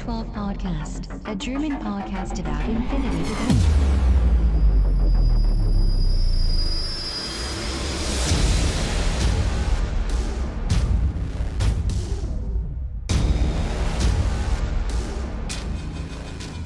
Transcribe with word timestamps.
to 0.00 0.06
the 0.06 0.12
O12 0.12 0.32
Podcast, 0.32 1.08
a 1.26 1.34
German 1.34 1.72
podcast 1.78 2.38
about 2.38 2.64
infinity. 2.70 3.34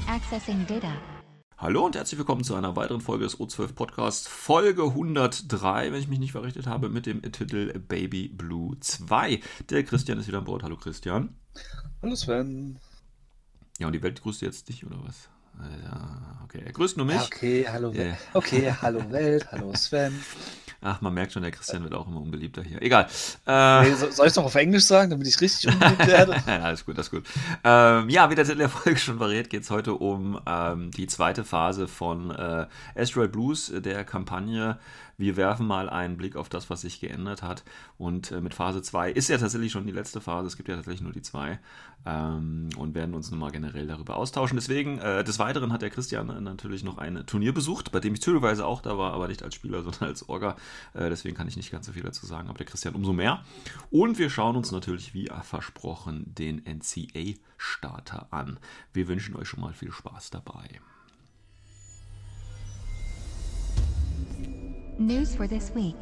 Accessing 0.07 0.65
data. 0.67 0.93
Hallo 1.57 1.85
und 1.85 1.95
herzlich 1.95 2.17
willkommen 2.17 2.43
zu 2.43 2.55
einer 2.55 2.75
weiteren 2.75 3.01
Folge 3.01 3.25
des 3.25 3.37
O12 3.39 3.73
Podcasts, 3.73 4.27
Folge 4.27 4.83
103, 4.83 5.91
wenn 5.91 5.99
ich 5.99 6.07
mich 6.07 6.19
nicht 6.19 6.31
verrichtet 6.31 6.67
habe, 6.67 6.89
mit 6.89 7.05
dem 7.05 7.21
Titel 7.31 7.77
Baby 7.79 8.29
Blue 8.29 8.79
2. 8.79 9.41
Der 9.69 9.83
Christian 9.83 10.19
ist 10.19 10.27
wieder 10.27 10.37
an 10.37 10.45
Bord. 10.45 10.63
Hallo 10.63 10.77
Christian. 10.77 11.35
Hallo 12.01 12.15
Sven. 12.15 12.79
Ja, 13.79 13.87
und 13.87 13.93
die 13.93 14.01
Welt 14.03 14.21
grüßt 14.21 14.41
jetzt 14.41 14.69
dich, 14.69 14.85
oder 14.85 14.97
was? 15.05 15.29
Ja, 15.83 16.39
okay, 16.43 16.61
er 16.65 16.71
grüßt 16.73 16.97
nur 16.97 17.05
mich. 17.05 17.21
Okay, 17.21 17.65
hallo. 17.69 17.93
Welt. 17.93 18.17
Okay, 18.33 18.73
hallo 18.81 19.09
Welt, 19.11 19.47
hallo 19.51 19.73
Sven. 19.73 20.13
Ach, 20.81 21.01
man 21.01 21.13
merkt 21.13 21.33
schon, 21.33 21.41
der 21.41 21.51
Christian 21.51 21.81
wird 21.83 21.95
auch 21.95 22.07
immer 22.07 22.21
unbeliebter 22.21 22.61
hier. 22.61 22.79
Egal. 22.81 23.07
Äh, 23.47 23.83
Nee, 23.83 23.95
so, 23.95 24.11
soll 24.11 24.27
ich 24.27 24.31
es 24.31 24.35
noch 24.35 24.43
auf 24.45 24.55
Englisch 24.55 24.83
sagen, 24.83 25.09
damit 25.09 25.25
ich 25.27 25.39
richtig 25.41 25.73
unbedingt 25.73 26.05
werde? 26.05 26.33
ja, 26.47 26.59
alles 26.59 26.85
gut, 26.85 26.95
alles 26.95 27.09
gut. 27.09 27.25
Ähm, 27.63 28.09
ja, 28.09 28.29
wie 28.29 28.35
der 28.35 28.45
Titel 28.45 28.59
der 28.59 28.69
Folge 28.69 28.99
schon 28.99 29.17
verrät, 29.17 29.49
geht 29.49 29.63
es 29.63 29.71
heute 29.71 29.93
um 29.95 30.39
ähm, 30.45 30.91
die 30.91 31.07
zweite 31.07 31.43
Phase 31.43 31.87
von 31.87 32.29
äh, 32.31 32.67
Asteroid 32.95 33.31
Blues, 33.31 33.69
äh, 33.69 33.81
der 33.81 34.03
Kampagne. 34.03 34.77
Wir 35.17 35.37
werfen 35.37 35.67
mal 35.67 35.89
einen 35.89 36.17
Blick 36.17 36.35
auf 36.35 36.49
das, 36.49 36.69
was 36.69 36.81
sich 36.81 36.99
geändert 36.99 37.41
hat. 37.41 37.63
Und 37.97 38.31
äh, 38.31 38.41
mit 38.41 38.53
Phase 38.53 38.81
2 38.81 39.11
ist 39.11 39.29
ja 39.29 39.37
tatsächlich 39.37 39.71
schon 39.71 39.85
die 39.85 39.91
letzte 39.91 40.21
Phase. 40.21 40.47
Es 40.47 40.57
gibt 40.57 40.69
ja 40.69 40.75
tatsächlich 40.75 41.01
nur 41.01 41.13
die 41.13 41.21
zwei. 41.21 41.59
Ähm, 42.05 42.69
und 42.77 42.93
werden 42.93 43.15
uns 43.15 43.31
nochmal 43.31 43.51
generell 43.51 43.87
darüber 43.87 44.17
austauschen. 44.17 44.57
Deswegen, 44.57 44.99
äh, 44.99 45.23
des 45.23 45.39
Weiteren 45.39 45.71
hat 45.71 45.81
der 45.81 45.89
Christian 45.89 46.29
äh, 46.29 46.41
natürlich 46.41 46.83
noch 46.83 46.97
ein 46.97 47.25
Turnier 47.25 47.53
besucht, 47.53 47.91
bei 47.91 47.99
dem 47.99 48.13
ich 48.13 48.21
zufälligerweise 48.21 48.65
auch 48.65 48.81
da 48.81 48.97
war, 48.97 49.13
aber 49.13 49.27
nicht 49.27 49.43
als 49.43 49.55
Spieler, 49.55 49.81
sondern 49.83 50.09
als 50.09 50.27
Orga. 50.29 50.55
Äh, 50.93 51.09
deswegen 51.09 51.35
kann 51.35 51.47
ich 51.47 51.57
nicht 51.57 51.71
ganz 51.71 51.85
so 51.85 51.93
viel 51.93 52.03
dazu 52.03 52.25
sagen, 52.25 52.49
aber 52.49 52.57
der 52.57 52.67
Christian 52.67 52.95
umso 52.95 53.13
mehr. 53.13 53.43
Und 53.89 54.19
wir 54.19 54.29
schauen 54.29 54.55
uns 54.55 54.71
natürlich, 54.71 55.13
wie 55.13 55.29
versprochen, 55.43 56.33
den 56.35 56.63
NCA-Starter 56.65 58.27
an. 58.31 58.59
Wir 58.93 59.07
wünschen 59.07 59.35
euch 59.35 59.47
schon 59.47 59.61
mal 59.61 59.73
viel 59.73 59.91
Spaß 59.91 60.29
dabei. 60.29 60.81
News 64.97 65.35
for 65.35 65.47
this 65.47 65.73
week. 65.75 65.95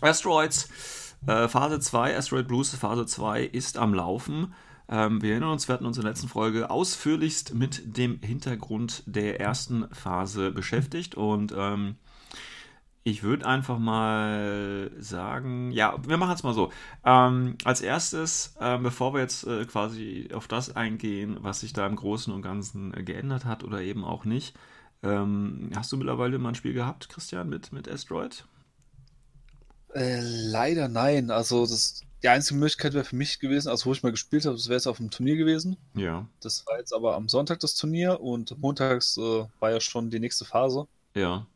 Asteroids, 0.00 0.68
äh, 1.26 1.48
Phase 1.48 1.80
2, 1.80 2.16
Asteroid 2.16 2.48
Blues 2.48 2.74
Phase 2.74 3.06
2 3.06 3.44
ist 3.44 3.78
am 3.78 3.94
Laufen. 3.94 4.54
Ähm, 4.88 5.22
wir 5.22 5.32
erinnern 5.32 5.50
uns, 5.50 5.68
wir 5.68 5.74
hatten 5.74 5.86
uns 5.86 5.96
in 5.96 6.02
der 6.02 6.12
letzten 6.12 6.28
Folge 6.28 6.70
ausführlichst 6.70 7.54
mit 7.54 7.96
dem 7.96 8.20
Hintergrund 8.20 9.02
der 9.06 9.40
ersten 9.40 9.88
Phase 9.92 10.50
beschäftigt 10.50 11.14
und 11.14 11.54
ähm, 11.56 11.96
ich 13.10 13.22
würde 13.22 13.46
einfach 13.46 13.78
mal 13.78 14.90
sagen, 14.98 15.70
ja, 15.72 15.96
wir 16.06 16.16
machen 16.18 16.34
es 16.34 16.42
mal 16.42 16.54
so. 16.54 16.70
Ähm, 17.04 17.56
als 17.64 17.80
erstes, 17.80 18.54
ähm, 18.60 18.82
bevor 18.82 19.14
wir 19.14 19.20
jetzt 19.20 19.46
äh, 19.46 19.64
quasi 19.64 20.28
auf 20.32 20.48
das 20.48 20.76
eingehen, 20.76 21.38
was 21.40 21.60
sich 21.60 21.72
da 21.72 21.86
im 21.86 21.96
Großen 21.96 22.32
und 22.32 22.42
Ganzen 22.42 22.94
äh, 22.94 23.02
geändert 23.02 23.44
hat 23.44 23.64
oder 23.64 23.80
eben 23.80 24.04
auch 24.04 24.24
nicht, 24.24 24.56
ähm, 25.02 25.70
hast 25.74 25.92
du 25.92 25.96
mittlerweile 25.96 26.38
mal 26.38 26.50
ein 26.50 26.54
Spiel 26.54 26.74
gehabt, 26.74 27.08
Christian, 27.08 27.48
mit, 27.48 27.72
mit 27.72 27.88
Asteroid? 27.88 28.44
Äh, 29.94 30.20
leider 30.22 30.88
nein. 30.88 31.30
Also 31.30 31.66
das, 31.66 32.02
die 32.22 32.28
einzige 32.28 32.58
Möglichkeit 32.58 32.94
wäre 32.94 33.04
für 33.04 33.16
mich 33.16 33.38
gewesen, 33.40 33.68
also 33.68 33.86
wo 33.86 33.92
ich 33.92 34.02
mal 34.02 34.10
gespielt 34.12 34.44
habe, 34.46 34.56
das 34.56 34.66
wäre 34.68 34.76
jetzt 34.76 34.86
auf 34.86 34.98
dem 34.98 35.10
Turnier 35.10 35.36
gewesen. 35.36 35.76
Ja, 35.94 36.26
Das 36.40 36.66
war 36.66 36.78
jetzt 36.78 36.92
aber 36.94 37.16
am 37.16 37.28
Sonntag 37.28 37.60
das 37.60 37.74
Turnier 37.76 38.20
und 38.20 38.58
montags 38.58 39.16
äh, 39.18 39.46
war 39.60 39.70
ja 39.70 39.80
schon 39.80 40.10
die 40.10 40.20
nächste 40.20 40.44
Phase. 40.44 40.88
ja. 41.14 41.46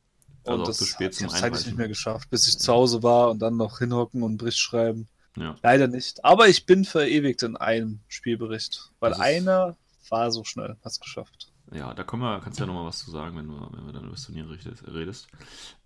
Also 0.44 0.60
und 0.60 0.68
das 0.68 0.78
zu 0.78 0.84
spät 0.84 1.12
ich 1.12 1.18
zum 1.18 1.28
hab's 1.28 1.40
zeitlich 1.40 1.52
nicht 1.52 1.66
Einreichen. 1.66 1.78
mehr 1.78 1.88
geschafft, 1.88 2.30
bis 2.30 2.48
ich 2.48 2.58
zu 2.58 2.72
Hause 2.72 3.02
war 3.02 3.30
und 3.30 3.40
dann 3.40 3.56
noch 3.56 3.78
hinhocken 3.78 4.22
und 4.22 4.38
Bericht 4.38 4.58
schreiben. 4.58 5.08
Ja. 5.36 5.56
Leider 5.62 5.88
nicht. 5.88 6.24
Aber 6.24 6.48
ich 6.48 6.66
bin 6.66 6.84
verewigt 6.84 7.42
in 7.42 7.56
einem 7.56 8.00
Spielbericht, 8.08 8.90
weil 9.00 9.14
einer 9.14 9.76
war 10.10 10.30
so 10.30 10.44
schnell, 10.44 10.76
hat's 10.84 11.00
geschafft. 11.00 11.52
Ja, 11.74 11.94
da 11.94 12.04
können 12.04 12.20
wir, 12.22 12.40
kannst 12.40 12.58
du 12.58 12.64
ja 12.64 12.66
nochmal 12.66 12.84
was 12.84 12.98
zu 12.98 13.10
sagen, 13.10 13.36
wenn, 13.36 13.48
du, 13.48 13.54
wenn 13.72 13.86
wir 13.86 13.92
dann 13.94 14.02
über 14.02 14.12
das 14.12 14.26
Turnier 14.26 14.46
redest. 14.50 15.28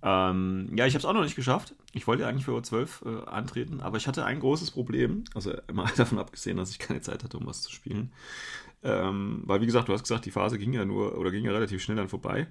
Ähm, 0.02 0.72
ja, 0.76 0.84
ich 0.86 0.94
habe 0.94 0.98
es 0.98 1.04
auch 1.04 1.12
noch 1.12 1.22
nicht 1.22 1.36
geschafft. 1.36 1.74
Ich 1.92 2.08
wollte 2.08 2.26
eigentlich 2.26 2.44
für 2.44 2.52
O12 2.58 2.88
äh, 3.04 3.26
antreten, 3.26 3.80
aber 3.80 3.96
ich 3.96 4.08
hatte 4.08 4.24
ein 4.24 4.40
großes 4.40 4.72
Problem. 4.72 5.24
Also 5.34 5.52
mal 5.72 5.88
davon 5.96 6.18
abgesehen, 6.18 6.56
dass 6.56 6.70
ich 6.70 6.80
keine 6.80 7.02
Zeit 7.02 7.22
hatte, 7.22 7.38
um 7.38 7.46
was 7.46 7.62
zu 7.62 7.70
spielen. 7.70 8.12
Ähm, 8.82 9.42
weil, 9.44 9.60
wie 9.60 9.66
gesagt, 9.66 9.88
du 9.88 9.92
hast 9.92 10.02
gesagt, 10.02 10.26
die 10.26 10.30
Phase 10.32 10.58
ging 10.58 10.72
ja 10.72 10.84
nur 10.84 11.16
oder 11.18 11.30
ging 11.30 11.44
ja 11.44 11.52
relativ 11.52 11.82
schnell 11.82 11.96
dann 11.96 12.08
vorbei. 12.08 12.48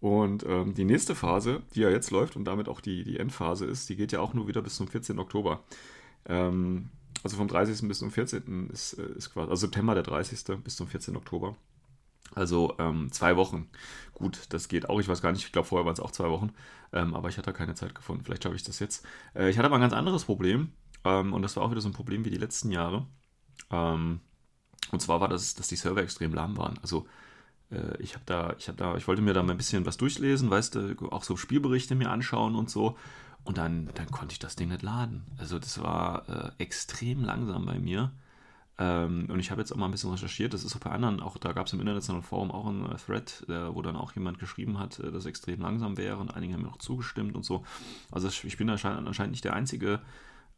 Und 0.00 0.44
ähm, 0.46 0.74
die 0.74 0.84
nächste 0.84 1.14
Phase, 1.14 1.62
die 1.74 1.80
ja 1.80 1.90
jetzt 1.90 2.10
läuft 2.10 2.36
und 2.36 2.44
damit 2.44 2.68
auch 2.68 2.80
die, 2.80 3.02
die 3.04 3.18
Endphase 3.18 3.66
ist, 3.66 3.88
die 3.88 3.96
geht 3.96 4.12
ja 4.12 4.20
auch 4.20 4.32
nur 4.32 4.46
wieder 4.46 4.62
bis 4.62 4.76
zum 4.76 4.86
14. 4.88 5.18
Oktober. 5.18 5.64
Ähm, 6.26 6.90
also 7.24 7.36
vom 7.36 7.48
30. 7.48 7.88
bis 7.88 7.98
zum 7.98 8.10
14. 8.10 8.70
ist, 8.70 8.94
äh, 8.94 9.12
ist 9.16 9.32
quasi, 9.32 9.50
also 9.50 9.66
September 9.66 9.94
der 9.94 10.04
30. 10.04 10.62
bis 10.62 10.76
zum 10.76 10.86
14. 10.86 11.16
Oktober. 11.16 11.56
Also 12.34 12.74
ähm, 12.78 13.10
zwei 13.10 13.36
Wochen. 13.36 13.68
Gut, 14.14 14.46
das 14.50 14.68
geht 14.68 14.88
auch. 14.88 15.00
Ich 15.00 15.08
weiß 15.08 15.22
gar 15.22 15.32
nicht, 15.32 15.44
ich 15.44 15.52
glaube, 15.52 15.66
vorher 15.66 15.86
waren 15.86 15.94
es 15.94 16.00
auch 16.00 16.12
zwei 16.12 16.28
Wochen. 16.28 16.52
Ähm, 16.92 17.14
aber 17.14 17.28
ich 17.28 17.38
hatte 17.38 17.52
keine 17.52 17.74
Zeit 17.74 17.94
gefunden. 17.94 18.24
Vielleicht 18.24 18.44
schaffe 18.44 18.56
ich 18.56 18.62
das 18.62 18.78
jetzt. 18.78 19.04
Äh, 19.34 19.50
ich 19.50 19.58
hatte 19.58 19.66
aber 19.66 19.76
ein 19.76 19.80
ganz 19.80 19.94
anderes 19.94 20.24
Problem. 20.24 20.72
Ähm, 21.04 21.32
und 21.32 21.42
das 21.42 21.56
war 21.56 21.64
auch 21.64 21.70
wieder 21.70 21.80
so 21.80 21.88
ein 21.88 21.94
Problem 21.94 22.24
wie 22.24 22.30
die 22.30 22.38
letzten 22.38 22.70
Jahre. 22.70 23.06
Ähm, 23.70 24.20
und 24.92 25.00
zwar 25.00 25.20
war 25.20 25.28
das, 25.28 25.54
dass 25.54 25.68
die 25.68 25.76
Server 25.76 26.02
extrem 26.02 26.32
lahm 26.34 26.56
waren. 26.56 26.78
Also 26.82 27.06
ich 27.98 28.14
habe 28.14 28.24
da, 28.24 28.54
ich 28.58 28.68
habe 28.68 28.78
da, 28.78 28.96
ich 28.96 29.06
wollte 29.06 29.20
mir 29.20 29.34
da 29.34 29.42
mal 29.42 29.52
ein 29.52 29.58
bisschen 29.58 29.84
was 29.84 29.98
durchlesen, 29.98 30.50
weißt 30.50 30.74
du, 30.74 31.10
auch 31.10 31.22
so 31.22 31.36
Spielberichte 31.36 31.94
mir 31.94 32.10
anschauen 32.10 32.54
und 32.54 32.70
so. 32.70 32.96
Und 33.44 33.58
dann, 33.58 33.88
dann 33.94 34.10
konnte 34.10 34.32
ich 34.32 34.38
das 34.38 34.56
Ding 34.56 34.68
nicht 34.68 34.82
laden. 34.82 35.24
Also 35.38 35.58
das 35.58 35.82
war 35.82 36.28
äh, 36.28 36.62
extrem 36.62 37.24
langsam 37.24 37.66
bei 37.66 37.78
mir. 37.78 38.12
Ähm, 38.78 39.26
und 39.30 39.40
ich 39.40 39.50
habe 39.50 39.60
jetzt 39.60 39.72
auch 39.72 39.76
mal 39.76 39.86
ein 39.86 39.90
bisschen 39.90 40.10
recherchiert. 40.10 40.54
Das 40.54 40.64
ist 40.64 40.76
auch 40.76 40.80
bei 40.80 40.90
anderen, 40.90 41.20
auch 41.20 41.36
da 41.36 41.52
gab 41.52 41.66
es 41.66 41.72
im 41.72 41.80
internationalen 41.80 42.22
Forum 42.22 42.50
auch 42.50 42.66
einen 42.66 42.86
äh, 42.86 42.96
Thread, 42.96 43.44
äh, 43.48 43.74
wo 43.74 43.82
dann 43.82 43.96
auch 43.96 44.12
jemand 44.12 44.38
geschrieben 44.38 44.78
hat, 44.78 44.98
äh, 45.00 45.10
dass 45.10 45.22
es 45.22 45.26
extrem 45.26 45.60
langsam 45.60 45.96
wäre 45.96 46.18
und 46.18 46.34
einige 46.34 46.54
haben 46.54 46.62
mir 46.62 46.68
auch 46.68 46.78
zugestimmt 46.78 47.34
und 47.34 47.44
so. 47.44 47.64
Also 48.12 48.28
ich 48.28 48.56
bin 48.56 48.70
anscheinend, 48.70 49.08
anscheinend 49.08 49.32
nicht 49.32 49.44
der 49.44 49.54
Einzige 49.54 50.00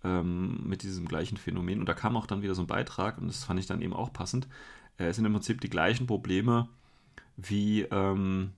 ähm, 0.04 0.60
mit 0.66 0.82
diesem 0.82 1.08
gleichen 1.08 1.38
Phänomen. 1.38 1.80
Und 1.80 1.88
da 1.88 1.94
kam 1.94 2.16
auch 2.16 2.26
dann 2.26 2.42
wieder 2.42 2.54
so 2.54 2.62
ein 2.62 2.66
Beitrag 2.66 3.18
und 3.18 3.28
das 3.28 3.44
fand 3.44 3.58
ich 3.58 3.66
dann 3.66 3.80
eben 3.80 3.94
auch 3.94 4.12
passend. 4.12 4.48
Äh, 4.98 5.06
es 5.06 5.16
sind 5.16 5.24
im 5.24 5.32
Prinzip 5.32 5.60
die 5.60 5.70
gleichen 5.70 6.06
Probleme 6.06 6.68
wie 7.42 7.82
ähm, 7.82 8.52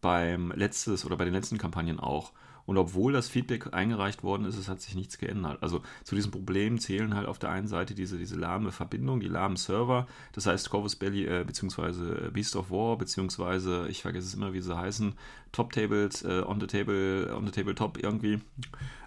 beim 0.00 0.52
letztes 0.52 1.04
oder 1.04 1.16
bei 1.16 1.24
den 1.24 1.34
letzten 1.34 1.58
Kampagnen 1.58 2.00
auch. 2.00 2.32
Und 2.68 2.76
obwohl 2.76 3.14
das 3.14 3.30
Feedback 3.30 3.72
eingereicht 3.72 4.22
worden 4.22 4.44
ist, 4.44 4.58
es 4.58 4.68
hat 4.68 4.82
sich 4.82 4.94
nichts 4.94 5.16
geändert. 5.16 5.62
Also 5.62 5.80
zu 6.04 6.14
diesem 6.14 6.30
Problem 6.30 6.78
zählen 6.78 7.14
halt 7.14 7.26
auf 7.26 7.38
der 7.38 7.48
einen 7.48 7.66
Seite 7.66 7.94
diese, 7.94 8.18
diese 8.18 8.36
lahme 8.36 8.72
Verbindung, 8.72 9.20
die 9.20 9.28
lahmen 9.28 9.56
Server, 9.56 10.06
das 10.32 10.44
heißt 10.44 10.68
Corvus 10.68 10.94
Belly 10.94 11.24
äh, 11.24 11.44
beziehungsweise 11.46 12.30
Beast 12.30 12.56
of 12.56 12.70
War, 12.70 12.98
beziehungsweise, 12.98 13.88
ich 13.88 14.02
vergesse 14.02 14.26
es 14.26 14.34
immer, 14.34 14.52
wie 14.52 14.60
sie 14.60 14.76
heißen, 14.76 15.14
Top 15.50 15.72
Tables, 15.72 16.22
äh, 16.24 16.42
on 16.46 16.60
the 16.60 16.66
Table, 16.66 17.34
on 17.34 17.46
the 17.46 17.52
Tabletop 17.52 17.96
irgendwie. 18.02 18.38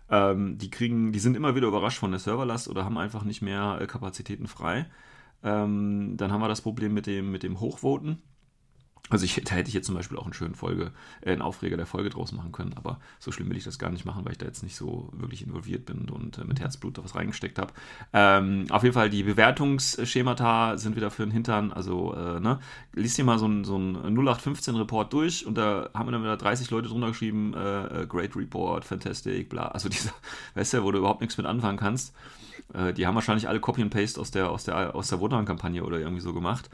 Ähm, 0.10 0.58
die 0.58 0.72
kriegen, 0.72 1.12
die 1.12 1.20
sind 1.20 1.38
immer 1.38 1.56
wieder 1.56 1.68
überrascht 1.68 2.00
von 2.00 2.10
der 2.10 2.20
Serverlast 2.20 2.68
oder 2.68 2.84
haben 2.84 2.98
einfach 2.98 3.24
nicht 3.24 3.44
mehr 3.44 3.78
äh, 3.80 3.86
Kapazitäten 3.86 4.48
frei. 4.48 4.88
Ähm, 5.44 6.18
dann 6.18 6.32
haben 6.32 6.42
wir 6.42 6.48
das 6.48 6.62
Problem 6.62 6.96
mit 6.96 7.06
dem, 7.06 7.32
mit 7.32 7.44
dem 7.44 7.60
Hochvoten. 7.60 8.24
Also 9.12 9.26
ich, 9.26 9.42
da 9.44 9.56
hätte 9.56 9.68
ich 9.68 9.74
jetzt 9.74 9.86
zum 9.86 9.96
Beispiel 9.96 10.18
auch 10.18 10.24
einen 10.24 10.34
schönen 10.34 10.56
Folge, 10.56 10.92
äh, 11.22 11.34
einen 11.34 11.42
Aufreger 11.42 11.78
der 11.78 11.86
Folge 11.86 12.10
draus 12.10 12.32
machen 12.32 12.52
können, 12.52 12.74
aber 12.76 13.00
so 13.20 13.32
schlimm 13.32 13.50
will 13.50 13.58
ich 13.58 13.66
das 13.66 13.78
gar 13.78 13.90
nicht 13.90 14.06
machen, 14.06 14.24
weil 14.26 14.32
ich 14.32 14.38
da 14.38 14.46
jetzt 14.46 14.64
nicht 14.64 14.76
so 14.76 15.10
wirklich 15.12 15.46
involviert 15.46 15.86
bin 15.86 16.10
und 16.10 16.38
äh, 16.38 16.46
mit 16.46 16.60
Herzblut 16.62 16.98
da 16.98 17.04
was 17.04 17.16
reingesteckt 17.16 17.60
habe. 17.60 17.74
Ähm, 18.14 18.66
auf 18.70 18.84
jeden 18.84 18.94
Fall, 18.94 19.10
die 19.10 19.24
Bewertungsschemata 19.24 20.78
sind 20.78 20.96
wieder 20.96 21.12
für 21.12 21.24
den 21.24 21.32
Hintern, 21.32 21.72
also 21.74 22.14
äh, 22.16 22.40
ne, 22.40 22.60
liest 22.94 23.18
dir 23.18 23.26
mal 23.26 23.38
so 23.38 23.48
ein, 23.48 23.66
so 23.66 23.78
ein 23.78 23.98
0815-Report 24.18 25.12
durch 25.12 25.46
und 25.46 25.58
da 25.58 25.90
haben 25.94 26.08
wir 26.08 26.14
dann 26.14 26.24
wieder 26.24 26.38
30 26.38 26.72
Leute 26.72 26.88
drunter 26.88 27.10
geschrieben, 27.10 27.54
äh, 27.54 28.04
äh, 28.04 28.08
Great 28.08 28.36
Report, 28.36 28.86
Fantastic, 28.86 29.50
bla, 29.50 29.68
also 29.68 29.90
diese, 29.90 30.12
weißt 30.56 30.74
du, 30.74 30.84
wo 30.84 30.92
du 30.92 31.00
überhaupt 31.00 31.22
nichts 31.22 31.38
mit 31.38 31.46
anfangen 31.46 31.78
kannst. 31.78 32.14
Äh, 32.74 32.94
die 32.94 33.06
haben 33.08 33.16
wahrscheinlich 33.16 33.50
alle 33.50 33.60
Copy 33.60 33.82
and 33.82 33.94
Paste 33.94 34.20
aus 34.20 34.32
der, 34.32 34.50
aus 34.50 34.64
der, 34.64 34.96
aus 34.96 35.10
der 35.10 35.20
Wotan-Kampagne 35.20 35.84
oder 35.84 36.00
irgendwie 36.00 36.22
so 36.22 36.34
gemacht. 36.34 36.70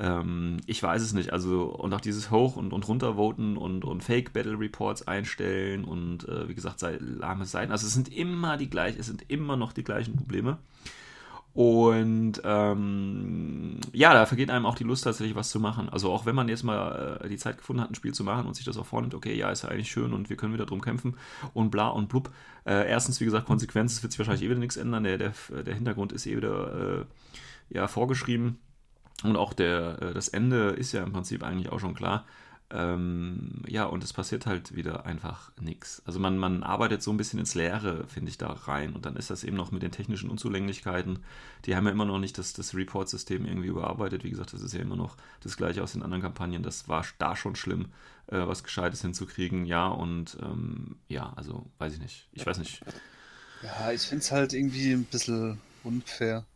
Ähm, 0.00 0.56
ich 0.66 0.82
weiß 0.82 1.02
es 1.02 1.12
nicht. 1.12 1.32
Also, 1.32 1.64
und 1.64 1.92
auch 1.92 2.00
dieses 2.00 2.30
Hoch- 2.30 2.56
und, 2.56 2.72
und 2.72 2.88
Runtervoten 2.88 3.56
und, 3.56 3.84
und 3.84 4.02
Fake-Battle-Reports 4.02 5.06
einstellen 5.06 5.84
und 5.84 6.26
äh, 6.28 6.48
wie 6.48 6.54
gesagt, 6.54 6.80
sei, 6.80 6.98
lahme 7.00 7.44
Seiten. 7.44 7.70
Also, 7.70 7.86
es 7.86 7.92
sind 7.92 8.12
immer 8.12 8.56
die 8.56 8.70
gleichen, 8.70 8.98
es 8.98 9.06
sind 9.06 9.24
immer 9.28 9.56
noch 9.56 9.72
die 9.72 9.84
gleichen 9.84 10.16
Probleme. 10.16 10.58
Und 11.52 12.40
ähm, 12.44 13.80
ja, 13.92 14.14
da 14.14 14.24
vergeht 14.24 14.50
einem 14.50 14.66
auch 14.66 14.76
die 14.76 14.84
Lust 14.84 15.02
tatsächlich 15.02 15.34
was 15.34 15.50
zu 15.50 15.58
machen. 15.58 15.88
Also 15.88 16.12
auch 16.12 16.24
wenn 16.24 16.36
man 16.36 16.48
jetzt 16.48 16.62
mal 16.62 17.18
äh, 17.22 17.28
die 17.28 17.38
Zeit 17.38 17.58
gefunden 17.58 17.82
hat, 17.82 17.90
ein 17.90 17.96
Spiel 17.96 18.14
zu 18.14 18.22
machen 18.22 18.46
und 18.46 18.54
sich 18.54 18.64
das 18.64 18.76
auch 18.76 18.86
vornimmt, 18.86 19.14
okay, 19.14 19.36
ja, 19.36 19.50
ist 19.50 19.62
ja 19.62 19.68
eigentlich 19.68 19.90
schön 19.90 20.12
und 20.12 20.30
wir 20.30 20.36
können 20.36 20.54
wieder 20.54 20.66
drum 20.66 20.80
kämpfen 20.80 21.16
und 21.52 21.70
bla 21.70 21.88
und 21.88 22.08
blub. 22.08 22.30
Äh, 22.64 22.88
erstens, 22.88 23.20
wie 23.20 23.24
gesagt, 23.24 23.46
Konsequenz, 23.46 23.94
es 23.94 24.02
wird 24.02 24.12
sich 24.12 24.18
wahrscheinlich 24.20 24.44
eh 24.44 24.48
wieder 24.50 24.60
nichts 24.60 24.76
ändern. 24.76 25.02
Der, 25.02 25.18
der, 25.18 25.32
der 25.64 25.74
Hintergrund 25.74 26.12
ist 26.12 26.24
eh 26.26 26.36
wieder 26.36 27.00
äh, 27.00 27.04
ja, 27.70 27.88
vorgeschrieben. 27.88 28.58
Und 29.22 29.36
auch 29.36 29.52
der, 29.52 30.00
äh, 30.00 30.14
das 30.14 30.28
Ende 30.28 30.70
ist 30.70 30.92
ja 30.92 31.02
im 31.02 31.12
Prinzip 31.12 31.42
eigentlich 31.42 31.70
auch 31.70 31.80
schon 31.80 31.94
klar. 31.94 32.26
Ähm, 32.72 33.62
ja, 33.66 33.84
und 33.84 34.04
es 34.04 34.12
passiert 34.12 34.46
halt 34.46 34.76
wieder 34.76 35.04
einfach 35.04 35.50
nichts. 35.60 36.02
Also 36.06 36.20
man, 36.20 36.38
man 36.38 36.62
arbeitet 36.62 37.02
so 37.02 37.10
ein 37.10 37.16
bisschen 37.16 37.40
ins 37.40 37.56
Leere, 37.56 38.06
finde 38.06 38.30
ich, 38.30 38.38
da 38.38 38.52
rein. 38.52 38.94
Und 38.94 39.06
dann 39.06 39.16
ist 39.16 39.28
das 39.28 39.42
eben 39.42 39.56
noch 39.56 39.72
mit 39.72 39.82
den 39.82 39.90
technischen 39.90 40.30
Unzulänglichkeiten. 40.30 41.18
Die 41.64 41.74
haben 41.74 41.86
ja 41.86 41.90
immer 41.90 42.04
noch 42.04 42.20
nicht 42.20 42.38
das, 42.38 42.52
das 42.52 42.74
Report-System 42.74 43.44
irgendwie 43.44 43.68
überarbeitet. 43.68 44.22
Wie 44.22 44.30
gesagt, 44.30 44.52
das 44.52 44.62
ist 44.62 44.72
ja 44.72 44.80
immer 44.80 44.94
noch 44.94 45.16
das 45.40 45.56
gleiche 45.56 45.82
aus 45.82 45.92
den 45.92 46.02
anderen 46.04 46.22
Kampagnen. 46.22 46.62
Das 46.62 46.88
war 46.88 47.04
da 47.18 47.34
schon 47.34 47.56
schlimm, 47.56 47.86
äh, 48.28 48.38
was 48.38 48.62
Gescheites 48.62 49.02
hinzukriegen. 49.02 49.66
Ja, 49.66 49.88
und 49.88 50.38
ähm, 50.40 50.96
ja, 51.08 51.32
also 51.34 51.66
weiß 51.78 51.94
ich 51.94 52.00
nicht. 52.00 52.28
Ich 52.32 52.46
weiß 52.46 52.58
nicht. 52.58 52.82
Ja, 53.64 53.90
ich 53.90 54.02
finde 54.02 54.22
es 54.22 54.30
halt 54.30 54.52
irgendwie 54.52 54.92
ein 54.92 55.04
bisschen 55.04 55.58
unfair. 55.82 56.46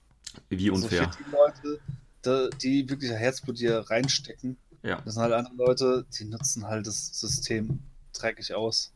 Wie 0.49 0.71
unfair? 0.71 1.11
Also 1.33 1.79
die 2.27 2.89
wirklich 2.89 3.11
Herzblut 3.11 3.59
hier 3.59 3.79
reinstecken, 3.79 4.57
ja. 4.85 5.01
Das 5.03 5.15
sind 5.15 5.23
halt 5.23 5.33
andere 5.33 5.57
Leute, 5.57 6.07
die 6.19 6.27
nutzen 6.27 6.67
halt 6.67 6.87
das 6.87 7.19
System 7.19 7.81
dreckig 8.13 8.55
aus. 8.55 8.93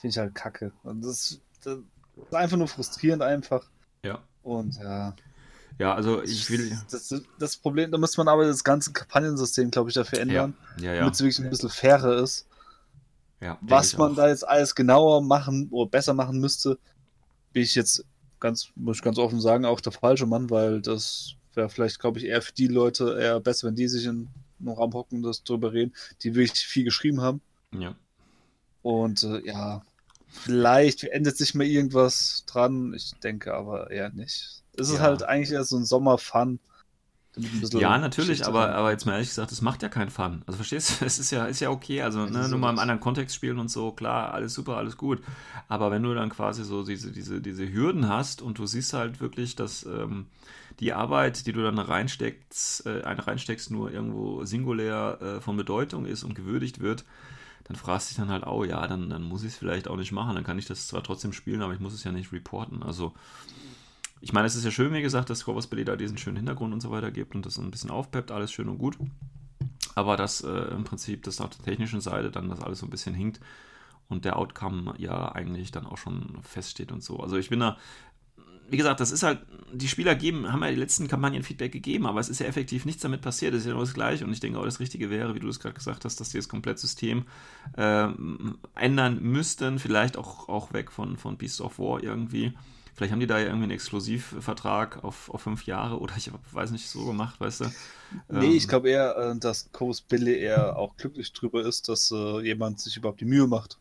Finde 0.00 0.12
ich 0.12 0.18
halt 0.18 0.34
kacke. 0.34 0.72
Und 0.82 1.02
das, 1.04 1.40
das, 1.62 1.78
ist 2.16 2.34
einfach 2.34 2.56
nur 2.56 2.68
frustrierend 2.68 3.22
einfach. 3.22 3.68
Ja. 4.02 4.22
Und 4.42 4.76
ja. 4.76 5.14
Ja, 5.78 5.94
also 5.94 6.22
ich 6.22 6.48
will. 6.50 6.78
Das, 6.90 7.14
das 7.38 7.56
Problem, 7.58 7.92
da 7.92 7.98
müsste 7.98 8.18
man 8.18 8.28
aber 8.28 8.46
das 8.46 8.64
ganze 8.64 8.92
Kampagnensystem, 8.92 9.70
glaube 9.70 9.90
ich, 9.90 9.94
dafür 9.94 10.20
ändern. 10.20 10.54
Ja, 10.78 10.84
ja. 10.84 10.92
ja. 10.94 11.00
Damit 11.00 11.14
es 11.14 11.20
wirklich 11.20 11.38
ein 11.38 11.50
bisschen 11.50 11.68
fairer 11.68 12.16
ist. 12.16 12.48
Ja, 13.42 13.58
Was 13.60 13.98
man 13.98 14.12
auch. 14.12 14.16
da 14.16 14.28
jetzt 14.28 14.48
alles 14.48 14.74
genauer 14.74 15.20
machen 15.20 15.68
oder 15.70 15.90
besser 15.90 16.14
machen 16.14 16.40
müsste, 16.40 16.78
bin 17.52 17.62
ich 17.62 17.74
jetzt 17.74 18.06
ganz, 18.40 18.70
muss 18.74 18.96
ich 18.96 19.02
ganz 19.02 19.18
offen 19.18 19.38
sagen, 19.38 19.66
auch 19.66 19.82
der 19.82 19.92
falsche 19.92 20.24
Mann, 20.24 20.48
weil 20.48 20.80
das 20.80 21.36
wäre 21.56 21.68
vielleicht, 21.68 21.98
glaube 21.98 22.18
ich, 22.18 22.26
eher 22.26 22.42
für 22.42 22.52
die 22.52 22.68
Leute 22.68 23.18
eher 23.18 23.40
besser, 23.40 23.68
wenn 23.68 23.74
die 23.74 23.88
sich 23.88 24.06
in 24.06 24.28
noch 24.58 24.78
am 24.78 24.92
Hocken 24.92 25.22
das 25.22 25.44
drüber 25.44 25.72
reden, 25.72 25.94
die 26.22 26.34
wirklich 26.34 26.66
viel 26.66 26.84
geschrieben 26.84 27.20
haben. 27.20 27.40
Ja. 27.72 27.94
Und 28.82 29.22
äh, 29.22 29.44
ja, 29.46 29.82
vielleicht 30.28 31.04
ändert 31.04 31.36
sich 31.36 31.54
mal 31.54 31.66
irgendwas 31.66 32.44
dran. 32.46 32.94
Ich 32.94 33.12
denke 33.22 33.54
aber 33.54 33.90
eher 33.90 34.10
nicht. 34.10 34.62
Es 34.78 34.90
ist 34.90 35.00
halt 35.00 35.22
eigentlich 35.22 35.52
eher 35.52 35.64
so 35.64 35.76
ein 35.76 35.84
Sommerfun. 35.84 36.58
Ja, 37.72 37.98
natürlich, 37.98 38.46
aber, 38.46 38.74
aber 38.74 38.92
jetzt 38.92 39.04
mal 39.04 39.12
ehrlich 39.12 39.28
gesagt, 39.28 39.52
es 39.52 39.60
macht 39.60 39.82
ja 39.82 39.90
keinen 39.90 40.08
Fun. 40.08 40.42
Also 40.46 40.56
verstehst 40.56 41.00
du, 41.00 41.04
es 41.04 41.18
ist 41.18 41.30
ja, 41.30 41.44
ist 41.44 41.60
ja 41.60 41.68
okay, 41.68 42.00
also 42.00 42.24
ne, 42.24 42.48
nur 42.48 42.58
mal 42.58 42.70
im 42.70 42.78
anderen 42.78 43.00
Kontext 43.00 43.36
spielen 43.36 43.58
und 43.58 43.70
so, 43.70 43.92
klar, 43.92 44.32
alles 44.32 44.54
super, 44.54 44.78
alles 44.78 44.96
gut. 44.96 45.22
Aber 45.68 45.90
wenn 45.90 46.02
du 46.02 46.14
dann 46.14 46.30
quasi 46.30 46.64
so 46.64 46.82
diese, 46.82 47.12
diese, 47.12 47.42
diese 47.42 47.70
Hürden 47.70 48.08
hast 48.08 48.40
und 48.40 48.58
du 48.58 48.66
siehst 48.66 48.94
halt 48.94 49.20
wirklich, 49.20 49.54
dass 49.54 49.84
ähm, 49.84 50.26
die 50.80 50.92
Arbeit, 50.92 51.46
die 51.46 51.52
du 51.52 51.62
dann 51.62 51.78
reinsteckst, 51.78 52.86
äh, 52.86 53.02
reinsteckst, 53.04 53.70
nur 53.70 53.90
irgendwo 53.90 54.44
singulär 54.44 55.18
äh, 55.20 55.40
von 55.40 55.56
Bedeutung 55.56 56.06
ist 56.06 56.22
und 56.22 56.34
gewürdigt 56.34 56.80
wird, 56.80 57.04
dann 57.64 57.76
fragst 57.76 58.08
du 58.08 58.14
dich 58.14 58.18
dann 58.18 58.30
halt, 58.30 58.46
oh 58.46 58.64
ja, 58.64 58.86
dann, 58.86 59.10
dann 59.10 59.22
muss 59.22 59.42
ich 59.42 59.48
es 59.48 59.56
vielleicht 59.56 59.88
auch 59.88 59.96
nicht 59.96 60.12
machen. 60.12 60.34
Dann 60.34 60.44
kann 60.44 60.58
ich 60.58 60.66
das 60.66 60.86
zwar 60.86 61.02
trotzdem 61.02 61.32
spielen, 61.32 61.62
aber 61.62 61.74
ich 61.74 61.80
muss 61.80 61.94
es 61.94 62.04
ja 62.04 62.12
nicht 62.12 62.32
reporten. 62.32 62.82
Also 62.82 63.14
ich 64.20 64.32
meine, 64.32 64.46
es 64.46 64.54
ist 64.54 64.64
ja 64.64 64.70
schön, 64.70 64.92
wie 64.92 65.02
gesagt, 65.02 65.30
dass 65.30 65.44
Corvus 65.44 65.66
Belli 65.66 65.84
da 65.84 65.96
diesen 65.96 66.18
schönen 66.18 66.36
Hintergrund 66.36 66.72
und 66.72 66.80
so 66.80 66.90
weiter 66.90 67.10
gibt 67.10 67.34
und 67.34 67.44
das 67.44 67.58
ein 67.58 67.70
bisschen 67.70 67.90
aufpeppt, 67.90 68.30
alles 68.30 68.52
schön 68.52 68.68
und 68.68 68.78
gut. 68.78 68.96
Aber 69.94 70.16
dass 70.16 70.42
äh, 70.42 70.48
im 70.48 70.84
Prinzip, 70.84 71.22
dass 71.24 71.40
auf 71.40 71.50
der 71.50 71.64
technischen 71.64 72.00
Seite 72.00 72.30
dann 72.30 72.48
das 72.48 72.60
alles 72.60 72.80
so 72.80 72.86
ein 72.86 72.90
bisschen 72.90 73.14
hinkt 73.14 73.40
und 74.08 74.24
der 74.24 74.36
Outcome 74.36 74.94
ja 74.98 75.32
eigentlich 75.32 75.72
dann 75.72 75.86
auch 75.86 75.98
schon 75.98 76.38
feststeht 76.42 76.92
und 76.92 77.02
so. 77.02 77.18
Also 77.18 77.36
ich 77.36 77.48
bin 77.48 77.60
da, 77.60 77.76
wie 78.68 78.76
gesagt, 78.76 79.00
das 79.00 79.10
ist 79.10 79.22
halt, 79.22 79.40
die 79.72 79.88
Spieler 79.88 80.14
geben, 80.14 80.52
haben 80.52 80.62
ja 80.62 80.70
die 80.70 80.76
letzten 80.76 81.08
Kampagnen 81.08 81.42
Feedback 81.42 81.72
gegeben, 81.72 82.06
aber 82.06 82.20
es 82.20 82.28
ist 82.28 82.40
ja 82.40 82.46
effektiv 82.46 82.84
nichts 82.84 83.02
damit 83.02 83.20
passiert, 83.20 83.52
das 83.52 83.60
ist 83.60 83.66
ja 83.66 83.72
nur 83.72 83.82
das 83.82 83.94
Gleiche 83.94 84.24
und 84.24 84.32
ich 84.32 84.40
denke 84.40 84.58
auch, 84.58 84.64
das 84.64 84.80
Richtige 84.80 85.10
wäre, 85.10 85.34
wie 85.34 85.40
du 85.40 85.48
es 85.48 85.60
gerade 85.60 85.74
gesagt 85.74 86.04
hast, 86.04 86.20
dass 86.20 86.30
die 86.30 86.38
das 86.38 86.48
Komplettsystem 86.48 87.24
äh, 87.76 88.08
ändern 88.74 89.22
müssten, 89.22 89.78
vielleicht 89.78 90.16
auch, 90.16 90.48
auch 90.48 90.72
weg 90.72 90.90
von, 90.90 91.16
von 91.16 91.36
Beast 91.36 91.60
of 91.60 91.78
War 91.78 92.02
irgendwie 92.02 92.54
Vielleicht 92.96 93.12
haben 93.12 93.20
die 93.20 93.26
da 93.26 93.38
ja 93.38 93.44
irgendwie 93.44 93.64
einen 93.64 93.72
Exklusivvertrag 93.72 95.04
auf, 95.04 95.28
auf 95.28 95.42
fünf 95.42 95.66
Jahre 95.66 96.00
oder 96.00 96.16
ich 96.16 96.30
weiß 96.52 96.70
nicht, 96.70 96.88
so 96.88 97.04
gemacht, 97.04 97.38
weißt 97.38 97.60
du? 97.60 97.64
Nee, 98.30 98.46
ähm, 98.46 98.56
ich 98.56 98.66
glaube 98.66 98.88
eher, 98.88 99.14
äh, 99.18 99.38
dass 99.38 99.70
Coast 99.70 100.08
Billy 100.08 100.34
eher 100.34 100.78
auch 100.78 100.96
glücklich 100.96 101.30
drüber 101.34 101.60
ist, 101.60 101.90
dass 101.90 102.10
äh, 102.10 102.40
jemand 102.40 102.80
sich 102.80 102.96
überhaupt 102.96 103.20
die 103.20 103.26
Mühe 103.26 103.46
macht. 103.46 103.78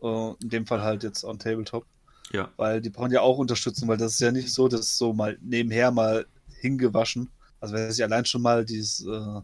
Uh, 0.00 0.36
in 0.42 0.48
dem 0.50 0.66
Fall 0.66 0.82
halt 0.82 1.02
jetzt 1.02 1.24
on 1.24 1.38
Tabletop. 1.38 1.84
Ja. 2.32 2.50
Weil 2.56 2.80
die 2.80 2.90
brauchen 2.90 3.12
ja 3.12 3.20
auch 3.20 3.38
Unterstützung, 3.38 3.88
weil 3.88 3.96
das 3.96 4.14
ist 4.14 4.20
ja 4.20 4.32
nicht 4.32 4.52
so, 4.52 4.68
dass 4.68 4.96
so 4.96 5.12
mal 5.12 5.38
nebenher 5.40 5.90
mal 5.90 6.26
hingewaschen. 6.60 7.30
Also 7.60 7.74
wenn 7.74 7.90
sich 7.90 8.02
allein 8.02 8.24
schon 8.24 8.42
mal 8.42 8.64
dieses, 8.64 9.04
äh, 9.06 9.40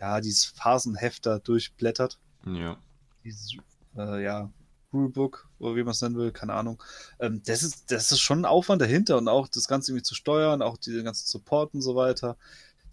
ja, 0.00 0.20
dieses 0.20 0.44
Phasenheft 0.44 1.26
da 1.26 1.38
durchblättert. 1.38 2.18
Ja. 2.46 2.76
Dieses, 3.24 3.56
äh, 3.96 4.22
ja, 4.22 4.50
Rulebook 4.92 5.48
oder 5.58 5.76
wie 5.76 5.82
man 5.82 5.92
es 5.92 6.02
nennen 6.02 6.16
will, 6.16 6.32
keine 6.32 6.54
Ahnung. 6.54 6.82
Ähm, 7.18 7.42
das, 7.44 7.62
ist, 7.62 7.90
das 7.90 8.12
ist 8.12 8.20
schon 8.20 8.40
ein 8.40 8.44
Aufwand 8.44 8.82
dahinter 8.82 9.16
und 9.16 9.28
auch 9.28 9.48
das 9.48 9.68
Ganze 9.68 9.92
irgendwie 9.92 10.04
zu 10.04 10.14
steuern, 10.14 10.62
auch 10.62 10.76
die 10.76 11.02
ganzen 11.02 11.26
Support 11.26 11.74
und 11.74 11.82
so 11.82 11.94
weiter. 11.94 12.36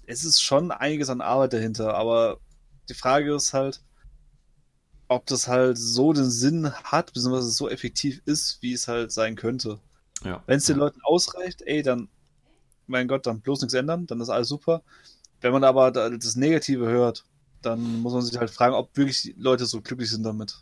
Es 0.05 0.23
ist 0.23 0.41
schon 0.41 0.71
einiges 0.71 1.09
an 1.09 1.21
Arbeit 1.21 1.53
dahinter, 1.53 1.93
aber 1.95 2.39
die 2.89 2.93
Frage 2.93 3.35
ist 3.35 3.53
halt, 3.53 3.81
ob 5.09 5.25
das 5.25 5.47
halt 5.47 5.77
so 5.77 6.13
den 6.13 6.29
Sinn 6.29 6.71
hat, 6.71 7.13
beziehungsweise 7.13 7.49
so 7.49 7.67
effektiv 7.67 8.21
ist, 8.25 8.59
wie 8.61 8.73
es 8.73 8.87
halt 8.87 9.11
sein 9.11 9.35
könnte. 9.35 9.79
Ja. 10.23 10.43
Wenn 10.45 10.57
es 10.57 10.65
den 10.65 10.77
ja. 10.77 10.83
Leuten 10.83 11.01
ausreicht, 11.03 11.63
ey, 11.63 11.81
dann, 11.81 12.07
mein 12.87 13.07
Gott, 13.07 13.25
dann 13.25 13.41
bloß 13.41 13.61
nichts 13.61 13.73
ändern, 13.73 14.07
dann 14.07 14.21
ist 14.21 14.29
alles 14.29 14.47
super. 14.47 14.83
Wenn 15.41 15.51
man 15.51 15.63
aber 15.63 15.91
das 15.91 16.35
Negative 16.35 16.87
hört, 16.87 17.25
dann 17.61 18.01
muss 18.01 18.13
man 18.13 18.21
sich 18.21 18.37
halt 18.37 18.51
fragen, 18.51 18.75
ob 18.75 18.95
wirklich 18.95 19.33
Leute 19.37 19.65
so 19.65 19.81
glücklich 19.81 20.09
sind 20.09 20.23
damit. 20.23 20.59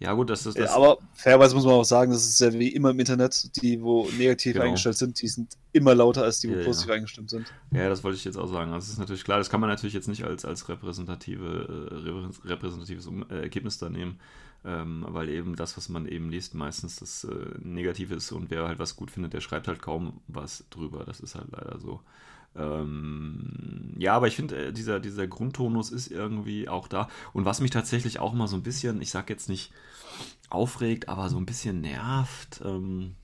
Ja, 0.00 0.12
gut, 0.12 0.30
das 0.30 0.46
ist 0.46 0.56
das. 0.56 0.70
aber 0.70 0.98
fairerweise 1.12 1.56
muss 1.56 1.64
man 1.64 1.74
auch 1.74 1.84
sagen, 1.84 2.12
das 2.12 2.24
ist 2.24 2.38
ja 2.40 2.52
wie 2.52 2.68
immer 2.68 2.90
im 2.90 3.00
Internet, 3.00 3.50
die, 3.60 3.82
wo 3.82 4.08
negativ 4.16 4.52
genau. 4.52 4.66
eingestellt 4.66 4.96
sind, 4.96 5.20
die 5.20 5.26
sind 5.26 5.56
immer 5.72 5.92
lauter 5.92 6.22
als 6.22 6.38
die, 6.38 6.48
wo 6.48 6.54
ja, 6.54 6.64
positiv 6.64 6.90
ja. 6.90 6.94
eingestimmt 6.94 7.30
sind. 7.30 7.52
Ja, 7.72 7.88
das 7.88 8.04
wollte 8.04 8.16
ich 8.16 8.24
jetzt 8.24 8.36
auch 8.36 8.46
sagen. 8.46 8.72
Also, 8.72 8.84
das 8.84 8.92
ist 8.92 8.98
natürlich 8.98 9.24
klar, 9.24 9.38
das 9.38 9.50
kann 9.50 9.60
man 9.60 9.68
natürlich 9.68 9.94
jetzt 9.94 10.06
nicht 10.06 10.22
als, 10.22 10.44
als 10.44 10.68
repräsentative, 10.68 12.30
äh, 12.44 12.48
repräsentatives 12.48 13.08
äh, 13.28 13.40
Ergebnis 13.40 13.78
da 13.78 13.88
nehmen, 13.90 14.20
ähm, 14.64 15.04
weil 15.08 15.28
eben 15.30 15.56
das, 15.56 15.76
was 15.76 15.88
man 15.88 16.06
eben 16.06 16.30
liest, 16.30 16.54
meistens 16.54 16.96
das 16.96 17.24
äh, 17.24 17.58
Negative 17.60 18.14
ist 18.14 18.30
und 18.30 18.50
wer 18.50 18.68
halt 18.68 18.78
was 18.78 18.94
gut 18.94 19.10
findet, 19.10 19.32
der 19.32 19.40
schreibt 19.40 19.66
halt 19.66 19.82
kaum 19.82 20.20
was 20.28 20.64
drüber. 20.70 21.04
Das 21.06 21.18
ist 21.18 21.34
halt 21.34 21.48
leider 21.50 21.80
so. 21.80 22.00
Ähm, 22.56 23.94
ja, 23.98 24.14
aber 24.14 24.28
ich 24.28 24.36
finde, 24.36 24.66
äh, 24.68 24.72
dieser, 24.72 25.00
dieser 25.00 25.26
Grundtonus 25.26 25.90
ist 25.90 26.08
irgendwie 26.08 26.68
auch 26.68 26.88
da. 26.88 27.08
Und 27.32 27.44
was 27.44 27.60
mich 27.60 27.70
tatsächlich 27.70 28.18
auch 28.18 28.32
mal 28.32 28.48
so 28.48 28.56
ein 28.56 28.62
bisschen, 28.62 29.00
ich 29.00 29.10
sag 29.10 29.30
jetzt 29.30 29.48
nicht 29.48 29.72
aufregt, 30.50 31.08
aber 31.08 31.28
so 31.28 31.36
ein 31.36 31.46
bisschen 31.46 31.80
nervt, 31.80 32.60
ähm, 32.64 33.14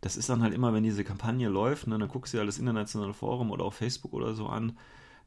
das 0.00 0.16
ist 0.16 0.28
dann 0.28 0.42
halt 0.42 0.54
immer, 0.54 0.72
wenn 0.72 0.82
diese 0.82 1.04
Kampagne 1.04 1.48
läuft, 1.48 1.86
ne, 1.86 1.98
dann 1.98 2.08
guckst 2.08 2.32
du 2.32 2.38
ja 2.38 2.44
das 2.44 2.58
internationale 2.58 3.12
Forum 3.12 3.50
oder 3.50 3.64
auf 3.64 3.74
Facebook 3.74 4.12
oder 4.12 4.34
so 4.34 4.46
an. 4.46 4.78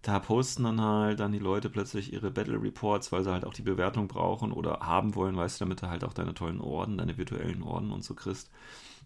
Da 0.02 0.20
posten 0.20 0.64
dann 0.64 0.82
halt 0.82 1.20
dann 1.22 1.32
die 1.32 1.40
Leute 1.40 1.70
plötzlich 1.70 2.12
ihre 2.12 2.32
Battle 2.32 2.62
Reports, 2.62 3.12
weil 3.12 3.24
sie 3.24 3.32
halt 3.32 3.46
auch 3.46 3.54
die 3.54 3.62
Bewertung 3.62 4.08
brauchen 4.08 4.52
oder 4.52 4.80
haben 4.82 5.16
wollen, 5.16 5.38
weißt 5.38 5.62
du, 5.62 5.66
damit 5.66 5.82
du 5.82 5.90
halt 5.90 6.04
auch 6.04 6.14
deine 6.14 6.34
tollen 6.34 6.60
Orden, 6.60 6.98
deine 6.98 7.18
virtuellen 7.18 7.64
Orden 7.64 7.92
und 7.92 8.04
so 8.04 8.14
kriegst, 8.14 8.52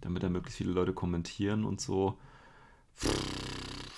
damit 0.02 0.24
da 0.24 0.30
möglichst 0.30 0.58
viele 0.58 0.72
Leute 0.72 0.94
kommentieren 0.94 1.66
und 1.66 1.82
so. 1.82 2.18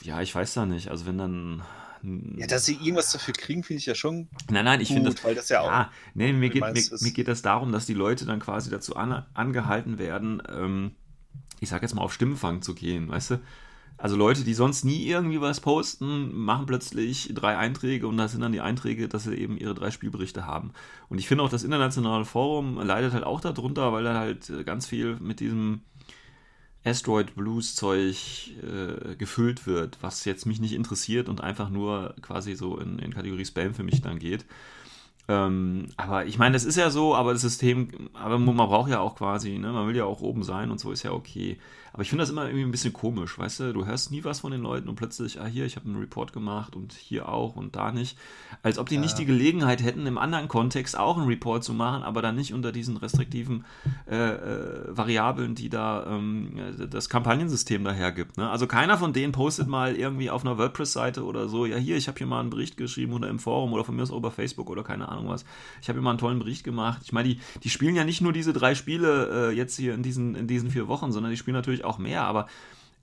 Ja, 0.02 0.22
ich 0.22 0.34
weiß 0.34 0.54
da 0.54 0.66
nicht. 0.66 0.90
Also 0.90 1.06
wenn 1.06 1.18
dann. 1.18 1.62
Ja, 2.38 2.48
dass 2.48 2.66
sie 2.66 2.76
irgendwas 2.76 3.12
dafür 3.12 3.34
kriegen, 3.34 3.64
finde 3.64 3.80
ich 3.80 3.86
ja 3.86 3.94
schon. 3.94 4.30
Nein, 4.50 4.64
nein, 4.64 4.80
ich 4.80 4.88
finde 4.88 5.12
das. 5.12 5.24
Weil 5.24 5.36
das 5.36 5.50
ja 5.50 5.62
auch. 5.62 5.68
Ja, 5.68 5.92
nee, 6.14 6.32
mir 6.32 6.50
geht, 6.50 6.62
mir, 6.62 6.84
mir, 7.02 7.12
geht 7.12 7.28
das 7.28 7.42
darum, 7.42 7.74
dass 7.74 7.86
die 7.86 7.94
Leute 7.94 8.26
dann 8.26 8.40
quasi 8.40 8.70
dazu 8.70 8.96
an, 8.96 9.26
angehalten 9.34 10.00
werden, 10.00 10.42
ähm, 10.50 10.92
ich 11.60 11.68
sag 11.68 11.82
jetzt 11.82 11.96
mal 11.96 12.02
auf 12.02 12.14
Stimmenfang 12.14 12.62
zu 12.62 12.74
gehen, 12.74 13.10
weißt 13.10 13.32
du? 13.32 13.42
Also 13.98 14.16
Leute, 14.16 14.46
die 14.46 14.54
sonst 14.54 14.86
nie 14.86 15.06
irgendwie 15.08 15.42
was 15.42 15.60
posten, 15.60 16.34
machen 16.34 16.66
plötzlich 16.66 17.34
drei 17.34 17.58
Einträge 17.58 18.08
und 18.08 18.16
das 18.16 18.32
sind 18.32 18.40
dann 18.40 18.54
die 18.54 18.62
Einträge, 18.62 19.10
dass 19.10 19.26
sie 19.26 19.36
eben 19.36 19.58
ihre 19.58 19.76
drei 19.76 19.92
Spielberichte 19.92 20.46
haben. 20.46 20.72
Und 21.10 21.18
ich 21.18 21.28
finde 21.28 21.44
auch, 21.44 21.50
das 21.50 21.66
internationale 21.66 22.24
Forum 22.24 22.80
leidet 22.80 23.12
halt 23.12 23.26
auch 23.26 23.42
darunter, 23.42 23.92
weil 23.92 24.06
er 24.06 24.18
halt 24.18 24.66
ganz 24.66 24.86
viel 24.86 25.18
mit 25.20 25.42
diesem 25.42 25.82
Asteroid 26.86 27.36
Blues 27.36 27.76
Zeug 27.76 28.52
äh, 28.64 29.16
gefüllt 29.16 29.68
wird, 29.68 29.98
was 30.02 30.26
jetzt 30.26 30.46
mich 30.46 30.62
nicht 30.62 30.74
interessiert 30.74 31.30
und 31.30 31.42
einfach 31.42 31.70
nur 31.70 32.16
quasi 32.22 32.56
so 32.56 32.78
in, 32.78 33.00
in 33.00 33.14
Kategorie 33.14 33.46
Spam 33.46 33.74
für 33.74 33.84
mich 33.84 34.02
dann 34.02 34.20
geht. 34.20 34.46
Ähm, 35.28 35.90
aber 35.96 36.26
ich 36.26 36.40
meine, 36.40 36.54
das 36.54 36.64
ist 36.64 36.78
ja 36.78 36.90
so, 36.90 37.16
aber 37.16 37.34
das 37.34 37.42
System, 37.42 38.10
aber 38.14 38.40
man 38.40 38.56
braucht 38.56 38.90
ja 38.90 39.00
auch 39.00 39.16
quasi, 39.16 39.60
ne, 39.60 39.72
man 39.72 39.88
will 39.88 39.96
ja 39.96 40.06
auch 40.06 40.22
oben 40.22 40.44
sein 40.44 40.72
und 40.72 40.80
so 40.80 40.92
ist 40.92 41.04
ja 41.04 41.12
okay. 41.12 41.60
Aber 41.94 42.02
ich 42.02 42.10
finde 42.10 42.24
das 42.24 42.30
immer 42.30 42.46
irgendwie 42.46 42.64
ein 42.64 42.72
bisschen 42.72 42.94
komisch, 42.94 43.38
weißt 43.38 43.60
du? 43.62 43.74
Du 43.74 43.86
hörst 43.86 44.12
nie 44.12 44.24
was 44.24 44.42
von 44.42 44.52
den 44.52 44.62
Leuten 44.62 44.90
und 44.90 44.96
plötzlich, 44.96 45.40
ah, 45.42 45.46
hier, 45.46 45.66
ich 45.66 45.76
habe 45.76 45.88
einen 45.88 45.98
Report 45.98 46.34
gemacht 46.34 46.76
und 46.76 46.94
hier 46.94 47.30
auch 47.30 47.56
und 47.56 47.76
da 47.76 47.92
nicht. 47.92 48.18
Als 48.64 48.78
ob 48.78 48.90
die 48.90 48.96
ja. 48.96 49.02
nicht 49.02 49.18
die 49.18 49.26
Gelegenheit 49.26 49.84
hätten, 49.84 50.06
im 50.06 50.18
anderen 50.18 50.48
Kontext 50.48 50.98
auch 50.98 51.18
einen 51.18 51.28
Report 51.28 51.64
zu 51.64 51.74
machen, 51.74 52.04
aber 52.04 52.22
dann 52.22 52.36
nicht 52.36 52.54
unter 52.54 52.72
diesen 52.72 52.98
restriktiven 52.98 53.66
äh, 54.10 54.16
äh, 54.16 54.98
Variablen, 54.98 55.56
die 55.56 55.70
da 55.70 56.06
ähm, 56.08 56.60
das 56.90 57.10
Kampagnensystem 57.10 57.84
daher 57.84 58.12
gibt. 58.12 58.38
Ne? 58.38 58.50
Also 58.50 58.68
keiner 58.68 58.98
von 58.98 59.14
denen 59.14 59.32
postet 59.32 59.68
mal 59.68 59.96
irgendwie 59.96 60.30
auf 60.30 60.46
einer 60.46 60.58
WordPress-Seite 60.58 61.24
oder 61.24 61.50
so, 61.50 61.66
ja, 61.66 61.78
hier, 61.78 61.98
ich 61.98 62.08
habe 62.08 62.18
hier 62.18 62.28
mal 62.28 62.40
einen 62.40 62.50
Bericht 62.50 62.78
geschrieben 62.78 63.14
oder 63.14 63.30
im 63.30 63.40
Forum 63.40 63.74
oder 63.74 63.84
von 63.84 63.96
mir 63.96 64.04
aus 64.04 64.12
auch 64.12 64.18
über 64.18 64.32
Facebook 64.32 64.70
oder 64.70 64.84
keine 64.84 65.10
Ahnung 65.10 65.30
was. 65.30 65.46
Ich 65.82 65.90
habe 65.90 66.00
hier 66.00 66.04
mal 66.04 66.12
einen 66.12 66.20
tollen 66.20 66.40
Bericht 66.40 66.64
gemacht. 66.64 67.02
Ich 67.04 67.14
meine, 67.14 67.30
die, 67.30 67.40
die 67.64 67.70
spielen 67.70 67.96
ja 67.96 68.04
nicht 68.04 68.22
nur 68.22 68.34
diese 68.34 68.54
drei 68.54 68.76
Spiele 68.76 69.50
äh, 69.50 69.56
jetzt 69.56 69.78
hier 69.78 69.94
in 69.94 70.04
diesen, 70.04 70.36
in 70.36 70.48
diesen 70.48 70.70
vier 70.70 70.88
Wochen, 70.88 71.12
sondern 71.12 71.32
die 71.32 71.38
spielen 71.38 71.56
natürlich 71.56 71.79
auch 71.84 71.98
mehr, 71.98 72.24
aber 72.24 72.48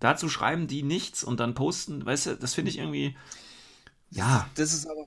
dazu 0.01 0.29
schreiben 0.29 0.67
die 0.67 0.83
nichts 0.83 1.25
und 1.25 1.41
dann 1.41 1.55
posten, 1.55 2.05
weißt 2.05 2.27
du, 2.27 2.37
das 2.37 2.55
finde 2.55 2.71
ich 2.71 2.79
irgendwie, 2.79 3.17
ja. 4.11 4.49
Das 4.55 4.73
ist 4.73 4.87
aber, 4.87 5.07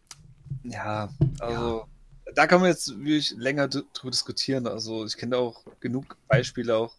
ja, 0.63 1.09
also, 1.39 1.85
ja. 2.25 2.33
da 2.35 2.47
kann 2.47 2.61
man 2.61 2.69
jetzt 2.69 2.89
wirklich 2.97 3.31
länger 3.37 3.67
drüber 3.67 4.11
diskutieren. 4.11 4.67
Also, 4.67 5.05
ich 5.05 5.17
kenne 5.17 5.37
auch 5.37 5.63
genug 5.79 6.17
Beispiele 6.27 6.75
auch 6.75 6.95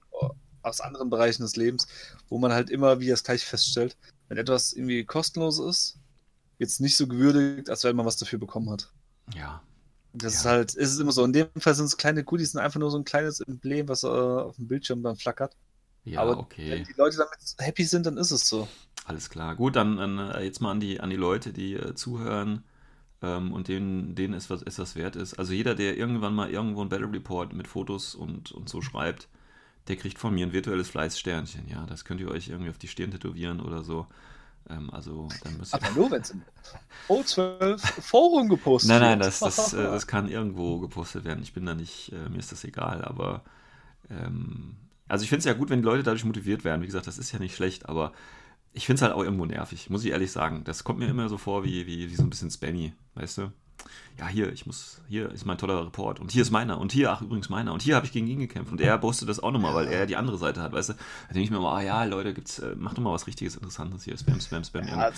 aus 0.62 0.80
anderen 0.80 1.10
Bereichen 1.10 1.42
des 1.42 1.56
Lebens, 1.56 1.86
wo 2.28 2.38
man 2.38 2.52
halt 2.52 2.70
immer 2.70 3.00
wieder 3.00 3.12
das 3.12 3.24
gleich 3.24 3.44
feststellt, 3.44 3.96
wenn 4.28 4.38
etwas 4.38 4.72
irgendwie 4.72 5.04
kostenlos 5.04 5.58
ist, 5.58 5.98
jetzt 6.58 6.80
nicht 6.80 6.96
so 6.96 7.06
gewürdigt, 7.06 7.70
als 7.70 7.84
wenn 7.84 7.96
man 7.96 8.06
was 8.06 8.16
dafür 8.16 8.38
bekommen 8.38 8.70
hat. 8.70 8.92
Ja. 9.34 9.62
Das 10.12 10.34
ja. 10.34 10.38
ist 10.40 10.46
halt, 10.46 10.74
ist 10.74 10.92
es 10.92 10.98
immer 10.98 11.12
so. 11.12 11.24
In 11.24 11.32
dem 11.32 11.48
Fall 11.58 11.74
sind 11.74 11.86
es 11.86 11.96
kleine 11.96 12.24
Goodies, 12.24 12.52
sind 12.52 12.60
einfach 12.60 12.80
nur 12.80 12.90
so 12.90 12.98
ein 12.98 13.04
kleines 13.04 13.40
Emblem, 13.40 13.88
was 13.88 14.02
äh, 14.02 14.08
auf 14.08 14.56
dem 14.56 14.68
Bildschirm 14.68 15.02
dann 15.02 15.16
flackert. 15.16 15.56
Ja, 16.04 16.22
Aber 16.22 16.38
okay. 16.38 16.70
Wenn 16.70 16.84
die 16.84 16.94
Leute 16.96 17.18
damit 17.18 17.36
happy 17.58 17.84
sind, 17.84 18.06
dann 18.06 18.16
ist 18.16 18.30
es 18.30 18.48
so. 18.48 18.68
Alles 19.04 19.30
klar. 19.30 19.54
Gut, 19.56 19.76
dann, 19.76 19.96
dann 19.96 20.18
äh, 20.18 20.42
jetzt 20.42 20.60
mal 20.60 20.70
an 20.70 20.80
die, 20.80 21.00
an 21.00 21.10
die 21.10 21.16
Leute, 21.16 21.52
die 21.52 21.74
äh, 21.74 21.94
zuhören 21.94 22.64
ähm, 23.22 23.52
und 23.52 23.68
denen, 23.68 24.14
denen 24.14 24.34
es 24.34 24.50
was, 24.50 24.62
es 24.62 24.78
was 24.78 24.96
wert 24.96 25.16
ist. 25.16 25.38
Also 25.38 25.52
jeder, 25.52 25.74
der 25.74 25.96
irgendwann 25.96 26.34
mal 26.34 26.50
irgendwo 26.50 26.82
ein 26.82 26.88
Battle 26.88 27.12
Report 27.12 27.52
mit 27.52 27.68
Fotos 27.68 28.14
und, 28.14 28.52
und 28.52 28.68
so 28.68 28.80
schreibt, 28.80 29.28
der 29.88 29.96
kriegt 29.96 30.18
von 30.18 30.34
mir 30.34 30.46
ein 30.46 30.52
virtuelles 30.52 30.88
Fleißsternchen. 30.88 31.68
Ja, 31.68 31.86
das 31.86 32.04
könnt 32.04 32.20
ihr 32.20 32.30
euch 32.30 32.48
irgendwie 32.48 32.70
auf 32.70 32.78
die 32.78 32.88
Stirn 32.88 33.10
tätowieren 33.10 33.60
oder 33.60 33.82
so. 33.82 34.06
Ähm, 34.68 34.90
also 34.90 35.28
dann 35.42 35.56
müsst 35.56 35.74
ihr. 35.74 35.82
Aber 35.82 35.94
nur, 35.94 36.10
wenn 36.10 36.22
es 36.22 36.30
im 36.30 36.42
O12 37.08 37.78
Forum 37.78 38.48
gepostet 38.48 38.90
wird. 38.90 39.00
Nein, 39.00 39.10
nein, 39.10 39.18
das, 39.18 39.40
das, 39.40 39.72
äh, 39.72 39.82
das 39.82 40.06
kann 40.06 40.28
irgendwo 40.28 40.78
gepostet 40.78 41.24
werden. 41.24 41.42
Ich 41.42 41.52
bin 41.52 41.66
da 41.66 41.74
nicht, 41.74 42.12
äh, 42.12 42.28
mir 42.28 42.38
ist 42.38 42.52
das 42.52 42.64
egal, 42.64 43.04
aber 43.04 43.42
ähm, 44.08 44.76
also 45.10 45.24
ich 45.24 45.28
finde 45.28 45.40
es 45.40 45.44
ja 45.44 45.52
gut, 45.52 45.70
wenn 45.70 45.80
die 45.80 45.86
Leute 45.86 46.02
dadurch 46.02 46.24
motiviert 46.24 46.64
werden. 46.64 46.82
Wie 46.82 46.86
gesagt, 46.86 47.06
das 47.06 47.18
ist 47.18 47.32
ja 47.32 47.38
nicht 47.38 47.56
schlecht, 47.56 47.88
aber 47.88 48.12
ich 48.72 48.86
finde 48.86 48.96
es 48.96 49.02
halt 49.02 49.12
auch 49.12 49.22
irgendwo 49.22 49.44
nervig, 49.44 49.90
muss 49.90 50.04
ich 50.04 50.12
ehrlich 50.12 50.30
sagen. 50.30 50.62
Das 50.64 50.84
kommt 50.84 51.00
mir 51.00 51.08
immer 51.08 51.28
so 51.28 51.38
vor 51.38 51.64
wie, 51.64 51.86
wie, 51.86 52.10
wie 52.10 52.14
so 52.14 52.22
ein 52.22 52.30
bisschen 52.30 52.50
spammy, 52.50 52.92
weißt 53.14 53.38
du? 53.38 53.52
Ja, 54.18 54.28
hier, 54.28 54.52
ich 54.52 54.66
muss, 54.66 55.00
hier 55.08 55.30
ist 55.30 55.46
mein 55.46 55.56
toller 55.58 55.84
Report 55.86 56.20
und 56.20 56.30
hier 56.30 56.42
ist 56.42 56.50
meiner 56.50 56.78
und 56.78 56.92
hier, 56.92 57.10
ach, 57.10 57.22
übrigens 57.22 57.48
meiner 57.48 57.72
und 57.72 57.82
hier 57.82 57.96
habe 57.96 58.06
ich 58.06 58.12
gegen 58.12 58.26
ihn 58.26 58.38
gekämpft 58.38 58.70
und 58.70 58.80
er 58.80 58.98
postet 58.98 59.28
das 59.28 59.40
auch 59.40 59.50
nochmal, 59.50 59.74
weil 59.74 59.88
er 59.88 60.06
die 60.06 60.16
andere 60.16 60.36
Seite 60.38 60.60
hat, 60.60 60.72
weißt 60.72 60.90
du? 60.90 60.92
Da 60.94 61.28
denke 61.28 61.42
ich 61.42 61.50
mir 61.50 61.60
mal, 61.60 61.78
ah 61.78 61.82
ja, 61.82 62.04
Leute, 62.04 62.34
gibt's, 62.34 62.58
äh, 62.58 62.74
mach 62.76 62.94
doch 62.94 63.02
mal 63.02 63.12
was 63.12 63.26
richtiges, 63.26 63.54
Interessantes 63.54 64.04
hier, 64.04 64.16
Spam, 64.18 64.40
Spam, 64.40 64.64
Spam. 64.64 64.86
Ja, 64.86 65.10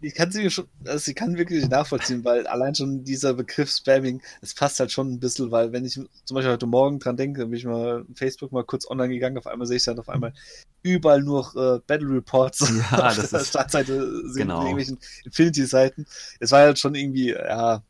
ich 0.00 0.14
kann 0.14 0.30
sie 0.30 0.50
schon, 0.50 0.66
also 0.84 1.10
ich 1.10 1.16
kann 1.16 1.38
wirklich 1.38 1.68
nachvollziehen, 1.68 2.24
weil 2.24 2.46
allein 2.46 2.74
schon 2.74 3.04
dieser 3.04 3.34
Begriff 3.34 3.70
Spamming, 3.70 4.20
es 4.42 4.54
passt 4.54 4.78
halt 4.80 4.92
schon 4.92 5.12
ein 5.12 5.20
bisschen, 5.20 5.50
weil 5.50 5.72
wenn 5.72 5.84
ich 5.84 5.94
zum 5.94 6.34
Beispiel 6.34 6.52
heute 6.52 6.66
Morgen 6.66 6.98
dran 6.98 7.16
denke, 7.16 7.46
bin 7.46 7.54
ich 7.54 7.64
mal 7.64 8.04
Facebook 8.14 8.52
mal 8.52 8.64
kurz 8.64 8.88
online 8.90 9.08
gegangen, 9.08 9.38
auf 9.38 9.46
einmal 9.46 9.66
sehe 9.66 9.78
ich 9.78 9.84
dann 9.84 9.98
auf 9.98 10.08
einmal 10.08 10.34
überall 10.82 11.22
nur 11.22 11.44
äh, 11.56 11.80
Battle 11.86 12.08
Reports 12.08 12.72
ja, 12.90 12.98
auf 13.08 13.16
das 13.16 13.30
der 13.30 13.40
ist, 13.40 13.48
Startseite 13.48 14.28
sind 14.28 14.42
genau. 14.42 14.60
irgendwelchen 14.60 14.98
Infinity-Seiten. 15.24 16.06
Es 16.40 16.52
war 16.52 16.60
halt 16.60 16.78
schon 16.78 16.94
irgendwie, 16.94 17.30
ja, 17.30 17.82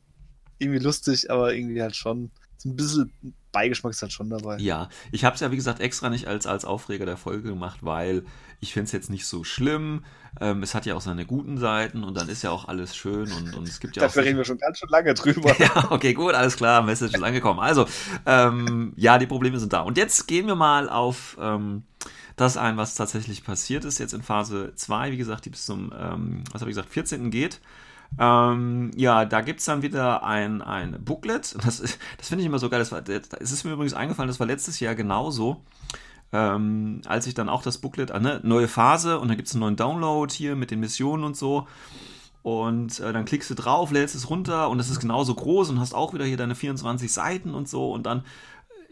irgendwie 0.59 0.83
lustig, 0.83 1.31
aber 1.31 1.55
irgendwie 1.55 1.83
halt 1.83 1.97
schon 1.97 2.31
so 2.57 2.69
ein 2.69 2.77
bisschen 2.77 3.13
Beigeschmack 3.53 3.93
ist 3.93 4.03
halt 4.03 4.13
schon 4.13 4.29
dabei. 4.29 4.59
Ja, 4.59 4.91
ich 5.13 5.25
habe 5.25 5.35
es 5.35 5.41
ja 5.41 5.51
wie 5.51 5.57
gesagt 5.57 5.81
extra 5.81 6.11
nicht 6.11 6.27
als, 6.27 6.47
als 6.47 6.67
Aufreger 6.67 7.07
der 7.07 7.17
Folge 7.17 7.49
gemacht, 7.49 7.79
weil 7.81 8.25
ich 8.61 8.75
finde 8.75 8.87
es 8.87 8.93
jetzt 8.93 9.09
nicht 9.09 9.27
so 9.27 9.45
schlimm. 9.45 10.05
Ähm, 10.41 10.63
es 10.63 10.75
hat 10.75 10.85
ja 10.85 10.95
auch 10.95 11.01
seine 11.01 11.25
guten 11.25 11.57
Seiten 11.57 12.05
und 12.05 12.15
dann 12.19 12.29
ist 12.29 12.43
ja 12.43 12.51
auch 12.51 12.69
alles 12.69 12.95
schön 12.95 13.33
und, 13.33 13.55
und 13.55 13.67
es 13.67 13.81
gibt 13.81 13.97
ja 13.97 14.03
Dafür 14.03 14.23
auch. 14.23 14.27
reden 14.27 14.37
wir 14.37 14.45
schon 14.45 14.59
ganz 14.59 14.79
schön 14.79 14.91
lange 14.91 15.15
drüber. 15.15 15.57
ja, 15.59 15.91
okay, 15.91 16.13
gut, 16.13 16.35
alles 16.35 16.57
klar, 16.57 16.83
Message 16.83 17.15
ist 17.15 17.23
angekommen. 17.23 17.61
Also, 17.61 17.87
ähm, 18.27 18.93
ja, 18.97 19.17
die 19.17 19.27
Probleme 19.27 19.59
sind 19.59 19.73
da. 19.73 19.81
Und 19.81 19.97
jetzt 19.97 20.27
gehen 20.27 20.47
wir 20.47 20.55
mal 20.55 20.91
auf 20.91 21.39
ähm, 21.41 21.85
das 22.37 22.59
ein, 22.59 22.77
was 22.77 22.95
tatsächlich 22.95 23.43
passiert 23.43 23.87
ist 23.87 23.99
jetzt 23.99 24.13
in 24.13 24.23
Phase 24.23 24.73
2, 24.75 25.13
wie 25.13 25.17
gesagt, 25.17 25.47
die 25.47 25.51
bis 25.51 25.65
zum, 25.65 25.93
ähm, 25.99 26.45
was 26.53 26.61
habe 26.61 26.71
ich 26.71 26.77
gesagt, 26.77 26.93
14. 26.93 27.31
geht. 27.31 27.61
Ähm, 28.19 28.91
ja, 28.97 29.25
da 29.25 29.41
gibt 29.41 29.61
es 29.61 29.67
dann 29.67 29.83
wieder 29.83 30.23
ein, 30.23 30.63
ein 30.63 31.05
Booklet. 31.05 31.57
Das, 31.65 31.83
das 32.19 32.29
finde 32.29 32.43
ich 32.43 32.47
immer 32.47 32.59
so 32.59 32.69
geil. 32.69 32.79
Das, 32.79 32.93
war, 32.93 33.03
das 33.03 33.53
ist 33.53 33.65
mir 33.65 33.73
übrigens 33.73 33.95
eingefallen, 33.95 34.29
das 34.29 34.41
war 34.41 34.47
letztes 34.47 34.81
Jahr 34.81 34.95
genauso. 34.95 35.63
Ähm, 36.33 37.03
als 37.07 37.27
ich 37.27 37.35
dann 37.35 37.49
auch 37.49 37.63
das 37.63 37.79
Booklet, 37.79 38.11
äh, 38.11 38.21
ne, 38.21 38.41
neue 38.43 38.69
Phase 38.69 39.21
und 39.21 39.29
dann 39.29 39.37
gibt 39.37 39.49
es 39.49 39.55
einen 39.55 39.61
neuen 39.61 39.77
Download 39.77 40.33
hier 40.33 40.57
mit 40.57 40.71
den 40.71 40.81
Missionen 40.81 41.25
und 41.25 41.37
so. 41.37 41.67
Und 42.43 43.01
äh, 43.01 43.13
dann 43.13 43.25
klickst 43.25 43.51
du 43.51 43.55
drauf, 43.55 43.91
lädst 43.91 44.15
es 44.15 44.31
runter 44.31 44.71
und 44.71 44.79
es 44.79 44.89
ist 44.89 45.01
genauso 45.01 45.35
groß 45.35 45.71
und 45.71 45.81
hast 45.81 45.95
auch 45.95 46.15
wieder 46.15 46.25
hier 46.25 46.37
deine 46.37 46.55
24 46.55 47.13
Seiten 47.13 47.55
und 47.55 47.69
so. 47.69 47.93
Und 47.93 48.07
dann 48.07 48.23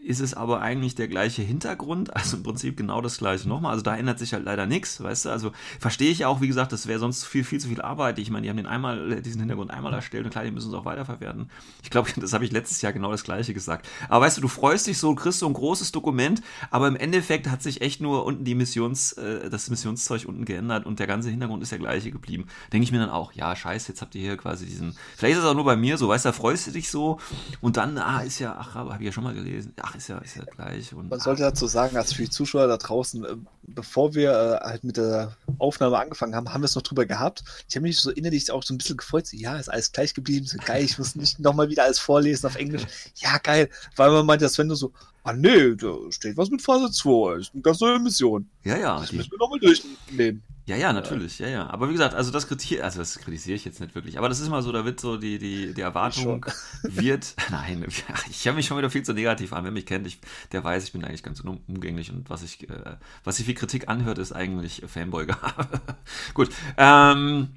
ist 0.05 0.19
es 0.19 0.35
aber 0.35 0.61
eigentlich 0.61 0.93
der 0.93 1.07
gleiche 1.07 1.41
Hintergrund, 1.41 2.15
also 2.15 2.37
im 2.37 2.43
Prinzip 2.43 2.77
genau 2.77 3.01
das 3.01 3.17
gleiche 3.17 3.49
nochmal. 3.49 3.71
Also 3.71 3.83
da 3.83 3.95
ändert 3.97 4.19
sich 4.19 4.33
halt 4.33 4.45
leider 4.45 4.67
nichts, 4.67 5.01
weißt 5.01 5.25
du? 5.25 5.29
Also 5.29 5.51
verstehe 5.79 6.11
ich 6.11 6.25
auch, 6.25 6.41
wie 6.41 6.47
gesagt, 6.47 6.71
das 6.71 6.85
wäre 6.85 6.99
sonst 6.99 7.25
viel, 7.25 7.43
viel 7.43 7.59
zu 7.59 7.69
viel 7.69 7.81
Arbeit. 7.81 8.19
Ich 8.19 8.29
meine, 8.29 8.43
die 8.43 8.49
haben 8.49 8.57
den 8.57 8.67
einmal, 8.67 9.21
diesen 9.21 9.39
Hintergrund 9.39 9.71
einmal 9.71 9.93
erstellt 9.93 10.25
und 10.25 10.31
klar, 10.31 10.43
die 10.43 10.51
müssen 10.51 10.69
es 10.69 10.75
auch 10.75 10.85
weiterverwerten. 10.85 11.49
Ich 11.81 11.89
glaube, 11.89 12.09
das 12.17 12.33
habe 12.33 12.45
ich 12.45 12.51
letztes 12.51 12.81
Jahr 12.81 12.93
genau 12.93 13.11
das 13.11 13.23
gleiche 13.23 13.53
gesagt. 13.53 13.89
Aber 14.07 14.25
weißt 14.25 14.37
du, 14.37 14.41
du 14.41 14.47
freust 14.47 14.85
dich 14.85 14.99
so, 14.99 15.13
kriegst 15.15 15.39
so 15.39 15.47
ein 15.47 15.53
großes 15.53 15.91
Dokument, 15.91 16.41
aber 16.69 16.87
im 16.87 16.95
Endeffekt 16.95 17.49
hat 17.49 17.63
sich 17.63 17.81
echt 17.81 17.99
nur 17.99 18.25
unten 18.25 18.45
die 18.45 18.55
Missions, 18.55 19.13
äh, 19.13 19.49
das 19.49 19.69
Missionszeug 19.71 20.25
unten 20.25 20.45
geändert 20.45 20.85
und 20.85 20.99
der 20.99 21.07
ganze 21.07 21.29
Hintergrund 21.29 21.63
ist 21.63 21.71
der 21.71 21.79
gleiche 21.79 22.11
geblieben. 22.11 22.45
Denke 22.71 22.83
ich 22.83 22.91
mir 22.91 22.99
dann 22.99 23.09
auch, 23.09 23.33
ja, 23.33 23.55
scheiße, 23.55 23.89
jetzt 23.89 24.01
habt 24.01 24.13
ihr 24.13 24.21
hier 24.21 24.37
quasi 24.37 24.67
diesen. 24.67 24.95
Vielleicht 25.17 25.37
ist 25.37 25.43
es 25.43 25.49
auch 25.49 25.55
nur 25.55 25.65
bei 25.65 25.75
mir 25.75 25.97
so, 25.97 26.07
weißt 26.07 26.25
du, 26.25 26.29
da 26.29 26.33
freust 26.33 26.67
du 26.67 26.71
dich 26.71 26.91
so 26.91 27.19
und 27.61 27.77
dann, 27.77 27.97
ah, 27.97 28.19
ist 28.19 28.37
ja, 28.37 28.55
ach, 28.59 28.75
habe 28.75 28.97
ich 28.99 29.05
ja 29.05 29.11
schon 29.11 29.23
mal 29.23 29.33
gelesen. 29.33 29.73
Ach, 29.81 29.94
ist 29.97 30.07
ja, 30.07 30.17
ist 30.19 30.35
ja 30.35 30.43
gleich. 30.43 30.93
Und, 30.93 31.09
Man 31.09 31.19
sollte 31.19 31.41
dazu 31.41 31.67
sagen, 31.67 31.97
als 31.97 32.13
für 32.13 32.23
die 32.23 32.29
Zuschauer 32.29 32.67
da 32.67 32.77
draußen, 32.77 33.25
äh, 33.25 33.35
bevor 33.63 34.13
wir 34.13 34.31
äh, 34.31 34.65
halt 34.65 34.83
mit 34.83 34.97
der 34.97 35.35
Aufnahme 35.57 35.97
angefangen 35.97 36.35
haben, 36.35 36.53
haben 36.53 36.61
wir 36.61 36.65
es 36.65 36.75
noch 36.75 36.81
drüber 36.81 37.05
gehabt. 37.05 37.43
Ich 37.67 37.75
habe 37.75 37.83
mich 37.83 37.99
so 37.99 38.11
innerlich 38.11 38.51
auch 38.51 38.63
so 38.63 38.73
ein 38.73 38.77
bisschen 38.77 38.97
gefreut. 38.97 39.27
So, 39.27 39.37
ja, 39.37 39.57
ist 39.57 39.69
alles 39.69 39.91
gleich 39.91 40.13
geblieben. 40.13 40.45
So, 40.45 40.57
geil, 40.63 40.83
ich 40.83 40.97
muss 40.97 41.15
nicht 41.15 41.39
nochmal 41.39 41.69
wieder 41.69 41.83
alles 41.83 41.99
vorlesen 41.99 42.45
auf 42.47 42.55
Englisch. 42.55 42.83
Ja, 43.17 43.37
geil. 43.37 43.69
Weil 43.95 44.11
man 44.11 44.25
meinte, 44.25 44.45
dass 44.45 44.57
wenn 44.57 44.69
du 44.69 44.75
so, 44.75 44.91
ah 45.25 45.33
nee, 45.33 45.75
da 45.75 45.97
steht 46.11 46.37
was 46.37 46.49
mit 46.49 46.61
Phase 46.61 46.91
2. 46.91 47.39
Ist 47.39 47.53
eine 47.53 47.61
ganz 47.61 47.81
neue 47.81 47.99
Mission. 47.99 48.47
Ja, 48.63 48.77
ja. 48.77 48.99
Das 48.99 49.09
die... 49.09 49.17
müssen 49.17 49.31
wir 49.31 49.39
nochmal 49.39 49.59
durchnehmen. 49.59 50.43
Ja, 50.67 50.75
ja, 50.75 50.93
natürlich, 50.93 51.37
ja, 51.37 51.47
ja. 51.47 51.69
Aber 51.69 51.89
wie 51.89 51.93
gesagt, 51.93 52.15
also 52.15 52.31
das 52.31 52.47
kritisiere, 52.47 52.83
also 52.83 52.97
das 52.97 53.19
kritisiere 53.19 53.55
ich 53.55 53.65
jetzt 53.65 53.79
nicht 53.79 53.93
wirklich. 53.93 54.17
Aber 54.17 54.29
das 54.29 54.39
ist 54.39 54.49
mal 54.49 54.63
so, 54.63 54.71
da 54.71 54.83
wird 54.83 54.99
so 54.99 55.17
die, 55.17 55.37
die, 55.37 55.75
die 55.75 55.81
Erwartung 55.81 56.43
wird, 56.83 57.35
nein, 57.51 57.85
ich 58.29 58.47
habe 58.47 58.55
mich 58.55 58.65
schon 58.65 58.77
wieder 58.77 58.89
viel 58.89 59.03
zu 59.03 59.13
negativ 59.13 59.53
an. 59.53 59.63
Wer 59.63 59.71
mich 59.71 59.85
kennt, 59.85 60.07
ich, 60.07 60.19
der 60.51 60.63
weiß, 60.63 60.85
ich 60.85 60.91
bin 60.91 61.03
eigentlich 61.03 61.21
ganz 61.21 61.41
umgänglich 61.41 62.11
und 62.11 62.31
was 62.31 62.41
ich, 62.41 62.67
äh, 62.67 62.97
was 63.23 63.37
sich 63.37 63.47
wie 63.47 63.53
Kritik 63.53 63.89
anhört, 63.89 64.17
ist 64.17 64.31
eigentlich 64.31 64.81
Fanboy-Gabe. 64.87 65.81
Gut, 66.33 66.49
ähm, 66.77 67.49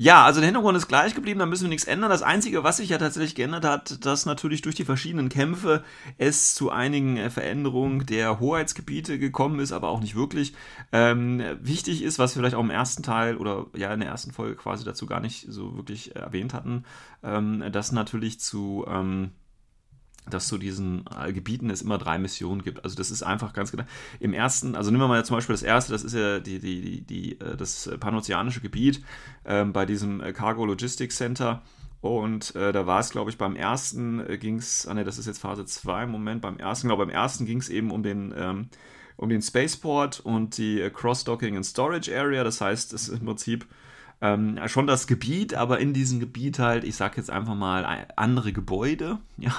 ja, 0.00 0.24
also 0.24 0.38
der 0.40 0.46
Hintergrund 0.46 0.76
ist 0.76 0.86
gleich 0.86 1.16
geblieben, 1.16 1.40
da 1.40 1.46
müssen 1.46 1.64
wir 1.64 1.70
nichts 1.70 1.86
ändern. 1.86 2.08
Das 2.08 2.22
Einzige, 2.22 2.62
was 2.62 2.76
sich 2.76 2.88
ja 2.88 2.98
tatsächlich 2.98 3.34
geändert 3.34 3.64
hat, 3.64 4.06
dass 4.06 4.26
natürlich 4.26 4.62
durch 4.62 4.76
die 4.76 4.84
verschiedenen 4.84 5.28
Kämpfe 5.28 5.82
es 6.18 6.54
zu 6.54 6.70
einigen 6.70 7.16
äh, 7.16 7.30
Veränderungen 7.30 8.06
der 8.06 8.38
Hoheitsgebiete 8.38 9.18
gekommen 9.18 9.58
ist, 9.58 9.72
aber 9.72 9.88
auch 9.88 10.00
nicht 10.00 10.14
wirklich. 10.14 10.54
Ähm, 10.92 11.42
wichtig 11.60 12.02
ist, 12.02 12.20
was 12.20 12.36
wir 12.36 12.40
vielleicht 12.40 12.54
auch 12.54 12.62
im 12.62 12.70
ersten 12.70 13.02
Teil 13.02 13.36
oder 13.36 13.66
ja 13.74 13.92
in 13.92 13.98
der 13.98 14.08
ersten 14.08 14.32
Folge 14.32 14.54
quasi 14.54 14.84
dazu 14.84 15.06
gar 15.06 15.18
nicht 15.18 15.46
so 15.48 15.76
wirklich 15.76 16.14
erwähnt 16.14 16.54
hatten, 16.54 16.84
ähm, 17.24 17.64
dass 17.72 17.90
natürlich 17.90 18.38
zu 18.38 18.86
ähm, 18.88 19.32
dass 20.28 20.48
zu 20.48 20.58
diesen 20.58 21.04
äh, 21.20 21.32
Gebieten 21.32 21.70
es 21.70 21.82
immer 21.82 21.98
drei 21.98 22.18
Missionen 22.18 22.62
gibt. 22.62 22.84
Also 22.84 22.96
das 22.96 23.10
ist 23.10 23.22
einfach 23.22 23.52
ganz 23.52 23.70
genau. 23.70 23.84
Im 24.20 24.32
ersten, 24.32 24.74
also 24.74 24.90
nehmen 24.90 25.02
wir 25.02 25.08
mal 25.08 25.24
zum 25.24 25.36
Beispiel 25.36 25.54
das 25.54 25.62
erste, 25.62 25.92
das 25.92 26.04
ist 26.04 26.14
ja 26.14 26.40
die, 26.40 26.58
die, 26.58 27.02
die, 27.02 27.40
äh, 27.40 27.56
das 27.56 27.90
panozeanische 28.00 28.60
Gebiet 28.60 29.02
ähm, 29.44 29.72
bei 29.72 29.86
diesem 29.86 30.20
äh, 30.20 30.32
Cargo 30.32 30.64
Logistics 30.64 31.16
Center. 31.16 31.62
Und 32.00 32.54
äh, 32.54 32.72
da 32.72 32.86
war 32.86 33.00
es, 33.00 33.10
glaube 33.10 33.30
ich, 33.30 33.38
beim 33.38 33.56
ersten 33.56 34.20
äh, 34.20 34.38
ging 34.38 34.56
es, 34.56 34.86
ah 34.86 34.94
ne, 34.94 35.04
das 35.04 35.18
ist 35.18 35.26
jetzt 35.26 35.40
Phase 35.40 35.64
2 35.64 36.04
im 36.04 36.10
Moment, 36.10 36.42
beim 36.42 36.58
ersten, 36.58 36.86
glaube 36.86 37.04
beim 37.04 37.14
ersten 37.14 37.44
ging 37.44 37.58
es 37.58 37.68
eben 37.68 37.90
um 37.90 38.02
den, 38.02 38.32
ähm, 38.36 38.68
um 39.16 39.28
den 39.28 39.42
Spaceport 39.42 40.20
und 40.20 40.58
die 40.58 40.88
Cross-Docking 40.94 41.56
and 41.56 41.66
Storage 41.66 42.16
Area. 42.16 42.44
Das 42.44 42.60
heißt, 42.60 42.92
es 42.92 43.08
ist 43.08 43.20
im 43.20 43.26
Prinzip 43.26 43.66
ähm, 44.20 44.58
schon 44.66 44.86
das 44.86 45.06
Gebiet, 45.06 45.54
aber 45.54 45.78
in 45.78 45.92
diesem 45.92 46.20
Gebiet 46.20 46.58
halt, 46.58 46.84
ich 46.84 46.96
sag 46.96 47.16
jetzt 47.16 47.30
einfach 47.30 47.54
mal, 47.54 48.06
andere 48.16 48.52
Gebäude, 48.52 49.18
ja. 49.36 49.52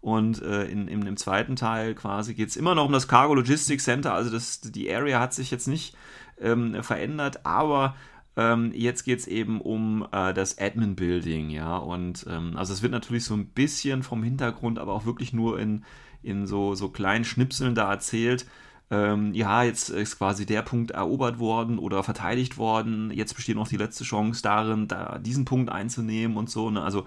Und 0.00 0.42
äh, 0.42 0.64
in, 0.64 0.88
in, 0.88 1.06
im 1.06 1.16
zweiten 1.16 1.56
Teil 1.56 1.94
quasi 1.94 2.34
geht 2.34 2.48
es 2.48 2.56
immer 2.56 2.74
noch 2.74 2.86
um 2.86 2.92
das 2.92 3.08
Cargo 3.08 3.34
Logistics 3.34 3.84
Center. 3.84 4.14
Also 4.14 4.30
das, 4.30 4.60
die 4.60 4.92
Area 4.92 5.20
hat 5.20 5.34
sich 5.34 5.50
jetzt 5.50 5.66
nicht 5.66 5.96
ähm, 6.40 6.82
verändert, 6.82 7.44
aber 7.44 7.96
ähm, 8.36 8.72
jetzt 8.74 9.04
geht 9.04 9.20
es 9.20 9.26
eben 9.26 9.60
um 9.60 10.06
äh, 10.12 10.34
das 10.34 10.58
Admin 10.58 10.94
Building, 10.94 11.50
ja. 11.50 11.76
Und 11.76 12.26
ähm, 12.28 12.56
also 12.56 12.72
es 12.72 12.82
wird 12.82 12.92
natürlich 12.92 13.24
so 13.24 13.34
ein 13.34 13.46
bisschen 13.46 14.02
vom 14.02 14.22
Hintergrund, 14.22 14.78
aber 14.78 14.92
auch 14.92 15.06
wirklich 15.06 15.32
nur 15.32 15.58
in, 15.58 15.84
in 16.22 16.46
so, 16.46 16.74
so 16.74 16.88
kleinen 16.90 17.24
Schnipseln 17.24 17.74
da 17.74 17.90
erzählt 17.90 18.46
ähm, 18.88 19.34
ja, 19.34 19.64
jetzt 19.64 19.88
ist 19.88 20.18
quasi 20.18 20.46
der 20.46 20.62
Punkt 20.62 20.92
erobert 20.92 21.40
worden 21.40 21.78
oder 21.78 22.04
verteidigt 22.04 22.56
worden, 22.56 23.10
jetzt 23.10 23.34
besteht 23.34 23.56
noch 23.56 23.66
die 23.66 23.76
letzte 23.76 24.04
Chance 24.04 24.42
darin, 24.42 24.86
da 24.86 25.18
diesen 25.18 25.44
Punkt 25.44 25.70
einzunehmen 25.72 26.36
und 26.36 26.48
so. 26.48 26.70
Ne? 26.70 26.82
Also 26.82 27.04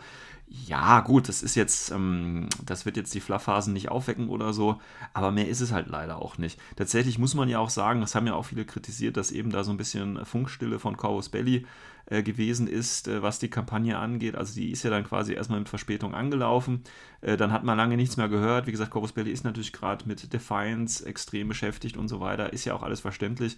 ja, 0.51 1.01
gut, 1.01 1.29
das 1.29 1.43
ist 1.43 1.53
jetzt, 1.53 1.91
ähm, 1.91 2.49
das 2.65 2.85
wird 2.85 2.97
jetzt 2.97 3.13
die 3.13 3.19
Flufpphasen 3.19 3.71
nicht 3.71 3.89
aufwecken 3.89 4.29
oder 4.29 4.51
so, 4.51 4.81
aber 5.13 5.31
mehr 5.31 5.47
ist 5.47 5.61
es 5.61 5.71
halt 5.71 5.87
leider 5.87 6.19
auch 6.19 6.39
nicht. 6.39 6.59
Tatsächlich 6.75 7.19
muss 7.19 7.35
man 7.35 7.49
ja 7.49 7.59
auch 7.59 7.69
sagen, 7.69 8.01
das 8.01 8.15
haben 8.15 8.25
ja 8.25 8.33
auch 8.33 8.45
viele 8.45 8.65
kritisiert, 8.65 9.15
dass 9.15 9.31
eben 9.31 9.51
da 9.51 9.63
so 9.63 9.69
ein 9.69 9.77
bisschen 9.77 10.25
Funkstille 10.25 10.79
von 10.79 10.97
Corvus 10.97 11.29
Belly 11.29 11.67
äh, 12.07 12.23
gewesen 12.23 12.67
ist, 12.67 13.07
äh, 13.07 13.21
was 13.21 13.37
die 13.37 13.51
Kampagne 13.51 13.99
angeht. 13.99 14.35
Also 14.35 14.55
die 14.55 14.71
ist 14.71 14.81
ja 14.81 14.89
dann 14.89 15.03
quasi 15.03 15.33
erstmal 15.33 15.59
mit 15.59 15.69
Verspätung 15.69 16.15
angelaufen. 16.15 16.83
Äh, 17.21 17.37
dann 17.37 17.51
hat 17.51 17.63
man 17.63 17.77
lange 17.77 17.95
nichts 17.95 18.17
mehr 18.17 18.29
gehört. 18.29 18.65
Wie 18.65 18.71
gesagt, 18.71 18.89
Corvus 18.89 19.11
Belly 19.11 19.29
ist 19.31 19.43
natürlich 19.43 19.71
gerade 19.71 20.07
mit 20.07 20.33
Defiance 20.33 21.05
extrem 21.05 21.47
beschäftigt 21.47 21.95
und 21.95 22.07
so 22.07 22.19
weiter. 22.19 22.51
Ist 22.53 22.65
ja 22.65 22.73
auch 22.73 22.81
alles 22.81 23.01
verständlich. 23.01 23.57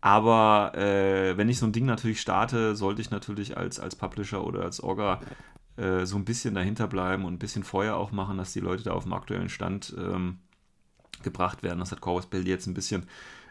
Aber 0.00 0.72
äh, 0.74 1.36
wenn 1.36 1.50
ich 1.50 1.58
so 1.58 1.66
ein 1.66 1.72
Ding 1.72 1.84
natürlich 1.84 2.20
starte, 2.22 2.76
sollte 2.76 3.02
ich 3.02 3.10
natürlich 3.10 3.58
als, 3.58 3.80
als 3.80 3.96
Publisher 3.96 4.44
oder 4.44 4.62
als 4.62 4.80
Orga 4.80 5.20
äh, 5.76 6.06
so 6.06 6.16
ein 6.16 6.24
bisschen 6.24 6.54
dahinter 6.54 6.86
bleiben 6.86 7.24
und 7.24 7.34
ein 7.34 7.38
bisschen 7.38 7.64
Feuer 7.64 7.96
auch 7.96 8.12
machen, 8.12 8.38
dass 8.38 8.52
die 8.52 8.60
Leute 8.60 8.84
da 8.84 8.92
auf 8.92 9.04
dem 9.04 9.12
aktuellen 9.12 9.48
Stand 9.48 9.94
ähm, 9.98 10.38
gebracht 11.22 11.62
werden. 11.62 11.80
Das 11.80 11.92
hat 11.92 12.00
Corvus 12.00 12.26
Belli 12.26 12.50
jetzt 12.50 12.66
ein 12.66 12.74
bisschen 12.74 13.06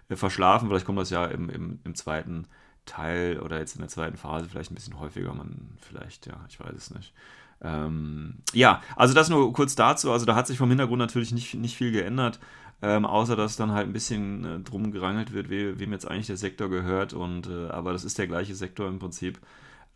äh, 0.09 0.15
verschlafen. 0.15 0.67
Vielleicht 0.67 0.85
kommt 0.85 0.99
das 0.99 1.09
ja 1.09 1.25
im, 1.25 1.49
im, 1.49 1.79
im 1.83 1.95
zweiten 1.95 2.47
Teil 2.85 3.39
oder 3.39 3.59
jetzt 3.59 3.75
in 3.75 3.81
der 3.81 3.89
zweiten 3.89 4.17
Phase 4.17 4.47
vielleicht 4.49 4.71
ein 4.71 4.75
bisschen 4.75 4.99
häufiger. 4.99 5.33
Man 5.33 5.77
vielleicht, 5.81 6.27
ja, 6.27 6.45
ich 6.49 6.59
weiß 6.59 6.75
es 6.75 6.91
nicht. 6.91 7.13
Ähm, 7.61 8.35
ja, 8.53 8.81
also 8.95 9.13
das 9.13 9.29
nur 9.29 9.51
kurz 9.53 9.75
dazu. 9.75 10.11
Also 10.11 10.25
da 10.25 10.35
hat 10.35 10.47
sich 10.47 10.57
vom 10.57 10.69
Hintergrund 10.69 10.99
natürlich 10.99 11.31
nicht, 11.31 11.55
nicht 11.55 11.75
viel 11.75 11.91
geändert. 11.91 12.39
Ähm, 12.81 13.05
außer 13.05 13.35
dass 13.35 13.55
dann 13.55 13.71
halt 13.71 13.87
ein 13.87 13.93
bisschen 13.93 14.45
äh, 14.45 14.59
drum 14.59 14.91
gerangelt 14.91 15.31
wird, 15.31 15.49
we, 15.49 15.79
wem 15.79 15.93
jetzt 15.93 16.07
eigentlich 16.07 16.27
der 16.27 16.37
Sektor 16.37 16.69
gehört. 16.69 17.13
Und 17.13 17.47
äh, 17.47 17.69
aber 17.69 17.93
das 17.93 18.03
ist 18.03 18.17
der 18.17 18.27
gleiche 18.27 18.55
Sektor 18.55 18.87
im 18.87 18.99
Prinzip. 18.99 19.39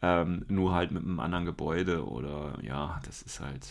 Ähm, 0.02 0.46
nur 0.48 0.74
halt 0.74 0.92
mit 0.92 1.04
einem 1.04 1.20
anderen 1.20 1.46
Gebäude 1.46 2.08
oder 2.08 2.58
ja, 2.62 3.02
das 3.06 3.22
ist 3.22 3.42
halt, 3.42 3.68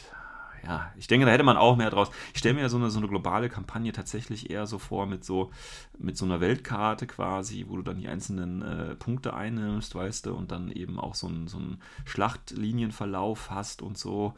ja, 0.62 0.92
ich 0.98 1.06
denke, 1.06 1.24
da 1.24 1.32
hätte 1.32 1.44
man 1.44 1.56
auch 1.56 1.76
mehr 1.76 1.88
draus. 1.88 2.10
Ich 2.32 2.40
stelle 2.40 2.54
mir 2.54 2.68
so 2.68 2.76
eine, 2.76 2.90
so 2.90 2.98
eine 2.98 3.08
globale 3.08 3.48
Kampagne 3.48 3.92
tatsächlich 3.92 4.50
eher 4.50 4.66
so 4.66 4.78
vor 4.78 5.06
mit 5.06 5.24
so, 5.24 5.50
mit 5.98 6.18
so 6.18 6.26
einer 6.26 6.40
Weltkarte 6.40 7.06
quasi, 7.06 7.64
wo 7.68 7.76
du 7.76 7.82
dann 7.82 7.98
die 7.98 8.08
einzelnen 8.08 8.60
äh, 8.60 8.94
Punkte 8.94 9.32
einnimmst, 9.34 9.94
weißt 9.94 10.26
du, 10.26 10.34
und 10.34 10.52
dann 10.52 10.70
eben 10.70 10.98
auch 11.00 11.14
so 11.14 11.28
einen 11.28 11.48
so 11.48 11.60
Schlachtlinienverlauf 12.04 13.50
hast 13.50 13.80
und 13.80 13.96
so. 13.96 14.34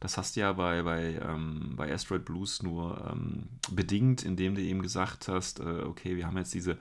Das 0.00 0.16
hast 0.16 0.36
du 0.36 0.40
ja 0.40 0.52
bei, 0.52 0.82
bei, 0.82 1.20
ähm, 1.22 1.74
bei 1.76 1.92
Asteroid 1.92 2.24
Blues 2.24 2.62
nur 2.62 3.10
ähm, 3.12 3.48
bedingt, 3.70 4.24
indem 4.24 4.54
du 4.54 4.60
eben 4.60 4.82
gesagt 4.82 5.28
hast, 5.28 5.60
äh, 5.60 5.82
okay, 5.84 6.16
wir 6.16 6.26
haben 6.26 6.36
jetzt 6.36 6.54
diese, 6.54 6.78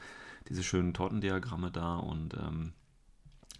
diese 0.50 0.64
schönen 0.64 0.94
Tortendiagramme 0.94 1.72
da 1.72 1.98
und 1.98 2.36
ähm, 2.36 2.74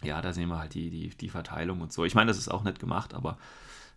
ja, 0.02 0.20
da 0.22 0.32
sehen 0.32 0.48
wir 0.48 0.58
halt 0.58 0.74
die, 0.74 0.90
die, 0.90 1.08
die 1.10 1.28
Verteilung 1.28 1.80
und 1.80 1.92
so. 1.92 2.04
Ich 2.04 2.14
meine, 2.14 2.28
das 2.28 2.38
ist 2.38 2.48
auch 2.48 2.62
nett 2.64 2.78
gemacht, 2.78 3.14
aber 3.14 3.38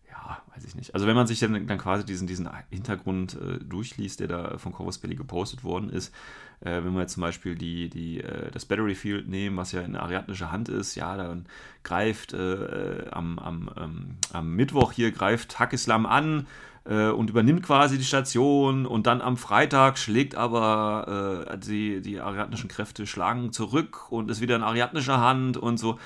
ja, 0.09 0.41
weiß 0.53 0.65
ich 0.65 0.75
nicht. 0.75 0.93
Also 0.93 1.07
wenn 1.07 1.15
man 1.15 1.27
sich 1.27 1.39
dann, 1.39 1.67
dann 1.67 1.77
quasi 1.77 2.05
diesen, 2.05 2.27
diesen 2.27 2.49
Hintergrund 2.69 3.35
äh, 3.35 3.59
durchliest, 3.63 4.19
der 4.19 4.27
da 4.27 4.57
von 4.57 4.73
Corvus 4.73 4.97
Belli 4.97 5.15
gepostet 5.15 5.63
worden 5.63 5.89
ist, 5.89 6.13
äh, 6.61 6.83
wenn 6.83 6.93
wir 6.93 7.01
jetzt 7.01 7.13
zum 7.13 7.21
Beispiel 7.21 7.55
die, 7.55 7.89
die, 7.89 8.21
äh, 8.21 8.51
das 8.51 8.65
Battery 8.65 8.95
Field 8.95 9.27
nehmen, 9.27 9.57
was 9.57 9.71
ja 9.71 9.81
in 9.81 9.95
ariadnischer 9.95 10.51
Hand 10.51 10.69
ist, 10.69 10.95
ja, 10.95 11.15
dann 11.15 11.45
greift 11.83 12.33
äh, 12.33 13.05
am, 13.11 13.39
am, 13.39 13.71
ähm, 13.77 14.17
am 14.33 14.55
Mittwoch 14.55 14.91
hier 14.91 15.11
greift 15.11 15.59
Hakislam 15.59 16.05
an, 16.05 16.47
äh, 16.85 17.09
und 17.09 17.29
übernimmt 17.29 17.63
quasi 17.63 17.97
die 17.97 18.03
Station 18.03 18.85
und 18.85 19.07
dann 19.07 19.21
am 19.21 19.37
Freitag 19.37 19.97
schlägt 19.97 20.35
aber 20.35 21.47
äh, 21.47 21.57
die, 21.57 22.01
die 22.01 22.19
ariadnischen 22.19 22.69
Kräfte 22.69 23.05
schlagen 23.05 23.51
zurück 23.51 24.11
und 24.11 24.31
ist 24.31 24.41
wieder 24.41 24.55
in 24.55 24.63
ariadnischer 24.63 25.19
Hand 25.19 25.57
und 25.57 25.77
so. 25.77 25.99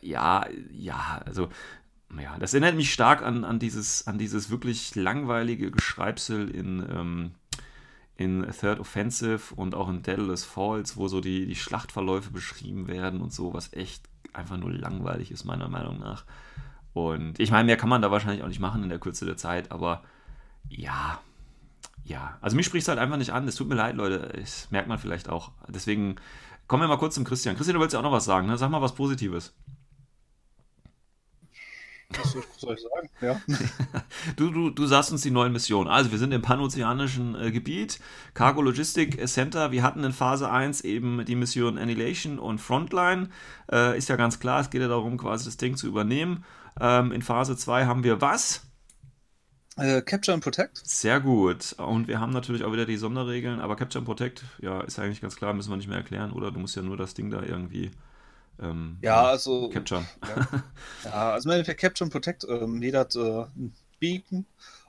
Ja, 0.00 0.46
ja, 0.70 1.20
also 1.26 1.48
ja, 2.20 2.36
das 2.38 2.54
erinnert 2.54 2.76
mich 2.76 2.92
stark 2.92 3.22
an, 3.22 3.44
an, 3.44 3.58
dieses, 3.58 4.06
an 4.06 4.18
dieses 4.18 4.50
wirklich 4.50 4.94
langweilige 4.94 5.70
Geschreibsel 5.70 6.50
in, 6.50 6.86
ähm, 6.90 7.30
in 8.16 8.46
Third 8.58 8.80
Offensive 8.80 9.54
und 9.54 9.74
auch 9.74 9.88
in 9.88 10.02
Daedalus 10.02 10.44
Falls, 10.44 10.96
wo 10.96 11.08
so 11.08 11.20
die, 11.20 11.46
die 11.46 11.54
Schlachtverläufe 11.54 12.30
beschrieben 12.30 12.86
werden 12.86 13.20
und 13.20 13.32
so, 13.32 13.54
was 13.54 13.72
echt 13.72 14.04
einfach 14.32 14.56
nur 14.56 14.70
langweilig 14.70 15.30
ist, 15.30 15.44
meiner 15.44 15.68
Meinung 15.68 15.98
nach. 15.98 16.24
Und 16.92 17.40
ich 17.40 17.50
meine, 17.50 17.64
mehr 17.64 17.76
kann 17.76 17.88
man 17.88 18.02
da 18.02 18.10
wahrscheinlich 18.10 18.42
auch 18.42 18.48
nicht 18.48 18.60
machen 18.60 18.82
in 18.82 18.90
der 18.90 18.98
Kürze 18.98 19.24
der 19.24 19.36
Zeit, 19.36 19.72
aber 19.72 20.02
ja, 20.68 21.20
ja. 22.04 22.38
Also 22.40 22.56
mich 22.56 22.66
spricht 22.66 22.82
es 22.82 22.88
halt 22.88 22.98
einfach 22.98 23.16
nicht 23.16 23.32
an. 23.32 23.46
Es 23.46 23.56
tut 23.56 23.68
mir 23.68 23.74
leid, 23.74 23.96
Leute. 23.96 24.32
Das 24.38 24.70
merkt 24.70 24.88
man 24.88 24.98
vielleicht 24.98 25.28
auch. 25.28 25.52
Deswegen 25.68 26.16
kommen 26.66 26.82
wir 26.82 26.88
mal 26.88 26.98
kurz 26.98 27.14
zum 27.14 27.24
Christian. 27.24 27.56
Christian, 27.56 27.74
du 27.74 27.80
wolltest 27.80 27.94
ja 27.94 28.00
auch 28.00 28.04
noch 28.04 28.12
was 28.12 28.24
sagen. 28.24 28.46
Ne? 28.46 28.58
Sag 28.58 28.70
mal 28.70 28.82
was 28.82 28.94
Positives. 28.94 29.54
Was 32.18 32.36
soll 32.58 32.74
ich 32.74 32.82
sagen? 32.82 33.10
Ja. 33.20 33.40
du, 34.36 34.50
du, 34.50 34.70
du 34.70 34.86
sagst 34.86 35.12
uns 35.12 35.22
die 35.22 35.30
neuen 35.30 35.52
Missionen. 35.52 35.88
Also, 35.88 36.10
wir 36.10 36.18
sind 36.18 36.32
im 36.32 36.42
panozeanischen 36.42 37.34
äh, 37.34 37.50
Gebiet, 37.50 38.00
Cargo 38.34 38.60
Logistic 38.62 39.26
Center. 39.28 39.72
Wir 39.72 39.82
hatten 39.82 40.04
in 40.04 40.12
Phase 40.12 40.50
1 40.50 40.82
eben 40.82 41.24
die 41.24 41.36
Mission 41.36 41.78
Annihilation 41.78 42.38
und 42.38 42.60
Frontline. 42.60 43.30
Äh, 43.70 43.96
ist 43.96 44.08
ja 44.08 44.16
ganz 44.16 44.40
klar, 44.40 44.60
es 44.60 44.70
geht 44.70 44.82
ja 44.82 44.88
darum, 44.88 45.16
quasi 45.16 45.44
das 45.44 45.56
Ding 45.56 45.76
zu 45.76 45.86
übernehmen. 45.86 46.44
Ähm, 46.80 47.12
in 47.12 47.22
Phase 47.22 47.56
2 47.56 47.86
haben 47.86 48.04
wir 48.04 48.20
was? 48.20 48.66
Äh, 49.76 50.02
Capture 50.02 50.34
and 50.34 50.44
Protect. 50.44 50.82
Sehr 50.84 51.20
gut. 51.20 51.74
Und 51.78 52.08
wir 52.08 52.20
haben 52.20 52.32
natürlich 52.32 52.64
auch 52.64 52.72
wieder 52.72 52.84
die 52.84 52.96
Sonderregeln, 52.96 53.60
aber 53.60 53.76
Capture 53.76 54.00
and 54.00 54.06
Protect, 54.06 54.44
ja, 54.60 54.82
ist 54.82 54.98
eigentlich 54.98 55.20
ganz 55.20 55.36
klar, 55.36 55.54
müssen 55.54 55.70
wir 55.70 55.76
nicht 55.76 55.88
mehr 55.88 55.98
erklären, 55.98 56.32
oder? 56.32 56.50
Du 56.50 56.58
musst 56.58 56.76
ja 56.76 56.82
nur 56.82 56.96
das 56.96 57.14
Ding 57.14 57.30
da 57.30 57.42
irgendwie. 57.42 57.90
Ähm, 58.60 58.98
ja, 59.00 59.22
also. 59.22 59.70
Capture. 59.70 60.04
Ja, 60.22 60.62
ja 61.04 61.32
also 61.32 61.48
im 61.48 61.52
Endeffekt 61.54 61.80
Capture 61.80 62.06
and 62.06 62.12
Protect, 62.12 62.46
ähm, 62.48 62.82
jeder 62.82 63.00
hat 63.00 63.16
äh, 63.16 63.44
ein 63.56 63.74
Beacon 63.98 64.44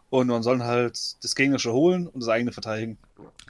und 0.10 0.28
man 0.28 0.44
soll 0.44 0.62
halt 0.62 1.24
das 1.24 1.34
Gegnerische 1.34 1.72
holen 1.72 2.08
und 2.08 2.22
das 2.22 2.30
eigene 2.30 2.52
verteidigen. 2.52 2.98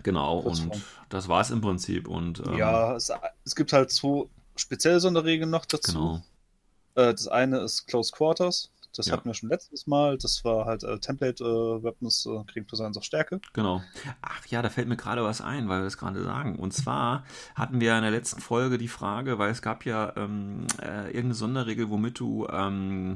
Genau, 0.04 0.40
und 0.40 0.70
das 1.10 1.28
war 1.28 1.42
es 1.42 1.50
im 1.50 1.62
Prinzip. 1.62 2.08
Und, 2.08 2.42
ähm, 2.46 2.58
ja, 2.58 2.96
es, 2.96 3.12
es, 3.44 3.56
gibt 3.56 3.74
halt 3.74 3.92
zwei 3.92 4.28
spezielle 4.56 5.00
Sonderregeln 5.00 5.50
noch 5.50 5.66
dazu. 5.66 5.92
Genau. 5.92 6.24
Äh, 6.96 7.14
das 7.14 7.28
eine 7.28 7.60
ist 7.60 7.88
Close 7.88 8.12
Quarters. 8.14 8.70
Das 8.96 9.08
ja. 9.08 9.14
hatten 9.14 9.28
wir 9.28 9.34
schon 9.34 9.50
letztes 9.50 9.88
Mal. 9.88 10.18
Das 10.18 10.44
war 10.46 10.66
halt 10.66 10.84
äh, 10.84 11.00
Template-Weapons 11.00 12.28
äh, 12.28 12.44
kriegen 12.46 12.68
plus 12.68 12.80
eins 12.80 12.96
auf 12.98 13.04
Stärke. 13.04 13.42
Genau. 13.54 13.82
Ach 14.22 14.46
ja, 14.48 14.62
da 14.62 14.70
fällt 14.70 14.88
mir 14.88 14.98
gerade 14.98 15.24
was 15.24 15.42
ein, 15.42 15.68
weil 15.68 15.82
wir 15.82 15.88
es 15.88 15.98
gerade 15.98 16.24
sagen. 16.24 16.58
Und 16.58 16.74
zwar 16.74 17.26
hatten 17.56 17.82
wir 17.82 17.96
in 17.96 18.04
der 18.04 18.12
letzten 18.12 18.40
Folge 18.40 18.78
die 18.78 18.88
Frage, 18.88 19.40
weil 19.40 19.50
es 19.50 19.62
gab 19.62 19.86
ja 19.86 20.14
ähm, 20.16 20.68
äh, 20.82 21.08
irgendeine 21.08 21.34
Sonderregel, 21.34 21.90
womit 21.90 22.20
du, 22.20 22.48
ähm, 22.48 23.16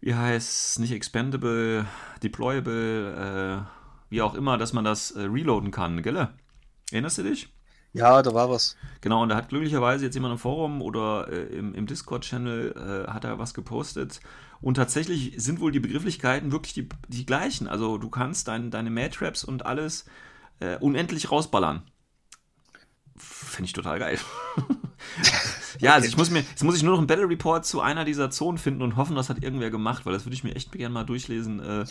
wie 0.00 0.14
heißt 0.14 0.78
nicht 0.78 0.92
expendable, 0.92 1.86
deployable, 2.22 3.66
äh, 3.66 4.10
wie 4.10 4.22
auch 4.22 4.34
immer, 4.34 4.58
dass 4.58 4.72
man 4.72 4.84
das 4.84 5.10
äh, 5.10 5.22
reloaden 5.22 5.72
kann, 5.72 6.02
gell? 6.02 6.28
Erinnerst 6.92 7.18
du 7.18 7.24
dich? 7.24 7.52
Ja, 7.94 8.22
da 8.22 8.34
war 8.34 8.50
was. 8.50 8.76
Genau, 9.00 9.22
und 9.22 9.30
da 9.30 9.36
hat 9.36 9.48
glücklicherweise 9.48 10.04
jetzt 10.04 10.14
jemand 10.14 10.32
im 10.32 10.38
Forum 10.38 10.82
oder 10.82 11.28
äh, 11.30 11.46
im, 11.56 11.74
im 11.74 11.86
Discord-Channel 11.86 13.06
äh, 13.06 13.10
hat 13.10 13.24
er 13.24 13.38
was 13.38 13.54
gepostet. 13.54 14.20
Und 14.60 14.74
tatsächlich 14.74 15.34
sind 15.36 15.60
wohl 15.60 15.72
die 15.72 15.80
Begrifflichkeiten 15.80 16.52
wirklich 16.52 16.74
die, 16.74 16.88
die 17.08 17.26
gleichen. 17.26 17.68
Also 17.68 17.98
du 17.98 18.10
kannst 18.10 18.48
dein, 18.48 18.70
deine 18.70 18.90
Mad-Traps 18.90 19.44
und 19.44 19.66
alles 19.66 20.06
äh, 20.60 20.76
unendlich 20.78 21.30
rausballern. 21.30 21.82
Finde 23.16 23.66
ich 23.66 23.72
total 23.72 23.98
geil. 23.98 24.18
ja, 25.80 25.94
also 25.94 26.06
ich 26.06 26.16
muss 26.16 26.30
mir, 26.30 26.40
jetzt 26.40 26.62
muss 26.62 26.76
ich 26.76 26.82
nur 26.82 26.92
noch 26.92 26.98
einen 26.98 27.06
Battle 27.06 27.28
Report 27.28 27.64
zu 27.64 27.80
einer 27.80 28.04
dieser 28.04 28.30
Zonen 28.30 28.58
finden 28.58 28.82
und 28.82 28.96
hoffen, 28.96 29.16
das 29.16 29.28
hat 29.28 29.42
irgendwer 29.42 29.70
gemacht, 29.70 30.06
weil 30.06 30.12
das 30.12 30.24
würde 30.24 30.34
ich 30.34 30.44
mir 30.44 30.54
echt 30.54 30.70
gerne 30.72 30.94
mal 30.94 31.04
durchlesen, 31.04 31.60
äh, 31.60 31.84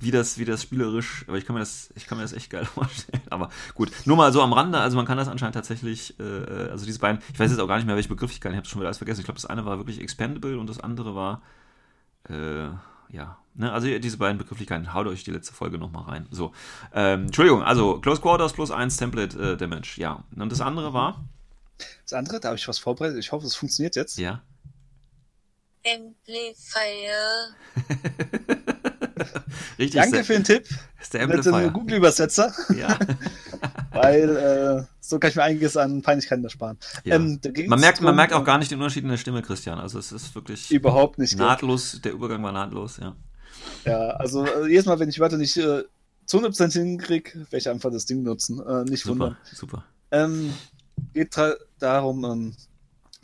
wie 0.00 0.10
das, 0.10 0.38
wie 0.38 0.44
das 0.44 0.62
spielerisch, 0.62 1.24
aber 1.28 1.38
ich 1.38 1.46
kann 1.46 1.54
mir 1.54 1.60
das, 1.60 1.90
ich 1.94 2.06
kann 2.06 2.18
mir 2.18 2.24
das 2.24 2.32
echt 2.32 2.50
geil 2.50 2.64
vorstellen. 2.74 3.22
Aber 3.30 3.50
gut, 3.74 3.92
nur 4.04 4.16
mal 4.16 4.32
so 4.32 4.42
am 4.42 4.52
Rande, 4.52 4.78
also 4.78 4.96
man 4.96 5.06
kann 5.06 5.18
das 5.18 5.28
anscheinend 5.28 5.54
tatsächlich, 5.54 6.18
äh, 6.18 6.70
also 6.70 6.84
diese 6.84 6.98
beiden, 6.98 7.22
ich 7.32 7.38
weiß 7.38 7.50
jetzt 7.50 7.60
auch 7.60 7.68
gar 7.68 7.76
nicht 7.76 7.86
mehr, 7.86 7.96
welche 7.96 8.08
Begrifflichkeiten, 8.08 8.54
ich 8.54 8.58
habe 8.58 8.68
schon 8.68 8.80
wieder 8.80 8.88
alles 8.88 8.98
vergessen. 8.98 9.20
Ich 9.20 9.26
glaube, 9.26 9.40
das 9.40 9.46
eine 9.46 9.64
war 9.64 9.78
wirklich 9.78 10.00
expendable 10.00 10.58
und 10.58 10.68
das 10.68 10.80
andere 10.80 11.14
war, 11.14 11.42
äh, 12.28 12.68
ja, 13.14 13.38
ne, 13.54 13.72
also 13.72 13.86
diese 13.98 14.18
beiden 14.18 14.38
Begrifflichkeiten, 14.38 14.92
haut 14.92 15.06
euch 15.06 15.24
die 15.24 15.30
letzte 15.30 15.52
Folge 15.52 15.78
nochmal 15.78 16.04
rein. 16.04 16.26
So, 16.30 16.52
ähm, 16.92 17.26
Entschuldigung, 17.26 17.62
also 17.62 18.00
Close 18.00 18.20
Quarters 18.20 18.52
plus 18.52 18.70
1 18.70 18.96
Template 18.96 19.38
äh, 19.38 19.56
Damage, 19.56 19.94
ja. 19.96 20.24
Und 20.36 20.50
das 20.50 20.60
andere 20.60 20.92
war? 20.92 21.24
Das 22.04 22.12
andere, 22.12 22.40
da 22.40 22.48
habe 22.48 22.56
ich 22.56 22.68
was 22.68 22.78
vorbereitet, 22.78 23.18
ich 23.18 23.32
hoffe, 23.32 23.46
es 23.46 23.54
funktioniert 23.54 23.96
jetzt. 23.96 24.18
Ja. 24.18 24.42
Amplifier. 25.84 27.54
Richtig. 29.78 30.00
Danke 30.00 30.24
für 30.24 30.34
den 30.34 30.44
Tipp. 30.44 30.68
ist 31.00 31.14
der 31.14 31.26
Bitte 31.26 31.48
Amplifier. 31.50 31.70
Google-Übersetzer, 31.70 32.52
Ja. 32.78 32.98
weil 33.92 34.36
äh, 34.36 34.84
so 35.00 35.18
kann 35.18 35.30
ich 35.30 35.36
mir 35.36 35.42
einiges 35.44 35.76
an 35.76 36.02
Peinlichkeiten 36.02 36.44
ersparen. 36.44 36.78
Ja. 37.04 37.16
Ähm, 37.16 37.40
Man 37.66 37.80
merkt, 37.80 38.00
man 38.00 38.14
merkt 38.16 38.32
auch 38.32 38.42
äh, 38.42 38.44
gar 38.44 38.58
nicht 38.58 38.70
den 38.70 38.78
Unterschied 38.78 39.04
in 39.04 39.08
der 39.10 39.16
Stimme, 39.16 39.42
Christian. 39.42 39.78
Also 39.78 39.98
es 39.98 40.12
ist 40.12 40.34
wirklich 40.34 40.70
Überhaupt 40.70 41.18
nicht. 41.18 41.36
nahtlos, 41.38 42.00
der 42.02 42.12
Übergang 42.12 42.42
war 42.42 42.52
nahtlos, 42.52 42.98
ja. 42.98 43.16
Ja, 43.84 43.98
also 44.10 44.44
äh, 44.46 44.68
jedes 44.68 44.84
Mal, 44.86 44.98
wenn 44.98 45.08
ich 45.08 45.18
Wörter 45.18 45.38
nicht 45.38 45.56
äh, 45.56 45.84
zu 46.26 46.38
100% 46.44 46.72
hinkriege, 46.72 47.34
werde 47.38 47.56
ich 47.56 47.68
einfach 47.68 47.90
das 47.90 48.04
Ding 48.04 48.22
nutzen. 48.22 48.60
Äh, 48.60 48.84
nicht 48.84 49.06
wundern. 49.06 49.36
Super, 49.44 49.56
super. 49.56 49.84
Ähm, 50.10 50.52
geht 51.14 51.36
darum, 51.78 52.24
ähm, 52.24 52.56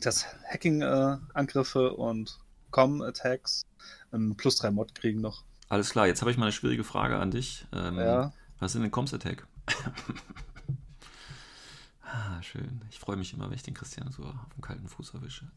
dass 0.01 0.25
Hacking-Angriffe 0.51 1.93
und 1.95 2.39
Com-Attacks 2.71 3.67
ähm, 4.13 4.35
plus 4.37 4.57
drei 4.57 4.71
Mod 4.71 4.95
kriegen 4.95 5.21
noch. 5.21 5.45
Alles 5.73 5.89
klar, 5.89 6.07
jetzt 6.07 6.21
habe 6.21 6.31
ich 6.31 6.37
mal 6.37 6.45
eine 6.45 6.53
schwierige 6.53 6.85
Frage 6.85 7.17
an 7.17 7.31
dich. 7.31 7.67
Ähm, 7.73 7.99
Ja. 7.99 8.31
Was 8.59 8.75
ist 8.75 8.83
denn 8.83 8.91
Coms 8.91 9.15
Attack? 9.15 9.47
ah, 12.03 12.43
schön. 12.43 12.83
Ich 12.91 12.99
freue 12.99 13.17
mich 13.17 13.33
immer, 13.33 13.47
wenn 13.47 13.55
ich 13.55 13.63
den 13.63 13.73
Christian 13.73 14.13
so 14.13 14.25
auf 14.25 14.35
dem 14.55 14.61
kalten 14.61 14.87
Fuß 14.87 15.15
erwische. 15.15 15.51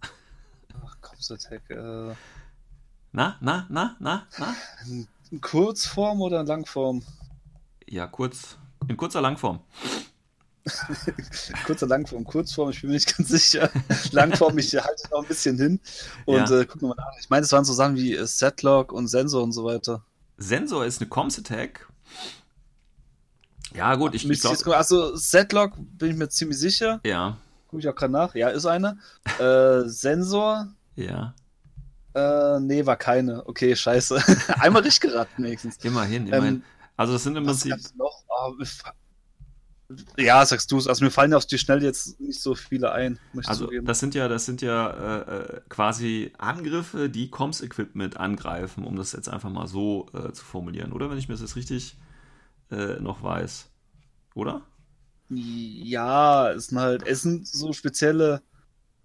Ach, 0.85 0.95
Com-Attack. 1.01 1.69
Äh, 1.69 2.15
Na, 3.11 3.35
na, 3.41 3.65
na, 3.67 3.97
na, 3.99 4.25
na? 4.39 4.55
in 5.31 5.41
Kurzform 5.41 6.21
oder 6.21 6.39
in 6.39 6.47
Langform? 6.47 7.03
Ja, 7.85 8.07
kurz, 8.07 8.57
in 8.87 8.95
kurzer 8.95 9.19
Langform. 9.19 9.59
Kurzer 11.65 11.87
Langform, 11.87 12.23
Kurzform, 12.23 12.69
ich 12.71 12.81
bin 12.81 12.89
mir 12.89 12.95
nicht 12.95 13.15
ganz 13.17 13.29
sicher. 13.29 13.69
Langform, 14.11 14.57
ich 14.57 14.73
halte 14.75 15.09
noch 15.11 15.21
ein 15.21 15.27
bisschen 15.27 15.57
hin 15.57 15.79
und 16.25 16.49
Ja. 16.49 16.59
äh, 16.61 16.65
gucken 16.65 16.81
wir 16.89 16.95
mal 16.95 16.95
nach. 16.97 17.19
Ich 17.19 17.29
meine, 17.29 17.43
es 17.43 17.51
waren 17.51 17.65
so 17.65 17.73
Sachen 17.73 17.95
wie 17.95 18.15
äh, 18.15 18.25
Setlog 18.25 18.91
und 18.91 19.07
Sensor 19.07 19.43
und 19.43 19.51
so 19.51 19.63
weiter. 19.65 20.03
Sensor 20.37 20.85
ist 20.85 21.01
eine 21.01 21.09
Coms 21.09 21.37
Attack. 21.39 21.87
Ja, 23.73 23.95
gut, 23.95 24.15
ich, 24.15 24.29
ich 24.29 24.41
glaube. 24.41 24.77
also 24.77 25.15
Setlog 25.15 25.73
bin 25.77 26.11
ich 26.11 26.15
mir 26.17 26.29
ziemlich 26.29 26.57
sicher. 26.57 26.99
Ja, 27.05 27.37
Gucke 27.67 27.81
ich 27.81 27.89
auch 27.89 27.95
gerade 27.95 28.13
nach. 28.13 28.35
Ja, 28.35 28.49
ist 28.49 28.65
eine. 28.65 28.97
äh, 29.39 29.81
Sensor, 29.89 30.67
ja. 30.95 31.33
äh, 32.13 32.59
nee, 32.59 32.85
war 32.85 32.95
keine. 32.95 33.45
Okay, 33.47 33.75
scheiße. 33.75 34.23
Einmal 34.59 34.81
richtig 34.83 35.01
geraten 35.11 35.43
wenigstens. 35.43 35.77
Immerhin, 35.83 36.27
immerhin. 36.27 36.55
Ähm, 36.55 36.63
also, 36.95 37.13
das 37.13 37.23
sind 37.23 37.35
im 37.35 37.45
Prinzip. 37.45 37.75
noch? 37.97 38.23
Fa- 38.65 38.93
ja, 40.17 40.45
sagst 40.45 40.71
du 40.71 40.77
es. 40.77 40.87
Also 40.87 41.03
mir 41.03 41.11
fallen 41.11 41.33
auf 41.33 41.45
die 41.45 41.57
Schnelle 41.57 41.83
jetzt 41.83 42.19
nicht 42.19 42.41
so 42.41 42.55
viele 42.55 42.91
ein. 42.91 43.19
Also 43.45 43.65
zugeben. 43.65 43.85
das 43.85 43.99
sind 43.99 44.15
ja, 44.15 44.27
das 44.27 44.45
sind 44.45 44.61
ja 44.61 44.89
äh, 44.89 45.37
äh, 45.37 45.61
quasi 45.69 46.33
Angriffe, 46.37 47.09
die 47.09 47.29
Comms-Equipment 47.29 48.17
angreifen, 48.17 48.83
um 48.83 48.95
das 48.95 49.11
jetzt 49.11 49.29
einfach 49.29 49.49
mal 49.49 49.67
so 49.67 50.07
äh, 50.13 50.31
zu 50.31 50.43
formulieren, 50.43 50.91
oder? 50.91 51.09
Wenn 51.09 51.17
ich 51.17 51.27
mir 51.27 51.35
das 51.35 51.41
jetzt 51.41 51.55
richtig 51.55 51.97
äh, 52.71 52.99
noch 52.99 53.21
weiß. 53.21 53.69
Oder? 54.33 54.61
Ja, 55.29 56.51
es 56.51 56.67
sind 56.67 56.79
halt, 56.79 57.05
es 57.07 57.21
sind 57.21 57.47
so 57.47 57.73
spezielle 57.73 58.41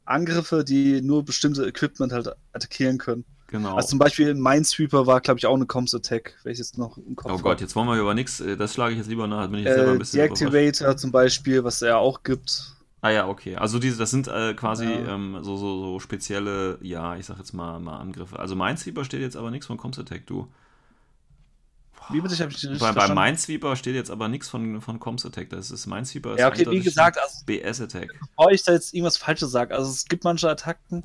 Angriffe, 0.04 0.64
die 0.64 1.00
nur 1.02 1.24
bestimmte 1.24 1.66
Equipment 1.66 2.12
halt 2.12 2.28
attackieren 2.52 2.98
können. 2.98 3.24
Genau. 3.50 3.74
Also 3.74 3.88
zum 3.88 3.98
Beispiel 3.98 4.32
Minesweeper 4.34 5.06
war, 5.06 5.20
glaube 5.20 5.38
ich, 5.38 5.46
auch 5.46 5.54
eine 5.56 5.66
Comms 5.66 5.92
Attack, 5.94 6.36
welches 6.44 6.76
noch 6.78 6.96
im 6.98 7.16
Kopf 7.16 7.32
oh. 7.32 7.38
Gott, 7.38 7.60
jetzt 7.60 7.74
wollen 7.74 7.88
wir 7.88 7.98
über 8.00 8.14
nichts, 8.14 8.38
äh, 8.40 8.56
das 8.56 8.74
schlage 8.74 8.92
ich 8.92 8.98
jetzt 8.98 9.08
lieber 9.08 9.26
nach, 9.26 9.48
bin 9.48 9.58
ich 9.60 9.64
jetzt 9.64 9.74
selber 9.74 9.90
ein 9.90 9.96
Äh, 9.96 9.98
bisschen. 9.98 10.18
Deactivator 10.20 10.96
zum 10.96 11.10
Beispiel, 11.10 11.64
was 11.64 11.80
ja 11.80 11.96
auch 11.96 12.22
gibt. 12.22 12.74
Ah 13.02 13.10
ja, 13.10 13.26
okay. 13.26 13.56
Also 13.56 13.78
diese, 13.80 13.98
das 13.98 14.10
sind 14.10 14.28
äh, 14.28 14.54
quasi 14.54 14.84
Ja. 14.84 15.14
ähm, 15.14 15.38
so, 15.42 15.56
so, 15.56 15.80
so 15.80 15.98
spezielle, 16.00 16.78
ja, 16.82 17.16
ich 17.16 17.26
sag 17.26 17.38
jetzt 17.38 17.52
mal, 17.52 17.80
mal 17.80 17.96
Angriffe. 17.98 18.38
Also 18.38 18.54
Minesweeper 18.54 19.04
steht 19.04 19.20
jetzt 19.20 19.36
aber 19.36 19.50
nichts 19.50 19.66
von 19.66 19.76
Comms 19.78 19.98
Attack, 19.98 20.26
du. 20.26 20.46
Wie 22.10 22.20
bitte, 22.20 22.34
ich 22.34 22.40
habe 22.40 22.50
nicht 22.52 22.62
richtig 22.64 22.78
Bei, 22.80 22.92
bei. 22.92 23.08
Minesweeper 23.14 23.74
steht 23.76 23.94
jetzt 23.94 24.10
aber 24.10 24.28
nichts 24.28 24.48
von, 24.48 24.80
von 24.80 24.98
Comms 25.00 25.24
Attack. 25.26 25.50
Das 25.50 25.70
ist 25.70 25.86
Minesweeper. 25.86 26.36
Ja, 26.38 26.48
okay, 26.48 26.66
wie 26.70 26.80
gesagt, 26.80 27.18
also 27.20 27.44
BS 27.46 27.80
Attack. 27.80 28.08
bevor 28.36 28.50
ich 28.52 28.62
da 28.62 28.72
jetzt 28.72 28.92
irgendwas 28.94 29.16
Falsches 29.16 29.50
sage, 29.50 29.74
also 29.74 29.90
es 29.90 30.04
gibt 30.06 30.24
manche 30.24 30.48
Attacken, 30.50 31.04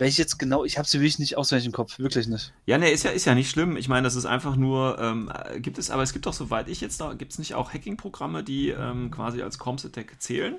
welche 0.00 0.22
jetzt 0.22 0.38
genau, 0.38 0.64
ich 0.64 0.78
habe 0.78 0.88
sie 0.88 0.98
wirklich 0.98 1.18
nicht 1.18 1.36
auswendig 1.36 1.66
im 1.66 1.72
Kopf, 1.72 1.98
wirklich 1.98 2.26
nicht. 2.26 2.54
Ja, 2.64 2.78
ne, 2.78 2.90
ist 2.90 3.04
ja, 3.04 3.10
ist 3.10 3.26
ja 3.26 3.34
nicht 3.34 3.50
schlimm. 3.50 3.76
Ich 3.76 3.86
meine, 3.86 4.04
das 4.04 4.14
ist 4.14 4.24
einfach 4.24 4.56
nur, 4.56 4.98
ähm, 4.98 5.30
äh, 5.32 5.60
gibt 5.60 5.76
es, 5.76 5.90
aber 5.90 6.02
es 6.02 6.14
gibt 6.14 6.24
doch, 6.24 6.32
soweit 6.32 6.68
ich 6.68 6.80
jetzt 6.80 7.00
da, 7.02 7.12
gibt 7.12 7.32
es 7.32 7.38
nicht 7.38 7.54
auch 7.54 7.74
Hacking-Programme, 7.74 8.42
die 8.42 8.70
ähm, 8.70 9.10
quasi 9.10 9.42
als 9.42 9.58
Comms 9.58 9.84
Attack 9.84 10.16
zählen? 10.18 10.56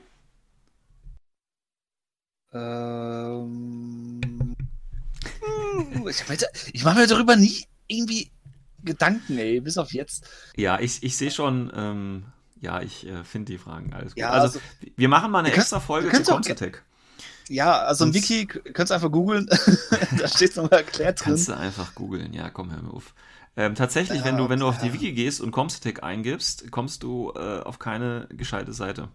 Ähm, 2.54 4.22
hm, 5.42 6.08
ich, 6.08 6.24
ich 6.74 6.84
mache 6.84 7.00
mir 7.00 7.08
darüber 7.08 7.36
nie 7.36 7.66
irgendwie 7.88 8.30
Gedanken, 8.84 9.40
ey, 9.40 9.60
bis 9.60 9.80
auf 9.80 9.92
jetzt. 9.92 10.30
Ja, 10.56 10.80
ich, 10.80 11.02
ich 11.02 11.18
sehe 11.18 11.32
schon, 11.32 11.72
ähm, 11.76 12.26
ja, 12.60 12.82
ich 12.84 13.08
äh, 13.08 13.24
finde 13.24 13.54
die 13.54 13.58
Fragen 13.58 13.92
alles 13.94 14.14
gut. 14.14 14.20
Ja, 14.20 14.30
also, 14.30 14.60
also- 14.60 14.62
wir 14.96 15.10
machen 15.10 15.32
mal 15.32 15.40
eine 15.40 15.52
extra 15.52 15.80
Folge 15.80 16.12
zu 16.12 16.22
auch 16.32 16.36
Comms 16.36 16.50
Attack. 16.50 16.84
Ja, 17.52 17.80
also 17.80 18.06
im 18.06 18.14
Sonst- 18.14 18.30
Wiki 18.30 18.46
könnt 18.48 18.90
ihr 18.92 18.96
einfach 18.96 19.12
googeln, 19.12 19.48
da 20.18 20.28
steht 20.28 20.52
es 20.52 20.56
nochmal 20.56 20.80
erklärt 20.80 21.20
drin. 21.20 21.26
Kannst 21.34 21.50
du 21.50 21.58
einfach 21.58 21.94
googeln, 21.96 22.34
ja, 22.34 22.50
komm, 22.50 22.72
hör 22.72 22.82
mir 22.82 22.94
auf. 22.94 23.14
Ähm, 23.58 23.76
tatsächlich, 23.76 24.20
Ja, 24.20 24.26
wenn 24.26 24.38
du, 24.38 24.48
wenn 24.50 24.60
du 24.60 24.68
auf 24.68 24.78
die. 24.78 24.94
Wiki 24.94 25.12
gehst 25.12 25.42
und 25.42 25.52
Comms 25.52 25.76
Attack 25.78 26.04
eingibst, 26.04 26.72
kommst 26.72 27.04
du 27.04 27.34
äh, 27.36 27.60
auf 27.60 27.80
keine 27.80 28.28
gescheite 28.30 28.72
Seite. 28.74 29.10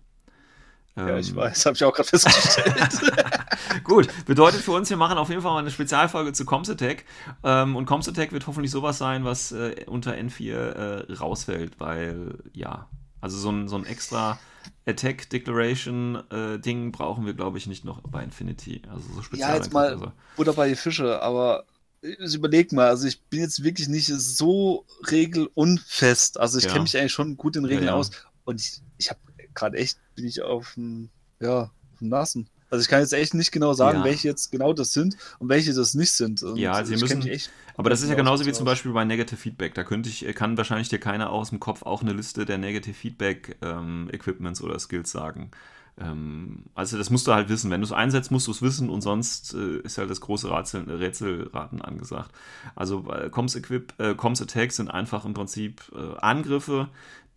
Ja, 0.94 1.18
ich 1.18 1.30
Ähm, 1.30 1.36
weiß, 1.36 1.66
habe 1.66 1.74
ich 1.76 1.84
auch 1.84 1.92
gerade 1.94 2.08
festgestellt. 2.08 2.74
Gut, 3.84 4.08
bedeutet 4.26 4.60
für 4.62 4.72
uns, 4.72 4.88
wir 4.90 4.96
machen 4.96 5.18
auf 5.18 5.28
jeden 5.28 5.42
Fall 5.42 5.52
mal 5.52 5.58
eine 5.60 5.70
Spezialfolge 5.70 6.32
zu 6.32 6.44
Comms 6.46 6.70
Attack. 6.70 7.04
Ähm, 7.44 7.76
und 7.76 7.86
Comms 7.86 8.08
Attack 8.08 8.32
wird 8.32 8.46
hoffentlich 8.46 8.70
sowas 8.70 8.98
sein, 8.98 9.24
was 9.24 9.52
äh, 9.52 9.84
unter 9.86 10.12
N4 10.12 10.52
äh, 10.54 11.12
rausfällt, 11.14 11.78
weil, 11.80 12.38
ja, 12.54 12.88
also 13.20 13.36
so 13.38 13.50
ein, 13.50 13.68
so 13.68 13.76
ein 13.76 13.84
extra 13.86 14.38
Attack 14.86 15.28
Declaration 15.30 16.22
äh, 16.30 16.58
Ding 16.58 16.92
brauchen 16.92 17.26
wir, 17.26 17.34
glaube 17.34 17.58
ich, 17.58 17.66
nicht 17.66 17.84
noch 17.84 18.00
bei 18.02 18.22
Infinity. 18.22 18.82
Also 18.88 19.12
so 19.14 19.22
speziell. 19.22 19.48
ja, 19.50 19.56
jetzt 19.56 19.72
mal 19.72 20.12
Butter 20.36 20.52
bei 20.52 20.68
die 20.68 20.76
Fische, 20.76 21.20
aber 21.22 21.64
ich 22.02 22.34
überleg 22.34 22.72
mal, 22.72 22.88
also 22.88 23.06
ich 23.08 23.20
bin 23.24 23.40
jetzt 23.40 23.64
wirklich 23.64 23.88
nicht 23.88 24.06
so 24.06 24.84
regelunfest. 25.10 26.38
Also 26.38 26.58
ich 26.58 26.64
Ja. 26.64 26.70
kenne 26.70 26.82
mich 26.82 26.96
eigentlich 26.96 27.12
schon 27.12 27.36
gut 27.36 27.56
in 27.56 27.64
Regeln 27.64 27.84
Ja, 27.86 27.92
ja. 27.92 27.96
aus. 27.98 28.10
Und 28.44 28.60
ich, 28.60 28.80
ich 28.98 29.10
habe 29.10 29.18
gerade 29.54 29.76
echt, 29.76 29.98
bin 30.14 30.24
ich 30.24 30.42
auf 30.42 30.74
dem, 30.74 31.10
ja, 31.40 31.62
auf 31.62 31.98
dem 31.98 32.08
Nassen. 32.08 32.48
Also 32.70 32.82
ich 32.82 32.88
kann 32.88 33.00
jetzt 33.00 33.12
echt 33.12 33.34
nicht 33.34 33.52
genau 33.52 33.72
sagen, 33.74 33.98
Ja. 33.98 34.04
welche 34.04 34.28
jetzt 34.28 34.50
genau 34.50 34.72
das 34.72 34.92
sind 34.92 35.16
und 35.38 35.48
welche 35.48 35.72
das 35.72 35.94
nicht 35.94 36.10
sind. 36.12 36.42
Und 36.42 36.56
Ja, 36.56 36.72
also 36.72 36.92
kenn 36.92 37.00
müssen- 37.00 37.26
echt 37.28 37.50
Aber 37.76 37.90
das 37.90 38.00
ist 38.02 38.08
ja 38.08 38.14
Genau, 38.14 38.30
genauso 38.30 38.46
wie 38.46 38.52
zum. 38.52 38.64
Beispiel 38.64 38.92
bei 38.92 39.04
Negative 39.04 39.36
Feedback. 39.36 39.74
Da 39.74 39.84
könnte 39.84 40.08
ich, 40.08 40.24
kann 40.34 40.56
wahrscheinlich 40.56 40.88
dir 40.88 40.98
keiner 40.98 41.30
aus 41.30 41.50
dem 41.50 41.60
Kopf 41.60 41.82
auch 41.82 42.00
eine 42.02 42.12
Liste 42.12 42.44
der 42.46 42.58
Negative 42.58 42.94
Feedback 42.94 43.56
ähm, 43.62 44.08
Equipments 44.12 44.62
oder 44.62 44.78
Skills 44.78 45.10
sagen. 45.10 45.50
Ähm, 45.98 46.64
also 46.74 46.98
das 46.98 47.10
musst 47.10 47.26
du 47.26 47.32
halt 47.32 47.48
wissen. 47.48 47.70
Wenn 47.70 47.80
du 47.80 47.86
es 47.86 47.92
einsetzt, 47.92 48.30
musst 48.30 48.46
du 48.46 48.50
es 48.50 48.62
wissen 48.62 48.90
und 48.90 49.00
sonst 49.00 49.54
äh, 49.54 49.78
ist 49.78 49.98
halt 49.98 50.10
das 50.10 50.20
große 50.20 50.50
Rätsel, 50.50 50.90
Rätselraten 50.90 51.80
angesagt. 51.80 52.32
Also 52.74 53.10
äh, 53.10 53.30
Comms, 53.30 53.54
Equip, 53.54 53.94
äh, 53.98 54.14
Comms 54.14 54.42
Attacks 54.42 54.76
sind 54.76 54.90
einfach 54.90 55.24
im 55.24 55.34
Prinzip 55.34 55.82
äh, 55.94 56.18
Angriffe, 56.18 56.88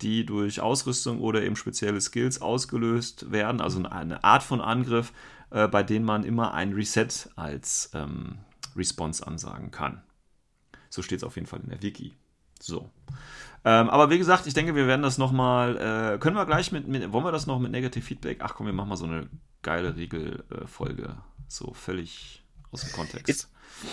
die 0.02 0.24
durch 0.24 0.60
Ausrüstung 0.60 1.20
oder 1.20 1.42
eben 1.42 1.56
spezielle 1.56 2.00
Skills 2.00 2.40
ausgelöst 2.40 3.30
werden. 3.32 3.60
Also 3.60 3.82
eine 3.82 4.24
Art 4.24 4.42
von 4.42 4.60
Angriff, 4.60 5.12
äh, 5.50 5.68
bei 5.68 5.82
denen 5.82 6.04
man 6.04 6.24
immer 6.24 6.54
ein 6.54 6.72
Reset 6.72 7.08
als 7.36 7.90
ähm, 7.94 8.38
Response 8.76 9.26
ansagen 9.26 9.70
kann. 9.70 10.02
So 10.90 11.02
steht 11.02 11.18
es 11.18 11.24
auf 11.24 11.36
jeden 11.36 11.46
Fall 11.46 11.60
in 11.60 11.70
der 11.70 11.82
Wiki. 11.82 12.14
So. 12.60 12.90
Ähm, 13.64 13.90
aber 13.90 14.08
wie 14.10 14.18
gesagt, 14.18 14.46
ich 14.46 14.54
denke, 14.54 14.74
wir 14.74 14.86
werden 14.86 15.02
das 15.02 15.18
nochmal. 15.18 15.76
Äh, 16.14 16.18
können 16.18 16.36
wir 16.36 16.46
gleich 16.46 16.72
mit, 16.72 16.88
mit. 16.88 17.12
Wollen 17.12 17.24
wir 17.24 17.32
das 17.32 17.46
noch 17.46 17.58
mit 17.58 17.70
Negative 17.72 18.02
Feedback? 18.04 18.38
Ach 18.42 18.54
komm, 18.54 18.66
wir 18.66 18.72
machen 18.72 18.88
mal 18.88 18.96
so 18.96 19.04
eine 19.04 19.28
geile 19.62 19.96
Regelfolge. 19.96 21.16
so 21.48 21.72
völlig 21.74 22.42
aus 22.72 22.82
dem 22.82 22.92
Kontext. 22.92 23.28
Jetzt- 23.28 23.50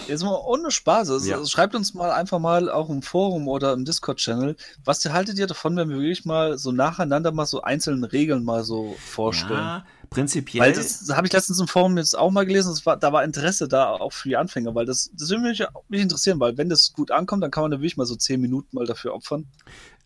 Jetzt 0.08 0.24
mal 0.24 0.36
ohne 0.46 0.72
Spaß. 0.72 1.10
Also 1.10 1.30
Ja. 1.30 1.46
Schreibt 1.46 1.76
uns 1.76 1.94
mal 1.94 2.12
einfach 2.12 2.40
mal 2.40 2.70
auch 2.70 2.90
im 2.90 3.02
Forum 3.02 3.48
oder 3.48 3.74
im 3.74 3.86
Discord-Channel, 3.86 4.56
was 4.84 5.04
haltet 5.06 5.40
ihr 5.40 5.48
davon, 5.48 5.76
wenn 5.76 5.90
wir 5.90 5.98
wirklich 5.98 6.26
mal 6.26 6.58
so 6.58 6.72
nacheinander 6.72 7.32
mal 7.32 7.46
so 7.46 7.62
einzelne 7.62 8.12
Regeln 8.12 8.44
mal 8.44 8.64
so 8.64 8.96
vorstellen? 9.06 9.60
ja, 9.60 9.86
prinzipiell. 10.10 10.66
Weil 10.66 10.74
das 10.74 11.10
habe 11.12 11.28
ich 11.28 11.34
letztens 11.34 11.60
im 11.60 11.68
Forum 11.68 11.98
jetzt 11.98 12.18
auch 12.18 12.32
mal 12.32 12.46
gelesen, 12.46 12.78
war, 12.86 12.98
da 12.98 13.12
war 13.14 13.24
Interesse 13.24 13.68
da 13.68 13.90
auch 13.92 14.14
für 14.14 14.30
die 14.30 14.38
Anfänger, 14.38 14.76
weil 14.76 14.86
das, 14.86 15.10
das 15.14 15.30
würde 15.30 15.44
mich, 15.44 15.64
mich 15.90 16.02
interessieren, 16.02 16.40
weil 16.40 16.58
wenn 16.58 16.70
das 16.70 16.94
gut 16.94 17.12
ankommt, 17.12 17.44
dann 17.44 17.52
kann 17.52 17.64
man 17.64 17.72
da 17.72 17.78
wirklich 17.78 17.98
mal 17.98 18.06
so 18.06 18.16
zehn 18.16 18.42
Minuten 18.42 18.76
mal 18.76 18.86
dafür 18.86 19.14
opfern. 19.14 19.48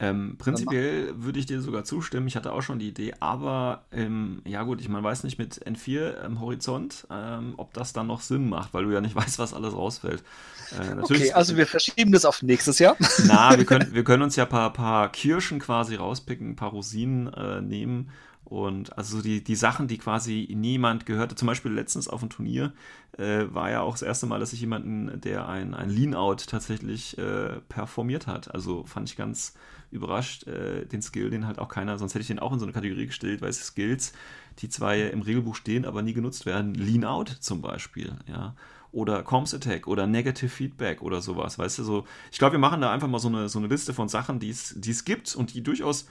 Ähm, 0.02 0.36
prinzipiell 0.40 1.14
würde 1.16 1.38
ich 1.38 1.46
dir 1.46 1.62
sogar 1.62 1.84
zustimmen. 1.84 2.26
Ich 2.26 2.36
hatte 2.36 2.54
auch 2.54 2.64
schon 2.64 2.80
die 2.80 2.88
Idee, 2.88 3.14
aber 3.20 3.84
ähm, 3.92 4.42
ja 4.46 4.64
gut, 4.64 4.82
ich 4.82 4.90
man 4.90 5.04
weiß 5.04 5.24
nicht 5.24 5.38
mit 5.38 5.64
N4 5.64 6.26
im 6.26 6.40
Horizont, 6.40 7.06
ähm, 7.12 7.54
ob 7.58 7.76
das 7.76 7.94
dann 7.94 8.08
noch 8.08 8.22
Sinn 8.22 8.50
macht, 8.50 8.74
weil 8.74 8.86
du 8.86 8.92
ja 8.92 9.00
nicht 9.00 9.16
weißt, 9.22 9.38
was 9.38 9.54
alles 9.54 9.76
rausfällt. 9.76 10.24
Äh, 10.72 11.00
okay, 11.00 11.32
also 11.34 11.56
wir 11.56 11.68
verschieben 11.68 12.12
das 12.12 12.26
auf 12.26 12.42
nächstes 12.42 12.80
Jahr. 12.80 12.98
Na, 13.28 13.56
wir 13.56 13.66
können, 13.66 13.90
wir 13.94 14.04
können 14.04 14.24
uns 14.24 14.36
ja 14.36 14.46
ein 14.46 14.50
paar, 14.50 14.74
paar 14.74 15.12
Kirschen 15.12 15.60
quasi 15.60 15.94
rauspicken, 15.94 16.50
ein 16.50 16.56
paar 16.56 16.72
Rosinen 16.72 17.32
äh, 17.34 17.62
nehmen 17.62 18.10
und 18.52 18.98
also 18.98 19.22
die, 19.22 19.42
die 19.42 19.56
Sachen, 19.56 19.88
die 19.88 19.98
quasi 19.98 20.46
niemand 20.54 21.06
gehörte, 21.06 21.36
zum 21.36 21.46
Beispiel 21.46 21.72
letztens 21.72 22.10
auf 22.10 22.20
dem 22.20 22.30
Turnier, 22.30 22.74
äh, 23.18 23.46
war 23.50 23.72
ja 23.72 23.80
auch 23.80 23.94
das 23.94 24.02
erste 24.02 24.26
Mal, 24.26 24.42
dass 24.42 24.52
ich 24.52 24.60
jemanden, 24.60 25.22
der 25.22 25.48
ein, 25.48 25.74
ein 25.74 25.90
Lean-Out 25.90 26.48
tatsächlich 26.48 27.18
äh, 27.18 27.62
performiert 27.70 28.28
hat. 28.28 28.54
Also 28.54 28.84
fand 28.84 29.08
ich 29.08 29.16
ganz 29.16 29.54
überrascht, 29.90 30.48
äh, 30.48 30.86
den 30.86 31.02
Skill, 31.02 31.30
den 31.30 31.48
halt 31.48 31.60
auch 31.60 31.70
keiner, 31.70 31.98
sonst 31.98 32.14
hätte 32.14 32.24
ich 32.24 32.28
den 32.28 32.40
auch 32.40 32.52
in 32.52 32.60
so 32.60 32.66
eine 32.66 32.74
Kategorie 32.74 33.06
gestellt, 33.06 33.42
weil 33.42 33.52
es 33.52 33.66
Skills, 33.66 34.12
die 34.60 34.68
zwar 34.68 34.98
im 34.98 35.22
Regelbuch 35.22 35.56
stehen, 35.56 35.86
aber 35.86 36.02
nie 36.02 36.12
genutzt 36.12 36.46
werden. 36.46 36.74
Lean-Out 36.74 37.30
zum 37.30 37.62
Beispiel, 37.62 38.18
ja 38.28 38.54
oder 38.94 39.24
Comms 39.24 39.54
Attack 39.54 39.88
oder 39.88 40.06
Negative 40.06 40.50
Feedback 40.50 41.02
oder 41.02 41.22
sowas, 41.22 41.58
weißt 41.58 41.80
du, 41.80 41.84
so, 41.86 42.06
ich 42.30 42.40
glaube, 42.40 42.56
wir 42.56 42.60
machen 42.60 42.82
da 42.82 42.92
einfach 42.92 43.08
mal 43.08 43.20
so 43.20 43.30
eine, 43.30 43.48
so 43.48 43.58
eine 43.60 43.70
Liste 43.70 43.94
von 43.94 44.10
Sachen, 44.10 44.40
die 44.40 44.50
es 44.50 45.06
gibt 45.06 45.34
und 45.34 45.54
die 45.54 45.64
durchaus 45.64 46.08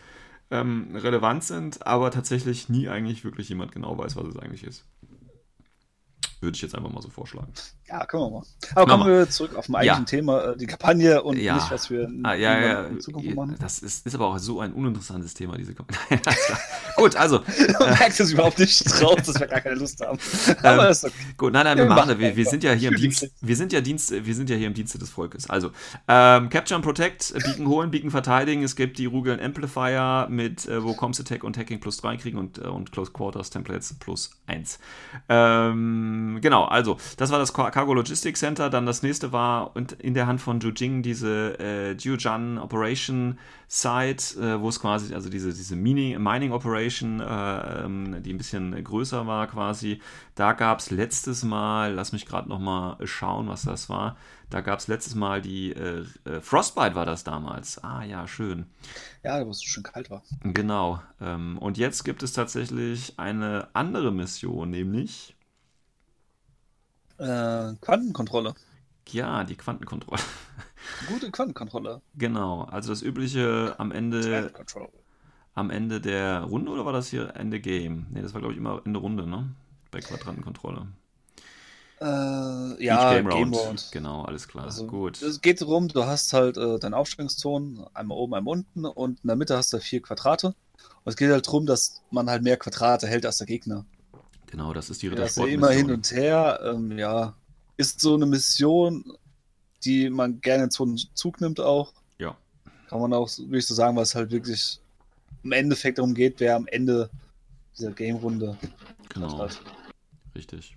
ähm, 0.50 0.94
relevant 0.96 1.44
sind, 1.44 1.86
aber 1.86 2.10
tatsächlich 2.10 2.68
nie 2.68 2.88
eigentlich 2.88 3.24
wirklich 3.24 3.48
jemand 3.48 3.72
genau 3.72 3.96
weiß, 3.96 4.16
was 4.16 4.26
es 4.26 4.36
eigentlich 4.36 4.64
ist. 4.64 4.84
Würde 6.40 6.56
ich 6.56 6.62
jetzt 6.62 6.74
einfach 6.74 6.90
mal 6.90 7.02
so 7.02 7.10
vorschlagen. 7.10 7.52
Ja, 7.90 8.07
können 8.07 8.22
wir 8.22 8.31
mal. 8.31 8.42
Aber 8.76 8.87
kommen 8.87 9.09
wir 9.09 9.29
zurück 9.29 9.57
auf 9.57 9.68
mein 9.68 9.81
eigentlichen 9.81 10.05
ja. 10.05 10.33
Thema, 10.33 10.53
äh, 10.53 10.57
die 10.57 10.66
Kampagne 10.66 11.22
und 11.22 11.38
ja. 11.38 11.57
nicht, 11.57 11.70
was 11.72 11.90
wir 11.90 12.05
in, 12.05 12.24
ah, 12.24 12.35
ja, 12.35 12.61
ja, 12.61 12.83
in 12.85 13.00
Zukunft 13.00 13.35
machen. 13.35 13.57
Das 13.59 13.81
ist, 13.81 14.07
ist 14.07 14.14
aber 14.14 14.29
auch 14.29 14.38
so 14.38 14.61
ein 14.61 14.72
uninteressantes 14.72 15.35
Thema, 15.35 15.57
diese 15.57 15.74
Kampagne. 15.74 16.20
gut, 16.96 17.16
also. 17.16 17.40
Man 17.81 17.88
merkt 17.90 18.20
es 18.20 18.31
überhaupt 18.31 18.61
nicht 18.61 18.85
drauf, 19.00 19.16
dass 19.16 19.40
wir 19.40 19.48
gar 19.48 19.61
keine 19.61 19.74
Lust 19.74 20.00
haben. 20.00 20.18
aber 20.62 20.85
ähm, 20.85 20.90
ist 20.90 21.05
okay. 21.05 21.14
Gut, 21.37 21.53
nein, 21.53 21.64
nein, 21.64 21.79
wir, 21.79 21.88
wir 21.88 21.94
machen, 21.94 22.16
wir, 22.16 22.37
wir 22.37 22.46
sind 22.46 22.62
ja 22.62 22.72
hier 22.72 22.90
im 22.90 22.96
Dienst, 22.96 23.29
wir 23.40 23.57
sind 23.57 23.72
ja 23.72 23.81
Dienst, 23.81 24.12
wir 24.12 24.35
sind 24.37 24.48
ja 24.48 24.55
hier 24.55 24.68
im 24.68 24.74
Dienste 24.74 24.98
des 24.98 25.11
Volkes. 25.11 25.50
Also, 25.50 25.72
ähm, 26.07 26.48
Capture 26.48 26.76
and 26.76 26.85
Protect, 26.85 27.35
Beacon 27.35 27.66
holen, 27.66 27.90
Beacon 27.90 28.12
verteidigen. 28.12 28.62
Es 28.62 28.76
gibt 28.76 28.98
die 28.98 29.07
Rugeln 29.07 29.40
Amplifier 29.40 30.29
mit, 30.31 30.66
äh, 30.66 30.85
wo 30.85 30.94
Comms 30.94 31.18
Attack 31.18 31.42
und 31.42 31.59
Hacking 31.59 31.81
plus 31.81 31.96
3 31.96 32.18
kriegen 32.18 32.38
und, 32.38 32.59
äh, 32.59 32.68
und 32.68 32.92
Close 32.92 33.11
Quarters 33.11 33.50
Templates 33.50 33.96
plus 33.98 34.31
1. 34.46 34.79
Ähm, 35.29 36.38
genau, 36.40 36.66
also, 36.66 36.98
das 37.16 37.31
war 37.31 37.40
das 37.40 37.53
Cargo 37.81 37.95
Logistics 37.95 38.40
Center. 38.40 38.69
Dann 38.69 38.85
das 38.85 39.03
nächste 39.03 39.33
war 39.33 39.73
in 39.75 40.12
der 40.12 40.27
Hand 40.27 40.43
von 40.43 40.61
Jing 40.61 41.03
diese 41.03 41.59
äh, 41.59 41.93
Jiujan 41.93 42.59
Operation 42.59 43.38
Site, 43.69 44.38
äh, 44.38 44.61
wo 44.61 44.69
es 44.69 44.81
quasi, 44.81 45.14
also 45.14 45.31
diese, 45.31 45.55
diese 45.55 45.77
Mini 45.77 46.19
Mining 46.19 46.53
Operation, 46.53 47.21
äh, 47.21 47.85
ähm, 47.85 48.23
die 48.23 48.35
ein 48.35 48.37
bisschen 48.37 48.85
größer 48.85 49.27
war 49.27 49.47
quasi. 49.47 50.03
Da 50.35 50.53
gab 50.53 50.81
es 50.81 50.90
letztes 50.90 51.43
Mal, 51.43 51.95
lass 51.95 52.12
mich 52.12 52.27
gerade 52.27 52.51
nochmal 52.51 52.99
schauen, 53.07 53.49
was 53.49 53.62
das 53.62 53.88
war. 53.88 54.19
Da 54.51 54.61
gab 54.61 54.81
es 54.81 54.87
letztes 54.87 55.14
Mal 55.14 55.40
die 55.40 55.73
äh, 55.73 56.05
äh, 56.27 56.43
Frostbite 56.43 56.95
war 56.95 57.07
das 57.07 57.25
damals. 57.25 57.83
Ah 57.83 58.05
ja, 58.05 58.27
schön. 58.27 58.66
Ja, 59.25 59.43
wo 59.47 59.53
es 59.53 59.62
schön 59.62 59.85
kalt 59.85 60.11
war. 60.11 60.23
Genau. 60.43 61.01
Ähm, 61.19 61.57
und 61.57 61.79
jetzt 61.79 62.05
gibt 62.05 62.23
es 62.23 62.35
tatsächlich 62.35 63.19
eine 63.19 63.69
andere 63.73 64.12
Mission, 64.12 64.69
nämlich 64.69 65.35
äh, 67.20 67.74
Quantenkontrolle. 67.80 68.54
Ja, 69.09 69.44
die 69.44 69.56
Quantenkontrolle. 69.56 70.20
Gute 71.09 71.30
Quantenkontrolle. 71.30 72.00
Genau, 72.16 72.62
also 72.62 72.90
das 72.90 73.02
übliche 73.02 73.74
am 73.78 73.92
Ende. 73.92 74.50
Am 75.54 75.70
Ende 75.70 76.00
der 76.00 76.42
Runde 76.42 76.70
oder 76.70 76.87
war 76.87 76.92
das 76.92 77.09
hier 77.09 77.35
Ende 77.35 77.61
Game? 77.61 78.06
Ne, 78.11 78.22
das 78.22 78.33
war 78.33 78.40
glaube 78.40 78.54
ich 78.54 78.59
immer 78.59 78.80
Ende 78.85 79.00
Runde, 79.00 79.26
ne? 79.26 79.50
Bei 79.90 79.98
Quadrantenkontrolle. 80.00 80.87
Äh, 82.00 82.85
ja, 82.85 83.12
Game, 83.12 83.28
Game 83.28 83.52
Round. 83.52 83.56
Round. 83.56 83.88
Genau, 83.92 84.22
alles 84.22 84.48
klar. 84.48 84.64
Also, 84.64 84.87
Gut. 84.87 85.20
Es 85.20 85.40
geht 85.40 85.61
darum, 85.61 85.88
du 85.88 86.04
hast 86.06 86.33
halt 86.33 86.56
äh, 86.56 86.78
deine 86.78 86.96
Aufstellungszonen, 86.96 87.85
einmal 87.92 88.16
oben, 88.16 88.35
einmal 88.35 88.52
unten 88.52 88.87
und 88.87 89.20
in 89.22 89.26
der 89.26 89.37
Mitte 89.37 89.56
hast 89.56 89.72
du 89.72 89.80
vier 89.80 90.00
Quadrate. 90.00 90.54
Und 91.04 91.11
es 91.11 91.16
geht 91.16 91.30
halt 91.30 91.46
darum, 91.46 91.66
dass 91.66 92.00
man 92.11 92.30
halt 92.30 92.42
mehr 92.42 92.56
Quadrate 92.56 93.06
hält 93.06 93.26
als 93.26 93.38
der 93.38 93.46
Gegner. 93.46 93.85
Genau, 94.50 94.72
das 94.72 94.90
ist 94.90 95.02
die 95.02 95.08
Rittersport. 95.08 95.48
Ja, 95.48 95.54
immer 95.54 95.70
hin 95.70 95.90
und 95.90 96.10
her, 96.10 96.60
ähm, 96.64 96.98
ja. 96.98 97.34
Ist 97.76 98.00
so 98.00 98.14
eine 98.14 98.26
Mission, 98.26 99.16
die 99.84 100.10
man 100.10 100.40
gerne 100.40 100.68
zu 100.68 100.82
einem 100.82 100.98
Zug 101.14 101.40
nimmt 101.40 101.60
auch. 101.60 101.92
Ja. 102.18 102.36
Kann 102.88 103.00
man 103.00 103.12
auch 103.12 103.28
wirklich 103.38 103.66
so 103.66 103.74
sagen, 103.74 103.96
was 103.96 104.14
halt 104.14 104.30
wirklich 104.30 104.80
im 105.42 105.52
Endeffekt 105.52 105.98
darum 105.98 106.14
geht, 106.14 106.40
wer 106.40 106.56
am 106.56 106.66
Ende 106.66 107.08
dieser 107.76 107.92
Game-Runde 107.92 108.58
genau. 109.08 109.38
hat. 109.38 109.60
Richtig. 110.34 110.76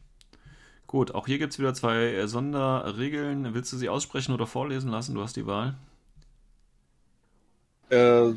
Gut, 0.88 1.16
auch 1.16 1.26
hier 1.26 1.40
gibt 1.40 1.54
es 1.54 1.60
wieder 1.60 1.74
zwei 1.74 2.14
äh, 2.14 2.28
Sonderregeln. 2.28 3.56
Willst 3.56 3.74
du 3.74 3.78
sie 3.78 3.90
aussprechen 3.90 4.34
oder 4.34 4.46
vorlesen 4.46 4.92
lassen? 4.92 5.16
Du 5.16 5.24
hast 5.24 5.36
die 5.36 5.48
Wahl. 5.48 5.76
Äh, 7.90 8.34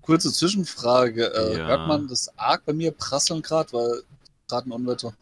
kurze 0.00 0.32
Zwischenfrage. 0.32 1.34
Äh, 1.34 1.58
ja. 1.58 1.66
Hört 1.66 1.88
man 1.88 2.08
das 2.08 2.36
arg 2.38 2.64
bei 2.64 2.72
mir 2.72 2.92
prasseln 2.92 3.42
gerade, 3.42 3.72
weil 3.72 4.02
gerade 4.50 4.68
ein 4.68 4.72
Unwetter. 4.72 5.14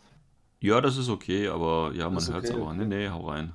Ja, 0.61 0.81
das 0.81 0.97
ist 0.97 1.09
okay, 1.09 1.49
aber 1.49 1.93
ja, 1.95 2.11
man 2.11 2.27
hört 2.27 2.45
es 2.45 2.51
okay, 2.51 2.61
aber. 2.61 2.71
Okay. 2.71 2.79
Nee, 2.79 2.85
nee, 2.85 3.09
hau 3.09 3.29
rein. 3.29 3.53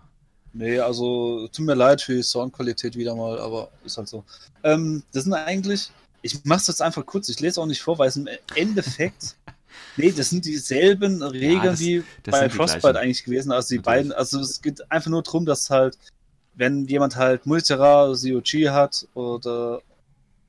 Nee, 0.54 0.80
also 0.80 1.48
tut 1.48 1.66
mir 1.66 1.74
leid 1.74 2.02
für 2.02 2.14
die 2.14 2.24
Soundqualität 2.24 2.96
wieder 2.96 3.16
mal, 3.16 3.40
aber 3.40 3.72
ist 3.84 3.98
halt 3.98 4.08
so. 4.08 4.24
Ähm, 4.64 5.04
das 5.12 5.24
sind 5.24 5.34
eigentlich, 5.34 5.92
ich 6.22 6.46
mach's 6.46 6.68
jetzt 6.68 6.82
einfach 6.82 7.06
kurz, 7.06 7.28
ich 7.30 7.40
lese 7.40 7.60
auch 7.60 7.66
nicht 7.66 7.82
vor, 7.82 7.98
weil 7.98 8.10
es 8.10 8.18
im 8.18 8.30
Endeffekt, 8.56 9.36
nee, 9.98 10.12
das 10.12 10.30
sind 10.30 10.46
dieselben 10.46 11.24
Regeln 11.24 11.64
ja, 11.64 11.72
das, 11.72 11.80
wie 11.80 12.04
das 12.22 12.40
bei 12.40 12.50
Frostbite 12.50 13.00
eigentlich 13.00 13.24
gewesen. 13.24 13.52
Also 13.52 13.70
die 13.70 13.80
Natürlich. 13.80 13.84
beiden, 13.84 14.12
also 14.12 14.40
es 14.40 14.62
geht 14.62 14.92
einfach 14.92 15.10
nur 15.10 15.24
darum, 15.24 15.46
dass 15.46 15.72
halt, 15.72 15.98
wenn 16.54 16.86
jemand 16.86 17.16
halt 17.16 17.48
Multira, 17.48 18.14
COG 18.14 18.70
hat 18.70 19.08
oder 19.16 19.82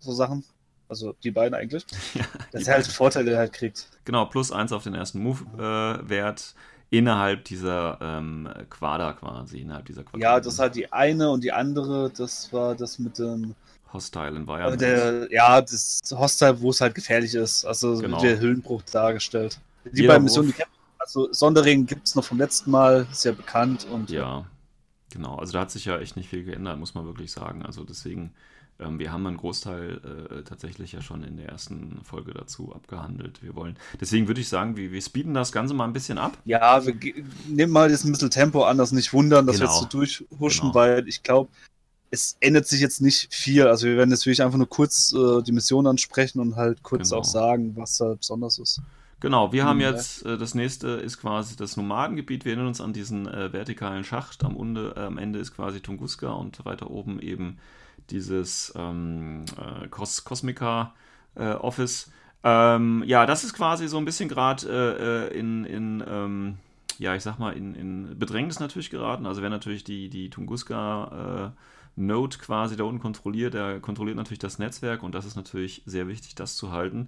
so 0.00 0.12
Sachen, 0.12 0.44
also 0.94 1.14
die 1.24 1.30
beiden 1.30 1.54
eigentlich. 1.54 1.84
Ja, 2.14 2.24
dass 2.52 2.68
er 2.68 2.74
halt 2.74 2.86
Vorteile 2.86 3.36
halt 3.36 3.52
kriegt. 3.52 3.88
Genau, 4.04 4.26
plus 4.26 4.52
eins 4.52 4.72
auf 4.72 4.84
den 4.84 4.94
ersten 4.94 5.20
Move-Wert 5.20 6.54
äh, 6.90 6.96
innerhalb 6.96 7.44
dieser 7.44 7.98
ähm, 8.00 8.48
Quader 8.70 9.14
quasi, 9.14 9.60
innerhalb 9.60 9.86
dieser 9.86 10.04
Quader. 10.04 10.22
Ja, 10.22 10.40
das 10.40 10.58
hat 10.58 10.76
die 10.76 10.92
eine 10.92 11.30
und 11.30 11.42
die 11.42 11.52
andere, 11.52 12.10
das 12.10 12.52
war 12.52 12.74
das 12.74 12.98
mit 13.00 13.18
dem 13.18 13.54
Hostile 13.92 14.36
Environment. 14.36 14.80
Der, 14.80 15.32
ja, 15.32 15.60
das 15.60 16.00
Hostile, 16.12 16.60
wo 16.60 16.70
es 16.70 16.80
halt 16.80 16.94
gefährlich 16.94 17.34
ist. 17.34 17.64
Also 17.64 17.98
genau. 17.98 18.20
der 18.20 18.38
Höhlenbruch 18.38 18.82
dargestellt. 18.82 19.58
Die 19.84 20.02
Jeder 20.02 20.14
beiden 20.14 20.24
Missionen, 20.24 20.54
die 20.56 20.62
also 20.98 21.32
Sondering 21.32 21.86
gibt 21.86 22.06
es 22.06 22.14
noch 22.14 22.24
vom 22.24 22.38
letzten 22.38 22.70
Mal, 22.70 23.06
ist 23.10 23.24
ja 23.24 23.32
bekannt 23.32 23.86
und. 23.90 24.10
Ja, 24.10 24.46
genau. 25.10 25.36
Also 25.36 25.52
da 25.52 25.60
hat 25.60 25.70
sich 25.70 25.84
ja 25.84 25.98
echt 25.98 26.16
nicht 26.16 26.28
viel 26.28 26.44
geändert, 26.44 26.78
muss 26.78 26.94
man 26.94 27.04
wirklich 27.04 27.32
sagen. 27.32 27.62
Also 27.64 27.84
deswegen 27.84 28.32
wir 28.78 29.12
haben 29.12 29.26
einen 29.26 29.36
Großteil 29.36 30.00
äh, 30.30 30.42
tatsächlich 30.42 30.92
ja 30.92 31.00
schon 31.00 31.22
in 31.22 31.36
der 31.36 31.48
ersten 31.48 32.00
Folge 32.02 32.34
dazu 32.34 32.74
abgehandelt. 32.74 33.42
Wir 33.42 33.54
wollen, 33.54 33.76
deswegen 34.00 34.26
würde 34.26 34.40
ich 34.40 34.48
sagen, 34.48 34.76
wir, 34.76 34.90
wir 34.90 35.00
speeden 35.00 35.32
das 35.34 35.52
Ganze 35.52 35.74
mal 35.74 35.84
ein 35.84 35.92
bisschen 35.92 36.18
ab. 36.18 36.36
Ja, 36.44 36.84
wir 36.84 36.94
nehmen 37.48 37.72
mal 37.72 37.90
jetzt 37.90 38.04
ein 38.04 38.12
bisschen 38.12 38.30
Tempo 38.30 38.64
an, 38.64 38.76
das 38.76 38.92
nicht 38.92 39.12
wundern, 39.12 39.46
dass 39.46 39.58
genau. 39.58 39.70
wir 39.70 39.74
jetzt 39.74 39.82
so 39.82 39.98
durchhuschen, 39.98 40.62
genau. 40.62 40.74
weil 40.74 41.08
ich 41.08 41.22
glaube, 41.22 41.50
es 42.10 42.36
ändert 42.40 42.66
sich 42.66 42.80
jetzt 42.80 43.00
nicht 43.00 43.32
viel. 43.32 43.66
Also 43.66 43.86
wir 43.86 43.96
werden 43.96 44.10
jetzt 44.10 44.26
wirklich 44.26 44.42
einfach 44.42 44.58
nur 44.58 44.68
kurz 44.68 45.12
äh, 45.12 45.42
die 45.42 45.52
Mission 45.52 45.86
ansprechen 45.86 46.40
und 46.40 46.56
halt 46.56 46.82
kurz 46.82 47.10
genau. 47.10 47.20
auch 47.20 47.24
sagen, 47.24 47.76
was 47.76 47.98
da 47.98 48.14
besonders 48.14 48.58
ist. 48.58 48.80
Genau, 49.20 49.52
wir 49.52 49.64
haben 49.64 49.80
jetzt, 49.80 50.24
äh, 50.26 50.36
das 50.36 50.54
nächste 50.54 50.88
ist 50.88 51.18
quasi 51.18 51.56
das 51.56 51.76
Nomadengebiet. 51.76 52.44
Wir 52.44 52.52
erinnern 52.52 52.68
uns 52.68 52.80
an 52.80 52.92
diesen 52.92 53.26
äh, 53.26 53.52
vertikalen 53.52 54.04
Schacht. 54.04 54.44
Am, 54.44 54.56
Unde, 54.56 54.94
äh, 54.96 55.00
am 55.00 55.18
Ende 55.18 55.38
ist 55.38 55.54
quasi 55.54 55.80
Tunguska 55.80 56.30
und 56.30 56.64
weiter 56.64 56.90
oben 56.90 57.20
eben 57.20 57.58
dieses 58.10 58.72
ähm, 58.76 59.44
äh, 59.56 59.88
Cos 59.88 60.24
Cosmica 60.24 60.94
äh, 61.34 61.52
Office. 61.52 62.10
Ähm, 62.42 63.02
ja, 63.06 63.26
das 63.26 63.44
ist 63.44 63.54
quasi 63.54 63.88
so 63.88 63.98
ein 63.98 64.04
bisschen 64.04 64.28
gerade 64.28 64.66
äh, 64.68 65.34
äh, 65.34 65.38
in, 65.38 65.64
in 65.64 66.04
ähm, 66.06 66.58
ja, 66.98 67.14
ich 67.14 67.22
sag 67.22 67.38
mal, 67.38 67.56
in, 67.56 67.74
in 67.74 68.18
Bedrängnis 68.18 68.60
natürlich 68.60 68.90
geraten. 68.90 69.26
Also 69.26 69.42
wer 69.42 69.50
natürlich 69.50 69.84
die, 69.84 70.08
die 70.08 70.30
Tunguska 70.30 71.52
äh, 71.54 71.60
Node 71.96 72.38
quasi 72.38 72.76
da 72.76 72.84
unten 72.84 73.00
kontrolliert, 73.00 73.54
der 73.54 73.80
kontrolliert 73.80 74.16
natürlich 74.16 74.40
das 74.40 74.58
Netzwerk 74.58 75.02
und 75.02 75.14
das 75.14 75.24
ist 75.24 75.36
natürlich 75.36 75.82
sehr 75.86 76.08
wichtig, 76.08 76.34
das 76.34 76.56
zu 76.56 76.72
halten. 76.72 77.06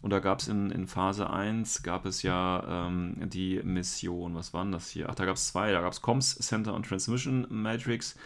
Und 0.00 0.10
da 0.10 0.20
gab 0.20 0.40
es 0.40 0.48
in, 0.48 0.70
in 0.70 0.86
Phase 0.86 1.28
1, 1.28 1.82
gab 1.82 2.06
es 2.06 2.22
ja 2.22 2.86
ähm, 2.86 3.16
die 3.28 3.60
Mission, 3.64 4.34
was 4.34 4.54
waren 4.54 4.70
das 4.70 4.90
hier? 4.90 5.08
Ach, 5.08 5.16
da 5.16 5.24
gab 5.24 5.36
es 5.36 5.48
zwei, 5.48 5.72
da 5.72 5.80
gab 5.80 5.92
es 5.92 6.02
Comms 6.02 6.36
Center 6.36 6.74
und 6.74 6.86
Transmission 6.86 7.46
Matrix 7.50 8.16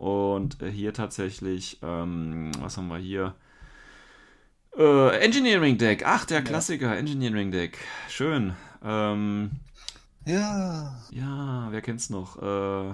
und 0.00 0.62
äh, 0.62 0.70
hier 0.70 0.94
tatsächlich, 0.94 1.78
ähm, 1.82 2.52
was 2.58 2.78
haben 2.78 2.88
wir 2.88 2.96
hier? 2.96 3.34
Äh, 4.74 5.18
Engineering 5.18 5.76
Deck. 5.76 6.04
Ach, 6.06 6.24
der 6.24 6.40
Klassiker, 6.42 6.96
Engineering 6.96 7.50
Deck. 7.50 7.76
Schön. 8.08 8.54
Ähm, 8.82 9.50
ja. 10.24 10.98
Ja, 11.10 11.68
wer 11.70 11.82
kennt's 11.82 12.08
noch? 12.08 12.40
Äh, 12.40 12.88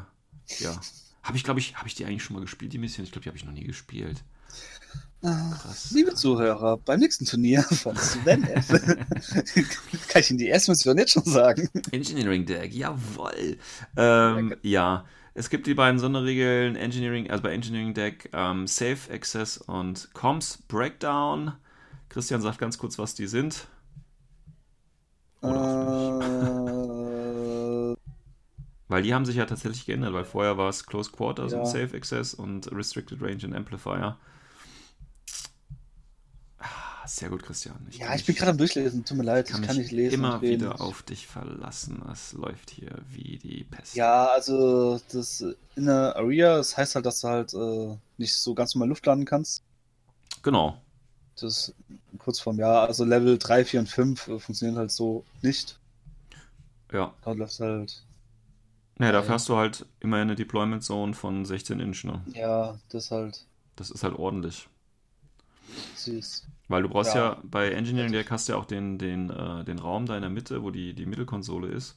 ja. 0.58 0.80
Habe 1.22 1.36
ich, 1.36 1.44
glaube 1.44 1.60
ich, 1.60 1.76
habe 1.76 1.86
ich 1.86 1.94
die 1.94 2.04
eigentlich 2.04 2.24
schon 2.24 2.34
mal 2.34 2.42
gespielt, 2.42 2.72
die 2.72 2.78
Mission? 2.78 3.04
Ich 3.04 3.12
glaube, 3.12 3.22
die 3.22 3.28
habe 3.28 3.38
ich 3.38 3.44
noch 3.44 3.52
nie 3.52 3.64
gespielt. 3.64 4.24
Krass. 5.22 5.92
Liebe 5.92 6.14
Zuhörer, 6.14 6.76
beim 6.76 6.98
nächsten 6.98 7.24
Turnier 7.24 7.62
von 7.62 7.96
Sven 7.96 8.42
F. 8.48 8.68
kann 10.08 10.20
ich 10.22 10.30
Ihnen 10.30 10.38
die 10.38 10.48
erste 10.48 10.72
Mission 10.72 10.98
jetzt 10.98 11.12
schon 11.12 11.24
sagen. 11.24 11.68
Engineering 11.92 12.46
Deck, 12.46 12.74
jawoll. 12.74 13.58
Ähm, 13.96 14.56
ja, 14.62 15.04
es 15.38 15.50
gibt 15.50 15.66
die 15.66 15.74
beiden 15.74 15.98
Sonderregeln 15.98 16.76
Engineering, 16.76 17.30
also 17.30 17.42
bei 17.42 17.52
Engineering 17.52 17.92
Deck 17.94 18.30
ähm, 18.32 18.66
Safe 18.66 19.12
Access 19.12 19.58
und 19.58 20.08
Comms 20.14 20.62
Breakdown. 20.68 21.52
Christian 22.08 22.40
sagt 22.40 22.58
ganz 22.58 22.78
kurz, 22.78 22.98
was 22.98 23.14
die 23.14 23.26
sind. 23.26 23.66
Oder 25.42 26.20
Äh, 27.92 27.96
Weil 28.88 29.02
die 29.02 29.12
haben 29.12 29.24
sich 29.24 29.36
ja 29.36 29.46
tatsächlich 29.46 29.84
geändert, 29.84 30.12
weil 30.12 30.24
vorher 30.24 30.56
war 30.58 30.68
es 30.68 30.86
Close 30.86 31.10
Quarters 31.10 31.52
Ja. 31.52 31.58
und 31.58 31.66
Safe 31.66 31.90
Access 31.96 32.34
und 32.34 32.70
Restricted 32.72 33.20
Range 33.20 33.44
und 33.44 33.52
Amplifier. 33.54 34.16
Ah, 37.06 37.08
sehr 37.08 37.28
gut, 37.28 37.44
Christian. 37.44 37.76
ja, 37.92 38.06
kann 38.08 38.16
ich 38.16 38.26
bin 38.26 38.34
gerade 38.34 38.50
am 38.50 38.58
Durchlesen, 38.58 39.04
tut 39.04 39.16
mir 39.16 39.22
leid, 39.22 39.48
kann 39.48 39.60
ich 39.62 39.68
kann 39.68 39.76
nicht 39.76 39.92
lesen. 39.92 40.14
immer 40.14 40.42
wieder 40.42 40.80
auf 40.80 41.02
dich 41.04 41.28
verlassen. 41.28 42.02
Es 42.12 42.32
läuft 42.32 42.70
hier 42.70 42.98
wie 43.08 43.38
die 43.38 43.62
Pest. 43.62 43.94
Ja, 43.94 44.26
also 44.26 45.00
das 45.12 45.44
Inner 45.76 46.16
Area, 46.16 46.56
das 46.56 46.76
heißt 46.76 46.96
halt, 46.96 47.06
dass 47.06 47.20
du 47.20 47.28
halt 47.28 47.54
äh, 47.54 47.96
nicht 48.18 48.34
so 48.34 48.54
ganz 48.54 48.74
normal 48.74 48.88
Luft 48.88 49.06
landen 49.06 49.24
kannst. 49.24 49.62
Genau. 50.42 50.82
Das 51.36 51.42
ist 51.68 51.74
kurz 52.18 52.40
vorm 52.40 52.58
Jahr. 52.58 52.88
Also 52.88 53.04
Level 53.04 53.38
3, 53.38 53.64
4 53.64 53.80
und 53.80 53.88
5 53.88 54.26
äh, 54.26 54.38
funktionieren 54.40 54.78
halt 54.78 54.90
so 54.90 55.24
nicht. 55.42 55.78
Ja. 56.92 57.14
Da 57.22 57.32
läuft 57.32 57.60
halt, 57.60 58.02
Ja, 58.98 59.12
dafür 59.12 59.28
Ja. 59.28 59.34
hast 59.34 59.48
du 59.48 59.56
halt 59.56 59.86
immer 60.00 60.16
eine 60.16 60.34
Deployment 60.34 60.82
Zone 60.82 61.14
von 61.14 61.44
16 61.44 61.78
Inch. 61.78 62.02
Ne? 62.02 62.20
ja, 62.34 62.76
das 62.88 63.12
halt 63.12 63.44
Das 63.76 63.90
ist 63.90 64.02
halt 64.02 64.14
ordentlich. 64.18 64.68
süß. 65.94 66.46
Weil 66.68 66.82
du 66.82 66.88
brauchst 66.88 67.14
ja, 67.14 67.32
Ja. 67.34 67.42
bei 67.44 67.70
Engineering 67.70 68.12
Deck 68.12 68.30
hast 68.30 68.48
du 68.48 68.52
ja 68.54 68.58
auch 68.58 68.64
den, 68.64 68.98
den, 68.98 69.30
äh, 69.30 69.64
den 69.64 69.78
Raum 69.78 70.06
da 70.06 70.16
in 70.16 70.22
der 70.22 70.30
Mitte, 70.30 70.62
wo 70.62 70.70
die, 70.70 70.94
die 70.94 71.06
Mittelkonsole 71.06 71.68
ist. 71.68 71.96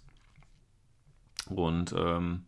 Und 1.47 1.93
ähm, 1.97 2.43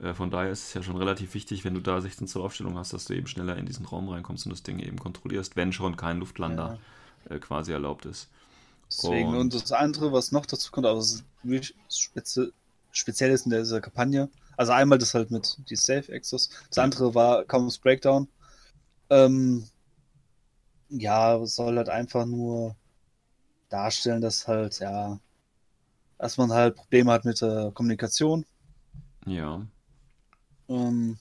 äh, 0.00 0.14
von 0.14 0.30
daher 0.30 0.50
ist 0.50 0.68
es 0.68 0.74
ja 0.74 0.82
schon 0.82 0.96
relativ 0.96 1.34
wichtig, 1.34 1.64
wenn 1.64 1.74
du 1.74 1.80
da 1.80 2.00
16 2.00 2.28
Zoll 2.28 2.42
Aufstellung 2.42 2.78
hast, 2.78 2.92
dass 2.92 3.06
du 3.06 3.14
eben 3.14 3.26
schneller 3.26 3.56
in 3.56 3.66
diesen 3.66 3.86
Raum 3.86 4.08
reinkommst 4.08 4.46
und 4.46 4.50
das 4.50 4.62
Ding 4.62 4.78
eben 4.78 4.98
kontrollierst, 4.98 5.56
wenn 5.56 5.72
schon 5.72 5.96
kein 5.96 6.18
Luftlander 6.18 6.78
äh, 7.28 7.38
quasi 7.38 7.72
erlaubt 7.72 8.06
ist. 8.06 8.28
Deswegen. 8.88 9.30
Und- 9.30 9.36
Und, 9.36 9.54
das 9.54 9.72
andere, 9.72 10.12
was 10.12 10.32
noch 10.32 10.46
dazu 10.46 10.70
kommt, 10.70 10.86
aber 10.86 10.98
es 10.98 11.14
ist 11.14 11.24
wirklich 11.42 11.74
spezi 11.88 12.52
speziell 12.94 13.30
ist 13.30 13.46
in 13.46 13.50
dieser 13.52 13.80
Kampagne. 13.80 14.28
Also 14.58 14.72
einmal 14.72 14.98
das 14.98 15.14
halt 15.14 15.30
mit 15.30 15.56
die 15.70 15.76
Safe 15.76 16.12
Access. 16.14 16.50
Das 16.68 16.76
andere 16.76 17.14
war 17.14 17.42
Commons 17.44 17.78
Breakdown. 17.78 18.28
Ähm, 19.08 19.64
ja, 20.92 21.44
soll 21.46 21.76
halt 21.76 21.88
einfach 21.88 22.26
nur 22.26 22.76
darstellen, 23.68 24.20
dass 24.20 24.46
halt, 24.46 24.78
ja, 24.80 25.18
dass 26.18 26.36
man 26.36 26.52
halt 26.52 26.76
Probleme 26.76 27.10
hat 27.12 27.24
mit 27.24 27.40
der 27.40 27.72
Kommunikation. 27.74 28.44
Ja. 29.26 29.66
Ähm, 30.68 31.18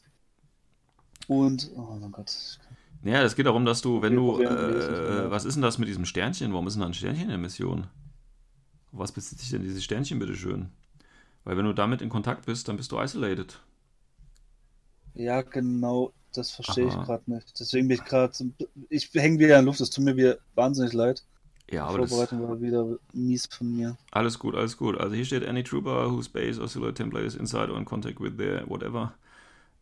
und, 1.28 1.72
oh 1.76 1.98
mein 2.00 2.12
Gott. 2.12 2.60
Ja, 3.04 3.24
es 3.24 3.36
geht 3.36 3.46
darum, 3.46 3.66
dass 3.66 3.82
du, 3.82 4.02
wenn 4.02 4.16
du, 4.16 4.42
äh, 4.42 4.46
genau. 4.46 5.32
was 5.32 5.46
ist 5.46 5.56
denn 5.56 5.64
das 5.64 5.78
mit 5.78 5.88
diesem 5.88 6.06
Sternchen? 6.06 6.52
Warum 6.52 6.68
ist 6.68 6.74
denn 6.74 6.82
da 6.82 6.88
ein 6.88 6.94
Sternchen 6.94 7.24
in 7.24 7.30
der 7.30 7.38
Mission? 7.38 7.88
Auf 8.92 9.00
was 9.00 9.12
bezieht 9.12 9.40
sich 9.40 9.50
denn 9.50 9.64
dieses 9.64 9.84
Sternchen, 9.84 10.20
bitteschön? 10.20 10.70
Weil 11.44 11.58
wenn 11.58 11.66
du 11.66 11.74
damit 11.74 12.02
in 12.02 12.10
Kontakt 12.10 12.46
bist, 12.46 12.68
dann 12.68 12.78
bist 12.78 12.92
du 12.92 13.00
isolated. 13.00 13.60
Ja, 15.16 15.42
genau, 15.42 16.14
das 16.34 16.52
verstehe 16.52 16.88
ich 16.88 17.00
gerade 17.02 17.32
nicht. 17.32 17.60
Deswegen 17.60 17.88
bin 17.88 17.98
ich 17.98 18.04
gerade, 18.06 18.34
ich 18.90 19.10
hänge 19.14 19.40
wieder 19.40 19.60
in 19.60 19.66
der 19.66 19.72
Luft, 19.72 19.82
es 19.82 19.90
tut 19.90 20.04
mir 20.04 20.16
wieder 20.16 20.38
wahnsinnig 20.56 20.94
leid. 20.94 21.26
Ja, 21.70 21.86
aber 21.86 22.00
das, 22.00 22.10
Vorbereitung 22.10 22.42
war 22.48 22.60
wieder 22.62 22.98
mies 23.14 23.48
von 23.48 23.72
mir. 23.76 23.98
alles 24.12 24.40
gut, 24.40 24.56
alles 24.56 24.78
gut. 24.78 24.98
Also 25.00 25.16
hier 25.16 25.26
steht 25.26 25.46
any 25.48 25.64
trooper 25.64 26.12
whose 26.12 26.30
base 26.30 26.60
or 26.62 26.68
silhouette 26.68 26.96
template 26.96 27.26
is 27.26 27.36
inside 27.36 27.72
or 27.72 27.78
in 27.78 27.86
contact 27.86 28.20
with 28.20 28.38
their 28.38 28.68
whatever. 28.70 29.14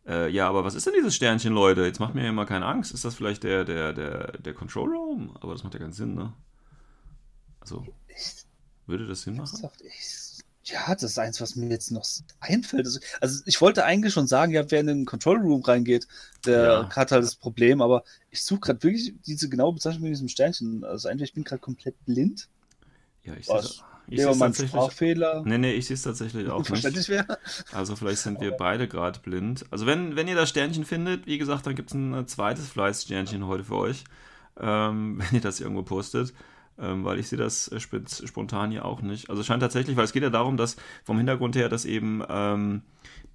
Äh, 0.06 0.30
ja, 0.30 0.48
aber 0.48 0.64
was 0.64 0.74
ist 0.74 0.86
denn 0.86 0.94
dieses 0.96 1.14
Sternchen, 1.16 1.52
Leute? 1.54 1.84
Jetzt 1.84 2.00
macht 2.00 2.14
mir 2.14 2.24
ja 2.24 2.32
mal 2.32 2.46
keine 2.46 2.66
Angst. 2.66 2.92
Ist 2.92 3.04
das 3.04 3.14
vielleicht 3.14 3.44
der, 3.44 3.64
der, 3.64 3.92
der, 3.92 4.32
der 4.38 4.54
Control 4.54 4.88
Room? 4.90 5.36
Aber 5.40 5.52
das 5.52 5.64
macht 5.64 5.74
ja 5.74 5.80
keinen 5.80 5.92
Sinn, 5.92 6.14
ne? 6.14 6.32
Also, 7.60 7.86
Ich, 8.08 8.44
würde 8.86 9.06
das 9.06 9.22
Sinn 9.22 9.36
machen? 9.36 9.62
gesagt, 9.62 9.80
ich, 9.82 10.06
ja, 10.72 10.94
das 10.94 11.02
ist 11.04 11.18
eins, 11.18 11.40
was 11.40 11.56
mir 11.56 11.68
jetzt 11.68 11.90
noch 11.90 12.04
einfällt. 12.40 12.86
Also, 12.86 13.00
also 13.20 13.42
ich 13.46 13.60
wollte 13.60 13.84
eigentlich 13.84 14.12
schon 14.14 14.26
sagen, 14.26 14.52
ja, 14.52 14.70
wer 14.70 14.80
in 14.80 14.86
den 14.86 15.04
Control 15.06 15.38
Room 15.38 15.62
reingeht, 15.62 16.06
der 16.44 16.86
Ja. 16.86 16.88
hat 16.90 17.12
halt 17.12 17.24
das 17.24 17.36
Problem, 17.36 17.80
aber 17.82 18.04
ich 18.30 18.42
suche 18.44 18.60
gerade 18.60 18.82
wirklich 18.82 19.14
diese 19.26 19.48
genaue 19.48 19.74
Bezeichnung 19.74 20.02
mit 20.04 20.12
diesem 20.12 20.28
Sternchen. 20.28 20.84
Also 20.84 21.08
entweder 21.08 21.24
ich 21.26 21.34
bin 21.34 21.44
gerade 21.44 21.60
komplett 21.60 21.96
blind, 22.04 22.48
Ja, 23.24 23.34
ich 23.34 23.46
Was? 23.46 23.84
sehe 24.08 24.30
ich 24.30 24.38
mein 24.38 24.52
tatsächlich. 24.52 24.72
Sprachfehler 24.72 25.42
Nee, 25.44 25.58
nee, 25.58 25.72
ich 25.72 25.86
sehe 25.86 25.94
es 25.94 26.02
tatsächlich 26.02 26.48
auch 26.48 26.68
nicht. 26.68 27.08
wäre. 27.08 27.38
Also 27.72 27.96
vielleicht 27.96 28.22
sind 28.22 28.40
wir 28.40 28.52
beide 28.52 28.88
gerade 28.88 29.20
blind. 29.20 29.64
Also 29.70 29.86
wenn, 29.86 30.16
wenn 30.16 30.28
ihr 30.28 30.34
das 30.34 30.48
Sternchen 30.50 30.84
findet, 30.84 31.26
wie 31.26 31.38
gesagt, 31.38 31.66
dann 31.66 31.74
gibt 31.74 31.90
es 31.90 31.94
ein 31.94 32.14
äh, 32.14 32.26
zweites 32.26 32.68
Fleißsternchen 32.68 33.46
heute 33.46 33.64
für 33.64 33.76
euch, 33.76 34.04
ähm, 34.58 35.18
wenn 35.22 35.36
ihr 35.36 35.40
das 35.40 35.60
irgendwo 35.60 35.82
postet. 35.82 36.34
Ähm, 36.78 37.04
weil 37.04 37.18
ich 37.18 37.28
sehe 37.28 37.38
das 37.38 37.68
äh, 37.68 37.76
sp 37.82 38.00
spontan 38.08 38.70
hier 38.70 38.84
auch 38.84 39.02
nicht. 39.02 39.28
Also 39.28 39.40
es 39.40 39.46
scheint 39.46 39.62
tatsächlich, 39.62 39.96
weil 39.96 40.04
es 40.04 40.12
geht 40.12 40.22
ja 40.22 40.30
darum, 40.30 40.56
dass 40.56 40.76
vom 41.04 41.18
Hintergrund 41.18 41.56
her, 41.56 41.68
dass 41.68 41.84
eben 41.84 42.22
ähm, 42.28 42.82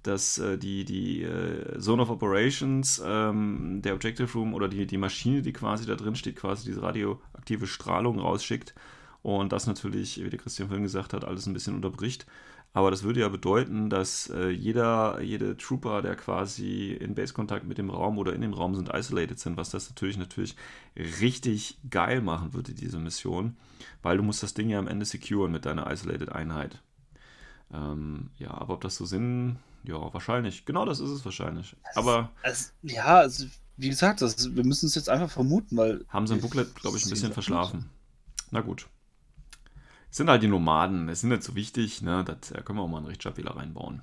dass 0.02 0.38
äh, 0.38 0.56
die, 0.58 0.84
die 0.84 1.22
äh, 1.22 1.78
Zone 1.78 2.02
of 2.02 2.10
Operations, 2.10 3.02
ähm, 3.04 3.80
der 3.82 3.94
Objective 3.94 4.32
Room 4.32 4.54
oder 4.54 4.68
die, 4.68 4.86
die 4.86 4.98
Maschine, 4.98 5.42
die 5.42 5.52
quasi 5.52 5.86
da 5.86 5.96
drin 5.96 6.14
steht, 6.14 6.36
quasi 6.36 6.64
diese 6.64 6.82
radioaktive 6.82 7.66
Strahlung 7.66 8.18
rausschickt 8.18 8.74
und 9.22 9.52
das 9.52 9.66
natürlich, 9.66 10.22
wie 10.22 10.30
der 10.30 10.38
Christian 10.38 10.68
vorhin 10.68 10.84
gesagt 10.84 11.12
hat, 11.12 11.24
alles 11.24 11.46
ein 11.46 11.52
bisschen 11.52 11.74
unterbricht. 11.74 12.26
Aber 12.72 12.90
das 12.90 13.04
würde 13.04 13.20
ja 13.20 13.28
bedeuten, 13.28 13.88
dass 13.88 14.28
äh, 14.28 14.50
jeder, 14.50 15.20
jede 15.22 15.56
Trooper, 15.56 16.02
der 16.02 16.14
quasi 16.14 16.92
in 16.92 17.14
Base-Kontakt 17.14 17.66
mit 17.66 17.78
dem 17.78 17.88
Raum 17.88 18.18
oder 18.18 18.34
in 18.34 18.42
dem 18.42 18.52
Raum 18.52 18.74
sind, 18.74 18.90
isolated 18.92 19.38
sind, 19.38 19.56
was 19.56 19.70
das 19.70 19.88
natürlich 19.88 20.18
natürlich 20.18 20.56
richtig 20.94 21.78
geil 21.88 22.20
machen 22.20 22.52
würde, 22.52 22.74
diese 22.74 22.98
Mission, 22.98 23.56
weil 24.02 24.18
du 24.18 24.22
musst 24.22 24.42
das 24.42 24.52
Ding 24.52 24.68
ja 24.68 24.78
am 24.78 24.88
Ende 24.88 25.06
securen 25.06 25.52
mit 25.52 25.64
deiner 25.64 25.90
isolated 25.90 26.30
Einheit. 26.30 26.82
Ähm, 27.72 28.30
ja, 28.38 28.50
aber 28.50 28.74
ob 28.74 28.80
das 28.82 28.96
so 28.96 29.06
Sinn, 29.06 29.56
ja, 29.84 30.12
wahrscheinlich. 30.12 30.64
Genau 30.64 30.84
das 30.84 31.00
ist 31.00 31.10
es 31.10 31.24
wahrscheinlich. 31.24 31.76
Aber 31.94 32.30
Also, 32.42 32.70
ja, 32.82 33.18
also, 33.18 33.46
wie 33.76 33.88
gesagt, 33.88 34.20
das, 34.20 34.54
wir 34.54 34.64
müssen 34.64 34.86
es 34.86 34.94
jetzt 34.94 35.08
einfach 35.08 35.30
vermuten, 35.30 35.76
weil. 35.76 36.04
haben 36.08 36.26
sie 36.26 36.34
im 36.34 36.40
Booklet, 36.40 36.74
glaube 36.74 36.96
ich, 36.96 37.06
ein 37.06 37.10
bisschen 37.10 37.32
verschlafen. 37.32 37.88
Na 38.50 38.60
gut. 38.60 38.86
Sind 40.16 40.30
halt 40.30 40.42
die 40.42 40.48
Nomaden, 40.48 41.10
es 41.10 41.20
sind 41.20 41.28
nicht 41.28 41.42
so 41.42 41.54
wichtig, 41.54 42.00
ne? 42.00 42.24
Das, 42.24 42.48
da 42.48 42.62
können 42.62 42.78
wir 42.78 42.82
auch 42.84 42.88
mal 42.88 42.96
einen 42.96 43.06
Rechtschreibfehler 43.08 43.54
reinbauen. 43.54 44.00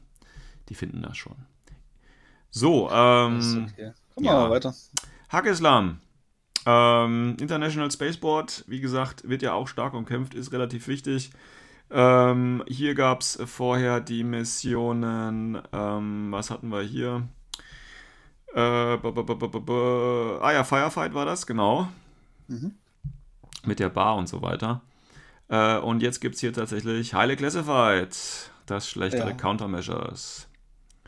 Die 0.69 0.75
finden 0.75 1.01
das 1.01 1.17
schon. 1.17 1.33
So, 2.51 2.87
ähm, 2.91 3.67
okay. 3.73 3.93
Komm 4.13 4.23
ja. 4.23 4.33
mal 4.33 4.51
weiter. 4.51 4.75
Hack 5.29 5.47
Islam. 5.47 6.01
Ähm, 6.67 7.35
International 7.39 7.89
Spaceport, 7.89 8.63
wie 8.67 8.79
gesagt, 8.79 9.27
wird 9.27 9.41
ja 9.41 9.53
auch 9.53 9.67
stark 9.67 9.95
umkämpft, 9.95 10.35
ist 10.35 10.51
relativ 10.51 10.87
wichtig. 10.87 11.31
Ähm, 11.89 12.63
hier 12.67 12.93
gab 12.93 13.21
es 13.21 13.39
vorher 13.47 13.99
die 13.99 14.23
Missionen, 14.23 15.63
ähm, 15.71 16.27
was 16.31 16.51
hatten 16.51 16.69
wir 16.69 16.83
hier? 16.83 17.27
Äh, 18.53 18.59
ah 18.59 20.51
ja, 20.53 20.63
Firefight 20.63 21.15
war 21.15 21.25
das, 21.25 21.47
genau. 21.47 21.87
Mhm. 22.47 22.75
Mit 23.65 23.79
der 23.79 23.89
Bar 23.89 24.15
und 24.17 24.29
so 24.29 24.43
weiter. 24.43 24.83
Äh, 25.49 25.77
und 25.77 26.01
jetzt 26.01 26.21
gibt 26.21 26.35
es 26.35 26.41
hier 26.41 26.53
tatsächlich 26.53 27.13
Highly 27.13 27.35
Classified, 27.35 28.15
das 28.65 28.87
schlechtere 28.89 29.29
Ja. 29.29 29.33
Countermeasures. 29.35 30.47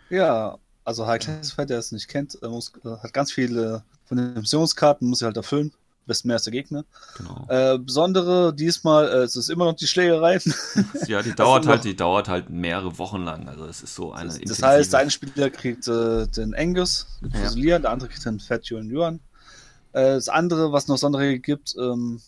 Ja, 0.09 0.57
also 0.83 1.07
High 1.07 1.19
Classified, 1.19 1.69
der 1.69 1.79
es 1.79 1.91
nicht 1.91 2.07
kennt, 2.07 2.37
äh, 2.43 2.47
muss, 2.47 2.71
äh, 2.83 2.89
hat 2.89 3.13
ganz 3.13 3.31
viele 3.31 3.83
von 4.05 4.17
den 4.17 4.33
Missionskarten, 4.35 5.07
muss 5.07 5.21
er 5.21 5.27
halt 5.27 5.37
erfüllen. 5.37 5.71
Besten 6.07 6.27
mehr 6.27 6.35
als 6.35 6.43
der 6.43 6.51
Gegner. 6.51 6.85
Genau. 7.17 7.47
Äh, 7.49 7.79
besondere 7.79 8.53
diesmal, 8.53 9.07
äh, 9.07 9.23
es 9.23 9.35
ist 9.35 9.49
immer 9.49 9.65
noch 9.65 9.73
die 9.75 9.87
Schlägerei. 9.87 10.39
Ja, 11.07 11.23
die 11.23 11.33
dauert 11.33 11.65
halt, 11.65 11.83
die 11.83 11.95
dauert 11.95 12.27
halt 12.29 12.51
mehrere 12.51 12.99
Wochen 12.99 13.23
lang. 13.23 13.49
Also 13.49 13.65
es 13.65 13.81
ist 13.81 13.95
so 13.95 14.13
eine 14.13 14.29
Das, 14.29 14.39
das 14.39 14.61
heißt, 14.61 14.93
der 14.93 14.99
eine 14.99 15.09
Spieler 15.09 15.49
kriegt 15.49 15.87
äh, 15.87 16.27
den 16.27 16.53
Angus, 16.53 17.07
den 17.21 17.31
Ja. 17.31 17.39
Fusilier, 17.39 17.79
der 17.79 17.89
andere 17.89 18.09
kriegt 18.09 18.23
den 18.23 18.39
Fat 18.39 18.69
Yuan 18.69 18.91
Yuan. 18.91 19.19
Das 19.93 20.27
andere, 20.27 20.73
was 20.73 20.89
noch 20.89 20.97
Sonderregeln 20.97 21.41
gibt, 21.41 21.73
ähm, 21.79 22.21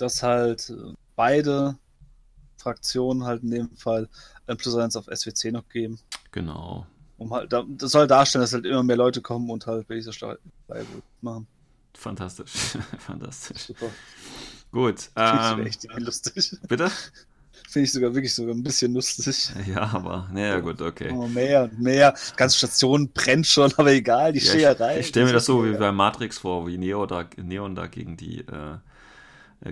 dass 0.00 0.22
halt 0.22 0.70
äh, 0.70 0.92
beide 1.16 1.76
Fraktionen 2.56 3.24
halt 3.24 3.42
in 3.42 3.50
dem 3.50 3.76
Fall 3.76 4.08
ein 4.46 4.56
Plus 4.56 4.74
1 4.76 4.96
auf 4.96 5.06
SWC 5.06 5.52
noch 5.52 5.68
geben. 5.68 5.98
Genau. 6.32 6.86
Um 7.18 7.32
halt, 7.32 7.52
da- 7.52 7.64
das 7.68 7.92
soll 7.92 8.06
darstellen, 8.06 8.42
dass 8.42 8.52
halt 8.52 8.66
immer 8.66 8.82
mehr 8.82 8.96
Leute 8.96 9.20
kommen 9.20 9.50
und 9.50 9.66
halt 9.66 9.86
Stadt 10.12 10.38
machen. 11.20 11.46
Fantastisch. 11.94 12.50
Fantastisch. 12.98 13.66
Super. 13.66 13.90
Gut. 14.72 15.10
Ähm, 15.16 15.66
echt 15.66 15.86
lustig. 15.98 16.56
bitte? 16.68 16.90
Finde 17.68 17.84
ich 17.84 17.92
sogar 17.92 18.12
wirklich 18.14 18.34
sogar 18.34 18.54
ein 18.54 18.62
bisschen 18.64 18.94
lustig. 18.94 19.50
Ja, 19.66 19.82
aber, 19.92 20.28
naja, 20.32 20.58
gut, 20.58 20.80
okay. 20.82 21.10
Oh, 21.12 21.28
mehr 21.28 21.64
und 21.64 21.78
mehr. 21.80 22.14
Ganze 22.36 22.58
Station 22.58 23.08
brennt 23.10 23.46
schon, 23.46 23.72
aber 23.76 23.92
egal, 23.92 24.32
die 24.32 24.40
Ja, 24.40 24.52
Scheerei. 24.52 24.94
ich 24.94 25.00
ich 25.00 25.06
stelle 25.08 25.26
mir 25.26 25.32
das 25.34 25.44
so 25.44 25.64
wie 25.64 25.76
bei 25.76 25.92
Matrix 25.92 26.38
vor, 26.38 26.66
wie 26.66 26.78
Neo 26.78 27.06
da, 27.06 27.28
Neon 27.36 27.74
da 27.76 27.86
gegen 27.86 28.16
die, 28.16 28.40
äh, 28.40 28.78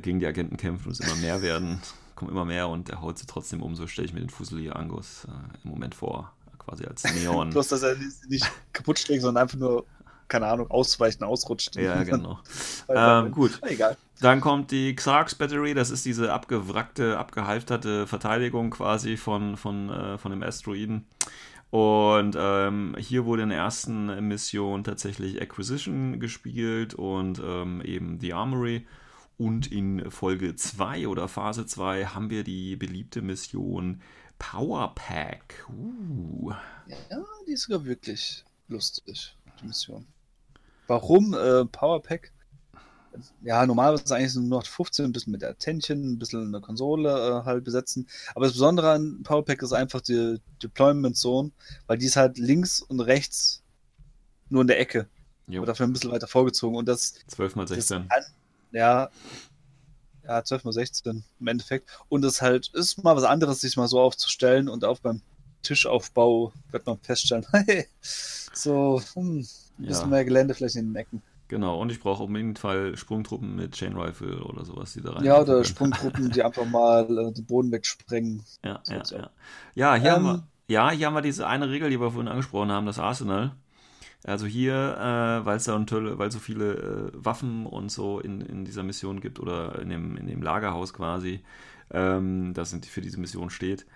gegen 0.02 0.20
die 0.20 0.26
Agenten 0.26 0.56
kämpft 0.56 0.86
und 0.86 0.92
es 0.92 1.00
immer 1.00 1.16
mehr 1.16 1.42
werden, 1.42 1.80
kommen 2.14 2.30
immer 2.30 2.44
mehr 2.44 2.68
und 2.68 2.88
er 2.90 3.00
haut 3.00 3.18
sie 3.18 3.26
trotzdem 3.26 3.62
um. 3.62 3.74
So 3.74 3.86
stelle 3.86 4.06
ich 4.06 4.12
mir 4.14 4.20
den 4.20 4.30
Fusilier 4.30 4.76
Angus 4.76 5.24
äh, 5.24 5.30
im 5.64 5.70
Moment 5.70 5.94
vor, 5.94 6.32
quasi 6.58 6.84
als 6.84 7.04
Neon. 7.14 7.50
Bloß, 7.52 7.68
dass 7.68 7.82
er 7.82 7.94
nicht- 7.96 8.28
nicht 8.28 8.50
kaputt 8.72 8.98
schlägt, 8.98 9.22
sondern 9.22 9.42
einfach 9.42 9.58
nur, 9.58 9.84
keine 10.28 10.46
Ahnung, 10.46 10.70
ausweichen, 10.70 11.24
ausrutscht. 11.24 11.76
ja, 11.76 12.02
genau. 12.04 12.38
Ähm, 12.88 13.30
gut. 13.30 13.58
Egal. 13.62 13.96
Dann 14.20 14.40
kommt 14.40 14.72
die 14.72 14.96
Xarx 14.96 15.36
Battery, 15.36 15.74
das 15.74 15.90
ist 15.90 16.04
diese 16.04 16.32
abgewrackte, 16.32 17.16
abgehalfterte 17.18 18.06
Verteidigung 18.08 18.70
quasi 18.70 19.16
von, 19.16 19.56
von, 19.56 19.88
äh, 19.90 20.18
von 20.18 20.32
dem 20.32 20.42
Asteroiden. 20.42 21.06
Und 21.70 22.34
ähm, 22.36 22.96
hier 22.98 23.26
wurde 23.26 23.42
in 23.42 23.50
der 23.50 23.58
ersten 23.58 24.26
Mission 24.26 24.82
tatsächlich 24.84 25.40
Acquisition 25.40 26.18
gespielt 26.18 26.94
und 26.94 27.40
ähm, 27.44 27.80
eben 27.82 28.18
The 28.20 28.32
Armory. 28.32 28.86
Und 29.38 29.70
in 29.70 30.10
Folge 30.10 30.56
2 30.56 31.08
oder 31.08 31.28
Phase 31.28 31.64
2 31.64 32.06
haben 32.06 32.28
wir 32.28 32.44
die 32.44 32.76
beliebte 32.76 33.22
Mission 33.22 34.02
Power 34.38 34.94
Pack. 34.94 35.64
Uh. 35.70 36.52
Ja, 36.88 37.24
die 37.46 37.52
ist 37.52 37.62
sogar 37.62 37.84
wirklich 37.84 38.44
lustig, 38.68 39.36
die 39.60 39.66
Mission. 39.66 40.06
Warum 40.88 41.34
äh, 41.34 41.64
Powerpack? 41.66 42.32
Ja, 43.42 43.66
normalerweise 43.66 44.04
ist 44.04 44.12
eigentlich 44.12 44.34
nur 44.36 44.62
15, 44.62 45.04
ein 45.04 45.12
bisschen 45.12 45.32
mit 45.32 45.42
der 45.42 45.50
Attentchen, 45.50 46.12
ein 46.12 46.18
bisschen 46.18 46.48
eine 46.48 46.60
Konsole 46.60 47.10
äh, 47.10 47.44
halt 47.44 47.64
besetzen. 47.64 48.08
Aber 48.34 48.44
das 48.46 48.54
Besondere 48.54 48.92
an 48.92 49.22
Powerpack 49.22 49.62
ist 49.62 49.72
einfach 49.72 50.00
die 50.00 50.40
Deployment 50.62 51.16
Zone, 51.16 51.50
weil 51.86 51.98
die 51.98 52.06
ist 52.06 52.16
halt 52.16 52.38
links 52.38 52.80
und 52.80 53.00
rechts 53.00 53.62
nur 54.50 54.62
in 54.62 54.66
der 54.66 54.80
Ecke. 54.80 55.08
Jo, 55.46 55.60
Aber 55.60 55.66
dafür 55.66 55.86
ein 55.86 55.92
bisschen 55.92 56.10
weiter 56.10 56.28
vorgezogen. 56.28 56.76
Und 56.76 56.86
das, 56.86 57.14
12 57.26 57.56
mal 57.56 57.64
das 57.64 57.74
16. 57.76 58.08
ja, 58.72 59.10
ja, 60.24 60.44
12 60.44 60.64
mal 60.64 60.72
16 60.72 61.24
im 61.40 61.46
Endeffekt. 61.46 61.88
Und 62.08 62.22
das 62.22 62.42
halt 62.42 62.68
ist 62.74 63.02
mal 63.02 63.16
was 63.16 63.24
anderes, 63.24 63.60
sich 63.60 63.76
mal 63.76 63.88
so 63.88 64.00
aufzustellen 64.00 64.68
und 64.68 64.84
auch 64.84 65.00
beim 65.00 65.22
Tischaufbau 65.62 66.52
wird 66.70 66.86
man 66.86 66.98
feststellen, 67.00 67.46
hey, 67.52 67.86
so 68.00 69.02
hm, 69.14 69.40
ein 69.40 69.86
bisschen 69.86 70.10
Ja. 70.10 70.10
mehr 70.10 70.24
Gelände 70.24 70.54
vielleicht 70.54 70.76
in 70.76 70.86
den 70.88 70.96
Ecken. 70.96 71.22
Genau, 71.48 71.80
und 71.80 71.90
ich 71.90 72.00
brauche 72.00 72.24
jeden 72.34 72.56
Fall 72.56 72.96
Sprungtruppen 72.96 73.54
mit 73.56 73.72
Chain 73.74 73.96
Rifle 73.96 74.42
oder 74.44 74.64
sowas, 74.64 74.92
die 74.92 75.00
da 75.02 75.12
rein. 75.12 75.26
Ja, 75.26 75.40
oder 75.40 75.64
Sprunggruppen, 75.64 76.30
die 76.30 76.42
einfach 76.42 76.64
mal 76.64 77.04
äh, 77.18 77.32
den 77.32 77.44
Boden 77.46 77.72
wegsprengen. 77.72 78.44
Ja, 78.64 78.82
So, 78.82 79.00
ja, 79.00 79.04
so. 79.04 79.16
ja. 79.16 79.30
Ja, 79.74 79.94
hier, 79.94 80.12
haben 80.12 80.24
wir, 80.24 80.36
Ähm, 80.36 80.48
ja, 80.68 80.90
hier 80.90 81.06
haben 81.06 81.14
wir 81.14 81.22
diese 81.22 81.46
eine 81.46 81.70
Regel, 81.70 81.90
die 81.90 82.00
wir 82.00 82.10
vorhin 82.10 82.28
angesprochen 82.28 82.72
haben, 82.72 82.86
das 82.86 82.98
Arsenal. 82.98 83.56
Also 84.24 84.46
hier, 84.46 84.74
äh, 84.74 85.46
weil 85.46 85.56
es 85.58 85.64
da 85.64 85.78
tolle, 85.84 86.18
weil 86.18 86.30
so 86.32 86.38
viele 86.38 86.74
äh, 86.74 87.10
Waffen 87.14 87.66
und 87.66 87.90
so 87.90 88.20
in, 88.20 88.40
in 88.40 88.64
dieser 88.64 88.82
Mission 88.82 89.20
gibt 89.20 89.38
oder 89.40 89.78
in 89.80 89.88
dem, 89.90 90.16
in 90.16 90.26
dem 90.26 90.42
Lagerhaus 90.42 90.92
quasi, 90.92 91.40
ähm, 91.90 92.52
das 92.54 92.74
für 92.74 93.00
diese 93.00 93.20
Mission 93.20 93.50
steht, 93.50 93.86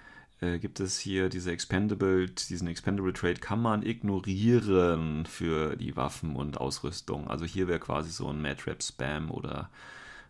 äh, 0.40 0.58
gibt 0.58 0.80
es 0.80 0.98
hier 0.98 1.28
diese 1.28 1.50
Expendable, 1.52 2.28
diesen 2.28 2.68
Expendable 2.68 3.12
Trade 3.12 3.40
kann 3.40 3.60
man 3.60 3.82
ignorieren 3.82 5.26
für 5.26 5.76
die 5.76 5.96
Waffen 5.96 6.36
und 6.36 6.58
Ausrüstung. 6.58 7.28
Also 7.28 7.44
hier 7.44 7.68
wäre 7.68 7.80
quasi 7.80 8.10
so 8.10 8.28
ein 8.28 8.40
Matrap 8.40 8.82
Spam 8.82 9.30
oder 9.30 9.70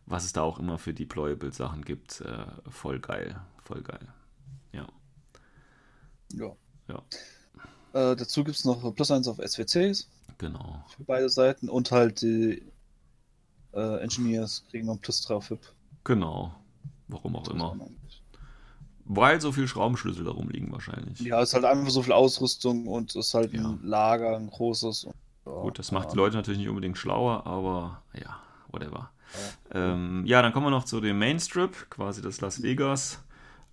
was 0.07 0.25
es 0.25 0.33
da 0.33 0.43
auch 0.43 0.59
immer 0.59 0.79
für 0.79 0.95
Deployable 0.95 1.53
Sachen 1.53 1.85
gibt, 1.85 2.21
äh, 2.23 2.45
voll 2.71 2.99
geil, 3.01 3.41
voll 3.63 3.83
geil. 3.83 4.09
Ja. 4.73 4.87
Ja. 6.33 6.57
Ja. 6.89 7.03
Äh, 7.93 8.17
dazu 8.17 8.45
gibt 8.45 8.57
es 8.57 8.65
noch 8.65 8.95
Plus 8.95 9.11
1 9.11 9.29
auf 9.29 9.39
SWCs 9.39 10.09
Genau. 10.39 10.85
für 10.97 11.05
beide 11.05 11.29
Seiten 11.29 11.69
und 11.69 11.91
halt 11.91 12.23
die 12.23 12.63
äh, 13.75 14.01
Engineers 14.03 14.65
kriegen 14.71 14.87
noch 14.87 15.01
Plus 15.01 15.21
3 15.23 15.35
auf 15.35 15.49
HIP. 15.49 15.61
Genau. 16.05 16.55
Warum 17.09 17.37
auch 17.37 17.49
immer. 17.49 17.77
Weil 19.05 19.41
so 19.41 19.53
viel 19.53 19.67
Schraubenschlüssel 19.69 20.25
darum 20.25 20.49
liegen 20.49 20.71
wahrscheinlich. 20.73 21.21
Ja, 21.21 21.41
es 21.43 21.51
ist 21.51 21.55
halt 21.55 21.65
einfach 21.65 21.91
so 21.91 22.03
viel 22.03 22.13
Ausrüstung 22.13 22.87
und 22.87 23.11
es 23.11 23.27
ist 23.29 23.35
halt 23.35 23.53
Ja. 23.53 23.69
ein 23.69 23.81
Lager, 23.83 24.37
ein 24.37 24.49
großes. 24.49 25.05
Und, 25.05 25.15
ja, 25.47 25.53
Gut, 25.53 25.79
das 25.79 25.93
macht 25.93 26.07
ja. 26.07 26.11
die 26.13 26.17
Leute 26.17 26.37
natürlich 26.37 26.59
nicht 26.59 26.69
unbedingt 26.69 26.97
schlauer, 26.97 27.47
aber 27.47 28.03
ja, 28.15 28.39
whatever. 28.71 29.11
Ähm, 29.73 30.25
ja, 30.27 30.41
dann 30.43 30.53
kommen 30.53 30.67
wir 30.67 30.71
noch 30.71 30.85
zu 30.85 31.01
dem 31.01 31.19
Mainstrip, 31.19 31.91
quasi 31.91 32.23
das 32.23 32.41
Las 32.41 32.63
Vegas. 32.63 33.23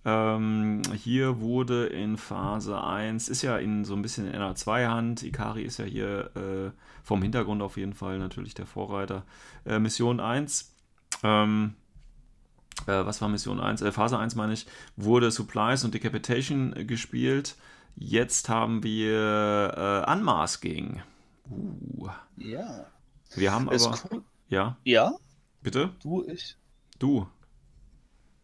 Ähm, 0.04 0.80
hier 0.96 1.40
wurde 1.40 1.86
in 1.86 2.16
Phase 2.16 2.82
1, 2.82 3.28
ist 3.28 3.42
ja 3.42 3.58
in 3.58 3.84
so 3.84 3.94
ein 3.94 4.00
bisschen 4.02 4.26
in 4.26 4.34
einer 4.34 4.54
Zweihand, 4.54 5.22
Ikari 5.22 5.62
ist 5.62 5.78
ja 5.78 5.84
hier 5.84 6.30
äh, 6.36 6.70
vom 7.02 7.20
Hintergrund 7.22 7.60
auf 7.60 7.76
jeden 7.76 7.92
Fall 7.92 8.18
natürlich 8.18 8.54
der 8.54 8.64
Vorreiter. 8.66 9.24
Äh, 9.66 9.78
Mission 9.78 10.18
1, 10.20 10.74
ähm, 11.22 11.74
äh, 12.86 13.04
was 13.04 13.20
war 13.20 13.28
Mission 13.28 13.60
1? 13.60 13.82
Äh, 13.82 13.92
Phase 13.92 14.18
1 14.18 14.36
meine 14.36 14.54
ich, 14.54 14.66
wurde 14.96 15.30
Supplies 15.30 15.84
und 15.84 15.92
Decapitation 15.92 16.86
gespielt. 16.86 17.56
Jetzt 17.96 18.48
haben 18.48 18.82
wir 18.82 20.04
äh, 20.06 20.12
Unmasking. 20.12 21.02
Uh. 21.50 22.08
Ja. 22.38 22.86
Wir 23.34 23.52
haben 23.52 23.70
Ist 23.70 23.86
aber. 23.86 23.98
cool. 24.10 24.22
Ja, 24.48 24.78
Ja, 24.84 25.12
bitte? 25.60 25.90
du, 26.02 26.24
ich. 26.26 26.56
Du. 26.98 27.26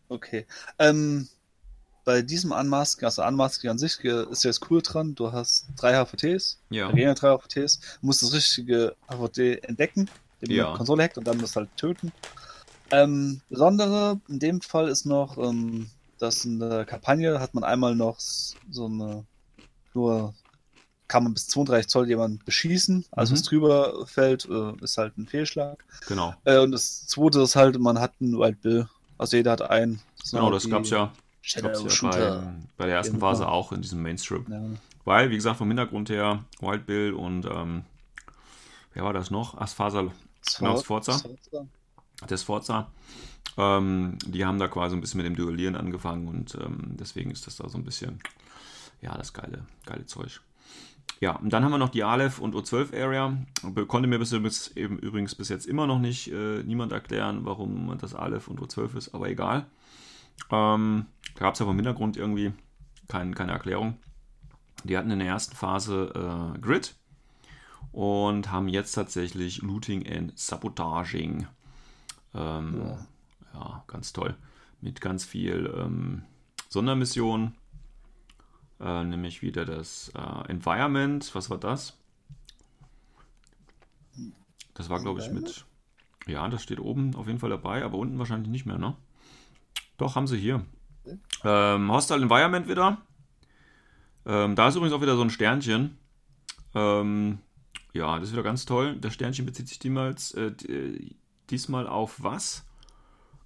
Okay. 0.08 0.46
Ähm, 0.78 1.28
bei 2.06 2.22
diesem 2.22 2.52
Unmasking, 2.52 3.04
also 3.04 3.22
Unmasking 3.24 3.68
an 3.68 3.78
sich, 3.78 3.98
ist 4.02 4.44
ja 4.44 4.48
das 4.50 4.60
cool 4.70 4.80
dran. 4.80 5.14
Du 5.16 5.32
hast 5.32 5.66
drei 5.76 5.92
HVTs, 6.02 6.58
Ja. 6.70 6.86
Arena 6.86 7.12
drei 7.14 7.36
HVTs, 7.36 7.80
musst 8.00 8.22
das 8.22 8.32
richtige 8.32 8.94
HVT 9.08 9.64
entdecken, 9.64 10.08
den 10.40 10.50
Ja. 10.52 10.68
ja. 10.70 10.76
Konsole 10.76 11.02
hackt 11.02 11.18
und 11.18 11.26
dann 11.26 11.40
das 11.40 11.56
halt 11.56 11.68
töten. 11.76 12.12
Ähm, 12.92 13.40
Besondere 13.50 14.20
in 14.28 14.38
dem 14.38 14.60
Fall 14.62 14.88
ist 14.88 15.04
noch, 15.04 15.36
ähm, 15.36 15.90
dass 16.18 16.44
in 16.44 16.60
der 16.60 16.84
Kampagne 16.84 17.40
hat 17.40 17.54
man 17.54 17.64
einmal 17.64 17.96
noch 17.96 18.18
so 18.20 18.86
eine, 18.86 19.26
nur 19.92 20.32
kann 21.08 21.24
man 21.24 21.34
bis 21.34 21.48
32 21.48 21.88
Zoll 21.88 22.08
jemanden 22.08 22.38
beschießen, 22.44 23.04
also 23.10 23.32
Mhm. 23.32 23.34
was 23.36 23.42
drüber 23.42 24.06
fällt, 24.06 24.44
äh, 24.48 24.72
ist 24.80 24.96
halt 24.96 25.18
ein 25.18 25.26
Fehlschlag. 25.26 25.84
Genau. 26.06 26.34
Äh, 26.44 26.58
und 26.60 26.70
das 26.70 27.06
zweite 27.08 27.40
ist 27.42 27.56
halt, 27.56 27.78
man 27.80 27.98
hat 28.00 28.12
einen 28.20 28.38
Wild 28.38 28.60
Bill, 28.62 28.88
also 29.18 29.36
jeder 29.36 29.52
hat 29.52 29.62
einen. 29.62 30.00
Das 30.20 30.30
Genau, 30.30 30.50
das 30.52 30.62
die 30.64 30.70
gab's 30.70 30.90
ja, 30.90 31.12
Shadow 31.46 31.88
Shooter. 31.88 32.42
bei, 32.42 32.66
bei 32.76 32.86
der 32.86 32.96
ersten. 32.96 33.20
Phase 33.20 33.48
auch 33.48 33.70
in 33.70 33.80
diesem 33.80 34.02
Mainstrip. 34.02 34.48
Ja. 34.48 34.60
Weil, 35.04 35.30
wie 35.30 35.36
gesagt, 35.36 35.58
vom 35.58 35.68
Hintergrund 35.68 36.10
her, 36.10 36.44
Wild 36.60 36.86
Bill 36.86 37.12
und 37.12 37.46
ähm, 37.46 37.84
wer 38.94 39.04
war 39.04 39.12
das 39.12 39.30
noch? 39.30 39.56
Asphasa, 39.56 40.10
Genau, 40.58 40.72
das 40.72 40.82
Forza. 40.84 41.20
Das 42.26 42.42
Forza. 42.42 42.90
Ähm, 43.56 44.18
die 44.26 44.44
haben 44.44 44.58
da 44.58 44.68
quasi 44.68 44.96
ein 44.96 45.00
bisschen 45.00 45.18
mit 45.18 45.26
dem 45.26 45.36
Duellieren 45.36 45.76
angefangen 45.76 46.28
und 46.28 46.56
ähm, 46.56 46.96
deswegen 46.98 47.30
ist 47.30 47.46
das 47.46 47.56
da 47.56 47.68
so 47.68 47.78
ein 47.78 47.84
bisschen, 47.84 48.20
ja, 49.00 49.16
das 49.16 49.32
geile, 49.32 49.64
geile 49.86 50.06
Zeug. 50.06 50.40
Ja, 51.20 51.36
und 51.36 51.52
dann 51.52 51.64
haben 51.64 51.70
wir 51.70 51.78
noch 51.78 51.88
die 51.88 52.04
Aleph 52.04 52.38
und 52.40 52.54
O12 52.54 52.92
Area. 52.92 53.36
Konnte 53.86 54.08
mir 54.08 54.18
bis, 54.18 54.30
bis 54.30 54.68
eben 54.76 54.98
übrigens 54.98 55.34
bis 55.34 55.48
jetzt 55.48 55.66
immer 55.66 55.86
noch 55.86 55.98
nicht 55.98 56.30
äh, 56.30 56.62
niemand 56.64 56.92
erklären, 56.92 57.44
warum 57.44 57.96
das 57.98 58.14
Aleph 58.14 58.48
und 58.48 58.60
O12 58.60 58.96
ist, 58.96 59.14
aber 59.14 59.28
egal. 59.28 59.66
Ähm, 60.50 61.06
gab 61.38 61.54
es 61.54 61.60
ja 61.60 61.66
vom 61.66 61.76
Hintergrund 61.76 62.16
irgendwie 62.16 62.52
kein, 63.08 63.34
keine 63.34 63.52
Erklärung. 63.52 63.98
Die 64.84 64.96
hatten 64.96 65.10
in 65.10 65.18
der 65.18 65.28
ersten 65.28 65.56
Phase 65.56 66.54
äh, 66.54 66.58
Grid 66.58 66.94
und 67.92 68.50
haben 68.50 68.68
jetzt 68.68 68.92
tatsächlich 68.92 69.62
Looting 69.62 70.06
and 70.06 70.38
Sabotaging. 70.38 71.46
Ähm, 72.34 72.82
Ja. 72.82 73.06
ja. 73.54 73.84
ganz 73.86 74.12
toll. 74.12 74.36
Mit 74.80 75.00
ganz 75.00 75.24
viel 75.24 75.72
ähm, 75.76 76.22
Sondermissionen. 76.68 77.54
Äh, 78.78 79.04
nämlich 79.04 79.40
wieder 79.40 79.64
das 79.64 80.12
äh, 80.14 80.50
Environment. 80.50 81.34
Was 81.34 81.48
war 81.48 81.58
das? 81.58 81.96
Das 84.74 84.90
war, 84.90 85.00
glaube 85.00 85.20
ich, 85.20 85.30
mit. 85.30 85.64
Ja, 86.26 86.46
das 86.48 86.62
steht 86.62 86.80
oben 86.80 87.14
auf 87.14 87.26
jeden 87.26 87.38
Fall 87.38 87.50
dabei, 87.50 87.82
aber 87.82 87.96
unten 87.96 88.18
wahrscheinlich 88.18 88.50
nicht 88.50 88.66
mehr, 88.66 88.78
ne? 88.78 88.94
Doch, 89.96 90.16
haben 90.16 90.26
sie 90.26 90.36
hier. 90.36 90.64
Ähm, 91.44 91.90
Hostile 91.92 92.22
Environment 92.22 92.68
wieder. 92.68 92.98
Ähm, 94.24 94.56
da 94.56 94.68
ist 94.68 94.74
übrigens 94.76 94.94
auch 94.94 95.00
wieder 95.02 95.16
so 95.16 95.22
ein 95.22 95.30
Sternchen. 95.30 95.98
Ähm, 96.74 97.38
ja, 97.92 98.18
das 98.18 98.28
ist 98.28 98.32
wieder 98.32 98.42
ganz 98.42 98.66
toll. 98.66 98.96
Das 99.00 99.14
Sternchen 99.14 99.46
bezieht 99.46 99.68
sich 99.68 99.82
niemals, 99.82 100.32
äh, 100.32 100.46
äh, 100.68 101.14
diesmal 101.50 101.86
auf 101.86 102.22
was? 102.22 102.64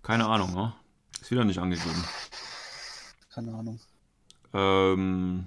Keine 0.02 0.26
Ahnung, 0.26 0.54
ne? 0.54 0.72
Ist 1.20 1.30
wieder 1.30 1.44
nicht 1.44 1.58
angegeben. 1.58 2.02
Keine 3.32 3.54
Ahnung. 3.54 3.78
Ähm, 4.52 5.46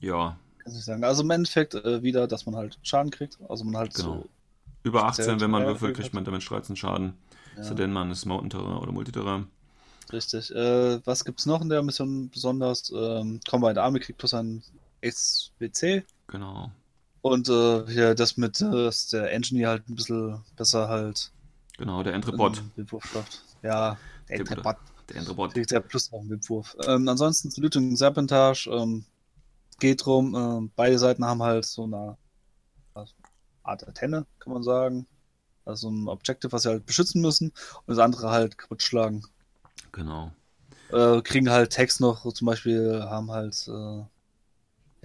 ja, 0.00 0.36
Kann 0.58 0.74
ich 0.74 0.84
sagen. 0.84 1.04
Also 1.04 1.22
im 1.22 1.30
Endeffekt 1.30 1.74
äh, 1.74 2.02
wieder, 2.02 2.26
dass 2.26 2.46
man 2.46 2.56
halt 2.56 2.78
Schaden 2.82 3.10
kriegt. 3.10 3.38
Also 3.48 3.64
man 3.64 3.76
halt 3.76 3.94
Genau. 3.94 4.14
so. 4.14 4.28
über 4.82 5.00
Speziell 5.00 5.28
18, 5.28 5.40
wenn 5.40 5.50
man 5.50 5.66
würfelt, 5.66 5.96
kriegt 5.96 6.14
man 6.14 6.24
damit 6.24 6.48
13 6.48 6.74
Schaden. 6.76 7.14
Ja. 7.56 7.64
So 7.64 7.74
denn 7.74 7.92
man 7.92 8.10
ist 8.10 8.24
Mountain 8.24 8.50
Terrain 8.50 8.78
oder 8.78 8.92
Multiterrain. 8.92 9.46
Richtig. 10.12 10.50
Äh, 10.54 11.04
was 11.06 11.24
gibt's 11.24 11.46
noch 11.46 11.62
in 11.62 11.68
der 11.68 11.82
Mission 11.82 12.28
besonders? 12.30 12.92
Ähm, 12.94 13.40
Combined 13.48 13.78
Army 13.78 13.98
kriegt 14.00 14.18
plus 14.18 14.34
ein 14.34 14.62
SWC. 15.02 16.04
Genau. 16.26 16.70
Und 17.22 17.48
äh, 17.48 17.86
hier 17.86 18.14
das 18.14 18.36
mit, 18.36 18.60
äh, 18.60 18.70
dass 18.70 19.08
der 19.08 19.32
Engineer 19.32 19.68
halt 19.70 19.88
ein 19.88 19.94
bisschen 19.94 20.40
besser 20.56 20.88
halt. 20.88 21.30
Genau, 21.78 22.02
der 22.02 22.14
Entrebot. 22.14 22.62
schafft. 23.12 23.42
Ja, 23.62 23.96
der 24.28 24.38
Der 24.38 24.40
Entrebot 24.40 24.76
Der 25.08 25.16
Entrebot. 25.16 25.54
kriegt 25.54 25.70
ja 25.70 25.80
plus 25.80 26.10
noch 26.12 26.20
einen 26.20 26.30
Windwurf. 26.30 26.76
Ähm, 26.86 27.08
ansonsten 27.08 27.50
Saluting 27.50 27.96
Serpentage. 27.96 28.68
Ähm, 28.70 29.04
geht 29.78 30.04
drum, 30.04 30.34
ähm, 30.36 30.70
beide 30.76 30.98
Seiten 30.98 31.24
haben 31.24 31.42
halt 31.42 31.64
so 31.64 31.84
eine 31.84 32.16
Art 33.64 33.86
Antenne, 33.86 34.26
kann 34.38 34.52
man 34.52 34.62
sagen. 34.62 35.06
Also 35.64 35.88
ein 35.90 36.08
Objective, 36.08 36.52
was 36.52 36.62
sie 36.62 36.70
halt 36.70 36.86
beschützen 36.86 37.20
müssen. 37.22 37.48
Und 37.50 37.88
das 37.88 37.98
andere 37.98 38.30
halt 38.30 38.58
kaputt 38.58 38.82
schlagen. 38.82 39.24
Genau. 39.92 40.32
äh, 40.90 41.20
kriegen 41.22 41.50
halt 41.50 41.70
Text 41.70 42.00
noch, 42.00 42.22
so 42.22 42.32
zum 42.32 42.46
Beispiel 42.46 43.02
haben 43.04 43.30
halt 43.30 43.66
äh, 43.68 44.04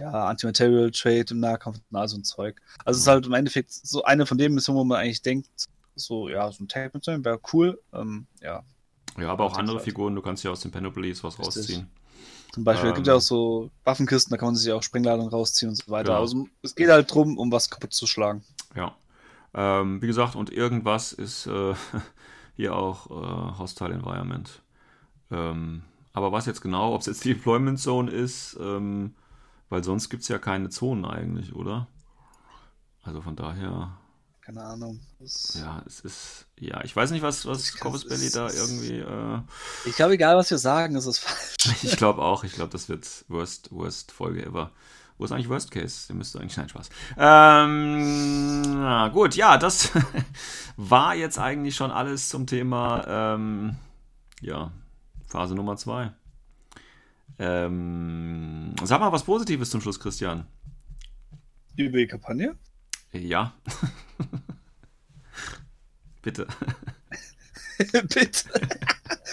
ja, 0.02 0.28
Anti-Material 0.28 0.92
Trade 0.92 1.26
im 1.32 1.40
Nahkampf 1.40 1.80
und 1.90 1.98
all 1.98 2.08
so 2.08 2.18
ein 2.18 2.24
Zeug. 2.24 2.62
Also 2.86 2.98
es 2.98 3.02
ist 3.04 3.08
halt 3.08 3.26
im 3.26 3.34
Endeffekt 3.34 3.72
so 3.72 4.04
eine 4.04 4.26
von 4.26 4.38
den 4.38 4.54
Missionen, 4.54 4.80
wo 4.80 4.84
man 4.84 5.00
eigentlich 5.00 5.22
denkt, 5.22 5.50
so, 5.96 6.30
ja, 6.30 6.52
so 6.52 6.64
ein 6.64 6.68
Tag 6.68 6.94
mit 6.94 7.04
sein 7.04 7.26
wäre 7.26 7.40
cool. 7.54 7.82
Ähm, 7.94 8.28
ja, 8.42 8.64
Ja, 9.18 9.30
aber 9.32 9.46
auch 9.46 9.54
Ja, 9.54 9.60
andere 9.60 9.78
das- 9.78 9.86
Figuren, 9.86 10.14
du 10.16 10.22
kannst 10.22 10.44
ja 10.44 10.52
aus 10.52 10.60
den 10.62 10.72
Panoplies 10.72 11.24
was 11.24 11.40
Richtig. 11.40 11.56
rausziehen. 11.58 11.90
zum 12.54 12.64
Beispiel 12.64 12.90
Ähm. 12.90 12.96
gibt 12.96 13.08
es 13.08 13.12
ja 13.12 13.16
auch 13.18 13.22
so 13.22 13.72
Waffenkisten, 13.84 14.32
da 14.32 14.38
kann 14.38 14.50
man 14.50 14.56
sich 14.56 14.72
auch 14.72 14.84
Sprengladungen 14.84 15.30
rausziehen 15.32 15.70
und 15.70 15.76
so 15.76 15.90
weiter. 15.92 16.10
Genau. 16.10 16.22
Also 16.22 16.48
es 16.62 16.76
geht 16.76 16.90
halt 16.90 17.12
drum, 17.12 17.38
um 17.38 17.52
was 17.52 17.70
kaputt 17.70 17.94
zu 17.94 18.06
schlagen. 18.08 18.44
Ja. 18.76 18.96
Ähm, 19.56 20.02
wie 20.02 20.08
gesagt, 20.08 20.36
und 20.36 20.52
irgendwas 20.52 21.12
ist 21.14 21.48
äh, 21.48 21.74
hier 22.56 22.76
auch 22.76 23.08
äh, 23.10 23.58
Hostile 23.58 23.94
Environment. 23.96 24.62
Ähm, 25.32 25.84
aber 26.14 26.32
was 26.32 26.46
jetzt 26.46 26.62
genau, 26.62 26.94
ob 26.96 27.02
es 27.02 27.08
jetzt 27.08 27.26
die 27.26 27.34
Deployment 27.36 27.80
Zone 27.80 28.10
ist, 28.10 28.58
ähm, 28.60 29.14
weil 29.70 29.84
sonst 29.84 30.10
gibt 30.10 30.24
es 30.24 30.30
ja 30.30 30.40
keine 30.40 30.70
Zonen 30.70 31.06
eigentlich, 31.06 31.54
oder? 31.56 31.88
Also 33.04 33.22
von 33.22 33.36
daher, 33.36 33.98
Keine 34.42 34.64
Ahnung. 34.64 35.00
Das, 35.20 35.58
ja, 35.60 35.84
es 35.86 36.00
ist, 36.00 36.48
ja, 36.60 36.84
ich 36.84 36.96
weiß 36.96 37.12
nicht, 37.12 37.22
was, 37.22 37.46
was 37.46 37.72
Belly 38.06 38.26
es 38.26 38.32
da 38.32 38.50
irgendwie, 38.50 39.00
äh, 39.00 39.42
Ich 39.86 39.96
glaube, 39.96 40.14
egal 40.14 40.36
was 40.38 40.50
wir 40.50 40.58
sagen, 40.58 40.96
es 40.96 41.06
ist 41.06 41.20
falsch. 41.20 41.78
ich 41.84 41.98
glaube 41.98 42.22
auch, 42.22 42.44
ich 42.44 42.54
glaube, 42.54 42.72
das 42.72 42.90
wird 42.90 43.08
Worst, 43.28 43.72
Worst 43.72 44.12
Folge 44.12 44.46
ever. 44.46 44.72
Wo 45.18 45.26
ist 45.26 45.32
eigentlich 45.32 45.50
Worst 45.50 45.72
Case? 45.72 46.08
Der 46.08 46.16
müsste 46.16 46.40
eigentlich, 46.40 46.58
nein, 46.58 46.70
Spaß. 46.70 46.90
Ähm, 47.18 48.62
na 48.62 49.08
gut, 49.10 49.36
ja, 49.36 49.58
das 49.58 49.92
war 50.78 51.16
jetzt 51.16 51.40
eigentlich 51.40 51.76
schon 51.76 51.92
alles 51.92 52.30
zum 52.30 52.46
Thema, 52.46 53.06
ähm, 53.08 53.76
ja, 54.42 54.72
Phase 55.28 55.56
Nummer 55.56 55.78
zwei. 55.78 56.12
Ähm, 57.40 58.74
sag 58.84 59.00
mal 59.00 59.12
was 59.12 59.24
Positives 59.24 59.70
zum 59.70 59.82
Schluss, 59.82 60.00
Christian. 60.00 60.46
Über 61.76 61.98
die 61.98 62.08
Kampagne? 62.08 62.56
Ja. 63.12 63.54
Bitte. 66.22 66.48
bitte. 68.10 68.50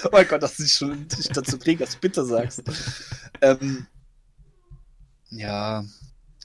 oh 0.05 0.09
mein 0.13 0.29
Gott, 0.29 0.43
dass 0.43 0.61
ich 0.61 0.73
schon 0.73 1.09
dich 1.09 1.29
dazu 1.29 1.59
kriege, 1.59 1.83
dass 1.83 1.95
du 1.95 2.01
bitte 2.01 2.25
sagst. 2.25 2.63
ähm, 3.41 3.87
ja, 5.31 5.85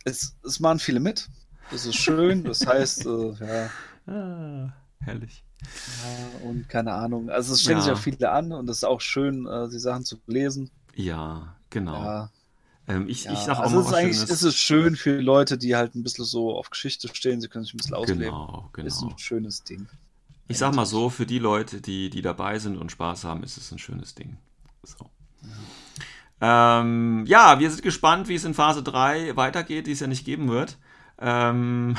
es, 0.06 0.36
es 0.44 0.60
machen 0.60 0.80
viele 0.80 1.02
mit. 1.02 1.30
Das 1.70 1.86
ist 1.86 1.98
schön. 1.98 2.44
Das 2.46 2.66
heißt, 2.66 3.06
äh, 3.06 3.32
ja, 3.34 3.70
Ah, 4.08 4.74
herrlich. 5.02 5.44
Ja, 5.62 6.48
und 6.50 6.68
keine 6.70 6.94
Ahnung. 6.94 7.30
Also 7.30 7.54
es 7.54 7.62
strengen 7.62 7.80
Ja. 7.80 7.84
sich 7.86 7.94
auch 7.94 7.98
viele 8.00 8.32
an 8.32 8.52
und 8.52 8.70
es 8.70 8.78
ist 8.78 8.84
auch 8.86 9.02
schön, 9.02 9.46
äh, 9.48 9.70
die 9.70 9.80
Sachen 9.80 10.06
zu 10.06 10.18
lesen. 10.28 10.70
Ja, 10.96 11.56
genau. 11.70 12.04
Ja, 12.04 12.30
Ähm, 12.88 13.08
ich 13.08 13.26
ja. 13.26 13.34
ich 13.34 13.40
sag 13.40 13.58
auch 13.58 13.62
also 13.62 13.76
mal 13.76 13.82
es 13.82 13.88
ist 13.88 13.94
eigentlich 13.94 14.16
Schönes. 14.18 14.30
ist 14.32 14.42
es 14.44 14.56
schön 14.56 14.96
für 14.96 15.20
Leute, 15.22 15.58
die 15.58 15.76
halt 15.76 15.96
ein 15.96 16.04
bisschen 16.04 16.26
so 16.26 16.56
auf 16.58 16.70
Geschichte 16.70 17.08
stehen. 17.14 17.40
Sie 17.42 17.48
können 17.48 17.64
sich 17.66 17.74
ein 17.74 17.78
bisschen 17.78 17.96
ausleben. 17.96 18.24
Genau, 18.24 18.70
Ist 18.78 19.00
genau. 19.02 19.12
ein 19.12 19.20
schönes 19.20 19.64
Ding. 19.64 19.88
Ich 20.48 20.58
sag 20.58 20.74
mal 20.74 20.86
so, 20.88 21.10
für 21.12 21.28
die 21.28 21.38
Leute, 21.40 21.80
die, 21.82 22.10
die 22.10 22.24
dabei 22.24 22.58
sind 22.58 22.78
und 22.78 22.92
Spaß 22.92 23.24
haben, 23.26 23.44
ist 23.44 23.58
es 23.58 23.72
ein 23.72 23.78
schönes 23.78 24.16
Ding. 24.16 24.38
So. 24.84 25.08
Ähm, 26.42 27.26
ja, 27.28 27.60
wir 27.60 27.70
sind 27.70 27.84
gespannt, 27.84 28.28
wie 28.30 28.36
es 28.36 28.46
in 28.46 28.54
Phase 28.54 28.82
3 28.82 29.36
weitergeht, 29.36 29.88
die 29.88 29.92
es 29.92 30.00
ja 30.00 30.08
nicht 30.08 30.26
geben 30.26 30.48
wird. 30.50 30.78
Ähm, 31.20 31.98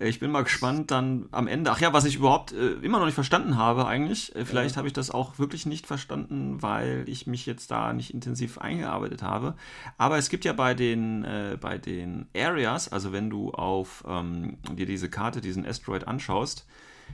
ich 0.00 0.18
bin 0.18 0.30
mal 0.30 0.42
gespannt 0.42 0.90
dann 0.90 1.26
am 1.30 1.46
Ende. 1.46 1.70
Ach 1.70 1.80
ja, 1.80 1.92
was 1.92 2.04
ich 2.04 2.16
überhaupt 2.16 2.52
äh, 2.52 2.72
immer 2.82 2.98
noch 2.98 3.06
nicht 3.06 3.14
verstanden 3.14 3.56
habe 3.56 3.86
eigentlich. 3.86 4.34
Äh, 4.34 4.44
vielleicht 4.44 4.74
Ja. 4.74 4.78
habe 4.78 4.88
ich 4.88 4.92
das 4.94 5.10
auch 5.10 5.38
wirklich 5.38 5.66
nicht 5.66 5.86
verstanden, 5.86 6.62
weil 6.62 7.04
ich 7.06 7.26
mich 7.26 7.46
jetzt 7.46 7.70
da 7.70 7.92
nicht 7.92 8.12
intensiv 8.12 8.58
eingearbeitet 8.58 9.22
habe. 9.22 9.54
Aber 9.96 10.18
es 10.18 10.30
gibt 10.30 10.44
ja 10.44 10.52
bei 10.52 10.74
den, 10.74 11.24
äh, 11.24 11.56
bei 11.60 11.78
den 11.78 12.26
Areas, 12.36 12.90
also 12.92 13.12
wenn 13.12 13.30
du 13.30 13.52
auf 13.52 14.02
ähm, 14.08 14.58
dir 14.72 14.86
diese 14.86 15.08
Karte, 15.10 15.40
diesen 15.40 15.64
Asteroid 15.66 16.08
anschaust, 16.08 16.66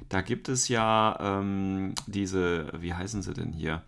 da 0.09 0.21
gibt 0.23 0.49
es 0.49 0.69
ja 0.69 1.19
ähm, 1.21 1.95
diese, 2.07 2.73
wie 2.79 2.95
heißen 2.95 3.23
sie 3.23 3.35
denn 3.35 3.53
hier? 3.53 3.83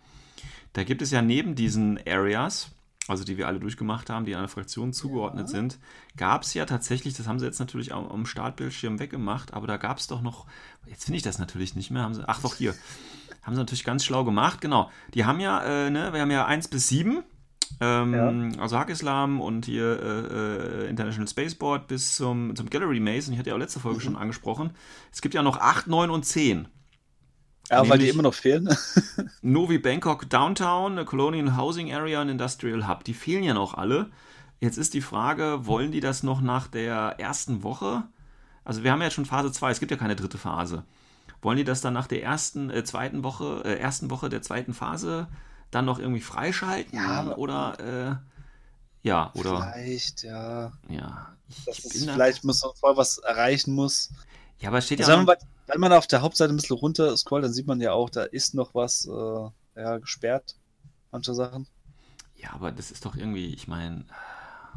Da 0.74 0.84
gibt 0.84 1.00
es 1.00 1.10
ja 1.10 1.22
neben 1.22 1.54
diesen 1.54 1.98
Areas, 2.06 2.71
also 3.08 3.24
die 3.24 3.36
wir 3.36 3.48
alle 3.48 3.58
durchgemacht 3.58 4.10
haben, 4.10 4.24
die 4.24 4.36
einer 4.36 4.48
Fraktion 4.48 4.92
zugeordnet 4.92 5.48
sind, 5.48 5.78
gab 6.16 6.42
es 6.42 6.54
ja 6.54 6.66
tatsächlich, 6.66 7.14
das 7.14 7.26
haben 7.26 7.38
sie 7.38 7.46
jetzt 7.46 7.58
natürlich 7.58 7.92
auch 7.92 8.10
am 8.10 8.26
Startbildschirm 8.26 8.98
weggemacht, 9.00 9.54
aber 9.54 9.66
da 9.66 9.76
gab 9.76 9.98
es 9.98 10.06
doch 10.06 10.22
noch, 10.22 10.46
jetzt 10.86 11.04
finde 11.04 11.16
ich 11.16 11.22
das 11.22 11.38
natürlich 11.38 11.74
nicht 11.74 11.90
mehr, 11.90 12.02
haben 12.02 12.14
sie, 12.14 12.28
ach 12.28 12.40
doch 12.40 12.54
hier, 12.54 12.74
haben 13.42 13.54
sie 13.54 13.60
natürlich 13.60 13.84
ganz 13.84 14.04
schlau 14.04 14.24
gemacht, 14.24 14.60
genau. 14.60 14.90
Die 15.14 15.24
haben 15.24 15.40
ja, 15.40 15.62
äh, 15.62 15.90
ne, 15.90 16.12
wir 16.12 16.20
haben 16.20 16.30
ja 16.30 16.46
1 16.46 16.68
bis 16.68 16.88
7, 16.88 17.24
ähm, 17.80 18.52
also 18.58 18.78
Hakislam 18.78 19.40
und 19.40 19.66
hier 19.66 20.00
äh, 20.00 20.84
äh, 20.84 20.88
International 20.88 21.26
Spaceport 21.26 21.88
bis 21.88 22.14
zum, 22.14 22.54
zum 22.54 22.70
Gallery 22.70 23.00
Maze, 23.00 23.28
und 23.28 23.32
ich 23.32 23.38
hatte 23.38 23.50
ja 23.50 23.56
auch 23.56 23.60
letzte 23.60 23.80
Folge 23.80 24.00
schon 24.00 24.16
angesprochen. 24.16 24.70
Es 25.10 25.22
gibt 25.22 25.34
ja 25.34 25.42
noch 25.42 25.58
8, 25.58 25.88
9 25.88 26.10
und 26.10 26.24
10. 26.24 26.68
Ja, 27.70 27.88
weil 27.88 27.98
die 27.98 28.08
immer 28.08 28.22
noch 28.22 28.34
fehlen. 28.34 28.68
Novi 29.42 29.78
Bangkok 29.78 30.28
Downtown, 30.28 31.04
Colonial 31.06 31.56
Housing 31.56 31.92
Area 31.92 32.20
und 32.20 32.28
Industrial 32.28 32.86
Hub. 32.88 33.04
Die 33.04 33.14
fehlen 33.14 33.44
ja 33.44 33.54
noch 33.54 33.74
alle. 33.74 34.10
Jetzt 34.60 34.76
ist 34.78 34.94
die 34.94 35.00
Frage, 35.00 35.66
wollen 35.66 35.90
die 35.90 36.00
das 36.00 36.22
noch 36.22 36.40
nach 36.40 36.68
der 36.68 37.16
ersten 37.18 37.62
Woche? 37.62 38.04
Also 38.64 38.84
wir 38.84 38.92
haben 38.92 39.00
ja 39.00 39.06
jetzt 39.06 39.14
schon 39.14 39.26
Phase 39.26 39.50
2, 39.50 39.70
es 39.70 39.80
gibt 39.80 39.90
ja 39.90 39.96
keine 39.96 40.14
dritte 40.16 40.38
Phase. 40.38 40.84
Wollen 41.40 41.56
die 41.56 41.64
das 41.64 41.80
dann 41.80 41.94
nach 41.94 42.06
der 42.06 42.22
ersten, 42.22 42.70
äh, 42.70 42.84
zweiten 42.84 43.24
Woche, 43.24 43.62
äh, 43.64 43.78
ersten 43.78 44.10
Woche 44.10 44.28
der 44.28 44.42
zweiten 44.42 44.74
Phase 44.74 45.26
dann 45.72 45.84
noch 45.84 45.98
irgendwie 45.98 46.20
freischalten? 46.20 46.96
Ja, 46.96 47.34
oder 47.36 47.80
äh, 47.80 49.08
ja, 49.08 49.32
oder 49.34 49.72
Vielleicht, 49.74 50.22
ja. 50.22 50.70
ja. 50.88 51.28
Ich, 51.48 51.66
ich 51.66 51.92
bin 51.92 52.06
da, 52.06 52.12
vielleicht 52.12 52.44
muss 52.44 52.62
man 52.62 52.70
vorher 52.78 52.96
was 52.96 53.18
erreichen 53.18 53.74
muss. 53.74 54.10
ja, 54.60 54.68
aber 54.68 54.78
es 54.78 54.86
steht 54.86 55.00
ja 55.00 55.16
noch- 55.16 55.24
man, 55.26 55.36
wenn 55.66 55.80
man 55.80 55.92
auf 55.92 56.06
der 56.06 56.22
Hauptseite 56.22 56.52
ein 56.52 56.56
bisschen 56.56 56.76
runter 56.76 57.16
scrollt, 57.16 57.44
dann 57.44 57.52
sieht 57.52 57.66
man 57.66 57.80
ja 57.80 57.92
auch, 57.92 58.10
da 58.10 58.24
ist 58.24 58.54
noch 58.54 58.74
was 58.74 59.06
äh, 59.06 59.80
ja, 59.80 59.98
gesperrt. 59.98 60.56
Manche 61.10 61.34
Sachen. 61.34 61.68
ja, 62.36 62.52
aber 62.52 62.72
das 62.72 62.90
ist 62.90 63.04
doch 63.04 63.16
irgendwie, 63.16 63.52
ich 63.54 63.68
meine, 63.68 64.04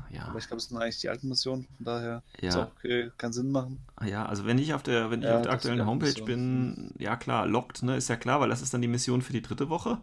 ja. 0.09 0.27
Aber 0.29 0.37
ich 0.39 0.47
glaube, 0.47 0.57
es 0.59 0.67
sind 0.67 0.77
eigentlich 0.77 0.99
die 0.99 1.09
alten 1.09 1.29
Missionen. 1.29 1.67
Von 1.77 1.85
daher 1.85 2.23
Ja. 2.41 2.71
okay, 2.75 3.11
keinen 3.17 3.33
Sinn 3.33 3.51
machen. 3.51 3.83
Ah 3.97 4.05
Ja, 4.05 4.25
also 4.25 4.45
wenn 4.45 4.57
ich 4.57 4.73
auf 4.73 4.83
der, 4.83 5.09
wenn 5.11 5.21
ich 5.21 5.27
Ja, 5.27 5.35
auf 5.37 5.41
der 5.43 5.51
aktuellen 5.53 5.85
Homepage 5.85 6.09
Mission. 6.11 6.25
bin, 6.25 6.91
ja 6.99 7.15
klar, 7.15 7.47
lockt, 7.47 7.83
ne, 7.83 7.95
ist 7.97 8.09
ja 8.09 8.17
klar, 8.17 8.39
weil 8.41 8.49
das 8.49 8.61
ist 8.61 8.73
dann 8.73 8.81
die 8.81 8.87
Mission 8.89 9.21
für 9.21 9.33
die 9.33 9.41
dritte 9.41 9.69
Woche. 9.69 9.99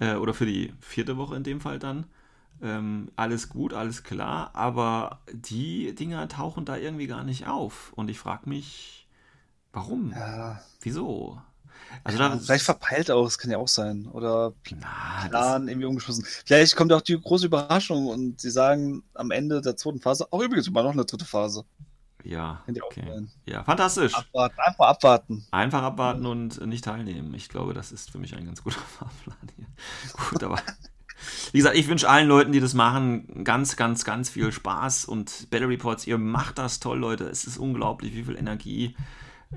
Äh, 0.00 0.14
oder 0.14 0.34
für 0.34 0.46
die 0.46 0.72
vierte 0.80 1.16
Woche 1.16 1.36
in 1.36 1.42
dem 1.44 1.60
Fall 1.60 1.78
dann. 1.78 2.06
Ähm, 2.62 3.10
alles 3.16 3.48
gut, 3.48 3.72
alles 3.72 4.02
klar, 4.04 4.50
aber 4.54 5.20
die 5.32 5.94
Dinger 5.94 6.28
tauchen 6.28 6.64
da 6.64 6.76
irgendwie 6.76 7.06
gar 7.06 7.24
nicht 7.24 7.46
auf. 7.46 7.92
Und 7.94 8.10
ich 8.10 8.18
frage 8.18 8.48
mich, 8.48 9.07
warum? 9.72 10.12
Ja. 10.12 10.60
Wieso? 10.80 11.38
Also 12.04 12.18
ja, 12.18 12.28
da, 12.28 12.38
vielleicht 12.38 12.64
verpeilt 12.64 13.10
auch, 13.10 13.24
das 13.24 13.38
kann 13.38 13.50
ja 13.50 13.58
auch 13.58 13.68
sein. 13.68 14.06
Oder 14.06 14.52
na, 14.70 15.28
Plan 15.28 15.68
irgendwie 15.68 15.86
umgeschmissen. 15.86 16.24
Vielleicht 16.44 16.76
kommt 16.76 16.92
auch 16.92 17.00
die 17.00 17.20
große 17.20 17.46
Überraschung 17.46 18.06
und 18.06 18.40
sie 18.40 18.50
sagen 18.50 19.02
am 19.14 19.30
Ende 19.30 19.60
der 19.60 19.76
zweiten 19.76 20.00
Phase, 20.00 20.26
auch 20.30 20.40
übrigens 20.40 20.68
immer 20.68 20.82
noch 20.82 20.92
eine 20.92 21.04
dritte 21.04 21.24
Phase. 21.24 21.64
ja, 22.24 22.62
ja 22.66 22.82
okay. 22.82 23.26
Ja, 23.46 23.64
fantastisch. 23.64 24.14
Abwarten, 24.14 24.60
einfach 24.60 24.86
abwarten. 24.86 25.46
Einfach 25.50 25.82
abwarten 25.82 26.26
und 26.26 26.66
nicht 26.66 26.84
teilnehmen. 26.84 27.34
Ich 27.34 27.48
glaube, 27.48 27.74
das 27.74 27.92
ist 27.92 28.10
für 28.10 28.18
mich 28.18 28.34
ein 28.34 28.44
ganz 28.44 28.62
guter 28.62 28.80
Fahrplan 28.98 29.36
hier. 29.56 29.66
Gut, 30.30 30.42
aber 30.42 30.60
wie 31.52 31.58
gesagt, 31.58 31.76
ich 31.76 31.88
wünsche 31.88 32.08
allen 32.08 32.28
Leuten, 32.28 32.52
die 32.52 32.60
das 32.60 32.74
machen, 32.74 33.44
ganz, 33.44 33.76
ganz, 33.76 34.04
ganz 34.04 34.30
viel 34.30 34.52
Spaß 34.52 35.06
und 35.06 35.50
Battle 35.50 35.68
Reports, 35.68 36.06
ihr 36.06 36.18
macht 36.18 36.58
das 36.58 36.80
toll, 36.80 36.98
Leute. 36.98 37.24
Es 37.24 37.44
ist 37.44 37.58
unglaublich, 37.58 38.14
wie 38.14 38.24
viel 38.24 38.36
Energie 38.36 38.94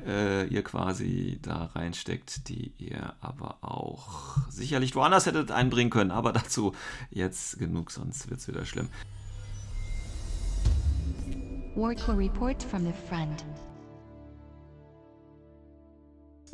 äh, 0.05 0.47
ihr 0.47 0.63
quasi 0.63 1.39
da 1.41 1.65
reinsteckt, 1.65 2.47
die 2.47 2.73
ihr 2.77 3.13
aber 3.19 3.57
auch 3.61 4.37
sicherlich 4.49 4.95
woanders 4.95 5.25
hättet 5.25 5.51
einbringen 5.51 5.89
können. 5.89 6.11
Aber 6.11 6.33
dazu 6.33 6.73
jetzt 7.09 7.59
genug, 7.59 7.91
sonst 7.91 8.29
wird 8.29 8.39
es 8.39 8.47
wieder 8.47 8.65
schlimm. 8.65 8.89
Report 11.75 12.61
from 12.61 12.85
the 12.85 12.93
front. 13.07 13.45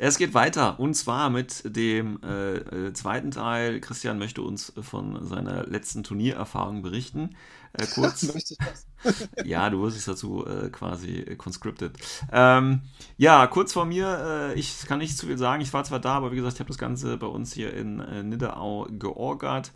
Es 0.00 0.16
geht 0.16 0.32
weiter 0.32 0.78
und 0.78 0.94
zwar 0.94 1.28
mit 1.28 1.76
dem 1.76 2.20
äh, 2.22 2.54
äh, 2.54 2.92
zweiten 2.92 3.32
Teil. 3.32 3.80
Christian 3.80 4.18
möchte 4.18 4.42
uns 4.42 4.72
von 4.80 5.26
seiner 5.26 5.66
letzten 5.66 6.04
Turniererfahrung 6.04 6.82
berichten. 6.82 7.34
Äh, 7.72 7.86
kurz. 7.86 8.26
Ja, 9.44 9.70
du 9.70 9.82
wirst 9.82 9.96
es 9.96 10.04
dazu 10.04 10.44
äh, 10.46 10.70
quasi 10.70 11.18
äh, 11.20 11.36
conscripted. 11.36 11.92
Ähm, 12.32 12.82
ja, 13.16 13.46
kurz 13.46 13.72
vor 13.72 13.84
mir, 13.84 14.52
äh, 14.52 14.54
ich 14.54 14.86
kann 14.86 14.98
nicht 14.98 15.16
zu 15.16 15.26
viel 15.26 15.38
sagen. 15.38 15.62
Ich 15.62 15.72
war 15.72 15.84
zwar 15.84 16.00
da, 16.00 16.14
aber 16.14 16.32
wie 16.32 16.36
gesagt, 16.36 16.54
ich 16.54 16.60
habe 16.60 16.68
das 16.68 16.78
Ganze 16.78 17.16
bei 17.16 17.26
uns 17.26 17.52
hier 17.52 17.72
in 17.74 18.00
äh, 18.00 18.22
Nidderau 18.22 18.86
georgert. 18.90 19.72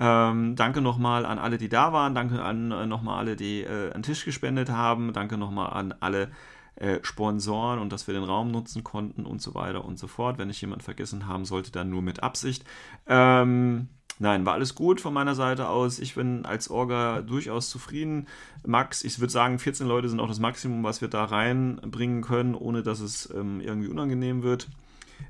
Ähm, 0.00 0.56
danke 0.56 0.80
nochmal 0.80 1.24
an 1.24 1.38
alle, 1.38 1.56
die 1.58 1.68
da 1.68 1.92
waren. 1.92 2.14
Danke 2.14 2.42
an 2.42 2.72
äh, 2.72 2.86
nochmal 2.86 3.18
alle, 3.18 3.36
die 3.36 3.62
äh, 3.62 3.92
einen 3.92 4.02
Tisch 4.02 4.24
gespendet 4.24 4.70
haben. 4.70 5.12
Danke 5.12 5.38
nochmal 5.38 5.72
an 5.72 5.94
alle 6.00 6.32
äh, 6.76 6.98
Sponsoren 7.02 7.78
und 7.78 7.92
dass 7.92 8.08
wir 8.08 8.14
den 8.14 8.24
Raum 8.24 8.50
nutzen 8.50 8.82
konnten 8.82 9.24
und 9.24 9.40
so 9.40 9.54
weiter 9.54 9.84
und 9.84 9.98
so 9.98 10.08
fort. 10.08 10.38
Wenn 10.38 10.50
ich 10.50 10.60
jemand 10.60 10.82
vergessen 10.82 11.28
haben 11.28 11.44
sollte, 11.44 11.70
dann 11.70 11.90
nur 11.90 12.02
mit 12.02 12.22
Absicht. 12.24 12.64
Ähm, 13.06 13.88
nein, 14.18 14.46
war 14.46 14.54
alles 14.54 14.74
gut 14.74 15.00
von 15.00 15.14
meiner 15.14 15.34
Seite 15.34 15.68
aus. 15.68 15.98
Ich 15.98 16.14
bin 16.14 16.44
als 16.44 16.70
Orga 16.70 17.22
durchaus 17.22 17.70
zufrieden. 17.70 18.26
Max, 18.66 19.04
ich 19.04 19.18
würde 19.20 19.32
sagen, 19.32 19.58
14 19.58 19.86
Leute 19.86 20.08
sind 20.08 20.20
auch 20.20 20.28
das 20.28 20.40
Maximum, 20.40 20.82
was 20.84 21.00
wir 21.00 21.08
da 21.08 21.24
reinbringen 21.24 22.22
können, 22.22 22.54
ohne 22.54 22.82
dass 22.82 23.00
es 23.00 23.32
ähm, 23.34 23.60
irgendwie 23.60 23.88
unangenehm 23.88 24.42
wird. 24.42 24.68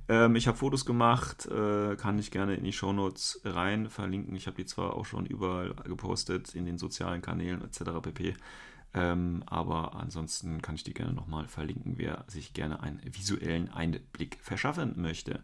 Ähm, 0.09 0.37
ich 0.37 0.47
habe 0.47 0.59
Fotos 0.59 0.85
gemacht, 0.85 1.47
äh, 1.47 1.97
kann 1.97 2.19
ich 2.19 2.31
gerne 2.31 2.55
in 2.55 2.65
die 2.65 2.73
Shownotes 2.73 3.41
rein 3.45 3.89
verlinken. 3.89 4.37
Ich 4.37 4.47
habe 4.47 4.57
die 4.57 4.67
zwar 4.67 4.95
auch 4.95 5.07
schon 5.07 5.27
überall 5.27 5.75
gepostet, 5.85 6.55
in 6.55 6.67
den 6.67 6.79
sozialen 6.79 7.23
Kanälen 7.23 7.63
etc. 7.63 8.01
pp. 8.03 8.35
Ähm, 8.95 9.43
aber 9.47 9.97
ansonsten 9.97 10.63
kann 10.63 10.77
ich 10.77 10.85
die 10.85 10.95
gerne 10.95 11.13
nochmal 11.13 11.49
verlinken, 11.49 11.95
wer 11.97 12.25
sich 12.29 12.55
gerne 12.55 12.81
einen 12.81 13.01
visuellen 13.05 13.69
Einblick 13.73 14.39
verschaffen 14.41 14.95
möchte. 14.97 15.43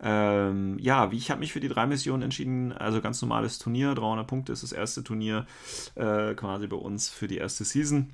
Ähm, 0.00 0.78
ja, 0.78 1.10
wie 1.10 1.16
ich 1.16 1.30
habe 1.30 1.40
mich 1.40 1.52
für 1.52 1.60
die 1.60 1.68
drei 1.68 1.86
Missionen 1.86 2.22
entschieden, 2.22 2.72
also 2.72 3.00
ganz 3.00 3.20
normales 3.20 3.58
Turnier, 3.58 3.94
300 3.94 4.26
Punkte 4.26 4.52
ist 4.52 4.62
das 4.62 4.72
erste 4.72 5.02
Turnier 5.02 5.46
äh, 5.96 6.34
quasi 6.34 6.68
bei 6.68 6.76
uns 6.76 7.08
für 7.08 7.26
die 7.26 7.38
erste 7.38 7.64
Season. 7.64 8.10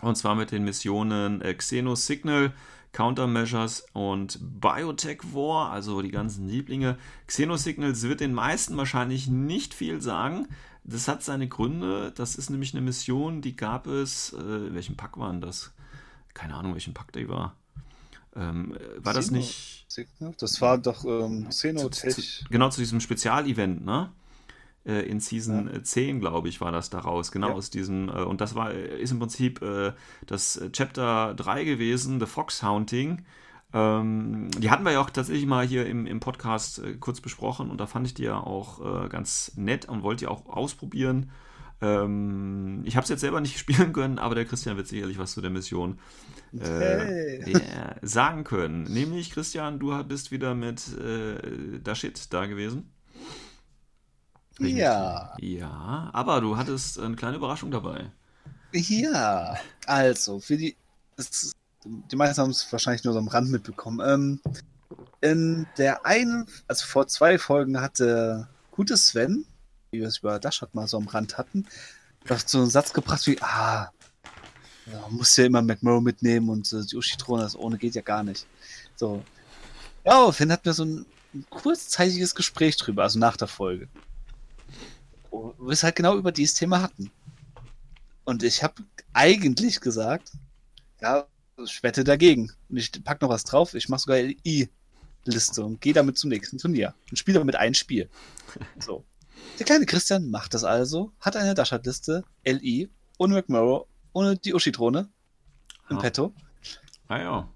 Und 0.00 0.16
zwar 0.16 0.34
mit 0.34 0.52
den 0.52 0.64
Missionen 0.64 1.40
äh, 1.40 1.54
Xeno 1.54 1.94
Signal, 1.96 2.52
Countermeasures 2.92 3.86
und 3.92 4.38
Biotech 4.60 5.18
War, 5.32 5.70
also 5.70 6.00
die 6.00 6.12
ganzen 6.12 6.48
Lieblinge. 6.48 6.96
Xenosignals 7.26 8.02
wird 8.02 8.20
den 8.20 8.32
meisten 8.32 8.76
wahrscheinlich 8.76 9.26
nicht 9.26 9.74
viel 9.74 10.00
sagen. 10.00 10.46
Das 10.84 11.08
hat 11.08 11.22
seine 11.22 11.48
Gründe. 11.48 12.12
Das 12.14 12.36
ist 12.36 12.50
nämlich 12.50 12.74
eine 12.74 12.82
Mission, 12.82 13.40
die 13.40 13.56
gab 13.56 13.86
es. 13.86 14.32
Äh, 14.34 14.38
in 14.68 14.74
welchem 14.74 14.96
Pack 14.96 15.16
waren 15.18 15.40
das? 15.40 15.72
Keine 16.34 16.54
Ahnung, 16.54 16.74
welchen 16.74 16.94
Pack 16.94 17.12
der 17.12 17.28
war. 17.28 17.56
Ähm, 18.36 18.76
war 18.98 19.14
das 19.14 19.28
Xeno- 19.30 19.36
nicht. 19.36 19.86
Signal? 19.88 20.34
Das 20.38 20.60
war 20.60 20.76
doch 20.78 21.04
ähm, 21.04 21.50
Zu, 21.50 21.68
Xenotech. 21.68 22.14
zu, 22.14 22.44
genau 22.50 22.68
zu 22.68 22.80
diesem 22.80 23.00
Spezialevent, 23.00 23.84
ne? 23.84 24.10
Äh, 24.84 25.08
In 25.08 25.20
Season 25.20 25.72
äh, 25.72 25.82
10, 25.82 26.20
glaube 26.20 26.48
ich, 26.48 26.60
war 26.60 26.72
das 26.72 26.90
daraus. 26.90 27.32
Genau 27.32 27.48
Ja. 27.48 27.54
aus 27.54 27.70
diesem. 27.70 28.08
Äh, 28.08 28.22
und 28.24 28.40
das 28.40 28.54
war, 28.54 28.72
ist 28.72 29.12
im 29.12 29.20
Prinzip 29.20 29.62
äh, 29.62 29.92
das 30.26 30.56
äh, 30.56 30.70
Chapter 30.70 31.32
3 31.34 31.64
gewesen, 31.64 32.20
The 32.20 32.26
Fox 32.26 32.62
Haunting. 32.62 33.24
Ähm, 33.74 34.50
die 34.56 34.70
hatten 34.70 34.84
wir 34.84 34.92
ja 34.92 35.00
auch 35.00 35.10
tatsächlich 35.10 35.46
mal 35.46 35.66
hier 35.66 35.84
im, 35.86 36.06
im 36.06 36.20
Podcast 36.20 36.78
äh, 36.78 36.94
kurz 36.94 37.20
besprochen 37.20 37.70
und 37.70 37.80
da 37.80 37.88
fand 37.88 38.06
ich 38.06 38.14
die 38.14 38.22
ja 38.22 38.38
auch 38.38 39.04
äh, 39.04 39.08
ganz 39.08 39.52
nett 39.56 39.86
und 39.88 40.04
wollte 40.04 40.20
die 40.20 40.26
auch 40.28 40.46
ausprobieren. 40.46 41.32
Ähm, 41.82 42.82
ich 42.84 42.94
habe 42.94 43.02
es 43.02 43.10
jetzt 43.10 43.20
selber 43.20 43.40
nicht 43.40 43.58
spielen 43.58 43.92
können, 43.92 44.20
aber 44.20 44.36
der 44.36 44.44
Christian 44.44 44.76
wird 44.76 44.86
sicherlich 44.86 45.18
was 45.18 45.32
zu 45.32 45.40
der 45.40 45.50
Mission 45.50 45.98
äh, 46.52 46.60
Hey. 46.60 47.52
ja, 47.52 47.96
sagen 48.00 48.44
können. 48.44 48.84
Nämlich, 48.84 49.30
Christian, 49.32 49.80
du 49.80 50.04
bist 50.04 50.30
wieder 50.30 50.54
mit 50.54 50.96
äh, 50.96 51.80
Dashit 51.80 52.32
da 52.32 52.46
gewesen. 52.46 52.92
Richtig? 54.60 54.76
Ja. 54.76 55.34
Ja, 55.40 56.10
aber 56.12 56.40
du 56.40 56.56
hattest 56.56 57.00
eine 57.00 57.16
kleine 57.16 57.38
Überraschung 57.38 57.72
dabei. 57.72 58.12
Ja, 58.72 59.56
also, 59.86 60.38
für 60.38 60.56
die. 60.56 60.76
Die 61.84 62.16
meisten 62.16 62.40
haben 62.40 62.50
es 62.50 62.70
wahrscheinlich 62.72 63.04
nur 63.04 63.12
so 63.12 63.18
am 63.18 63.28
Rand 63.28 63.50
mitbekommen. 63.50 64.00
Ähm, 64.06 64.40
in 65.20 65.66
der 65.78 66.04
einen, 66.06 66.46
also 66.66 66.86
vor 66.86 67.06
zwei 67.06 67.38
Folgen 67.38 67.80
hatte 67.80 68.48
gute 68.70 68.96
Sven, 68.96 69.46
wie 69.90 70.00
wir 70.00 70.08
es 70.08 70.18
über 70.18 70.38
Dashat 70.38 70.74
mal 70.74 70.86
so 70.86 70.96
am 70.96 71.08
Rand 71.08 71.38
hatten, 71.38 71.66
so 72.46 72.58
einen 72.58 72.70
Satz 72.70 72.92
gebracht 72.92 73.26
wie: 73.26 73.40
Ah, 73.40 73.90
ja, 74.86 75.08
muss 75.08 75.36
ja 75.36 75.46
immer 75.46 75.62
McMurrow 75.62 76.02
mitnehmen 76.02 76.48
und 76.48 76.72
äh, 76.72 76.84
die 76.84 76.96
Ushitrone, 76.96 77.42
das 77.42 77.56
ohne 77.56 77.78
geht 77.78 77.94
ja 77.94 78.02
gar 78.02 78.22
nicht. 78.22 78.46
So. 78.96 79.22
Ja, 80.04 80.30
Finn 80.32 80.52
hatten 80.52 80.66
wir 80.66 80.74
so 80.74 80.84
ein, 80.84 81.06
ein 81.32 81.46
kurzzeitiges 81.48 82.34
Gespräch 82.34 82.76
drüber, 82.76 83.02
also 83.04 83.18
nach 83.18 83.36
der 83.36 83.48
Folge. 83.48 83.88
Wo 85.30 85.54
wir 85.58 85.72
es 85.72 85.82
halt 85.82 85.96
genau 85.96 86.16
über 86.16 86.32
dieses 86.32 86.54
Thema 86.54 86.82
hatten. 86.82 87.10
Und 88.24 88.42
ich 88.42 88.62
habe 88.62 88.74
eigentlich 89.14 89.80
gesagt, 89.80 90.32
ja, 91.00 91.26
ich 91.62 91.82
wette 91.82 92.04
dagegen. 92.04 92.50
Und 92.68 92.76
ich 92.76 92.90
pack 93.04 93.20
noch 93.22 93.28
was 93.28 93.44
drauf. 93.44 93.74
Ich 93.74 93.88
mache 93.88 94.00
sogar 94.02 94.18
LI-Liste 94.18 95.64
und 95.64 95.80
gehe 95.80 95.92
damit 95.92 96.18
zum 96.18 96.30
nächsten 96.30 96.58
Turnier. 96.58 96.94
Und 97.10 97.16
spiele 97.18 97.38
damit 97.38 97.56
ein 97.56 97.74
Spiel. 97.74 98.08
So. 98.78 99.04
Der 99.58 99.66
kleine 99.66 99.86
Christian 99.86 100.30
macht 100.30 100.54
das 100.54 100.64
also, 100.64 101.12
hat 101.20 101.36
eine 101.36 101.54
Dashat-Liste, 101.54 102.24
LI, 102.44 102.88
ohne 103.18 103.34
McMurrow, 103.34 103.86
ohne 104.12 104.36
die 104.36 104.54
Ushitrone 104.54 105.08
im 105.90 105.98
Ah. 105.98 106.00
Petto. 106.00 106.32
Ah 107.08 107.18
ja. 107.20 107.48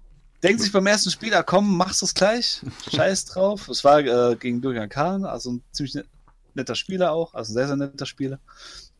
Denkt 0.43 0.61
sich 0.61 0.71
beim 0.71 0.85
ersten 0.87 1.09
Spiel, 1.09 1.33
ah 1.33 1.43
komm, 1.43 1.75
machst 1.75 2.01
du's 2.01 2.13
gleich. 2.13 2.61
Scheiß 2.93 3.25
drauf. 3.25 3.67
Es 3.69 3.83
war 3.83 3.99
äh, 3.99 4.35
gegen 4.35 4.61
Durgan 4.61 4.87
Khan, 4.89 5.25
also 5.25 5.53
ein 5.53 5.63
ziemlich 5.71 5.95
net- 5.95 6.07
netter 6.53 6.75
Spieler 6.75 7.11
auch, 7.11 7.33
also 7.33 7.51
ein 7.51 7.55
sehr, 7.55 7.67
sehr 7.67 7.75
netter 7.75 8.05
Spieler. 8.05 8.39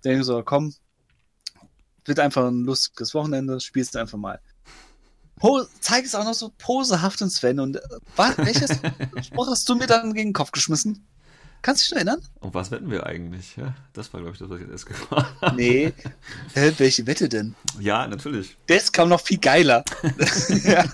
Denke 0.04 0.24
so, 0.24 0.42
komm, 0.44 0.74
wird 2.06 2.20
einfach 2.20 2.46
ein 2.48 2.64
lustiges 2.64 3.14
Wochenende, 3.14 3.60
spielst 3.60 3.96
einfach 3.96 4.18
mal. 4.18 4.40
Po 5.40 5.64
zeig 5.80 6.06
es 6.06 6.16
auch 6.16 6.26
noch 6.26 6.34
so 6.34 6.52
posehaft 6.58 7.22
in 7.22 7.30
Sven 7.30 7.60
und 7.60 7.78
äh, 7.78 7.82
was, 8.16 8.38
welches 8.38 8.72
Spruch 9.26 9.48
hast 9.48 9.68
du 9.68 9.76
mir 9.76 9.88
dann 9.88 10.14
gegen 10.14 10.30
den 10.30 10.34
Kopf 10.34 10.52
geschmissen? 10.52 11.08
Kannst 11.62 11.82
du 11.82 11.84
dich 11.84 11.92
noch 12.06 12.12
erinnern? 12.12 12.28
Und 12.40 12.54
was 12.54 12.72
wetten 12.72 12.90
wir 12.90 13.06
eigentlich? 13.06 13.58
Ja, 13.58 13.74
das 13.92 14.14
war, 14.14 14.22
glaube 14.22 14.34
ich, 14.34 14.40
das, 14.40 14.50
was 14.50 14.56
ich 14.58 14.62
jetzt 14.62 14.72
erst 14.72 14.86
gefragt 14.86 15.42
habe. 15.42 15.56
Nee. 15.58 15.94
Hä, 16.54 16.72
welche 16.78 17.06
Wette 17.06 17.28
denn? 17.28 17.54
Ja, 17.80 18.08
natürlich. 18.08 18.56
Das 18.68 18.92
kam 18.92 19.10
noch 19.10 19.20
viel 19.20 19.40
geiler. 19.40 19.84
ja, 20.64 20.86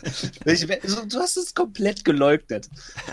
du 0.43 1.20
hast 1.20 1.38
es 1.38 1.53
komplett 1.53 2.03
geleugnet. 2.03 2.68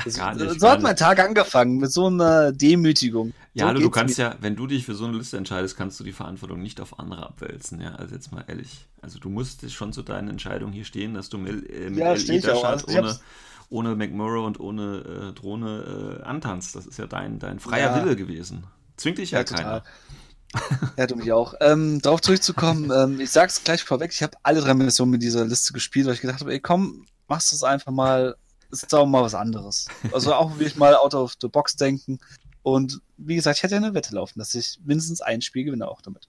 Das, 0.04 0.14
Gar 0.16 0.34
nicht, 0.34 0.60
so 0.60 0.68
hat 0.70 0.80
mein 0.80 0.96
Tag 0.96 1.18
angefangen, 1.18 1.76
mit 1.76 1.92
so 1.92 2.06
einer 2.06 2.52
Demütigung. 2.52 3.34
Ja, 3.52 3.74
so 3.74 3.80
du, 3.80 3.90
kannst 3.90 4.16
mir. 4.16 4.24
ja, 4.24 4.36
wenn 4.40 4.56
du 4.56 4.66
dich 4.66 4.86
für 4.86 4.94
so 4.94 5.04
eine 5.04 5.18
Liste 5.18 5.36
entscheidest, 5.36 5.76
kannst 5.76 6.00
du 6.00 6.04
die 6.04 6.12
Verantwortung 6.12 6.62
nicht 6.62 6.80
auf 6.80 6.98
andere 6.98 7.26
abwälzen, 7.26 7.82
ja. 7.82 7.94
Also 7.96 8.14
jetzt 8.14 8.32
mal 8.32 8.44
ehrlich. 8.48 8.86
Also 9.02 9.18
du 9.18 9.28
musst 9.28 9.70
schon 9.72 9.92
zu 9.92 10.02
deinen 10.02 10.28
Entscheidungen 10.28 10.72
hier 10.72 10.86
stehen, 10.86 11.12
dass 11.12 11.28
du 11.28 11.36
mit, 11.36 11.68
äh, 11.70 11.90
mit 11.90 11.98
Ja, 11.98 12.14
LE. 12.14 12.40
Dashat 12.40 12.88
Also 12.88 12.98
ohne, 12.98 13.18
ohne 13.72 13.96
McMurrow 13.96 14.46
und 14.46 14.60
ohne 14.60 15.30
äh, 15.30 15.32
Drohne 15.32 16.20
äh, 16.20 16.22
antanzt. 16.24 16.76
Das 16.76 16.86
ist 16.86 16.98
ja 16.98 17.06
dein, 17.06 17.38
dein 17.38 17.58
freier 17.58 17.96
Ja. 17.96 18.04
Wille 18.04 18.16
gewesen. 18.16 18.64
Zwingt 18.96 19.18
dich 19.18 19.30
ja, 19.30 19.38
Ja, 19.38 19.44
keiner. 19.44 19.82
Ja, 20.98 21.06
du 21.06 21.16
mich 21.16 21.32
auch. 21.32 21.54
Ähm, 21.60 22.00
darauf 22.02 22.20
zurückzukommen, 22.20 22.90
ähm, 22.94 23.20
ich 23.20 23.30
sag's 23.30 23.64
gleich 23.64 23.82
vorweg, 23.82 24.12
ich 24.12 24.22
habe 24.22 24.36
alle 24.42 24.60
drei 24.60 24.74
Missionen 24.74 25.10
mit 25.12 25.22
dieser 25.22 25.46
Liste 25.46 25.72
gespielt, 25.72 26.06
weil 26.06 26.14
ich 26.14 26.20
gedacht 26.20 26.40
habe, 26.40 26.52
ey 26.52 26.60
komm, 26.60 27.06
machst 27.26 27.52
es 27.54 27.62
einfach 27.62 27.90
mal, 27.90 28.36
ist 28.70 28.94
auch 28.94 29.06
mal 29.06 29.22
was 29.22 29.34
anderes. 29.34 29.88
Also 30.12 30.34
auch 30.34 30.58
will 30.58 30.66
ich 30.66 30.76
mal 30.76 30.94
out 30.94 31.14
of 31.14 31.34
the 31.40 31.48
box 31.48 31.74
denken. 31.76 32.18
Und 32.62 33.00
wie 33.16 33.36
gesagt, 33.36 33.56
ich 33.56 33.62
hätte 33.62 33.74
ja 33.76 33.80
eine 33.80 33.94
Wette 33.94 34.14
laufen, 34.14 34.38
dass 34.38 34.54
ich 34.54 34.78
mindestens 34.84 35.22
ein 35.22 35.40
Spiel 35.40 35.64
gewinne 35.64 35.88
auch 35.88 36.02
damit. 36.02 36.28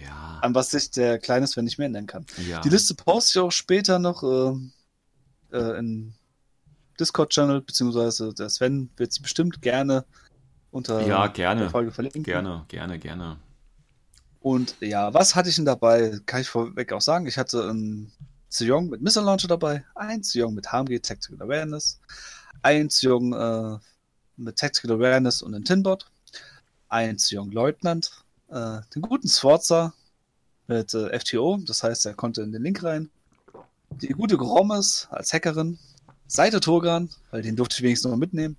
Ja. 0.00 0.38
An 0.42 0.54
was 0.54 0.70
sich 0.70 0.92
der 0.92 1.18
kleine 1.18 1.46
Sven 1.48 1.64
nicht 1.64 1.78
mehr 1.78 1.86
ändern 1.86 2.06
kann. 2.06 2.24
ja. 2.48 2.60
Die 2.60 2.68
Liste 2.68 2.94
poste 2.94 3.38
ich 3.38 3.44
auch 3.44 3.50
später 3.52 3.98
noch 3.98 4.22
äh, 4.22 5.56
äh, 5.56 5.78
in 5.78 6.14
Discord-Channel, 6.98 7.60
beziehungsweise 7.60 8.32
der 8.34 8.48
Sven 8.50 8.90
wird 8.96 9.12
sie 9.12 9.22
bestimmt 9.22 9.62
gerne 9.62 10.04
unter 10.70 11.06
Ja, 11.06 11.22
der 11.22 11.32
gerne. 11.32 11.70
Folge 11.70 11.92
verlinken. 11.92 12.22
Gerne, 12.22 12.64
gerne, 12.68 12.98
gerne. 12.98 13.38
Und 14.40 14.76
ja, 14.80 15.14
was 15.14 15.34
hatte 15.34 15.48
ich 15.48 15.56
denn 15.56 15.64
dabei? 15.64 16.18
Kann 16.26 16.42
ich 16.42 16.48
vorweg 16.48 16.92
auch 16.92 17.00
sagen. 17.00 17.26
Ich 17.26 17.38
hatte 17.38 17.68
einen 17.68 18.12
Ziyong 18.50 18.88
mit 18.88 19.00
Missile 19.00 19.24
Launcher 19.24 19.48
dabei, 19.48 19.84
ein 19.94 20.22
Ziyong 20.22 20.54
mit 20.54 20.70
HMG 20.70 21.00
Tactical 21.00 21.42
Awareness, 21.42 21.98
ein 22.62 22.88
Ziyong 22.88 23.32
äh, 23.32 23.78
mit 24.36 24.56
Tactical 24.56 24.92
Awareness 24.92 25.42
und 25.42 25.54
einen 25.54 25.64
Tinbot, 25.64 26.06
ein 26.88 27.18
Ziyong 27.18 27.50
Leutnant, 27.50 28.22
äh, 28.50 28.80
den 28.94 29.02
guten 29.02 29.28
Sforza 29.28 29.92
mit 30.68 30.94
äh, 30.94 31.18
FTO, 31.18 31.58
das 31.66 31.82
heißt, 31.82 32.06
er 32.06 32.14
konnte 32.14 32.42
in 32.42 32.52
den 32.52 32.62
Link 32.62 32.82
rein, 32.84 33.10
die 33.90 34.08
gute 34.08 34.36
Grommes 34.36 35.08
als 35.10 35.32
Hackerin, 35.32 35.78
Seite 36.26 36.60
Turgan, 36.60 37.10
weil 37.30 37.42
den 37.42 37.56
durfte 37.56 37.76
ich 37.76 37.82
wenigstens 37.82 38.10
noch 38.10 38.16
mitnehmen, 38.16 38.56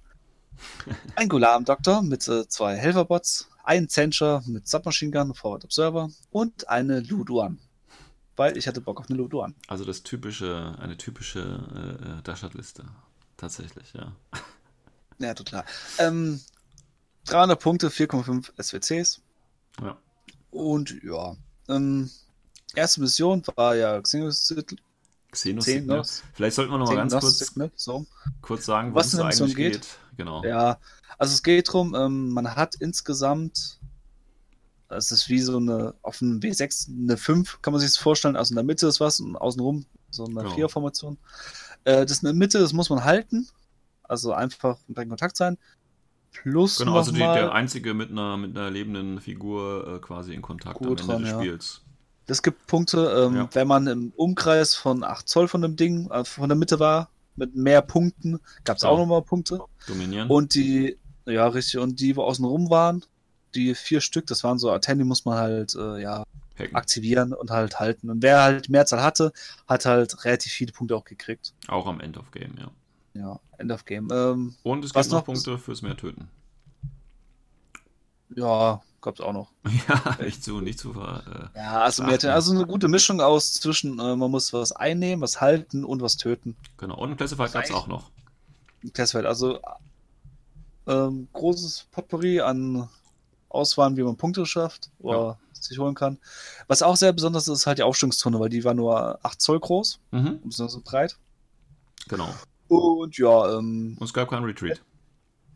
ein 1.16 1.30
Gulam-Doktor 1.30 2.02
mit 2.02 2.28
äh, 2.28 2.48
zwei 2.48 2.76
Helferbots, 2.76 3.50
ein 3.64 3.90
Zencher 3.90 4.44
mit 4.46 4.68
Submachine 4.68 5.12
Gun, 5.12 5.34
Forward 5.34 5.66
Observer 5.66 6.10
und 6.32 6.70
eine 6.70 7.00
Luduan. 7.00 7.60
Weil 8.36 8.58
ich 8.58 8.68
hatte 8.68 8.82
Bock 8.82 9.00
auf 9.00 9.10
eine 9.10 9.18
Luduan. 9.18 9.56
Also 9.68 9.86
das 9.86 10.04
typische, 10.04 10.76
eine 10.80 10.98
typische 10.98 11.40
äh, 12.20 12.24
Dashat-Liste. 12.24 12.86
tatsächlich, 13.38 13.94
ja. 13.94 14.12
Ja, 15.20 15.34
total. 15.34 15.64
Ähm, 15.98 16.42
300 17.26 17.60
Punkte, 17.60 17.88
4,5 17.88 18.52
SWCs. 18.62 19.22
Ja. 19.82 19.98
Und 20.52 21.02
ja, 21.04 21.36
ähm, 21.70 22.10
erste 22.76 23.02
Mission 23.02 23.42
war 23.56 23.76
ja 23.76 24.02
Xenos 24.02 24.54
Xenos 25.36 25.66
10, 25.66 25.82
Signal. 25.82 25.98
ne? 26.00 26.06
Vielleicht 26.34 26.56
sollten 26.56 26.72
wir 26.72 26.78
noch 26.78 26.88
mal 26.88 26.96
ganz 26.96 27.14
kurz, 27.14 27.54
so. 27.76 28.06
kurz 28.42 28.66
sagen, 28.66 28.94
Was 28.96 29.14
es 29.14 29.20
eigentlich 29.20 29.56
geht. 29.56 29.74
geht? 29.74 29.88
Genau. 30.18 30.44
Ja, 30.44 30.80
also 31.18 31.34
es 31.34 31.44
geht 31.44 31.68
darum, 31.68 31.94
ähm, 31.96 32.30
man 32.30 32.56
hat 32.56 32.76
insgesamt, 32.76 33.80
es 34.90 35.12
ist 35.12 35.30
wie 35.30 35.40
so 35.40 35.58
eine, 35.58 35.94
auf 36.02 36.22
einem 36.22 36.40
W6 36.40 36.90
eine 36.90 37.18
5, 37.18 37.62
kann 37.62 37.74
man 37.74 37.80
sich 37.80 37.90
das 37.92 37.98
vorstellen, 37.98 38.36
also 38.36 38.52
in 38.52 38.56
der 38.56 38.64
Mitte 38.66 38.88
ist 38.88 39.00
was 39.00 39.20
und 39.20 39.36
außenrum 39.36 39.86
so 40.10 40.26
eine 40.26 40.36
Genau. 40.36 40.56
Viererformation. 40.56 41.18
Äh, 41.84 42.06
das 42.06 42.20
in 42.20 42.26
der 42.26 42.34
Mitte, 42.34 42.60
das 42.60 42.74
muss 42.74 42.90
man 42.90 43.04
halten, 43.04 43.48
also 44.04 44.34
einfach 44.34 44.78
in 44.88 44.96
Kontakt 45.10 45.38
sein. 45.38 45.58
Plus 46.32 46.78
Genau, 46.80 46.98
also 46.98 47.12
die, 47.12 47.20
der 47.20 47.54
einzige 47.54 47.94
mit 47.94 48.12
einer, 48.12 48.36
mit 48.38 48.58
einer 48.58 48.70
lebenden 48.70 49.22
Figur 49.22 49.96
äh, 49.96 50.00
quasi 50.00 50.34
in 50.34 50.42
Kontakt 50.42 50.78
Gut 50.78 50.88
am 50.88 50.92
Ende 50.92 51.06
dran, 51.06 51.22
des 51.24 51.32
ja. 51.32 51.38
Es 52.28 52.42
gibt 52.42 52.66
Punkte, 52.68 53.26
ähm, 53.28 53.36
Ja. 53.36 53.50
wenn 53.54 53.68
man 53.68 53.88
im 53.88 54.12
Umkreis 54.16 54.76
von 54.76 55.04
8 55.04 55.28
Zoll 55.30 55.48
von 55.48 55.62
dem 55.62 55.76
Ding, 55.76 56.10
äh, 56.10 56.26
von 56.26 56.50
der 56.50 56.58
Mitte 56.58 56.80
war, 56.80 57.10
mit 57.36 57.56
mehr 57.56 57.82
Punkten, 57.82 58.40
gab 58.64 58.78
es 58.78 58.84
Ja. 58.84 58.90
auch 58.90 58.98
nochmal 58.98 59.22
Punkte. 59.22 59.60
Dominieren. 59.88 60.30
Und 60.30 60.56
die, 60.56 60.98
ja, 61.26 61.48
richtig, 61.48 61.80
und 61.80 62.00
die, 62.00 62.16
wo 62.16 62.24
außen 62.24 62.44
rum 62.46 62.70
waren, 62.70 63.04
die 63.54 63.76
vier 63.76 64.02
Stück, 64.02 64.26
das 64.28 64.44
waren 64.44 64.58
so 64.58 64.72
Antennen, 64.72 65.00
die 65.00 65.06
muss 65.06 65.26
man 65.26 65.38
halt, 65.38 65.76
äh, 65.76 66.02
ja, 66.02 66.24
Hacken. 66.58 66.76
aktivieren 66.76 67.34
und 67.34 67.52
halt 67.52 67.80
halten. 67.80 68.10
Und 68.10 68.24
wer 68.24 68.42
halt 68.42 68.70
Mehrzahl 68.70 69.04
hatte, 69.04 69.32
hat 69.68 69.86
halt 69.86 70.24
relativ 70.26 70.52
viele 70.52 70.72
Punkte 70.72 70.96
auch 70.96 71.04
gekriegt. 71.04 71.54
Auch 71.68 71.86
am 71.86 72.00
End 72.00 72.18
of 72.18 72.32
Game, 72.32 72.56
ja. 72.58 72.72
Ja, 73.14 73.40
End 73.58 73.72
of 73.72 73.86
Game. 73.86 74.10
Ähm, 74.12 74.56
Und 74.64 74.84
es 74.86 74.94
gibt 74.94 75.06
noch 75.08 75.20
noch? 75.20 75.26
Punkte 75.26 75.58
fürs 75.58 75.82
mehr 75.82 75.96
Töten. 75.98 76.28
ja, 78.36 78.82
gab's 79.06 79.22
auch 79.22 79.32
noch. 79.34 79.52
ja, 79.88 80.18
nicht 80.22 80.44
zu, 80.44 80.60
nicht 80.60 80.78
zu 80.80 80.94
ver, 80.94 81.52
äh, 81.56 81.58
Ja, 81.60 81.82
also, 81.82 82.04
Mehrzahl, 82.04 82.32
also 82.32 82.52
eine 82.52 82.66
gute 82.68 82.88
Mischung 82.90 83.22
aus 83.22 83.54
zwischen, 83.54 84.00
äh, 84.00 84.16
man 84.16 84.30
muss 84.30 84.52
was 84.52 84.74
einnehmen, 84.74 85.22
was 85.22 85.40
halten 85.40 85.86
und 85.86 86.02
was 86.02 86.18
töten. 86.18 86.58
Genau. 86.78 86.98
Und 86.98 87.16
Classified 87.16 87.54
gab 87.54 87.64
es 87.64 87.72
auch 87.72 87.88
noch. 87.88 88.12
Testfeld. 88.94 89.26
Also 89.26 89.60
ähm, 90.88 91.28
großes 91.34 91.88
Potpourri 91.92 92.42
an 92.42 92.90
Auswahlen, 93.50 93.98
wie 93.98 94.04
man 94.04 94.18
Punkte 94.18 94.46
schafft 94.46 94.92
oder 95.00 95.40
sich 95.54 95.80
holen 95.80 95.96
kann. 95.96 96.20
Was 96.68 96.84
auch 96.84 96.96
sehr 96.98 97.14
besonders 97.14 97.48
ist, 97.48 97.60
ist 97.60 97.68
halt 97.68 97.78
die 97.80 97.84
Aufstellungszone, 97.84 98.40
weil 98.40 98.50
die 98.50 98.64
war 98.64 98.74
nur 98.74 99.18
8 99.26 99.42
Zoll 99.42 99.60
groß, 99.60 100.00
Mhm. 100.12 100.40
und 100.44 100.52
so 100.54 100.82
breit. 100.84 101.18
Genau. 102.08 102.30
Und 102.68 103.18
ja, 103.18 103.58
ähm, 103.58 103.96
Und 104.00 104.06
es 104.06 104.14
gab 104.14 104.30
keinen 104.30 104.44
Retreat. 104.46 104.82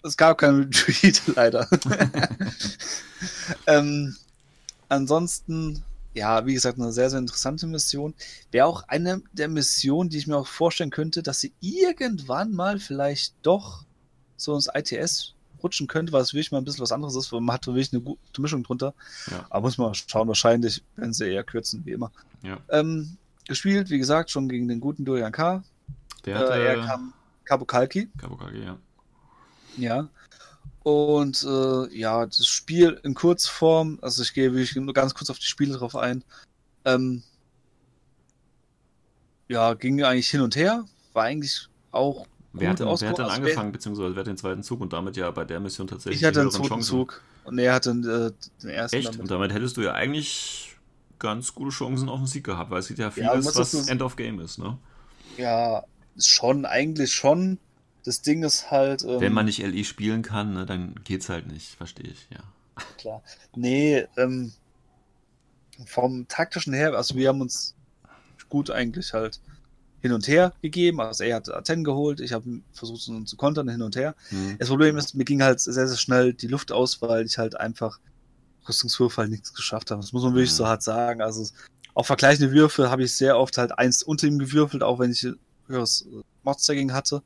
Es 0.04 0.18
gab 0.18 0.38
keinen 0.38 0.64
Retreat, 0.64 1.22
leider. 1.36 1.68
ähm, 3.68 4.16
ansonsten, 4.88 5.84
ja, 6.14 6.46
wie 6.46 6.54
gesagt, 6.54 6.80
eine 6.80 6.92
sehr, 6.92 7.10
sehr 7.10 7.20
interessante 7.20 7.68
Mission. 7.68 8.14
Wäre 8.52 8.66
auch 8.66 8.84
eine 8.88 9.22
der 9.34 9.48
Missionen, 9.48 10.10
die 10.10 10.18
ich 10.18 10.28
mir 10.28 10.38
auch 10.38 10.48
vorstellen 10.48 10.90
könnte, 10.90 11.24
dass 11.24 11.40
sie 11.40 11.54
irgendwann 11.60 12.52
mal 12.52 12.80
vielleicht 12.80 13.36
doch 13.42 13.84
so 14.38 14.56
ins 14.56 14.70
ITS 14.74 15.34
rutschen 15.62 15.88
könnte, 15.88 16.14
weil 16.14 16.22
es 16.22 16.34
wirklich 16.34 16.52
mal 16.52 16.60
ein 16.60 16.64
bisschen 16.64 16.82
was 16.82 16.92
anderes 16.92 17.16
ist, 17.16 17.32
weil 17.32 17.42
man 17.42 17.56
hat 17.56 17.68
wirklich 17.68 17.92
eine 17.92 18.02
gute 18.02 18.42
Mischung 18.42 18.64
drunter. 18.64 18.94
Ja. 19.30 19.46
Aber 19.50 19.68
muss 19.68 19.78
man 19.78 19.94
schauen, 19.94 20.28
wahrscheinlich 20.28 20.84
werden 20.96 21.14
sie 21.14 21.30
eher 21.30 21.44
kürzen, 21.44 21.86
wie 21.86 21.92
immer. 21.92 22.12
Ja. 22.44 22.60
Ähm, 22.70 23.18
gespielt, 23.48 23.90
wie 23.90 23.98
gesagt, 23.98 24.32
schon 24.32 24.48
gegen 24.48 24.68
den 24.68 24.80
guten 24.80 25.04
Dorian 25.04 25.32
K. 25.32 25.64
Der 26.26 26.36
Äh, 26.36 26.40
hatte 26.40 26.54
er 26.54 26.86
kam 26.86 27.14
Kabukalki. 27.44 28.10
Kabukage, 28.18 28.64
ja. 28.64 28.78
Ja. 29.82 30.10
Und 30.84 31.44
äh, 31.44 31.98
ja, 31.98 32.26
das 32.26 32.48
Spiel 32.48 33.00
in 33.04 33.14
Kurzform, 33.14 34.00
also 34.02 34.24
ich 34.24 34.34
gehe 34.34 34.54
wirklich 34.54 34.76
nur 34.76 34.94
ganz 34.94 35.14
kurz 35.14 35.30
auf 35.30 35.40
die 35.40 35.46
Spiele 35.46 35.78
drauf 35.78 35.96
ein. 35.96 36.24
Ähm, 36.86 37.24
ja, 39.48 39.74
ging 39.74 40.02
eigentlich 40.04 40.30
hin 40.30 40.42
und 40.42 40.56
her, 40.56 40.86
war 41.14 41.24
eigentlich 41.24 41.68
auch 41.92 42.26
Wer 42.52 42.72
hat, 42.72 42.80
denn, 42.80 42.88
wer 42.88 42.94
hat 43.10 43.18
denn 43.18 43.26
Also 43.26 43.42
angefangen, 43.42 43.72
beziehungsweise 43.72 44.16
wer 44.16 44.22
hat 44.22 44.28
den 44.28 44.38
zweiten 44.38 44.64
Zug 44.64 44.82
und 44.82 44.92
damit 44.92 45.16
ja 45.18 45.30
bei 45.30 45.46
der 45.46 45.60
Mission 45.60 45.88
tatsächlich 45.88 46.22
Ich 46.22 46.28
hatte 46.28 46.40
höheren 46.40 46.52
zweiten 46.52 46.68
Chancen? 46.68 46.90
Zug 46.90 47.22
und 47.44 47.60
er 47.60 47.74
hatte 47.74 47.92
äh, 47.92 48.62
den 48.64 48.70
ersten. 48.70 48.98
Echt? 48.98 49.08
damit. 49.08 49.20
Und 49.22 49.32
damit 49.32 49.54
hättest 49.54 49.78
du 49.78 49.82
ja 49.82 49.94
eigentlich 49.94 50.76
ganz 51.20 51.54
gute 51.54 51.72
Chancen 51.72 52.10
auf 52.10 52.20
den 52.20 52.28
Sieg 52.28 52.44
gehabt, 52.44 52.72
weil 52.72 52.80
es 52.80 52.88
gibt 52.88 53.00
ja 53.00 53.06
Ja, 53.08 53.12
vieles, 53.12 53.46
muss 53.46 53.56
was 53.56 53.88
End 53.88 54.02
of 54.02 54.16
Game 54.16 54.40
ist, 54.40 54.58
ne? 54.58 54.78
Ja, 55.38 55.84
schon, 56.18 56.66
eigentlich 56.66 57.14
schon. 57.14 57.60
Das 58.10 58.24
Ding 58.24 58.42
ist 58.42 58.72
halt. 58.72 59.04
Ähm, 59.04 59.22
Wenn 59.22 59.34
man 59.34 59.46
nicht 59.46 59.60
LE 59.62 59.84
spielen 59.84 60.24
kann, 60.24 60.54
ne, 60.56 60.66
dann 60.66 60.96
geht's 61.04 61.30
halt 61.30 61.46
nicht, 61.46 61.76
verstehe 61.76 62.10
ich, 62.10 62.28
ja. 62.32 62.40
klar. 62.98 63.22
Nee, 63.56 64.08
ähm, 64.18 64.52
vom 65.86 66.28
taktischen 66.28 66.74
her, 66.74 66.96
also 66.96 67.14
wir 67.14 67.28
haben 67.28 67.40
uns 67.40 67.76
gut 68.50 68.72
eigentlich 68.72 69.14
halt 69.14 69.40
hin 70.02 70.12
und 70.12 70.28
her 70.28 70.54
gegeben. 70.64 71.00
Also 71.02 71.24
er 71.24 71.36
hat 71.36 71.54
Aten 71.54 71.84
geholt, 71.84 72.20
ich 72.20 72.34
habe 72.34 72.62
versucht 72.74 73.08
ihn 73.10 73.28
zu 73.28 73.38
kontern 73.38 73.70
hin 73.70 73.84
und 73.84 73.96
her. 73.96 74.16
Hm. 74.30 74.56
Das 74.58 74.70
Problem 74.70 74.98
ist, 74.98 75.14
mir 75.14 75.24
ging 75.24 75.44
halt 75.44 75.60
sehr, 75.60 75.88
sehr 75.88 75.96
schnell 75.96 76.34
die 76.34 76.48
Luft 76.48 76.72
aus, 76.72 77.04
weil 77.04 77.28
ich 77.28 77.38
halt 77.38 77.60
einfach 77.60 78.00
Rüstungswürfe 78.68 79.22
halt 79.22 79.30
nichts 79.30 79.54
geschafft 79.54 79.92
habe. 79.92 80.02
Das 80.02 80.14
muss 80.14 80.24
man 80.24 80.34
wirklich 80.34 80.50
Mhm. 80.50 80.56
so 80.56 80.66
hart 80.68 80.82
sagen. 80.82 81.22
Also 81.22 81.48
auf 81.94 82.08
vergleichende 82.08 82.52
Würfe 82.54 82.90
habe 82.90 83.04
ich 83.04 83.14
sehr 83.14 83.38
oft 83.38 83.60
halt 83.60 83.78
eins 83.78 84.02
unter 84.02 84.26
ihm 84.26 84.40
gewürfelt, 84.40 84.82
auch 84.82 84.98
wenn 84.98 85.12
ich 85.12 85.28
höheres 85.68 86.08
Mod-Stacking 86.42 86.92
hatte. 86.92 87.22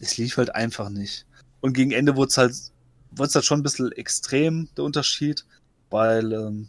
Es 0.00 0.16
lief 0.16 0.36
halt 0.36 0.54
einfach 0.54 0.88
nicht. 0.88 1.26
Und 1.60 1.74
gegen 1.74 1.92
Ende 1.92 2.16
wurde 2.16 2.28
es 2.28 2.38
halt, 2.38 2.54
wurde 3.10 3.28
es 3.28 3.34
halt 3.34 3.44
schon 3.44 3.60
ein 3.60 3.62
bisschen 3.62 3.92
extrem, 3.92 4.68
der 4.76 4.84
Unterschied, 4.84 5.44
weil 5.90 6.32
ähm, 6.32 6.68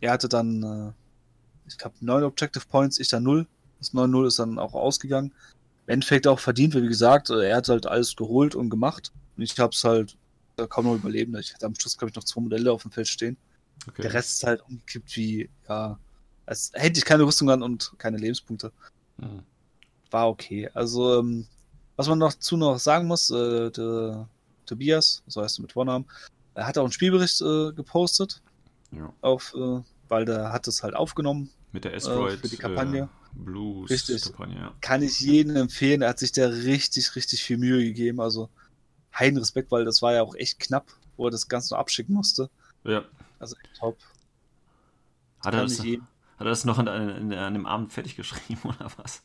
er 0.00 0.12
hatte 0.12 0.28
dann, 0.28 0.62
äh, 0.62 1.68
ich 1.68 1.78
glaube, 1.78 1.96
neun 2.00 2.24
Objective 2.24 2.64
Points, 2.66 2.98
ich 2.98 3.08
dann 3.08 3.22
null. 3.22 3.46
Das 3.78 3.94
9-0 3.94 4.26
ist 4.26 4.38
dann 4.38 4.58
auch 4.58 4.74
ausgegangen. 4.74 5.32
Im 5.86 5.94
Endeffekt 5.94 6.26
auch 6.26 6.38
verdient, 6.38 6.74
weil 6.74 6.82
wie 6.82 6.88
gesagt, 6.88 7.30
äh, 7.30 7.48
er 7.48 7.56
hat 7.56 7.68
halt 7.68 7.86
alles 7.86 8.14
geholt 8.14 8.54
und 8.54 8.70
gemacht. 8.70 9.12
Und 9.36 9.42
ich 9.42 9.58
habe 9.58 9.72
es 9.72 9.82
halt 9.84 10.16
äh, 10.56 10.66
kaum 10.66 10.84
noch 10.84 10.94
überlebt. 10.94 11.34
Ich 11.38 11.54
hatte 11.54 11.66
am 11.66 11.74
Schluss, 11.74 11.96
glaube 11.96 12.10
ich, 12.10 12.16
noch 12.16 12.24
zwei 12.24 12.40
Modelle 12.40 12.72
auf 12.72 12.82
dem 12.82 12.90
Feld 12.90 13.08
stehen. 13.08 13.36
Okay. 13.88 14.02
Der 14.02 14.14
Rest 14.14 14.32
ist 14.32 14.44
halt 14.44 14.62
umgekippt 14.62 15.16
wie, 15.16 15.50
ja, 15.68 15.98
als 16.46 16.70
hätte 16.74 16.98
ich 16.98 17.04
keine 17.04 17.24
Rüstung 17.24 17.50
an 17.50 17.62
und 17.62 17.92
keine 17.98 18.18
Lebenspunkte. 18.18 18.72
Hm. 19.20 19.42
War 20.10 20.28
okay. 20.28 20.68
Also, 20.74 21.20
ähm, 21.20 21.46
was 21.96 22.08
man 22.08 22.18
noch 22.18 22.34
zu 22.34 22.56
noch 22.56 22.78
sagen 22.78 23.06
muss, 23.06 23.30
äh, 23.30 23.70
der 23.70 24.28
Tobias, 24.66 25.22
so 25.26 25.42
heißt 25.42 25.58
er 25.58 25.62
mit 25.62 25.72
Vornamen, 25.72 26.06
er 26.54 26.66
hat 26.66 26.78
auch 26.78 26.84
einen 26.84 26.92
Spielbericht 26.92 27.40
äh, 27.40 27.72
gepostet, 27.72 28.42
Ja. 28.90 29.12
auf, 29.20 29.54
äh, 29.54 29.80
weil 30.08 30.24
der 30.24 30.52
hat 30.52 30.68
es 30.68 30.82
halt 30.82 30.94
aufgenommen. 30.94 31.50
Mit 31.72 31.84
der 31.84 31.94
Asteroid 31.94 32.38
für 32.40 32.48
die 32.48 32.56
Kampagne. 32.58 33.02
Äh, 33.02 33.08
Blues 33.34 33.88
Richtig. 33.90 34.22
Kampagne, 34.24 34.56
ja. 34.56 34.74
Kann 34.82 35.02
ich 35.02 35.18
jedem 35.20 35.56
empfehlen. 35.56 36.02
Er 36.02 36.10
hat 36.10 36.18
sich 36.18 36.32
da 36.32 36.46
richtig, 36.48 37.16
richtig 37.16 37.42
viel 37.42 37.56
Mühe 37.56 37.82
gegeben. 37.82 38.20
Also, 38.20 38.50
heiden 39.18 39.38
Respekt, 39.38 39.70
weil 39.70 39.86
das 39.86 40.02
war 40.02 40.12
ja 40.12 40.22
auch 40.22 40.34
echt 40.34 40.58
knapp, 40.60 40.86
wo 41.16 41.26
er 41.26 41.30
das 41.30 41.48
Ganze 41.48 41.72
noch 41.72 41.80
abschicken 41.80 42.14
musste. 42.14 42.50
ja. 42.84 43.04
Also, 43.38 43.56
echt 43.56 43.76
top. 43.80 43.98
Hat 45.40 45.54
er, 45.54 45.62
das, 45.62 45.80
hat 45.80 45.86
er 46.38 46.44
das 46.44 46.64
noch 46.64 46.78
an, 46.78 46.86
an, 46.86 47.32
an 47.32 47.54
dem 47.54 47.66
Abend 47.66 47.92
fertig 47.92 48.14
geschrieben 48.16 48.60
oder 48.64 48.90
was? 48.98 49.22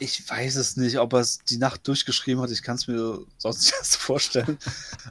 Ich 0.00 0.28
weiß 0.28 0.56
es 0.56 0.76
nicht, 0.76 0.98
ob 0.98 1.12
er 1.12 1.20
es 1.20 1.38
die 1.38 1.56
Nacht 1.58 1.86
durchgeschrieben 1.86 2.42
hat. 2.42 2.50
Ich 2.50 2.62
kann 2.62 2.76
es 2.76 2.86
mir 2.88 3.20
sonst 3.38 3.60
nicht 3.62 3.74
erst 3.78 3.96
vorstellen. 3.96 4.58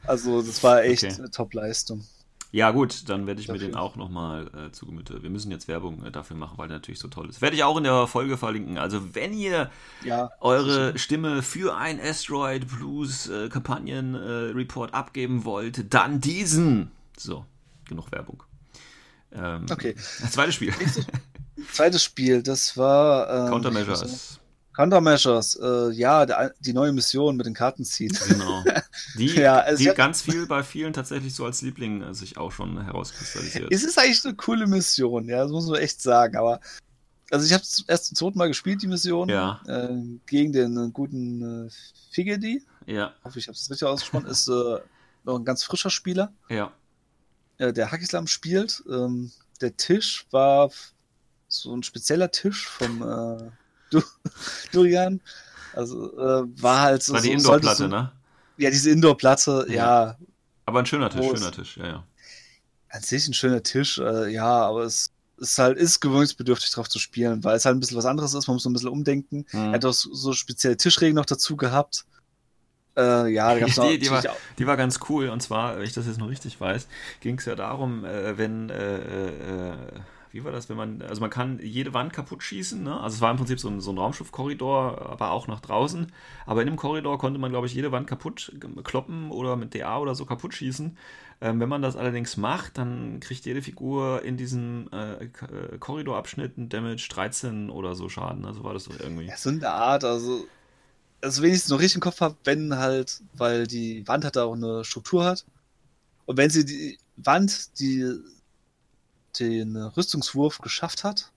Also, 0.06 0.42
das 0.42 0.62
war 0.64 0.84
echt 0.84 1.04
Okay. 1.04 1.14
eine 1.18 1.32
Top-Leistung. 1.32 2.06
Ja, 2.52 2.70
gut, 2.70 3.10
dann 3.10 3.26
werde 3.26 3.42
ich 3.42 3.48
mir 3.48 3.56
Dafür. 3.56 3.70
den 3.70 3.76
auch 3.76 3.96
nochmal 3.96 4.48
äh, 4.68 4.72
zu 4.72 4.86
Gemüte. 4.86 5.24
Wir 5.24 5.32
müssen 5.32 5.50
jetzt 5.50 5.68
Werbung 5.68 6.06
äh, 6.06 6.12
dafür 6.12 6.36
machen, 6.36 6.56
weil 6.58 6.68
der 6.68 6.78
natürlich 6.78 7.00
so 7.00 7.08
toll 7.08 7.28
ist. 7.28 7.42
Werde 7.42 7.56
ich 7.56 7.64
auch 7.64 7.78
in 7.78 7.84
der 7.84 8.06
Folge 8.06 8.38
verlinken. 8.38 8.78
Also, 8.78 9.16
wenn 9.16 9.34
ihr 9.34 9.72
Ja. 10.04 10.30
eure 10.40 10.96
Stimme 11.00 11.42
für 11.42 11.76
ein 11.76 12.00
Asteroid 12.00 12.68
Blues 12.68 13.28
äh, 13.28 13.50
Kampagnen 13.50 14.14
äh, 14.14 14.52
Report 14.54 14.94
abgeben 14.94 15.46
wollt, 15.46 15.92
dann 15.96 16.22
diesen. 16.22 16.92
So, 17.18 17.44
genug 17.90 18.12
Werbung. 18.12 18.44
Ähm, 19.32 19.66
Okay. 19.72 19.96
Das 20.22 20.32
zweite 20.34 20.52
Spiel. 20.52 20.74
Zweites 21.72 22.04
Spiel, 22.04 22.44
das 22.44 22.78
war. 22.78 23.46
Ähm, 23.46 23.50
Countermeasures. 23.52 24.40
Countermeasures, 24.74 25.56
äh, 25.62 25.92
ja, 25.92 26.26
der, 26.26 26.54
die 26.60 26.74
neue 26.74 26.92
Mission 26.92 27.38
mit 27.38 27.46
den 27.46 27.54
Kartenziehen. 27.54 28.18
Genau. 28.28 28.64
Die, 29.18 29.28
Ja, 29.36 29.60
also 29.60 29.84
die 29.84 29.90
ich 29.90 29.96
ganz 29.96 30.22
viel 30.22 30.48
bei 30.48 30.64
vielen 30.64 30.94
tatsächlich 30.94 31.36
so 31.36 31.46
als 31.46 31.62
Liebling 31.62 32.02
äh, 32.02 32.14
sich 32.14 32.38
auch 32.38 32.52
schon 32.52 32.82
herauskristallisiert. 32.84 33.72
Es 33.72 33.84
ist 33.84 34.00
eigentlich 34.00 34.26
eine 34.26 34.36
coole 34.36 34.68
Mission, 34.68 35.28
ja, 35.28 35.44
das 35.44 35.52
muss 35.52 35.68
man 35.68 35.80
echt 35.80 36.02
sagen, 36.02 36.38
aber. 36.38 36.60
Also 37.32 37.46
ich 37.48 37.54
habe 37.54 37.64
es 37.64 37.84
erst 37.88 38.08
zum 38.08 38.16
zweiten 38.16 38.38
Mal 38.38 38.48
gespielt, 38.48 38.82
die 38.82 38.88
Mission. 38.88 39.30
Ja. 39.30 39.62
Äh, 39.68 40.20
gegen 40.28 40.54
den 40.54 40.78
äh, 40.78 40.90
guten 40.92 41.68
äh, 41.68 41.70
Figedi. 42.12 42.64
ja, 42.86 43.14
hoffe, 43.24 43.40
ich 43.40 43.48
habe 43.48 43.56
es 43.56 43.70
richtig 43.70 43.88
ausgesprochen, 43.88 44.28
ist 44.28 44.48
äh, 44.48 44.78
noch 45.24 45.40
ein 45.40 45.46
ganz 45.46 45.64
frischer 45.64 45.90
Spieler, 45.90 46.32
ja. 46.50 46.72
äh, 47.58 47.74
der 47.74 47.92
Hackislam 47.92 48.28
spielt. 48.28 48.84
Ähm, 48.90 49.32
der 49.62 49.78
Tisch 49.78 50.28
war 50.32 50.70
so 51.48 51.76
ein 51.76 51.84
spezieller 51.84 52.32
Tisch 52.32 52.68
vom 52.68 53.02
äh, 53.02 53.52
Durian. 54.72 55.20
Also 55.74 56.12
äh, 56.18 56.44
war 56.62 56.82
halt 56.82 57.04
so. 57.04 57.14
War 57.14 57.22
die 57.22 57.28
so, 57.30 57.34
Indoor-Platte, 57.34 57.88
ne? 57.88 58.12
Ja, 58.58 58.70
diese 58.70 58.92
Indoor-Platte, 58.92 59.66
Ja. 59.70 59.76
ja. 59.76 60.18
Aber 60.66 60.80
ein 60.80 60.86
schöner 60.86 61.10
Tisch, 61.10 61.26
schöner 61.26 61.52
Tisch, 61.52 61.78
ja, 61.78 61.86
ja. 61.88 62.04
An 62.90 63.02
sich 63.02 63.28
ein 63.28 63.34
schöner 63.34 63.64
Tisch, 63.64 63.98
äh, 63.98 64.30
ja, 64.30 64.46
aber 64.68 64.84
es 64.84 65.12
ist 65.38 65.58
halt, 65.58 65.78
ist 65.78 66.00
gewöhnungsbedürftig 66.00 66.72
drauf 66.72 66.88
zu 66.88 67.00
spielen, 67.00 67.44
weil 67.44 67.58
es 67.58 67.66
halt 67.66 67.76
ein 67.76 67.80
bisschen 67.80 67.98
was 67.98 68.06
anderes 68.06 68.34
ist, 68.34 68.48
man 68.48 68.56
muss 68.56 68.64
so 68.64 68.70
ein 68.70 68.74
bisschen 68.74 68.90
umdenken. 68.90 69.46
Hm. 69.50 69.60
Er 69.70 69.74
hat 69.74 69.86
auch 69.86 69.92
so, 69.94 70.32
spezielle 70.34 70.78
Tischregeln 70.78 71.16
noch 71.16 71.26
dazu 71.26 71.58
gehabt. 71.58 72.06
Äh, 72.96 73.34
ja, 73.34 73.56
Die- 73.56 73.98
die 73.98 74.12
war- 74.12 74.24
Die 74.60 74.68
war 74.68 74.78
ganz 74.78 75.00
cool 75.10 75.30
und 75.30 75.42
zwar, 75.42 75.76
wenn 75.78 75.84
ich 75.84 75.94
das 75.94 76.06
jetzt 76.06 76.20
noch 76.20 76.30
richtig 76.30 76.62
weiß, 76.62 76.88
ging 77.22 77.40
es 77.40 77.46
ja 77.46 77.56
darum, 77.56 78.06
äh, 78.06 78.38
wenn, 78.38 78.70
äh, 78.70 78.98
äh, 79.72 79.74
wie 80.34 80.44
war 80.44 80.52
das, 80.52 80.70
wenn 80.70 80.78
man, 80.78 81.02
also 81.04 81.22
man 81.22 81.30
kann 81.30 81.60
jede 81.62 81.94
Wand 81.94 82.14
kaputt 82.14 82.44
schießen, 82.44 82.84
ne? 82.84 83.00
Also 83.00 83.16
es 83.16 83.22
war 83.22 83.32
im 83.32 83.38
Prinzip 83.38 83.60
so 83.60 83.70
ein, 83.70 83.82
so 83.82 83.92
ein 83.92 83.98
Raumschiffkorridor, 84.00 85.10
aber 85.12 85.32
auch 85.32 85.48
nach 85.48 85.62
draußen. 85.62 86.12
Aber 86.46 86.62
in 86.62 86.68
dem 86.68 86.76
Korridor 86.76 87.20
konnte 87.20 87.40
man, 87.40 87.52
glaube 87.52 87.68
ich, 87.68 87.74
jede 87.76 87.92
Wand 87.92 88.08
kaputt 88.08 88.52
g- 88.60 88.68
kloppen 88.84 89.32
oder 89.32 89.56
mit 89.56 89.74
DA 89.76 90.00
oder 90.00 90.16
so 90.16 90.26
kaputt 90.26 90.54
schießen. 90.56 90.98
Ähm, 91.42 91.60
wenn 91.60 91.70
man 91.70 91.82
das 91.82 91.96
allerdings 91.96 92.38
macht, 92.38 92.78
dann 92.80 93.20
kriegt 93.22 93.46
jede 93.46 93.62
Figur 93.62 94.24
in 94.24 94.38
diesem 94.38 94.90
äh, 94.92 95.26
äh, 95.26 95.78
Korridorabschnitt 95.80 96.58
einen 96.58 96.70
Damage 96.70 97.08
13 97.12 97.70
oder 97.70 97.96
so 97.96 98.10
Schaden. 98.10 98.46
Also 98.46 98.64
war 98.64 98.74
das 98.74 98.86
doch 98.86 99.00
irgendwie. 99.00 99.32
Ja, 99.32 99.38
so 99.38 99.50
in 99.50 99.60
der 99.60 99.74
Art, 99.74 100.04
also, 100.04 100.52
also 101.22 101.44
es 101.46 101.70
noch 101.70 101.80
richtig 101.80 101.96
im 101.98 102.02
Kopf 102.02 102.22
habe, 102.22 102.38
wenn 102.46 102.76
halt, 102.78 103.24
weil 103.34 103.68
die 103.68 104.08
Wand 104.08 104.26
hat 104.26 104.36
da 104.38 104.46
auch 104.46 104.54
eine 104.56 104.86
Struktur 104.86 105.26
hat. 105.26 105.46
Und 106.26 106.38
wenn 106.38 106.50
sie 106.50 106.66
die 106.66 107.00
Wand, 107.18 107.80
die 107.80 108.06
den 109.40 109.76
Rüstungswurf 109.78 110.60
geschafft 110.60 111.04
hat, 111.04 111.32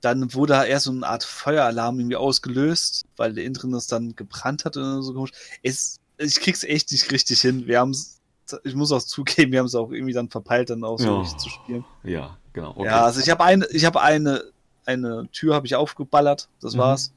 dann 0.00 0.32
wurde 0.34 0.54
eher 0.66 0.80
so 0.80 0.90
eine 0.90 1.06
Art 1.06 1.24
Feueralarm 1.24 1.98
irgendwie 2.00 2.16
ausgelöst, 2.16 3.04
weil 3.16 3.34
der 3.34 3.44
innen 3.44 3.54
drin 3.54 3.72
das 3.72 3.86
dann 3.86 4.16
gebrannt 4.16 4.64
hat 4.64 4.76
oder 4.76 5.02
so 5.02 5.12
komisch. 5.12 5.32
Es, 5.62 5.98
ich 6.18 6.36
krieg's 6.40 6.64
echt 6.64 6.90
nicht 6.92 7.10
richtig 7.12 7.40
hin. 7.40 7.66
Wir 7.66 7.80
haben's, 7.80 8.20
ich 8.64 8.74
muss 8.74 8.92
auch 8.92 9.02
zugeben, 9.02 9.52
wir 9.52 9.58
haben 9.60 9.66
es 9.66 9.74
auch 9.74 9.90
irgendwie 9.90 10.12
dann 10.14 10.30
verpeilt, 10.30 10.70
dann 10.70 10.84
auch 10.84 10.98
so 10.98 11.18
richtig 11.20 11.38
zu 11.38 11.50
spielen. 11.50 11.84
Ja, 12.02 12.38
genau. 12.52 12.70
Okay. 12.70 12.86
Ja, 12.86 13.04
also 13.04 13.20
ich 13.20 13.28
habe 13.30 13.44
eine, 13.44 13.66
ich 13.66 13.84
habe 13.84 14.00
eine, 14.00 14.42
eine 14.86 15.28
Tür 15.32 15.54
habe 15.54 15.66
ich 15.66 15.74
aufgeballert, 15.76 16.48
das 16.60 16.74
Mhm. 16.74 16.78
war's. 16.78 17.12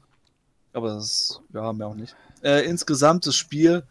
Aber 0.74 0.94
das, 0.94 1.40
ja, 1.52 1.72
mehr 1.72 1.86
auch 1.86 1.94
nicht. 1.94 2.14
Äh, 2.42 2.66
insgesamt 2.66 3.26
das 3.26 3.36
Spiel, 3.36 3.84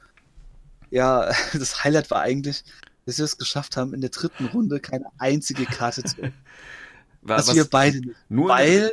ja, 0.92 1.32
das 1.54 1.84
Highlight 1.84 2.12
war 2.12 2.22
eigentlich, 2.22 2.64
dass 3.06 3.18
wir 3.18 3.26
es 3.26 3.38
geschafft 3.38 3.78
haben, 3.78 3.94
in 3.94 4.02
der 4.02 4.10
dritten 4.10 4.46
Runde 4.48 4.80
keine 4.80 5.06
einzige 5.18 5.66
Karte 5.66 6.04
zu. 6.04 6.18
Wa- 7.22 7.38
dass 7.38 7.48
was- 7.48 7.56
wir 7.56 7.66
beide 7.66 8.00
nicht. 8.00 8.16
nur, 8.30 8.50
in 8.60 8.66
der, 8.66 8.82
Weil 8.84 8.92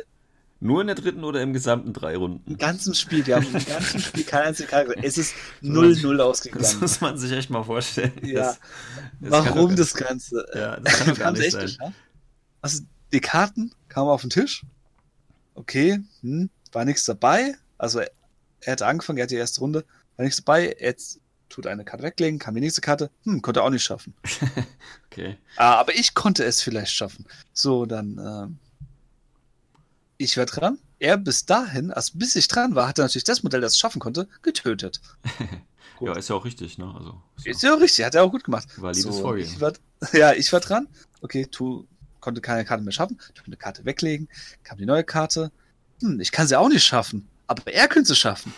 nur 0.59 0.81
in 0.81 0.87
der 0.87 0.95
dritten 0.95 1.23
oder 1.23 1.41
im 1.41 1.53
gesamten 1.53 1.91
drei 1.93 2.15
Runden? 2.15 2.49
im 2.51 2.57
ganzen 2.57 2.93
Spiel, 2.93 3.25
wir 3.25 3.35
haben 3.37 3.47
im 3.53 3.65
ganzen 3.65 3.99
Spiel 3.99 4.23
keine 4.23 4.45
einzige 4.45 4.69
Karte. 4.69 4.95
Es 5.01 5.17
ist 5.17 5.33
0-0 5.63 6.17
Das 6.17 6.25
ausgegangen. 6.25 6.79
muss 6.79 7.01
man 7.01 7.17
sich 7.17 7.31
echt 7.31 7.49
mal 7.49 7.63
vorstellen. 7.63 8.11
Ja. 8.23 8.41
Das, 8.43 8.59
das 9.19 9.31
Warum 9.31 9.75
das 9.75 9.93
Ganze? 9.93 10.45
Ja, 10.53 10.77
das 10.79 10.97
kann 10.99 11.07
doch 11.07 11.17
wir 11.17 11.19
gar 11.19 11.27
haben 11.27 11.35
es 11.35 11.39
nicht 11.41 11.45
echt 11.47 11.53
sein. 11.53 11.65
geschafft. 11.65 11.95
Also 12.61 12.83
die 13.11 13.19
Karten 13.21 13.71
kamen 13.89 14.09
auf 14.09 14.21
den 14.21 14.29
Tisch. 14.29 14.63
Okay, 15.55 15.99
hm, 16.21 16.49
war 16.71 16.85
nichts 16.85 17.05
dabei. 17.05 17.55
Also 17.77 17.99
er, 17.99 18.11
er 18.61 18.73
hatte 18.73 18.85
angefangen, 18.85 19.17
er 19.17 19.23
hatte 19.23 19.33
die 19.35 19.39
erste 19.39 19.59
Runde, 19.61 19.83
war 20.15 20.23
nichts 20.23 20.37
dabei. 20.43 20.75
Jetzt 20.79 21.19
tut 21.51 21.67
eine 21.67 21.83
Karte 21.85 22.03
weglegen, 22.03 22.39
kam 22.39 22.55
die 22.55 22.61
nächste 22.61 22.81
Karte. 22.81 23.11
Hm, 23.23 23.41
konnte 23.41 23.59
er 23.59 23.63
auch 23.63 23.69
nicht 23.69 23.83
schaffen. 23.83 24.13
Okay. 25.11 25.37
Ah, 25.57 25.75
aber 25.75 25.93
ich 25.93 26.13
konnte 26.13 26.45
es 26.45 26.61
vielleicht 26.61 26.93
schaffen. 26.93 27.25
So, 27.51 27.85
dann 27.85 28.17
ähm, 28.17 28.59
ich 30.17 30.37
war 30.37 30.45
dran. 30.45 30.77
Er 30.99 31.17
bis 31.17 31.45
dahin, 31.45 31.91
also 31.91 32.13
bis 32.17 32.37
ich 32.37 32.47
dran 32.47 32.75
war, 32.75 32.87
hat 32.87 32.97
er 32.97 33.03
natürlich 33.03 33.25
das 33.25 33.43
Modell, 33.43 33.59
das 33.59 33.73
es 33.73 33.79
schaffen 33.79 33.99
konnte, 33.99 34.27
getötet. 34.41 35.01
Ja, 35.99 36.15
ist 36.17 36.29
ja 36.29 36.35
auch 36.35 36.45
richtig, 36.45 36.79
ne? 36.79 36.91
Also, 36.97 37.21
ist 37.37 37.45
Ist 37.45 37.61
ja 37.61 37.69
ja 37.73 37.75
richtig, 37.75 38.03
hat 38.05 38.15
er 38.15 38.23
auch 38.23 38.31
gut 38.31 38.43
gemacht. 38.43 38.67
valides 38.75 39.19
Vorgehen. 39.19 39.45
ich 39.47 39.61
war, 39.61 39.73
ja, 40.13 40.33
ich 40.33 40.51
war 40.51 40.59
dran. 40.59 40.87
Okay, 41.21 41.45
tu 41.45 41.85
konnte 42.19 42.41
keine 42.41 42.65
Karte 42.65 42.83
mehr 42.83 42.91
schaffen. 42.91 43.19
Ich 43.21 43.35
konnte 43.35 43.49
eine 43.49 43.57
Karte 43.57 43.85
weglegen. 43.85 44.27
Kam 44.63 44.79
die 44.79 44.87
neue 44.87 45.03
Karte. 45.03 45.51
Hm, 46.01 46.19
ich 46.19 46.31
kann 46.31 46.47
sie 46.47 46.57
auch 46.57 46.69
nicht 46.69 46.83
schaffen. 46.83 47.27
Aber 47.45 47.71
er 47.71 47.87
könnte 47.87 48.07
sie 48.07 48.15
schaffen. 48.15 48.51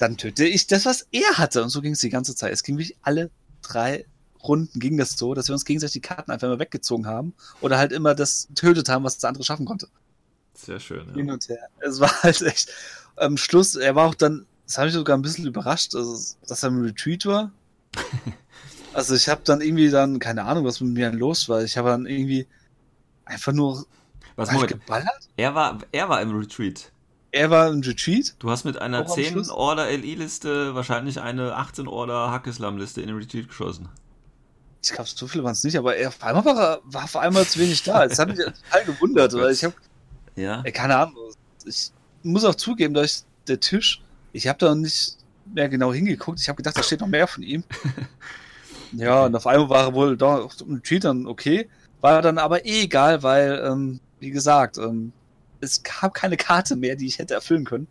Dann 0.00 0.16
tötete 0.16 0.46
ich 0.46 0.66
das, 0.66 0.86
was 0.86 1.06
er 1.12 1.36
hatte. 1.36 1.62
Und 1.62 1.68
so 1.68 1.82
ging 1.82 1.92
es 1.92 2.00
die 2.00 2.08
ganze 2.08 2.34
Zeit. 2.34 2.52
Es 2.52 2.62
ging 2.62 2.78
wirklich 2.78 2.96
alle 3.02 3.30
drei 3.60 4.06
Runden 4.42 4.80
ging 4.80 4.96
das 4.96 5.18
so, 5.18 5.34
dass 5.34 5.48
wir 5.48 5.52
uns 5.52 5.66
gegenseitig 5.66 5.92
die 5.92 6.00
Karten 6.00 6.30
einfach 6.30 6.48
immer 6.48 6.58
weggezogen 6.58 7.06
haben. 7.06 7.34
Oder 7.60 7.76
halt 7.76 7.92
immer 7.92 8.14
das 8.14 8.48
getötet 8.48 8.88
haben, 8.88 9.04
was 9.04 9.18
der 9.18 9.28
andere 9.28 9.44
schaffen 9.44 9.66
konnte. 9.66 9.88
Sehr 10.54 10.80
schön, 10.80 11.06
ja. 11.06 11.14
Hin 11.14 11.30
und 11.30 11.46
her. 11.50 11.68
Es 11.80 12.00
war 12.00 12.10
halt 12.22 12.40
echt. 12.40 12.72
Am 13.16 13.36
Schluss, 13.36 13.74
er 13.74 13.94
war 13.94 14.08
auch 14.08 14.14
dann, 14.14 14.46
das 14.66 14.78
habe 14.78 14.88
ich 14.88 14.94
sogar 14.94 15.18
ein 15.18 15.22
bisschen 15.22 15.46
überrascht, 15.46 15.94
also, 15.94 16.34
dass 16.46 16.62
er 16.62 16.70
im 16.70 16.82
Retreat 16.82 17.26
war. 17.26 17.52
Also 18.92 19.14
ich 19.14 19.28
habe 19.28 19.40
dann 19.44 19.60
irgendwie 19.60 19.88
dann, 19.88 20.18
keine 20.18 20.46
Ahnung, 20.46 20.64
was 20.64 20.80
mit 20.80 20.94
mir 20.94 21.10
dann 21.10 21.18
los 21.20 21.48
war. 21.48 21.62
Ich 21.62 21.76
habe 21.76 21.90
dann 21.90 22.06
irgendwie 22.06 22.48
einfach 23.24 23.52
nur 23.52 23.86
Was, 24.34 24.50
Moment, 24.50 24.72
geballert. 24.72 25.28
er 25.36 25.54
war, 25.54 25.78
er 25.92 26.08
war 26.08 26.20
im 26.20 26.36
Retreat. 26.36 26.90
Er 27.32 27.50
war 27.50 27.68
im 27.68 27.80
Retreat. 27.80 28.34
Du 28.38 28.50
hast 28.50 28.64
mit 28.64 28.80
einer 28.80 29.06
Auch 29.06 29.16
am 29.16 29.24
Schluss? 29.24 29.50
10-Order-LI-Liste 29.50 30.74
wahrscheinlich 30.74 31.20
eine 31.20 31.56
18-Order-Hackislam-Liste 31.58 33.00
in 33.00 33.08
den 33.08 33.16
Retreat 33.16 33.48
geschossen. 33.48 33.88
Ich 34.82 34.90
glaube, 34.92 35.08
so 35.14 35.26
viele 35.26 35.44
waren 35.44 35.52
es 35.52 35.62
nicht, 35.62 35.76
aber 35.76 35.94
er, 35.96 36.08
auf 36.08 36.22
einmal 36.22 36.44
war, 36.44 36.56
er, 36.58 36.80
war 36.84 37.04
auf 37.04 37.16
einmal 37.16 37.44
zu 37.46 37.58
wenig 37.60 37.82
da. 37.82 38.06
Das 38.08 38.18
hat 38.18 38.28
mich 38.28 38.38
total 38.70 38.84
gewundert, 38.86 39.32
weil 39.34 39.42
Gott. 39.42 39.52
ich 39.52 39.64
habe, 39.64 39.74
Ja? 40.36 40.62
keine 40.72 40.96
Ahnung, 40.96 41.14
ich 41.64 41.92
muss 42.22 42.44
auch 42.44 42.54
zugeben, 42.54 42.94
dass 42.94 43.06
ich, 43.06 43.24
der 43.46 43.60
Tisch, 43.60 44.02
ich 44.32 44.48
habe 44.48 44.58
da 44.58 44.74
nicht 44.74 45.18
mehr 45.52 45.68
genau 45.68 45.92
hingeguckt. 45.92 46.40
Ich 46.40 46.48
habe 46.48 46.56
gedacht, 46.56 46.76
da 46.78 46.82
steht 46.82 47.00
noch 47.00 47.08
mehr 47.08 47.26
von 47.26 47.42
ihm. 47.42 47.64
Ja, 48.92 49.26
und 49.26 49.36
auf 49.36 49.46
einmal 49.46 49.68
war 49.68 49.84
er 49.84 49.94
wohl 49.94 50.16
doch 50.16 50.52
im 50.62 50.74
Retreat 50.74 51.04
dann 51.04 51.26
okay. 51.28 51.68
War 52.00 52.22
dann 52.22 52.38
aber 52.38 52.64
eh 52.66 52.82
egal, 52.82 53.22
weil, 53.22 53.64
ähm, 53.64 54.00
wie 54.18 54.30
gesagt, 54.30 54.78
ähm, 54.78 55.12
es 55.60 55.82
gab 55.82 56.14
keine 56.14 56.36
Karte 56.36 56.76
mehr, 56.76 56.96
die 56.96 57.06
ich 57.06 57.18
hätte 57.18 57.34
erfüllen 57.34 57.64
können. 57.64 57.86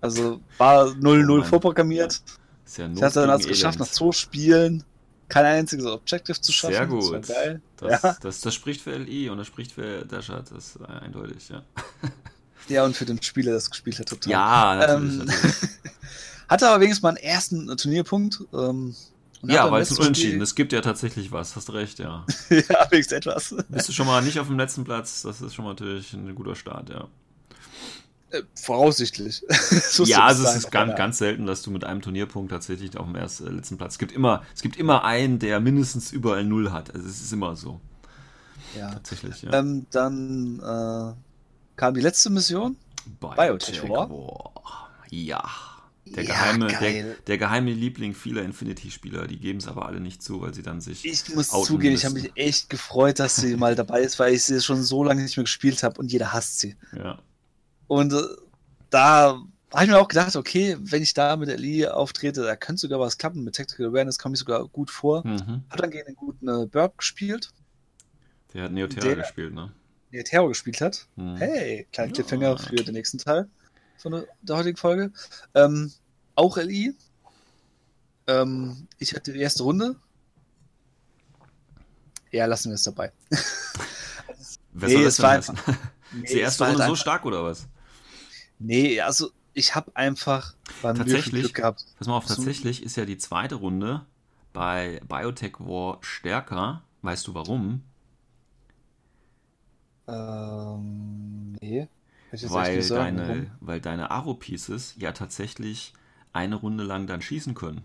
Also 0.00 0.40
war 0.58 0.86
0-0 0.88 1.40
Oh 1.40 1.44
vorprogrammiert. 1.44 2.22
Ist 2.64 2.78
ja 2.78 2.88
Ich 2.94 3.02
hatte 3.02 3.20
dann 3.20 3.30
also 3.30 3.48
geschafft, 3.48 3.78
nach 3.78 3.88
zwei 3.88 4.12
Spielen 4.12 4.84
kein 5.28 5.44
einziges 5.46 5.86
Objective 5.86 6.40
zu 6.40 6.52
schaffen. 6.52 6.74
Sehr 6.74 6.86
Das 6.86 6.88
gut. 6.88 7.28
geil. 7.28 7.60
Das, 7.76 8.02
Ja. 8.02 8.16
das, 8.20 8.40
das 8.40 8.54
spricht 8.54 8.80
für 8.82 8.96
LI 8.96 9.30
und 9.30 9.38
das 9.38 9.46
spricht 9.46 9.72
für 9.72 10.04
Dashat, 10.04 10.50
das 10.50 10.76
ist 10.76 10.82
eindeutig, 10.82 11.48
ja. 11.48 11.62
ja, 12.68 12.84
und 12.84 12.96
für 12.96 13.06
den 13.06 13.22
Spieler, 13.22 13.46
der 13.46 13.54
das 13.54 13.70
gespielt 13.70 13.98
hat, 13.98 14.08
total. 14.08 14.30
Ja, 14.30 14.74
natürlich. 14.74 15.12
Ähm, 15.12 15.18
natürlich. 15.26 15.56
Hatte 16.48 16.68
aber 16.68 16.80
wenigstens 16.80 17.02
mal 17.02 17.08
einen 17.10 17.16
ersten 17.18 17.74
Turnierpunkt. 17.76 18.40
Ähm, 18.52 18.94
Ja, 19.44 19.70
weil 19.70 19.82
es 19.82 19.90
letztes 19.90 19.98
Unentschieden, 19.98 20.30
Spiel- 20.32 20.42
es 20.42 20.54
gibt 20.54 20.72
ja 20.72 20.80
tatsächlich 20.80 21.32
was, 21.32 21.56
hast 21.56 21.72
recht, 21.72 21.98
ja. 21.98 22.24
ja, 22.50 22.90
wenigstens 22.90 23.16
etwas. 23.16 23.56
Bist 23.68 23.88
du 23.88 23.92
schon 23.92 24.06
mal 24.06 24.22
nicht 24.22 24.38
auf 24.38 24.46
dem 24.46 24.58
letzten 24.58 24.84
Platz, 24.84 25.22
das 25.22 25.40
ist 25.40 25.54
schon 25.54 25.64
mal 25.64 25.72
natürlich 25.72 26.12
ein 26.12 26.34
guter 26.34 26.54
Start, 26.54 26.90
ja. 26.90 27.08
Äh, 28.30 28.42
voraussichtlich. 28.54 29.42
So 29.92 30.04
ja, 30.04 30.24
also 30.24 30.44
es 30.44 30.56
ist 30.56 30.70
ganz, 30.70 30.96
ganz 30.96 31.18
selten, 31.18 31.44
dass 31.44 31.62
du 31.62 31.70
mit 31.70 31.84
einem 31.84 32.00
Turnierpunkt 32.00 32.50
tatsächlich 32.50 32.96
auf 32.96 33.06
dem 33.06 33.16
ersten, 33.16 33.46
äh, 33.46 33.50
letzten 33.50 33.76
Platz. 33.76 33.94
Es 33.94 33.98
gibt 33.98 34.12
immer, 34.12 34.42
es 34.54 34.62
gibt 34.62 34.76
immer 34.76 35.04
einen, 35.04 35.38
der 35.38 35.60
mindestens 35.60 36.12
überall 36.12 36.44
null 36.44 36.70
hat. 36.72 36.94
Also 36.94 37.06
es 37.06 37.20
ist 37.20 37.32
immer 37.32 37.56
so. 37.56 37.80
Ja. 38.78 38.90
Tatsächlich, 38.90 39.42
ja. 39.42 39.52
Ähm, 39.52 39.86
dann 39.90 40.60
äh, 40.60 41.12
kam 41.76 41.94
die 41.94 42.00
letzte 42.00 42.30
Mission. 42.30 42.76
Biotech 43.20 43.86
War. 43.88 44.08
Ja. 45.10 45.44
Der 46.04 46.24
Ja, 46.24 46.30
geheime, 46.34 46.66
der, 46.66 47.14
der 47.26 47.38
geheime 47.38 47.72
Liebling 47.72 48.12
vieler 48.14 48.42
Infinity-Spieler, 48.42 49.28
die 49.28 49.38
geben 49.38 49.60
es 49.60 49.68
aber 49.68 49.86
alle 49.86 50.00
nicht 50.00 50.20
zu, 50.22 50.40
weil 50.40 50.52
sie 50.52 50.62
dann 50.62 50.80
sich. 50.80 51.04
Ich 51.04 51.32
muss 51.34 51.48
zugeben, 51.48 51.94
ich 51.94 52.04
habe 52.04 52.14
müssen. 52.14 52.32
mich 52.34 52.44
echt 52.44 52.68
gefreut, 52.70 53.20
dass 53.20 53.36
sie 53.36 53.56
mal 53.56 53.76
dabei 53.76 54.00
ist, 54.02 54.18
weil 54.18 54.34
ich 54.34 54.42
sie 54.42 54.60
schon 54.60 54.82
so 54.82 55.04
lange 55.04 55.22
nicht 55.22 55.36
mehr 55.36 55.44
gespielt 55.44 55.82
habe 55.84 56.00
und 56.00 56.10
jeder 56.10 56.32
hasst 56.32 56.58
sie. 56.58 56.74
Ja. 56.96 57.20
Und 57.86 58.12
äh, 58.12 58.16
da 58.90 59.40
habe 59.72 59.84
ich 59.84 59.90
mir 59.90 59.98
auch 59.98 60.08
gedacht, 60.08 60.34
okay, 60.34 60.76
wenn 60.80 61.02
ich 61.04 61.14
da 61.14 61.36
mit 61.36 61.48
der 61.48 61.56
Lee 61.58 61.86
auftrete, 61.86 62.42
da 62.42 62.56
könnte 62.56 62.80
sogar 62.80 62.98
was 62.98 63.16
klappen. 63.16 63.44
Mit 63.44 63.54
Tactical 63.54 63.86
Awareness 63.86 64.18
komme 64.18 64.34
ich 64.34 64.40
sogar 64.40 64.66
gut 64.68 64.90
vor. 64.90 65.24
Mhm. 65.26 65.62
Hab 65.70 65.78
dann 65.78 65.90
gegen 65.90 66.06
einen 66.08 66.16
guten 66.16 66.48
äh, 66.48 66.66
Burp 66.66 66.98
gespielt, 66.98 67.50
Der 68.52 68.64
hat 68.64 68.72
Der- 68.76 69.16
gespielt, 69.16 69.54
ne? 69.54 69.72
Terror 70.24 70.48
gespielt 70.48 70.80
hat. 70.82 71.06
Mhm. 71.16 71.36
Hey, 71.36 71.86
kleiner 71.92 72.08
Ja. 72.08 72.14
Cliffhanger 72.14 72.58
für 72.58 72.74
den 72.76 72.92
nächsten 72.94 73.18
Teil 73.18 73.48
von 73.98 74.24
der, 74.42 74.56
heutigen 74.56 74.76
Folge. 74.76 75.12
Ähm, 75.54 75.92
auch 76.34 76.56
LI. 76.56 76.94
Ähm, 78.26 78.86
ich 78.98 79.14
hatte 79.14 79.32
die 79.32 79.40
erste 79.40 79.62
Runde. 79.62 79.96
Ja, 82.30 82.46
lassen 82.46 82.70
wir 82.70 82.74
es 82.76 82.82
dabei. 82.84 83.12
Wer 84.72 84.88
Nee, 84.88 84.94
soll 84.94 85.04
es 85.04 85.16
das 85.16 85.22
war 85.22 85.30
heißen? 85.32 85.58
Nee, 86.14 86.24
ist 86.24 86.34
die 86.34 86.38
erste 86.40 86.60
war 86.60 86.66
halt 86.68 86.74
Runde 86.76 86.86
so 86.86 86.92
einfach- 86.92 87.00
stark 87.02 87.24
oder 87.24 87.42
was? 87.44 87.66
Nee, 88.58 89.00
also 89.00 89.30
ich 89.54 89.74
habe 89.74 89.90
einfach 89.96 90.54
beim 90.82 90.94
Tatsächlich? 90.96 91.42
Glück 91.44 91.54
gehabt. 91.54 91.86
Pass 91.98 92.06
mal 92.06 92.16
auf, 92.16 92.26
tatsächlich 92.26 92.82
ist 92.82 92.96
ja 92.96 93.06
die 93.06 93.16
zweite 93.18 93.54
Runde 93.56 94.04
bei 94.52 95.00
Biotech 95.08 95.54
War 95.58 95.98
stärker. 96.02 96.82
Weißt 97.00 97.26
du 97.26 97.34
warum? 97.34 97.82
Ähm, 100.06 101.52
nee. 101.60 101.88
Weil 102.32 102.82
sagen, 102.82 103.16
deine, 103.16 103.28
warum. 103.28 103.50
weil 103.60 103.80
deine 103.80 104.10
Aro-Pieces 104.10 104.94
ja 104.98 105.12
tatsächlich 105.12 105.92
eine 106.32 106.56
Runde 106.56 106.84
lang 106.84 107.06
dann 107.06 107.20
schießen 107.22 107.54
können. 107.54 107.82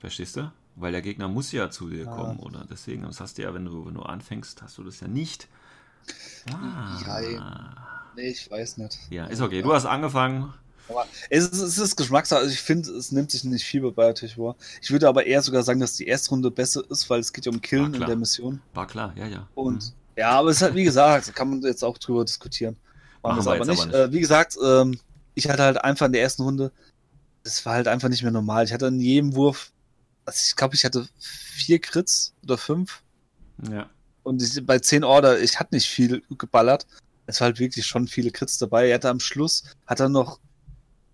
Verstehst 0.00 0.36
du? 0.36 0.50
Weil 0.74 0.92
der 0.92 1.02
Gegner 1.02 1.28
muss 1.28 1.52
ja 1.52 1.70
zu 1.70 1.90
dir 1.90 2.08
Ah. 2.08 2.16
kommen, 2.16 2.38
oder? 2.38 2.66
Deswegen, 2.70 3.02
das 3.02 3.20
hast 3.20 3.36
du 3.38 3.42
ja, 3.42 3.52
wenn 3.52 3.66
du, 3.66 3.84
wenn 3.86 3.94
du 3.94 4.02
anfängst, 4.02 4.62
hast 4.62 4.78
du 4.78 4.84
das 4.84 5.00
ja 5.00 5.08
nicht. 5.08 5.48
Ah. 6.52 7.74
Nee, 8.16 8.28
ich 8.30 8.50
weiß 8.50 8.78
nicht. 8.78 8.98
Ja, 9.10 9.26
ist 9.26 9.40
okay. 9.40 9.62
Du 9.62 9.72
hast 9.72 9.86
angefangen. 9.86 10.52
Aber 10.88 11.06
es 11.30 11.46
ist, 11.46 11.60
es 11.60 11.78
ist 11.78 11.96
Geschmackssache. 11.96 12.40
Also 12.40 12.52
ich 12.52 12.60
finde, 12.60 12.90
es 12.90 13.12
nimmt 13.12 13.30
sich 13.30 13.44
nicht 13.44 13.64
viel 13.64 13.88
bei 13.92 14.14
vor. 14.34 14.56
Ich 14.80 14.90
würde 14.90 15.08
aber 15.08 15.24
eher 15.26 15.40
sogar 15.42 15.62
sagen, 15.62 15.80
dass 15.80 15.94
die 15.96 16.06
erste 16.06 16.30
Runde 16.30 16.50
besser 16.50 16.82
ist, 16.90 17.08
weil 17.08 17.20
es 17.20 17.32
geht 17.32 17.46
ja 17.46 17.52
um 17.52 17.60
Killen 17.60 17.94
in 17.94 18.00
der 18.00 18.16
Mission. 18.16 18.60
War 18.74 18.86
klar, 18.86 19.12
ja, 19.16 19.26
ja. 19.26 19.48
Und 19.54 19.84
Mhm. 19.84 19.92
ja, 20.16 20.30
aber 20.30 20.50
es 20.50 20.56
ist 20.56 20.62
halt, 20.62 20.74
wie 20.74 20.84
gesagt, 20.84 21.28
da 21.28 21.32
kann 21.32 21.50
man 21.50 21.62
jetzt 21.62 21.84
auch 21.84 21.96
drüber 21.98 22.24
diskutieren. 22.24 22.76
Machen 23.22 23.36
wir 23.36 23.40
es 23.40 23.46
aber 23.46 23.64
nicht. 23.64 23.80
aber 23.80 23.86
nicht. 23.86 23.94
Äh, 23.94 24.12
wie 24.12 24.20
gesagt, 24.20 24.56
ähm, 24.64 24.98
ich 25.34 25.48
hatte 25.48 25.62
halt 25.62 25.82
einfach 25.82 26.06
in 26.06 26.12
der 26.12 26.22
ersten 26.22 26.42
Runde, 26.42 26.72
das 27.44 27.64
war 27.66 27.74
halt 27.74 27.88
einfach 27.88 28.08
nicht 28.08 28.22
mehr 28.22 28.32
normal. 28.32 28.64
Ich 28.64 28.72
hatte 28.72 28.86
in 28.86 29.00
jedem 29.00 29.34
Wurf, 29.34 29.72
also 30.24 30.38
ich 30.46 30.56
glaube, 30.56 30.74
ich 30.74 30.84
hatte 30.84 31.08
vier 31.18 31.80
Crits 31.80 32.34
oder 32.42 32.58
fünf. 32.58 33.02
Ja. 33.70 33.88
Und 34.22 34.42
ich, 34.42 34.64
bei 34.64 34.78
10 34.78 35.04
Order, 35.04 35.40
ich 35.40 35.58
hatte 35.58 35.74
nicht 35.74 35.88
viel 35.88 36.22
geballert. 36.38 36.86
Es 37.26 37.40
war 37.40 37.46
halt 37.46 37.58
wirklich 37.58 37.86
schon 37.86 38.08
viele 38.08 38.30
Crits 38.30 38.58
dabei. 38.58 38.88
Er 38.88 38.94
hatte 38.96 39.08
am 39.08 39.20
Schluss, 39.20 39.64
hat 39.86 40.00
er 40.00 40.08
noch 40.08 40.38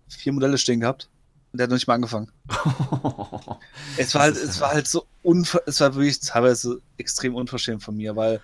vier 0.07 0.33
Modelle 0.33 0.57
stehen 0.57 0.79
gehabt. 0.79 1.09
Und 1.51 1.57
der 1.57 1.63
hat 1.63 1.69
noch 1.69 1.77
nicht 1.77 1.87
mal 1.87 1.95
angefangen. 1.95 2.31
Es 3.97 4.15
war 4.15 4.21
halt, 4.21 4.37
es 4.37 4.61
war 4.61 4.71
halt 4.71 4.87
so 4.87 5.05
unver 5.23 5.61
es 5.65 5.81
war 5.81 5.93
wirklich 5.93 6.19
teilweise 6.21 6.79
extrem 6.97 7.35
unverschämt 7.35 7.83
von 7.83 7.97
mir, 7.97 8.15
weil, 8.15 8.39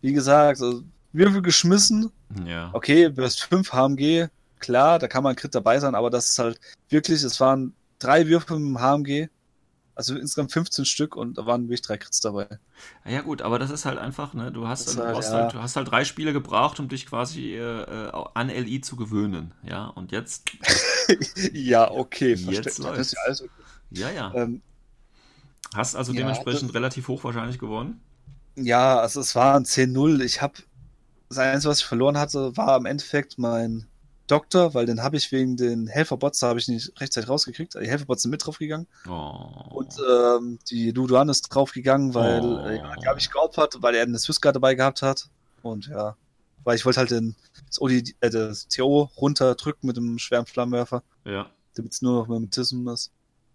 wie 0.00 0.12
gesagt, 0.12 0.60
also, 0.60 0.82
Würfel 1.16 1.42
geschmissen, 1.42 2.10
ja. 2.44 2.70
okay, 2.72 3.10
du 3.10 3.22
hast 3.24 3.42
5 3.42 3.72
HMG, 3.72 4.28
klar, 4.58 4.98
da 4.98 5.08
kann 5.08 5.22
mal 5.22 5.30
ein 5.30 5.36
Crit 5.36 5.54
dabei 5.54 5.78
sein, 5.80 5.94
aber 5.94 6.10
das 6.10 6.30
ist 6.30 6.38
halt 6.38 6.60
wirklich, 6.88 7.22
es 7.22 7.40
waren 7.40 7.74
drei 7.98 8.26
Würfel 8.26 8.58
mit 8.58 8.68
dem 8.76 8.80
HMG, 8.80 9.28
also 9.94 10.14
insgesamt 10.14 10.52
15 10.52 10.84
Stück 10.84 11.16
und 11.16 11.38
da 11.38 11.46
waren 11.46 11.64
wirklich 11.64 11.80
drei 11.82 11.96
Crits 11.96 12.20
dabei. 12.20 12.46
Ja 13.06 13.22
gut, 13.22 13.40
aber 13.40 13.58
das 13.58 13.70
ist 13.70 13.86
halt 13.86 13.96
einfach, 13.98 14.34
ne? 14.34 14.52
Du 14.52 14.68
hast, 14.68 14.86
Das 14.88 14.96
du, 14.96 15.02
halt, 15.02 15.14
brauchst 15.14 15.32
ja. 15.32 15.38
halt, 15.38 15.54
du 15.54 15.62
hast 15.62 15.74
halt 15.76 15.90
drei 15.90 16.04
Spiele 16.04 16.34
gebraucht, 16.34 16.78
um 16.80 16.88
dich 16.88 17.06
quasi 17.06 17.54
äh, 17.54 17.60
äh, 17.82 18.10
an 18.34 18.50
LI 18.50 18.82
zu 18.82 18.96
gewöhnen, 18.96 19.52
ja. 19.62 19.86
Und 19.86 20.12
jetzt, 20.12 20.50
ja, 21.52 21.90
okay, 21.90 22.34
Jetzt 22.34 22.44
verstehe. 22.44 22.92
Das 22.92 22.98
ist 23.06 23.12
ja 23.14 23.20
alles 23.24 23.40
okay. 23.42 23.50
ja, 23.90 24.10
ja. 24.10 24.32
Ähm, 24.34 24.60
Hast 25.74 25.96
also 25.96 26.12
ja, 26.12 26.18
dementsprechend 26.18 26.68
das- 26.70 26.74
relativ 26.74 27.08
hoch 27.08 27.24
wahrscheinlich 27.24 27.58
gewonnen. 27.58 28.00
Ja, 28.54 28.98
also 29.00 29.20
es 29.20 29.34
war 29.34 29.56
ein 29.56 29.64
10-0. 29.64 30.22
Ich 30.22 30.40
habe 30.40 30.54
das 31.28 31.38
Einzige, 31.38 31.70
was 31.70 31.78
ich 31.80 31.84
verloren 31.86 32.18
hatte, 32.18 32.56
war 32.56 32.76
im 32.76 32.86
Endeffekt 32.86 33.38
mein 33.38 33.86
Doktor, 34.26 34.74
weil 34.74 34.86
den 34.86 35.02
habe 35.02 35.16
ich 35.16 35.30
wegen 35.30 35.56
den 35.56 35.86
Helferbots, 35.86 36.40
da 36.40 36.48
habe 36.48 36.58
ich 36.58 36.66
nicht 36.66 37.00
rechtzeitig 37.00 37.30
rausgekriegt. 37.30 37.74
Die 37.74 37.86
Helferbots 37.86 38.22
sind 38.22 38.32
mit 38.32 38.44
draufgegangen. 38.44 38.88
Oh. 39.08 39.48
Und 39.70 39.94
ähm, 40.10 40.58
die 40.68 40.90
Luduan 40.90 41.28
ist 41.28 41.42
draufgegangen, 41.42 42.12
weil 42.14 42.44
Oh. 42.44 42.58
äh, 42.66 42.76
ja, 42.78 42.96
die 42.96 43.06
habe 43.06 43.18
ich 43.20 43.30
geopfert, 43.30 43.76
weil 43.80 43.94
er 43.94 44.02
eine 44.02 44.18
Swissguard 44.18 44.56
dabei 44.56 44.74
gehabt 44.74 45.02
hat. 45.02 45.28
Und 45.62 45.86
ja, 45.86 46.16
weil 46.64 46.74
ich 46.76 46.84
wollte 46.84 46.98
halt 46.98 47.12
den, 47.12 47.36
das, 47.68 47.80
OD, 47.80 48.16
äh, 48.20 48.30
das 48.30 48.66
TO 48.66 49.10
runterdrücken 49.16 49.86
mit 49.86 49.96
dem 49.96 50.18
schweren 50.18 50.46
Flammenwerfer, 50.46 51.04
ja. 51.24 51.48
damit 51.74 51.92
es 51.92 52.02
nur 52.02 52.20
noch 52.20 52.28
Mimetism 52.28 52.88
ist. 52.88 53.12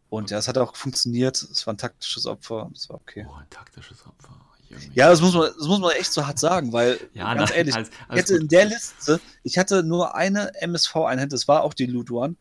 Und 0.09 0.29
ja, 0.31 0.37
es 0.37 0.47
hat 0.47 0.57
auch 0.57 0.75
funktioniert. 0.75 1.41
Es 1.41 1.67
war 1.67 1.73
ein 1.73 1.77
taktisches 1.77 2.25
Opfer. 2.25 2.69
Das 2.73 2.89
war 2.89 2.97
okay. 2.97 3.25
Oh, 3.29 3.33
ein 3.35 3.49
taktisches 3.49 4.05
Opfer. 4.05 4.35
Junge. 4.71 4.91
Ja, 4.93 5.09
das 5.09 5.21
muss 5.21 5.33
man, 5.33 5.49
das 5.57 5.67
muss 5.67 5.79
man 5.79 5.91
echt 5.91 6.11
so 6.11 6.25
hart 6.25 6.39
sagen, 6.39 6.73
weil 6.73 6.99
ja 7.13 7.33
ganz 7.33 7.49
nein, 7.51 7.59
ehrlich, 7.59 7.75
alles, 7.75 7.89
ich 7.89 7.95
alles 8.09 8.19
hätte 8.21 8.33
gut. 8.33 8.41
in 8.41 8.47
der 8.47 8.65
Liste, 8.65 9.19
ich 9.43 9.57
hatte 9.57 9.83
nur 9.83 10.15
eine 10.15 10.51
MSV-Einheit, 10.61 11.31
das 11.33 11.47
war 11.47 11.63
auch 11.63 11.73
die 11.73 11.85
Luduan. 11.85 12.37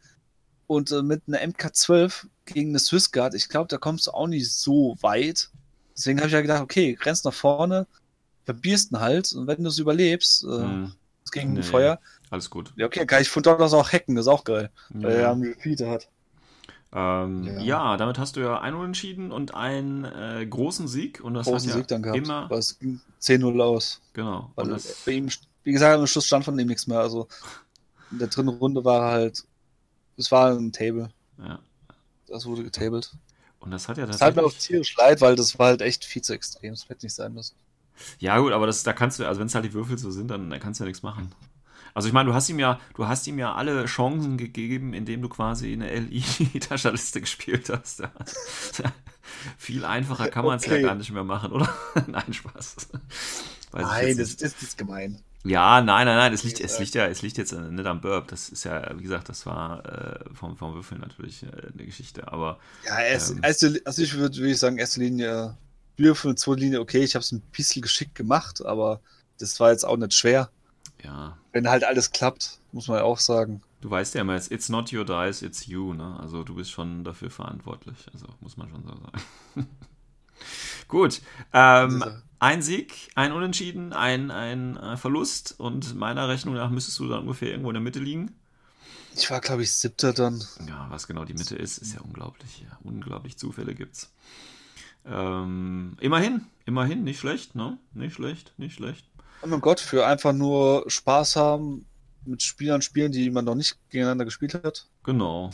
Und 0.66 0.92
äh, 0.92 1.02
mit 1.02 1.22
einer 1.26 1.38
MK12 1.40 2.26
gegen 2.46 2.68
eine 2.70 2.78
Swissguard, 2.78 3.34
ich 3.34 3.48
glaube, 3.48 3.66
da 3.68 3.76
kommst 3.76 4.06
du 4.06 4.12
auch 4.12 4.28
nicht 4.28 4.52
so 4.52 4.96
weit. 5.00 5.50
Deswegen 5.96 6.18
habe 6.20 6.28
ich 6.28 6.32
ja 6.32 6.40
gedacht, 6.40 6.62
okay, 6.62 6.96
rennst 7.02 7.24
nach 7.24 7.34
vorne, 7.34 7.86
verbierst 8.44 8.92
ihn 8.92 9.00
halt 9.00 9.32
und 9.32 9.46
wenn 9.48 9.62
du 9.62 9.68
es 9.68 9.78
überlebst, 9.78 10.44
äh, 10.44 10.46
Hm, 10.46 10.92
gegen 11.32 11.52
nee. 11.52 11.62
Feuer, 11.62 12.00
alles 12.30 12.50
gut. 12.50 12.72
ja, 12.76 12.86
okay, 12.86 13.06
kann 13.06 13.22
ich 13.22 13.28
von 13.28 13.42
dort 13.42 13.60
aus 13.60 13.72
auch 13.72 13.92
hacken, 13.92 14.16
das 14.16 14.24
ist 14.24 14.28
auch 14.32 14.42
geil, 14.44 14.70
weil 14.90 15.12
er 15.12 15.20
Ja. 15.20 15.32
einen 15.32 15.42
Repeater 15.44 15.88
hat. 15.90 16.08
Ähm, 16.92 17.44
Ja. 17.44 17.60
ja. 17.62 17.96
damit 17.96 18.18
hast 18.18 18.36
du 18.36 18.40
ja 18.40 18.60
einen 18.60 18.76
Unentschieden 18.76 19.30
und 19.32 19.54
einen 19.54 20.04
äh, 20.04 20.46
großen 20.46 20.88
Sieg. 20.88 21.20
Und 21.20 21.34
das 21.34 21.46
Großen 21.46 21.68
hat 21.70 21.74
ja 21.76 21.80
Sieg 21.80 21.88
dann 21.88 22.02
gehabt, 22.02 22.18
immer. 22.18 22.50
es 22.52 22.78
ging 22.78 23.00
10-0 23.22 23.60
aus. 23.62 24.00
Genau. 24.12 24.50
Weil 24.56 24.64
Und 24.66 24.70
das, 24.72 25.02
bei 25.06 25.12
ihm, 25.12 25.28
wie 25.64 25.72
gesagt, 25.72 25.98
am 25.98 26.06
Schluss 26.06 26.26
stand 26.26 26.44
von 26.44 26.58
ihm 26.58 26.66
nichts 26.66 26.86
mehr. 26.86 26.98
Also 27.00 27.28
in 28.10 28.18
der 28.18 28.28
dritten 28.28 28.48
Runde 28.48 28.84
war 28.84 29.10
halt, 29.12 29.44
es 30.16 30.30
war 30.32 30.50
ein 30.52 30.72
Table. 30.72 31.10
ja. 31.38 31.58
Das 32.26 32.46
wurde 32.46 32.62
getabelt. 32.62 33.10
und 33.58 33.72
das 33.72 33.88
hat 33.88 33.98
ja 33.98 34.06
Das 34.06 34.18
tat 34.18 34.36
mir 34.36 34.42
auch 34.42 34.52
tatsächlich. 34.52 34.68
tierisch 34.68 34.96
leid, 34.96 35.20
weil 35.20 35.34
das 35.34 35.58
war 35.58 35.66
halt 35.66 35.82
echt 35.82 36.04
viel 36.04 36.22
zu 36.22 36.32
extrem. 36.32 36.72
Das 36.72 36.88
hätte 36.88 37.04
nicht 37.04 37.14
sein 37.14 37.34
müssen. 37.34 37.56
Ja, 38.20 38.38
gut, 38.38 38.52
aber 38.52 38.66
das, 38.68 38.84
da 38.84 38.92
kannst 38.92 39.18
du, 39.18 39.26
also 39.26 39.40
wenn 39.40 39.48
es 39.48 39.54
halt 39.56 39.64
die 39.64 39.72
Würfel 39.74 39.98
so 39.98 40.12
sind, 40.12 40.28
dann, 40.28 40.48
dann 40.48 40.60
kannst 40.60 40.78
du 40.78 40.84
ja 40.84 40.88
nichts 40.88 41.02
machen. 41.02 41.32
Also 41.94 42.08
ich 42.08 42.14
meine, 42.14 42.28
du 42.28 42.34
hast 42.34 42.48
ihm 42.48 42.58
ja, 42.58 42.80
du 42.94 43.06
hast 43.08 43.26
ihm 43.26 43.38
ja 43.38 43.54
alle 43.54 43.84
Chancen 43.86 44.36
gegeben, 44.38 44.94
indem 44.94 45.22
du 45.22 45.28
quasi 45.28 45.72
eine 45.72 45.92
LI-Tascherliste 45.98 47.20
gespielt 47.22 47.68
hast. 47.70 48.00
Ja. 48.00 48.12
Viel 49.58 49.84
einfacher 49.84 50.28
kann 50.28 50.44
man 50.44 50.58
es 50.58 50.64
Okay. 50.64 50.76
ja 50.82 50.88
gar 50.88 50.94
nicht 50.94 51.10
mehr 51.12 51.24
machen, 51.24 51.52
oder? 51.52 51.68
nein, 52.06 52.32
Spaß. 52.32 52.76
Weiß 53.70 53.92
ich 53.92 54.02
jetzt 54.02 54.18
nicht. 54.18 54.42
das 54.42 54.62
ist 54.62 54.78
gemein. 54.78 55.22
Ja, 55.42 55.80
nein, 55.80 56.06
nein, 56.06 56.16
nein, 56.16 56.32
es 56.34 56.42
liegt, 56.44 56.60
es 56.60 56.78
liegt 56.78 56.94
ja, 56.94 57.06
es 57.06 57.22
liegt 57.22 57.38
jetzt 57.38 57.52
nicht 57.52 57.86
am 57.86 58.00
Burp. 58.02 58.28
Das 58.28 58.50
ist 58.50 58.64
ja, 58.64 58.90
wie 58.98 59.02
gesagt, 59.02 59.28
das 59.30 59.46
war 59.46 59.84
äh, 59.86 60.34
vom, 60.34 60.56
vom 60.56 60.74
Würfeln 60.74 61.00
natürlich 61.00 61.42
äh, 61.44 61.46
eine 61.72 61.86
Geschichte. 61.86 62.30
Aber 62.30 62.58
Ja, 62.84 63.00
erst, 63.00 63.30
Ähm. 63.30 63.40
erste, 63.42 63.80
also 63.84 64.02
ich 64.02 64.14
würde 64.14 64.36
würd 64.36 64.56
sagen, 64.58 64.76
erste 64.78 65.00
Linie 65.00 65.56
Würfel, 65.96 66.34
zweite 66.34 66.60
Linie, 66.60 66.80
okay, 66.80 67.02
ich 67.04 67.14
habe 67.14 67.22
es 67.22 67.32
ein 67.32 67.40
bisschen 67.52 67.82
geschickt 67.82 68.14
gemacht, 68.14 68.64
aber 68.64 69.00
das 69.38 69.58
war 69.60 69.70
jetzt 69.70 69.84
auch 69.84 69.96
nicht 69.96 70.14
schwer. 70.14 70.50
Ja, 71.04 71.36
Wenn 71.52 71.68
halt 71.68 71.84
alles 71.84 72.10
klappt, 72.12 72.58
muss 72.72 72.88
man 72.88 72.98
ja 72.98 73.02
auch 73.04 73.18
sagen. 73.18 73.62
du 73.80 73.90
weißt 73.90 74.14
ja 74.14 74.20
immer, 74.22 74.36
it's, 74.36 74.50
it's 74.50 74.68
not 74.68 74.92
your 74.92 75.04
dice, 75.04 75.42
it's 75.42 75.66
you, 75.66 75.94
ne? 75.94 76.18
Also 76.20 76.42
du 76.44 76.54
bist 76.54 76.70
schon 76.70 77.04
dafür 77.04 77.30
verantwortlich. 77.30 77.96
Also 78.12 78.26
muss 78.40 78.56
man 78.56 78.68
schon 78.70 78.82
so 78.84 78.88
sagen. 78.94 79.22
Gut. 80.88 81.20
Ähm, 81.52 81.90
Diese- 82.04 82.22
ein 82.38 82.62
Sieg, 82.62 83.10
ein 83.14 83.32
Unentschieden, 83.32 83.92
ein, 83.92 84.30
ein 84.30 84.76
äh, 84.78 84.96
Verlust 84.96 85.54
und 85.60 85.94
meiner 85.94 86.28
Rechnung 86.28 86.54
nach 86.54 86.70
müsstest 86.70 86.98
du 86.98 87.06
dann 87.08 87.20
ungefähr 87.20 87.50
irgendwo 87.50 87.68
in 87.70 87.74
der 87.74 87.82
Mitte 87.82 87.98
liegen. 88.00 88.34
Ich 89.14 89.30
war, 89.30 89.40
glaube 89.40 89.62
ich, 89.62 89.72
siebter 89.72 90.12
dann. 90.14 90.42
Ja, 90.66 90.86
was 90.88 91.06
genau 91.06 91.24
die 91.24 91.34
Mitte 91.34 91.56
ist, 91.56 91.78
ist 91.78 91.92
ja 91.94 92.00
unglaublich. 92.00 92.62
Ja, 92.62 92.78
unglaublich 92.82 93.36
Zufälle 93.36 93.74
gibt's. 93.74 94.10
Ähm, 95.04 95.96
immerhin, 96.00 96.46
immerhin, 96.64 97.04
nicht 97.04 97.18
schlecht, 97.20 97.54
ne? 97.54 97.76
Nicht 97.92 98.14
schlecht, 98.14 98.54
nicht 98.56 98.74
schlecht. 98.74 99.04
Oh 99.42 99.46
mein 99.46 99.60
Gott, 99.60 99.80
für 99.80 100.06
einfach 100.06 100.32
nur 100.32 100.84
Spaß 100.88 101.36
haben, 101.36 101.86
mit 102.24 102.42
Spielern 102.42 102.82
spielen, 102.82 103.12
die 103.12 103.30
man 103.30 103.44
noch 103.44 103.54
nicht 103.54 103.76
gegeneinander 103.88 104.24
gespielt 104.26 104.54
hat. 104.54 104.86
Genau. 105.02 105.50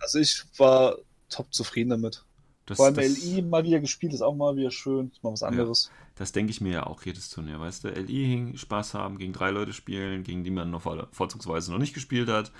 Also 0.00 0.18
ich 0.18 0.44
war 0.56 0.96
top 1.28 1.52
zufrieden 1.52 1.90
damit. 1.90 2.24
Das, 2.64 2.76
Vor 2.76 2.86
allem 2.86 2.94
das, 2.94 3.06
LI 3.22 3.42
mal 3.42 3.64
wieder 3.64 3.80
gespielt, 3.80 4.12
ist 4.12 4.22
auch 4.22 4.34
mal 4.34 4.56
wieder 4.56 4.70
schön. 4.70 5.10
Ist 5.12 5.22
mal 5.22 5.32
was 5.32 5.42
anderes. 5.42 5.90
das 6.16 6.32
denke 6.32 6.50
ich 6.50 6.60
mir 6.60 6.72
ja 6.72 6.86
auch 6.86 7.02
jedes 7.02 7.30
Turnier, 7.30 7.60
weißt 7.60 7.84
du? 7.84 7.88
LI 7.88 8.26
hing, 8.26 8.56
Spaß 8.56 8.94
haben, 8.94 9.18
gegen 9.18 9.32
drei 9.32 9.50
Leute 9.50 9.72
spielen, 9.72 10.22
gegen 10.22 10.44
die 10.44 10.50
man 10.50 10.70
noch 10.70 10.82
vor, 10.82 11.08
vorzugsweise 11.12 11.70
noch 11.70 11.78
nicht 11.78 11.94
gespielt 11.94 12.28
hat. 12.28 12.50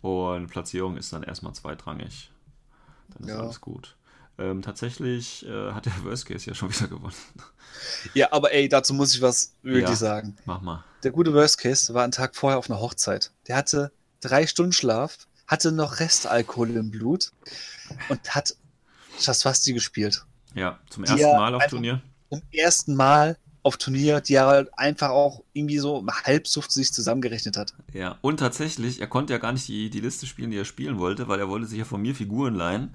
Und 0.00 0.48
Platzierung 0.48 0.96
ist 0.96 1.12
dann 1.12 1.22
erstmal 1.24 1.54
zweitrangig. 1.54 2.30
Dann 3.14 3.24
ist 3.24 3.28
Ja. 3.28 3.40
alles 3.40 3.60
gut. 3.60 3.96
Ähm, 4.38 4.62
tatsächlich 4.62 5.44
äh, 5.46 5.72
hat 5.72 5.86
der 5.86 5.92
Worst 6.04 6.26
Case 6.26 6.46
ja 6.48 6.54
schon 6.54 6.72
wieder 6.72 6.88
gewonnen. 6.88 7.14
Ja, 8.14 8.32
aber 8.32 8.52
ey, 8.52 8.68
dazu 8.68 8.94
muss 8.94 9.14
ich 9.14 9.20
was 9.22 9.54
wirklich 9.62 9.90
Ja. 9.90 9.96
sagen. 9.96 10.36
Mach 10.44 10.60
mal. 10.60 10.84
Der 11.02 11.10
gute 11.10 11.32
Worst 11.34 11.58
Case 11.58 11.92
war 11.94 12.02
einen 12.04 12.12
Tag 12.12 12.36
vorher 12.36 12.58
auf 12.58 12.70
einer 12.70 12.80
Hochzeit. 12.80 13.32
Der 13.46 13.56
hatte 13.56 13.92
drei 14.20 14.46
Stunden 14.46 14.72
Schlaf, 14.72 15.26
hatte 15.46 15.72
noch 15.72 16.00
Restalkohol 16.00 16.70
im 16.70 16.90
Blut 16.90 17.32
und 18.08 18.34
hat 18.34 18.54
Schaswasti 19.18 19.72
gespielt. 19.72 20.24
Ja, 20.54 20.78
zum 20.90 21.04
ersten 21.04 21.18
ja 21.20 21.36
Mal 21.36 21.54
auf 21.54 21.66
Turnier. 21.66 22.00
Zum 22.30 22.42
ersten 22.52 22.94
Mal 22.94 23.36
auf 23.62 23.76
Turnier, 23.76 24.20
die 24.20 24.34
er 24.34 24.46
halt 24.46 24.70
einfach 24.78 25.10
auch 25.10 25.42
irgendwie 25.52 25.78
so 25.78 26.04
Halbsuft 26.24 26.70
sich 26.72 26.92
zusammengerechnet 26.92 27.56
hat. 27.56 27.74
Ja, 27.92 28.18
und 28.22 28.38
tatsächlich, 28.38 29.00
er 29.00 29.06
konnte 29.08 29.32
ja 29.32 29.38
gar 29.38 29.52
nicht 29.52 29.68
die, 29.68 29.90
die 29.90 30.00
Liste 30.00 30.26
spielen, 30.26 30.50
die 30.50 30.56
er 30.56 30.64
spielen 30.64 30.98
wollte, 30.98 31.28
weil 31.28 31.38
er 31.38 31.48
wollte 31.48 31.66
sich 31.66 31.78
ja 31.78 31.84
von 31.84 32.00
mir 32.00 32.14
Figuren 32.14 32.54
leihen. 32.54 32.94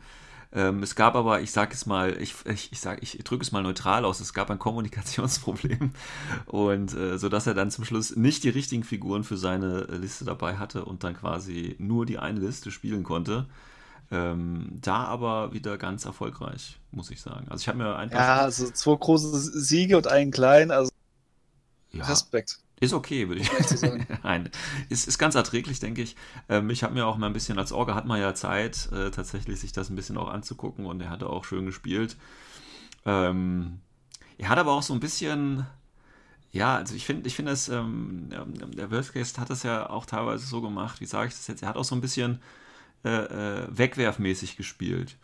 Ähm, 0.56 0.84
es 0.84 0.95
gab 0.95 1.16
aber, 1.16 1.41
ich 1.41 1.51
sag 1.51 1.74
es 1.74 1.88
mal, 1.88 2.22
ich, 2.22 2.36
ich, 2.45 2.72
ich, 2.72 2.80
sag, 2.80 3.01
ich 3.01 3.18
drücke 3.24 3.43
es 3.43 3.51
mal 3.51 3.64
neutral 3.64 4.06
aus, 4.06 4.20
es 4.20 4.34
gab 4.34 4.51
ein 4.51 4.60
Kommunikationsproblem 4.60 5.93
und 6.45 6.93
äh, 6.93 7.18
so 7.18 7.28
dass 7.28 7.47
er 7.47 7.56
dann 7.56 7.72
zum 7.72 7.86
Schluss 7.86 8.16
nicht 8.16 8.43
die 8.43 8.49
richtigen 8.49 8.84
Figuren 8.84 9.24
für 9.24 9.38
seine 9.38 9.82
Liste 9.86 10.26
dabei 10.26 10.58
hatte 10.58 10.86
und 10.86 11.04
dann 11.04 11.16
quasi 11.16 11.76
nur 11.80 12.06
die 12.06 12.20
eine 12.20 12.39
Liste 12.39 12.70
spielen 12.70 13.04
konnte. 13.04 13.47
Ähm, 14.12 14.78
da 14.80 15.06
aber 15.06 15.54
wieder 15.54 15.80
ganz 15.80 16.06
erfolgreich, 16.06 16.80
muss 16.91 17.10
ich 17.10 17.20
sagen. 17.20 17.47
Also 17.49 17.62
ich 17.62 17.68
habe 17.68 17.80
mir 17.80 17.95
ein 17.95 18.12
paar 18.12 18.20
Ja, 18.20 18.41
also 18.43 18.70
zwei 18.70 18.95
große 18.95 19.60
Siege 19.60 19.97
und 19.97 20.06
einen 20.06 20.30
kleinen, 20.30 20.70
also 20.70 20.91
ja, 21.91 22.06
Respekt. 22.06 22.60
Ist 22.84 22.94
okay, 22.94 23.30
würde 23.30 23.40
ich 23.40 23.50
sagen. 23.50 24.06
Nein, 24.24 24.50
ist, 24.90 25.08
ist 25.08 25.18
ganz 25.18 25.36
erträglich, 25.36 25.80
denke 25.80 26.02
ich. 26.02 26.18
Ähm, 26.50 26.70
ich 26.70 26.84
habe 26.84 26.94
mir 26.94 27.06
auch 27.06 27.16
mal 27.16 27.28
ein 27.28 27.34
bisschen, 27.34 27.58
als 27.58 27.72
Orga 27.72 27.96
hat 27.96 28.06
man 28.06 28.20
ja 28.20 28.36
Zeit, 28.36 28.90
äh, 28.92 29.10
tatsächlich 29.10 29.62
sich 29.62 29.72
das 29.72 29.90
ein 29.90 29.96
bisschen 29.96 30.18
auch 30.18 30.28
anzugucken 30.28 30.86
und 30.86 31.00
er 31.02 31.10
hatte 31.10 31.30
auch 31.30 31.46
schön 31.46 31.66
gespielt. 31.66 32.18
Ähm, 33.06 33.80
er 34.38 34.50
hat 34.50 34.58
aber 34.58 34.74
auch 34.74 34.82
so 34.82 34.94
ein 34.94 35.00
bisschen, 35.00 35.66
ja, 36.52 36.76
also 36.76 36.94
ich 36.94 37.06
finde, 37.06 37.26
ich 37.28 37.36
finde 37.36 37.52
das, 37.52 37.70
ähm, 37.70 38.28
der 38.76 38.92
Worst 38.92 39.14
Case 39.14 39.40
hat 39.40 39.50
das 39.50 39.64
ja 39.64 39.90
auch 39.90 40.06
teilweise 40.06 40.46
so 40.46 40.62
gemacht, 40.62 41.00
wie 41.00 41.06
sage 41.06 41.30
ich 41.30 41.34
das 41.36 41.48
jetzt, 41.48 41.64
er 41.64 41.70
hat 41.70 41.78
auch 41.78 41.86
so 41.86 41.96
ein 41.96 42.02
bisschen 42.02 42.40
äh, 43.06 43.10
äh, 43.10 43.68
wegwerfmäßig 43.70 44.58
gespielt. 44.58 45.16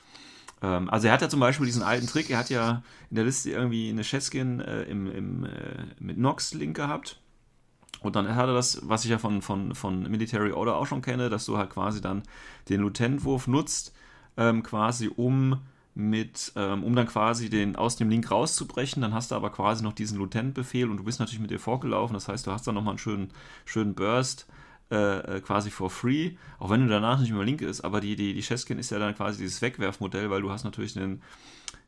Ähm, 0.61 0.89
also 0.89 1.07
er 1.07 1.13
hat 1.13 1.21
ja 1.21 1.27
zum 1.27 1.41
Beispiel 1.41 1.65
diesen 1.65 1.83
alten 1.83 2.07
Trick, 2.07 2.29
er 2.29 2.37
hat 2.37 2.49
ja 2.49 2.83
in 3.09 3.15
der 3.15 3.25
Liste 3.25 3.51
irgendwie 3.51 3.89
eine 3.89 4.03
Cheskin 4.03 4.61
äh, 4.61 4.83
im, 4.83 5.11
im, 5.11 5.43
äh, 5.43 5.83
mit 5.99 6.17
Nox-Link 6.17 6.73
gehabt 6.73 7.19
und 8.01 8.15
dann 8.15 8.35
hat 8.35 8.47
er 8.47 8.53
das, 8.53 8.81
was 8.83 9.03
ich 9.03 9.11
ja 9.11 9.17
von, 9.17 9.41
von, 9.41 9.75
von 9.75 10.09
Military 10.09 10.51
Order 10.51 10.77
auch 10.77 10.87
schon 10.87 11.01
kenne, 11.01 11.29
dass 11.29 11.45
du 11.45 11.57
halt 11.57 11.69
quasi 11.69 12.01
dann 12.01 12.23
den 12.69 12.81
Lieutenant-Wurf 12.81 13.47
nutzt, 13.47 13.93
ähm, 14.37 14.63
quasi 14.63 15.09
um 15.13 15.59
mit, 15.95 16.53
ähm, 16.55 16.83
um 16.83 16.95
dann 16.95 17.07
quasi 17.07 17.49
den 17.49 17.75
aus 17.75 17.97
dem 17.97 18.09
Link 18.09 18.31
rauszubrechen. 18.31 19.01
Dann 19.01 19.13
hast 19.13 19.31
du 19.31 19.35
aber 19.35 19.49
quasi 19.49 19.83
noch 19.83 19.93
diesen 19.93 20.17
Lieutenant-Befehl 20.17 20.89
und 20.89 20.97
du 20.97 21.03
bist 21.03 21.19
natürlich 21.19 21.41
mit 21.41 21.51
dir 21.51 21.59
vorgelaufen. 21.59 22.13
Das 22.13 22.29
heißt, 22.29 22.47
du 22.47 22.51
hast 22.51 22.65
dann 22.67 22.75
nochmal 22.75 22.93
einen 22.93 22.99
schönen, 22.99 23.31
schönen 23.65 23.95
Burst 23.95 24.47
äh, 24.91 25.37
äh, 25.37 25.41
quasi 25.41 25.69
for 25.69 25.89
free, 25.89 26.31
auch 26.57 26.69
wenn 26.69 26.81
du 26.81 26.87
danach 26.87 27.19
nicht 27.19 27.33
mehr 27.33 27.43
Link 27.43 27.61
ist. 27.61 27.81
Aber 27.81 27.99
die, 27.99 28.15
die, 28.15 28.33
die 28.33 28.41
Cheskin 28.41 28.79
ist 28.79 28.91
ja 28.91 28.99
dann 28.99 29.13
quasi 29.13 29.39
dieses 29.39 29.61
Wegwerfmodell, 29.61 30.29
weil 30.29 30.41
du 30.41 30.51
hast 30.51 30.63
natürlich 30.63 30.93
den 30.93 31.21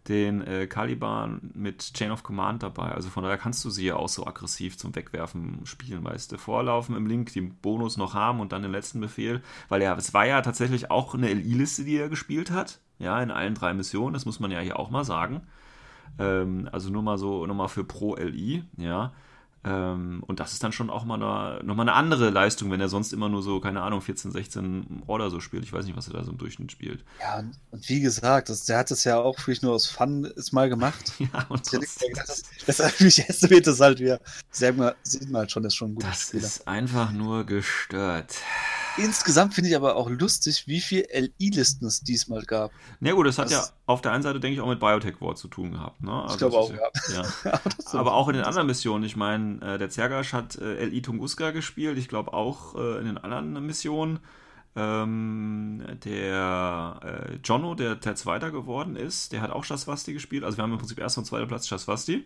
den 0.07 0.41
äh, 0.41 0.67
Caliban 0.67 1.51
mit 1.53 1.93
Chain 1.93 2.11
of 2.11 2.23
Command 2.23 2.63
dabei. 2.63 2.91
Also 2.91 3.09
von 3.09 3.23
daher 3.23 3.37
kannst 3.37 3.63
du 3.63 3.69
sie 3.69 3.85
ja 3.85 3.95
auch 3.95 4.09
so 4.09 4.25
aggressiv 4.25 4.77
zum 4.77 4.95
Wegwerfen 4.95 5.61
spielen, 5.65 6.03
weißt 6.03 6.31
du. 6.31 6.37
Vorlaufen 6.37 6.95
im 6.95 7.05
Link, 7.05 7.31
den 7.33 7.53
Bonus 7.55 7.97
noch 7.97 8.13
haben 8.13 8.39
und 8.39 8.51
dann 8.51 8.63
den 8.63 8.71
letzten 8.71 8.99
Befehl. 8.99 9.41
Weil 9.69 9.83
ja, 9.83 9.95
es 9.95 10.13
war 10.13 10.25
ja 10.25 10.41
tatsächlich 10.41 10.89
auch 10.89 11.13
eine 11.13 11.31
LI-Liste, 11.31 11.83
die 11.83 11.97
er 11.97 12.09
gespielt 12.09 12.49
hat. 12.51 12.79
Ja, 12.97 13.21
in 13.21 13.31
allen 13.31 13.53
drei 13.53 13.73
Missionen, 13.73 14.13
das 14.13 14.25
muss 14.25 14.39
man 14.39 14.51
ja 14.51 14.59
hier 14.59 14.79
auch 14.79 14.89
mal 14.89 15.03
sagen. 15.03 15.41
Ähm, 16.19 16.67
also 16.71 16.89
nur 16.89 17.03
mal 17.03 17.17
so, 17.17 17.45
nur 17.45 17.55
mal 17.55 17.67
für 17.67 17.83
Pro 17.83 18.15
LI, 18.15 18.63
ja. 18.77 19.13
Ähm, 19.63 20.23
und 20.25 20.39
das 20.39 20.53
ist 20.53 20.63
dann 20.63 20.71
schon 20.71 20.89
auch 20.89 21.05
mal 21.05 21.21
eine, 21.21 21.63
nochmal 21.63 21.87
eine 21.87 21.93
andere 21.95 22.31
Leistung, 22.31 22.71
wenn 22.71 22.81
er 22.81 22.89
sonst 22.89 23.13
immer 23.13 23.29
nur 23.29 23.43
so, 23.43 23.59
keine 23.59 23.81
Ahnung, 23.81 24.01
14, 24.01 24.31
16 24.31 25.03
Order 25.05 25.29
so 25.29 25.39
spielt. 25.39 25.63
Ich 25.63 25.71
weiß 25.71 25.85
nicht, 25.85 25.95
was 25.95 26.07
er 26.07 26.13
da 26.13 26.23
so 26.23 26.31
im 26.31 26.37
Durchschnitt 26.37 26.71
spielt. 26.71 27.03
Ja, 27.19 27.43
und 27.69 27.89
wie 27.89 28.01
gesagt, 28.01 28.49
das, 28.49 28.65
der 28.65 28.79
hat 28.79 28.89
das 28.89 29.03
ja 29.03 29.19
auch 29.19 29.37
wirklich 29.39 29.61
nur 29.61 29.73
aus 29.73 29.85
Fun 29.87 30.25
ist 30.25 30.51
mal 30.51 30.67
gemacht. 30.69 31.13
ja, 31.19 31.45
und. 31.49 31.71
Das, 31.73 31.99
das, 32.65 32.77
das 32.77 32.99
mich 32.99 33.27
estimated 33.29 33.67
das 33.67 33.79
halt 33.79 33.99
wieder. 33.99 34.19
Sieht 34.49 34.75
man, 34.77 34.93
sieht 35.03 35.29
man 35.29 35.41
halt 35.41 35.51
schon, 35.51 35.63
das 35.63 35.73
ist 35.73 35.77
schon 35.77 35.91
ein 35.91 35.95
guter 35.95 36.07
Das 36.07 36.21
Spieler. 36.21 36.43
ist 36.43 36.67
einfach 36.67 37.11
nur 37.11 37.45
gestört. 37.45 38.35
Insgesamt 38.97 39.53
finde 39.53 39.69
ich 39.69 39.75
aber 39.75 39.95
auch 39.95 40.09
lustig, 40.09 40.67
wie 40.67 40.81
viel 40.81 41.05
LI-Listen 41.11 41.85
es 41.85 42.01
diesmal 42.01 42.43
gab. 42.43 42.71
Na 42.99 43.09
ja, 43.09 43.15
gut, 43.15 43.27
das 43.27 43.37
hat 43.37 43.45
das 43.45 43.51
ja 43.51 43.63
auf 43.85 44.01
der 44.01 44.11
einen 44.11 44.23
Seite, 44.23 44.39
denke 44.39 44.55
ich, 44.55 44.61
auch 44.61 44.67
mit 44.67 44.79
Biotech 44.79 45.21
War 45.21 45.35
zu 45.35 45.47
tun 45.47 45.71
gehabt. 45.71 46.01
Ne? 46.03 46.11
Also 46.11 46.33
ich 46.33 46.37
glaube 46.39 46.57
auch, 46.57 46.71
ja. 46.71 47.23
ja. 47.45 47.61
aber 47.99 48.13
auch 48.13 48.27
in 48.27 48.35
den 48.35 48.43
anderen 48.43 48.67
Missionen. 48.67 49.03
Ich 49.03 49.15
meine, 49.15 49.61
äh, 49.61 49.77
der 49.77 49.89
Zergasch 49.89 50.33
hat 50.33 50.55
äh, 50.57 50.85
LI 50.85 51.01
Tunguska 51.01 51.51
gespielt. 51.51 51.97
Ich 51.97 52.07
glaube 52.07 52.33
auch 52.33 52.75
äh, 52.75 52.99
in 52.99 53.05
den 53.05 53.17
anderen 53.17 53.65
Missionen. 53.65 54.19
Ähm, 54.73 55.83
der 56.05 56.99
äh, 57.03 57.35
Jono, 57.43 57.75
der, 57.75 57.95
der 57.95 58.15
Zweiter 58.15 58.51
geworden 58.51 58.95
ist, 58.95 59.33
der 59.33 59.41
hat 59.41 59.51
auch 59.51 59.65
Shaswasti 59.65 60.13
gespielt. 60.13 60.45
Also 60.45 60.57
wir 60.57 60.63
haben 60.63 60.71
im 60.71 60.77
Prinzip 60.77 60.99
erster 60.99 61.19
und 61.19 61.25
zweiter 61.25 61.45
Platz 61.45 61.67
Shaswasti. 61.67 62.25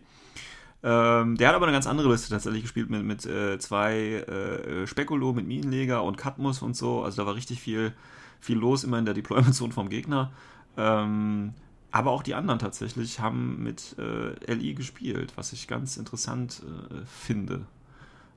Ähm, 0.82 1.36
der 1.36 1.48
hat 1.48 1.54
aber 1.56 1.66
eine 1.66 1.74
ganz 1.74 1.86
andere 1.86 2.10
Liste 2.10 2.30
tatsächlich 2.30 2.62
gespielt 2.62 2.90
mit, 2.90 3.02
mit 3.02 3.26
äh, 3.26 3.58
zwei 3.58 3.96
äh, 3.96 4.86
Spekulo, 4.86 5.32
mit 5.32 5.46
Minenleger 5.46 6.02
und 6.02 6.16
Katmus 6.16 6.62
und 6.62 6.76
so. 6.76 7.02
Also 7.02 7.22
da 7.22 7.26
war 7.26 7.34
richtig 7.34 7.60
viel, 7.60 7.92
viel 8.40 8.58
los 8.58 8.84
immer 8.84 8.98
in 8.98 9.04
der 9.04 9.14
Deployment-Zone 9.14 9.72
vom 9.72 9.88
Gegner. 9.88 10.32
Ähm, 10.76 11.54
aber 11.90 12.10
auch 12.10 12.22
die 12.22 12.34
anderen 12.34 12.58
tatsächlich 12.58 13.20
haben 13.20 13.62
mit 13.62 13.96
äh, 13.98 14.52
LI 14.52 14.74
gespielt, 14.74 15.32
was 15.36 15.52
ich 15.52 15.66
ganz 15.66 15.96
interessant 15.96 16.62
äh, 16.62 17.06
finde. 17.06 17.64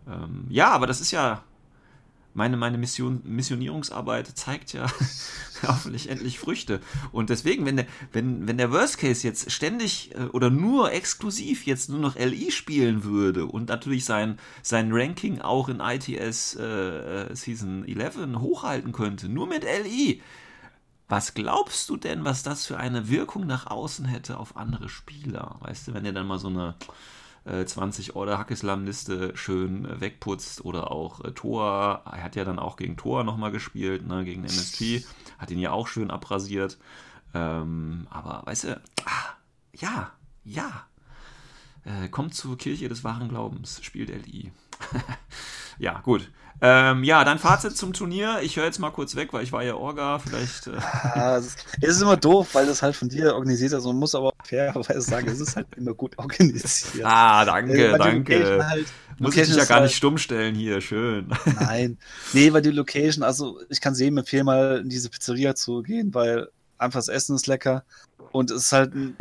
Ähm, 0.07 0.45
ja, 0.49 0.69
aber 0.69 0.87
das 0.87 1.01
ist 1.01 1.11
ja 1.11 1.43
meine, 2.33 2.57
meine 2.57 2.77
Mission, 2.77 3.21
Missionierungsarbeit 3.23 4.27
zeigt 4.37 4.73
ja 4.73 4.87
hoffentlich 5.67 6.09
endlich 6.09 6.39
Früchte. 6.39 6.79
Und 7.11 7.29
deswegen, 7.29 7.65
wenn 7.65 7.77
der, 7.77 7.85
wenn, 8.11 8.47
wenn 8.47 8.57
der 8.57 8.71
Worst 8.71 8.97
Case 8.97 9.27
jetzt 9.27 9.51
ständig 9.51 10.15
äh, 10.15 10.25
oder 10.25 10.49
nur 10.49 10.91
exklusiv 10.91 11.65
jetzt 11.65 11.89
nur 11.89 11.99
noch 11.99 12.15
LI 12.15 12.51
spielen 12.51 13.03
würde 13.03 13.45
und 13.45 13.69
natürlich 13.69 14.05
sein, 14.05 14.37
sein 14.61 14.91
Ranking 14.91 15.41
auch 15.41 15.69
in 15.69 15.79
ITS 15.79 16.55
äh, 16.55 16.63
äh 16.63 17.35
Season 17.35 17.85
11 17.85 18.39
hochhalten 18.39 18.91
könnte, 18.91 19.29
nur 19.29 19.47
mit 19.47 19.63
LI, 19.63 20.21
was 21.09 21.33
glaubst 21.33 21.89
du 21.89 21.97
denn, 21.97 22.23
was 22.23 22.43
das 22.43 22.67
für 22.67 22.77
eine 22.77 23.09
Wirkung 23.09 23.47
nach 23.47 23.65
außen 23.65 24.05
hätte 24.05 24.37
auf 24.37 24.55
andere 24.55 24.89
Spieler? 24.89 25.55
Weißt 25.61 25.87
du, 25.87 25.93
wenn 25.95 26.05
er 26.05 26.13
dann 26.13 26.27
mal 26.27 26.37
so 26.37 26.49
eine 26.49 26.75
20 27.65 28.09
äh, 28.09 28.11
Order 28.13 28.37
Hackeslam-Liste 28.37 29.35
schön 29.35 29.85
äh, 29.85 30.01
wegputzt 30.01 30.63
oder 30.63 30.91
auch 30.91 31.23
äh, 31.23 31.31
Thor. 31.31 32.03
Er 32.05 32.23
hat 32.23 32.35
ja 32.35 32.45
dann 32.45 32.59
auch 32.59 32.77
gegen 32.77 32.97
Thor 32.97 33.23
nochmal 33.23 33.51
gespielt, 33.51 34.07
ne, 34.07 34.23
gegen 34.25 34.43
MSP. 34.43 35.03
Hat 35.37 35.51
ihn 35.51 35.59
ja 35.59 35.71
auch 35.71 35.87
schön 35.87 36.11
abrasiert. 36.11 36.77
Ähm, 37.33 38.07
aber 38.09 38.41
weißt 38.45 38.65
du, 38.65 38.81
ah, 39.05 39.35
ja, 39.73 40.11
ja. 40.43 40.85
Äh, 41.85 42.09
kommt 42.09 42.33
zur 42.33 42.57
Kirche 42.57 42.89
des 42.89 43.03
wahren 43.03 43.29
Glaubens, 43.29 43.83
spielt 43.83 44.09
LI. 44.09 44.51
ja, 45.79 45.99
gut. 46.01 46.29
Ähm, 46.61 47.03
ja, 47.05 47.23
dann 47.23 47.39
Fazit 47.39 47.77
zum 47.77 47.93
Turnier. 47.93 48.39
Ich 48.41 48.57
höre 48.57 48.65
jetzt 48.65 48.79
mal 48.79 48.89
kurz 48.91 49.15
weg, 49.15 49.31
weil 49.31 49.43
ich 49.43 49.51
war 49.51 49.63
ja 49.63 49.75
Orga. 49.75 50.19
Vielleicht. 50.19 50.67
Äh 50.67 50.71
ja, 51.15 51.37
es, 51.37 51.55
ist, 51.81 52.01
immer 52.01 52.17
doof, 52.17 52.49
weil 52.53 52.65
das 52.65 52.81
halt 52.81 52.95
von 52.95 53.07
dir 53.07 53.33
organisiert 53.33 53.71
ist. 53.71 53.85
Man 53.85 53.95
muss 53.95 54.13
aber 54.13 54.33
fairerweise 54.43 55.01
sagen, 55.01 55.27
es 55.29 55.39
ist 55.39 55.55
halt 55.55 55.67
immer 55.77 55.93
gut 55.93 56.17
organisiert. 56.17 57.05
Ah, 57.05 57.45
danke, 57.45 57.93
äh, 57.93 57.97
danke. 57.97 58.65
Halt, 58.65 58.87
muss 59.19 59.35
ich 59.37 59.47
dich 59.47 59.55
ja 59.55 59.65
gar 59.65 59.79
halt, 59.79 59.85
nicht 59.85 59.95
stumm 59.95 60.17
stellen 60.17 60.53
hier. 60.53 60.81
Schön. 60.81 61.29
Nein. 61.59 61.97
Nee, 62.33 62.51
weil 62.51 62.61
die 62.61 62.71
Location, 62.71 63.23
also 63.23 63.61
ich 63.69 63.79
kann 63.79 63.95
jedem 63.95 64.17
empfehlen, 64.17 64.45
mal 64.45 64.79
in 64.79 64.89
diese 64.89 65.09
Pizzeria 65.09 65.55
zu 65.55 65.81
gehen, 65.81 66.13
weil 66.13 66.49
einfach 66.77 66.99
das 66.99 67.07
Essen 67.07 67.35
ist 67.35 67.47
lecker 67.47 67.83
und 68.31 68.51
es 68.51 68.63
ist 68.63 68.71
halt 68.71 68.93
ein, 68.93 69.15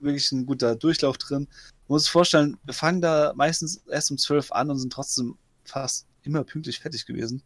wirklich 0.00 0.30
ein 0.32 0.46
guter 0.46 0.74
Durchlauf 0.74 1.18
drin. 1.18 1.46
Man 1.86 1.96
muss 1.96 2.04
sich 2.04 2.12
vorstellen, 2.12 2.56
wir 2.64 2.74
fangen 2.74 3.00
da 3.00 3.32
meistens 3.36 3.82
erst 3.90 4.10
um 4.10 4.18
12 4.18 4.52
an 4.52 4.70
und 4.70 4.78
sind 4.78 4.92
trotzdem 4.92 5.36
fast 5.64 6.06
immer 6.24 6.44
pünktlich 6.44 6.80
fertig 6.80 7.06
gewesen. 7.06 7.42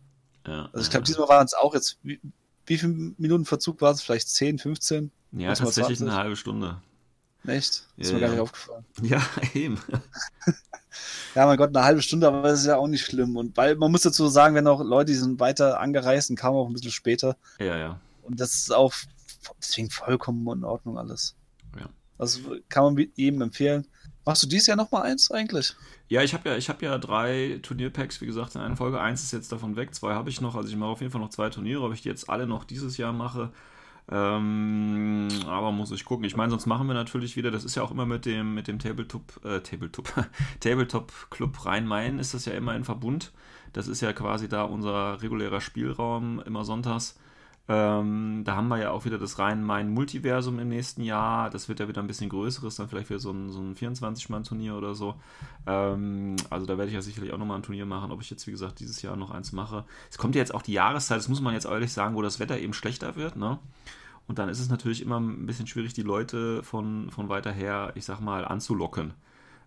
Ja, 0.46 0.68
also 0.72 0.80
ich 0.84 0.90
glaube, 0.90 1.04
diesmal 1.04 1.28
waren 1.28 1.44
es 1.44 1.54
auch 1.54 1.74
jetzt, 1.74 1.98
wie, 2.02 2.20
wie 2.66 2.78
viele 2.78 2.92
Minuten 2.92 3.44
Verzug 3.44 3.80
war 3.80 3.92
es? 3.92 4.02
Vielleicht 4.02 4.28
10, 4.28 4.58
15? 4.58 5.10
Ja, 5.32 5.54
tatsächlich 5.54 6.00
eine 6.00 6.14
halbe 6.14 6.36
Stunde. 6.36 6.80
Echt? 7.46 7.86
Ist 7.96 8.10
ja, 8.10 8.14
mir 8.14 8.20
gar 8.20 8.30
nicht 8.30 8.40
aufgefallen. 8.40 8.84
Ja, 9.02 9.22
eben. 9.54 9.78
ja, 11.34 11.46
mein 11.46 11.56
Gott, 11.56 11.74
eine 11.74 11.84
halbe 11.84 12.02
Stunde, 12.02 12.26
aber 12.26 12.42
das 12.42 12.60
ist 12.60 12.66
ja 12.66 12.76
auch 12.76 12.88
nicht 12.88 13.04
schlimm. 13.04 13.36
Und 13.36 13.56
weil 13.56 13.76
man 13.76 13.90
muss 13.90 14.02
dazu 14.02 14.28
sagen, 14.28 14.54
wenn 14.54 14.66
auch 14.66 14.82
Leute, 14.82 15.12
die 15.12 15.18
sind 15.18 15.40
weiter 15.40 15.80
angereist 15.80 16.30
und 16.30 16.36
kamen 16.36 16.56
auch 16.56 16.66
ein 16.66 16.72
bisschen 16.72 16.90
später. 16.90 17.36
Ja, 17.58 17.76
ja. 17.76 18.00
Und 18.22 18.40
das 18.40 18.54
ist 18.54 18.74
auch 18.74 18.92
deswegen 19.60 19.90
vollkommen 19.90 20.46
in 20.58 20.64
Ordnung 20.64 20.98
alles. 20.98 21.36
Ja. 21.78 21.88
Also 22.18 22.40
kann 22.68 22.94
man 22.94 23.06
jedem 23.14 23.40
empfehlen. 23.42 23.86
Machst 24.28 24.42
du 24.42 24.46
dieses 24.46 24.66
Jahr 24.66 24.76
nochmal 24.76 25.04
eins 25.04 25.30
eigentlich? 25.30 25.74
Ja, 26.08 26.22
ich 26.22 26.34
habe 26.34 26.50
ja, 26.50 26.60
hab 26.60 26.82
ja 26.82 26.98
drei 26.98 27.60
Turnierpacks, 27.62 28.20
wie 28.20 28.26
gesagt, 28.26 28.56
in 28.56 28.60
einer 28.60 28.76
Folge. 28.76 29.00
Eins 29.00 29.22
ist 29.22 29.32
jetzt 29.32 29.50
davon 29.52 29.74
weg, 29.74 29.94
zwei 29.94 30.12
habe 30.12 30.28
ich 30.28 30.42
noch. 30.42 30.54
Also 30.54 30.68
ich 30.68 30.76
mache 30.76 30.90
auf 30.90 31.00
jeden 31.00 31.10
Fall 31.10 31.22
noch 31.22 31.30
zwei 31.30 31.48
Turniere, 31.48 31.80
ob 31.80 31.94
ich 31.94 32.02
die 32.02 32.10
jetzt 32.10 32.28
alle 32.28 32.46
noch 32.46 32.64
dieses 32.64 32.98
Jahr 32.98 33.14
mache. 33.14 33.54
Ähm, 34.10 35.28
aber 35.46 35.72
muss 35.72 35.92
ich 35.92 36.04
gucken. 36.04 36.26
Ich 36.26 36.36
meine, 36.36 36.50
sonst 36.50 36.66
machen 36.66 36.86
wir 36.88 36.92
natürlich 36.92 37.36
wieder, 37.38 37.50
das 37.50 37.64
ist 37.64 37.74
ja 37.74 37.82
auch 37.82 37.90
immer 37.90 38.04
mit 38.04 38.26
dem, 38.26 38.52
mit 38.52 38.68
dem 38.68 38.78
Tabletop, 38.78 39.42
äh, 39.46 39.60
Tabletop, 39.60 40.12
Tabletop 40.60 41.10
Club 41.30 41.64
Rhein-Main 41.64 42.18
ist 42.18 42.34
das 42.34 42.44
ja 42.44 42.52
immer 42.52 42.76
in 42.76 42.84
Verbund. 42.84 43.32
Das 43.72 43.88
ist 43.88 44.02
ja 44.02 44.12
quasi 44.12 44.46
da 44.46 44.64
unser 44.64 45.22
regulärer 45.22 45.62
Spielraum 45.62 46.42
immer 46.44 46.66
sonntags. 46.66 47.18
Ähm, 47.70 48.44
da 48.44 48.56
haben 48.56 48.68
wir 48.68 48.78
ja 48.78 48.90
auch 48.92 49.04
wieder 49.04 49.18
das 49.18 49.38
Rhein-Main-Multiversum 49.38 50.58
im 50.58 50.70
nächsten 50.70 51.02
Jahr. 51.02 51.50
Das 51.50 51.68
wird 51.68 51.80
ja 51.80 51.88
wieder 51.88 52.00
ein 52.00 52.06
bisschen 52.06 52.30
größeres, 52.30 52.76
dann 52.76 52.88
vielleicht 52.88 53.10
wieder 53.10 53.18
so 53.18 53.30
ein, 53.30 53.50
so 53.50 53.60
ein 53.60 53.74
24-Mann-Turnier 53.76 54.74
oder 54.74 54.94
so. 54.94 55.16
Ähm, 55.66 56.36
also 56.48 56.64
da 56.64 56.78
werde 56.78 56.88
ich 56.88 56.94
ja 56.94 57.02
sicherlich 57.02 57.32
auch 57.32 57.38
nochmal 57.38 57.58
ein 57.58 57.62
Turnier 57.62 57.84
machen, 57.84 58.10
ob 58.10 58.22
ich 58.22 58.30
jetzt, 58.30 58.46
wie 58.46 58.52
gesagt, 58.52 58.80
dieses 58.80 59.02
Jahr 59.02 59.16
noch 59.16 59.30
eins 59.30 59.52
mache. 59.52 59.84
Es 60.10 60.16
kommt 60.16 60.34
ja 60.34 60.40
jetzt 60.40 60.54
auch 60.54 60.62
die 60.62 60.72
Jahreszeit, 60.72 61.18
das 61.18 61.28
muss 61.28 61.42
man 61.42 61.52
jetzt 61.52 61.66
ehrlich 61.66 61.92
sagen, 61.92 62.14
wo 62.14 62.22
das 62.22 62.40
Wetter 62.40 62.58
eben 62.58 62.72
schlechter 62.72 63.16
wird, 63.16 63.36
ne? 63.36 63.58
Und 64.26 64.38
dann 64.38 64.50
ist 64.50 64.60
es 64.60 64.68
natürlich 64.68 65.00
immer 65.02 65.18
ein 65.18 65.46
bisschen 65.46 65.66
schwierig, 65.66 65.94
die 65.94 66.02
Leute 66.02 66.62
von, 66.62 67.10
von 67.10 67.30
weiter 67.30 67.50
her, 67.50 67.92
ich 67.94 68.04
sag 68.04 68.20
mal, 68.20 68.44
anzulocken. 68.44 69.14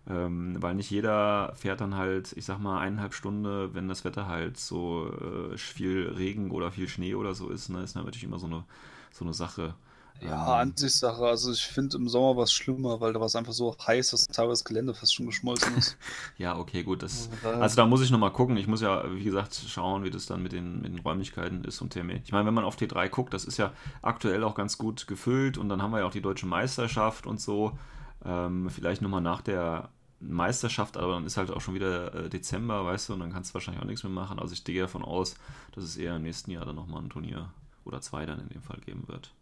Ähm, 0.08 0.56
weil 0.60 0.74
nicht 0.74 0.90
jeder 0.90 1.52
fährt 1.54 1.80
dann 1.80 1.96
halt, 1.96 2.32
ich 2.36 2.44
sag 2.44 2.58
mal, 2.58 2.80
eineinhalb 2.80 3.14
Stunden, 3.14 3.72
wenn 3.74 3.88
das 3.88 4.04
Wetter 4.04 4.26
halt 4.26 4.58
so 4.58 5.08
äh, 5.52 5.56
viel 5.56 6.12
Regen 6.16 6.50
oder 6.50 6.72
viel 6.72 6.88
Schnee 6.88 7.14
oder 7.14 7.34
so 7.34 7.48
ist, 7.48 7.68
ne, 7.68 7.82
ist 7.82 7.94
natürlich 7.94 8.24
immer 8.24 8.40
so 8.40 8.46
eine, 8.46 8.64
so 9.12 9.24
eine 9.24 9.32
Sache. 9.32 9.74
Ja, 10.20 10.58
Ansichtssache. 10.58 11.24
Also 11.24 11.52
ich 11.52 11.66
finde 11.66 11.96
im 11.96 12.08
Sommer 12.08 12.36
war 12.36 12.44
es 12.44 12.52
schlimmer, 12.52 13.00
weil 13.00 13.12
da 13.12 13.18
war 13.18 13.26
es 13.26 13.34
einfach 13.34 13.52
so 13.52 13.76
heiß, 13.86 14.10
dass 14.10 14.28
teilweise 14.28 14.62
das 14.62 14.64
Gelände 14.64 14.94
fast 14.94 15.14
schon 15.14 15.26
geschmolzen 15.26 15.76
ist. 15.76 15.96
Ja, 16.38 16.56
okay, 16.58 16.82
gut. 16.82 17.02
Das, 17.02 17.28
also 17.42 17.76
da 17.76 17.86
muss 17.86 18.02
ich 18.02 18.10
nochmal 18.10 18.32
gucken. 18.32 18.56
Ich 18.56 18.66
muss 18.66 18.80
ja, 18.80 19.04
wie 19.12 19.24
gesagt, 19.24 19.54
schauen, 19.54 20.04
wie 20.04 20.10
das 20.10 20.26
dann 20.26 20.42
mit 20.42 20.52
den, 20.52 20.82
mit 20.82 20.92
den 20.92 21.00
Räumlichkeiten 21.00 21.64
ist 21.64 21.80
und 21.80 21.92
TME. 21.92 22.20
Ich 22.24 22.32
meine, 22.32 22.46
wenn 22.46 22.54
man 22.54 22.64
auf 22.64 22.76
T3 22.76 23.08
guckt, 23.08 23.34
das 23.34 23.44
ist 23.44 23.56
ja 23.56 23.72
aktuell 24.00 24.44
auch 24.44 24.54
ganz 24.54 24.78
gut 24.78 25.06
gefüllt 25.06 25.58
und 25.58 25.68
dann 25.68 25.82
haben 25.82 25.92
wir 25.92 26.00
ja 26.00 26.06
auch 26.06 26.12
die 26.12 26.22
deutsche 26.22 26.46
Meisterschaft 26.46 27.26
und 27.26 27.40
so. 27.40 27.76
Ähm, 28.24 28.70
vielleicht 28.70 29.02
nochmal 29.02 29.20
nach 29.20 29.40
der 29.40 29.90
Meisterschaft, 30.20 30.96
aber 30.96 31.14
dann 31.14 31.26
ist 31.26 31.36
halt 31.36 31.50
auch 31.50 31.60
schon 31.60 31.74
wieder 31.74 32.14
äh, 32.14 32.28
Dezember, 32.30 32.84
weißt 32.84 33.08
du, 33.08 33.14
und 33.14 33.20
dann 33.20 33.32
kannst 33.32 33.50
du 33.50 33.54
wahrscheinlich 33.54 33.82
auch 33.82 33.86
nichts 33.86 34.04
mehr 34.04 34.12
machen. 34.12 34.38
Also 34.38 34.52
ich 34.52 34.64
gehe 34.64 34.80
davon 34.80 35.02
aus, 35.02 35.34
dass 35.72 35.84
es 35.84 35.96
eher 35.96 36.16
im 36.16 36.22
nächsten 36.22 36.50
Jahr 36.50 36.64
dann 36.64 36.76
nochmal 36.76 37.02
ein 37.02 37.10
Turnier 37.10 37.50
oder 37.84 38.00
zwei 38.00 38.24
dann 38.24 38.40
in 38.40 38.48
dem 38.48 38.62
Fall 38.62 38.78
geben 38.84 39.08
wird. 39.08 39.32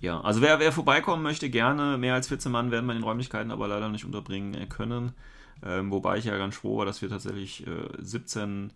Ja, 0.00 0.20
also 0.20 0.40
wer, 0.40 0.60
wer 0.60 0.70
vorbeikommen 0.70 1.22
möchte, 1.22 1.50
gerne. 1.50 1.98
Mehr 1.98 2.14
als 2.14 2.28
14 2.28 2.52
Mann 2.52 2.70
werden 2.70 2.86
wir 2.86 2.92
in 2.92 3.00
den 3.00 3.04
Räumlichkeiten 3.04 3.50
aber 3.50 3.66
leider 3.66 3.88
nicht 3.88 4.04
unterbringen 4.04 4.54
äh, 4.54 4.66
können. 4.66 5.12
Ähm, 5.62 5.90
wobei 5.90 6.18
ich 6.18 6.26
ja 6.26 6.36
ganz 6.36 6.56
froh 6.56 6.78
war, 6.78 6.86
dass 6.86 7.02
wir 7.02 7.08
tatsächlich 7.08 7.66
äh, 7.66 7.88
17, 7.98 8.72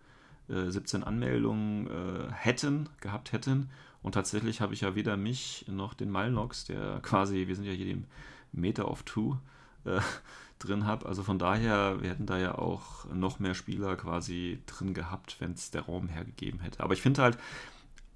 äh, 0.49 0.71
17 0.71 1.05
Anmeldungen 1.05 1.87
äh, 1.87 2.33
hätten, 2.33 2.89
gehabt 3.01 3.33
hätten. 3.33 3.71
Und 4.03 4.13
tatsächlich 4.13 4.61
habe 4.61 4.75
ich 4.75 4.81
ja 4.81 4.97
weder 4.97 5.17
mich 5.17 5.65
noch 5.69 5.95
den 5.95 6.11
Malnox, 6.11 6.65
der 6.65 6.99
quasi, 7.03 7.47
wir 7.47 7.55
sind 7.55 7.67
ja 7.67 7.73
hier 7.73 7.87
dem 7.87 8.07
Meter 8.53 8.91
of 8.91 9.03
Two 9.03 9.37
äh, 9.85 10.01
drin 10.59 10.87
habe. 10.87 11.07
Also 11.07 11.23
von 11.23 11.39
daher, 11.39 12.01
wir 12.01 12.11
hätten 12.11 12.27
da 12.27 12.39
ja 12.39 12.57
auch 12.57 13.07
noch 13.13 13.39
mehr 13.39 13.55
Spieler 13.55 13.97
quasi 13.97 14.61
drin 14.67 14.95
gehabt, 14.95 15.37
wenn 15.41 15.53
es 15.53 15.71
der 15.71 15.83
Raum 15.83 16.09
hergegeben 16.09 16.61
hätte. 16.61 16.83
Aber 16.83 16.95
ich 16.95 17.03
finde 17.03 17.23
halt, 17.23 17.39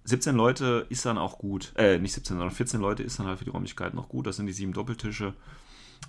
17 0.05 0.37
Leute 0.37 0.87
ist 0.89 1.05
dann 1.05 1.19
auch 1.19 1.39
gut. 1.39 1.73
Äh, 1.77 1.99
nicht 1.99 2.13
17, 2.13 2.37
sondern 2.37 2.55
14 2.55 2.81
Leute 2.81 3.03
ist 3.03 3.19
dann 3.19 3.27
halt 3.27 3.39
für 3.39 3.45
die 3.45 3.51
Räumlichkeiten 3.51 3.97
noch 3.97 4.09
gut. 4.09 4.27
Das 4.27 4.37
sind 4.37 4.47
die 4.47 4.53
sieben 4.53 4.73
Doppeltische. 4.73 5.35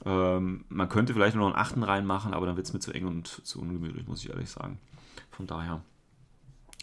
Ähm, 0.05 0.65
man 0.69 0.89
könnte 0.89 1.13
vielleicht 1.13 1.35
nur 1.35 1.47
noch 1.47 1.55
einen 1.55 1.63
achten 1.63 1.81
reinmachen, 1.81 2.33
aber 2.33 2.45
dann 2.45 2.55
wird 2.55 2.67
es 2.67 2.73
mir 2.73 2.79
zu 2.79 2.91
eng 2.91 3.07
und 3.07 3.27
zu 3.27 3.59
ungemütlich, 3.59 4.07
muss 4.07 4.23
ich 4.23 4.29
ehrlich 4.29 4.49
sagen. 4.49 4.77
Von 5.31 5.47
daher, 5.47 5.81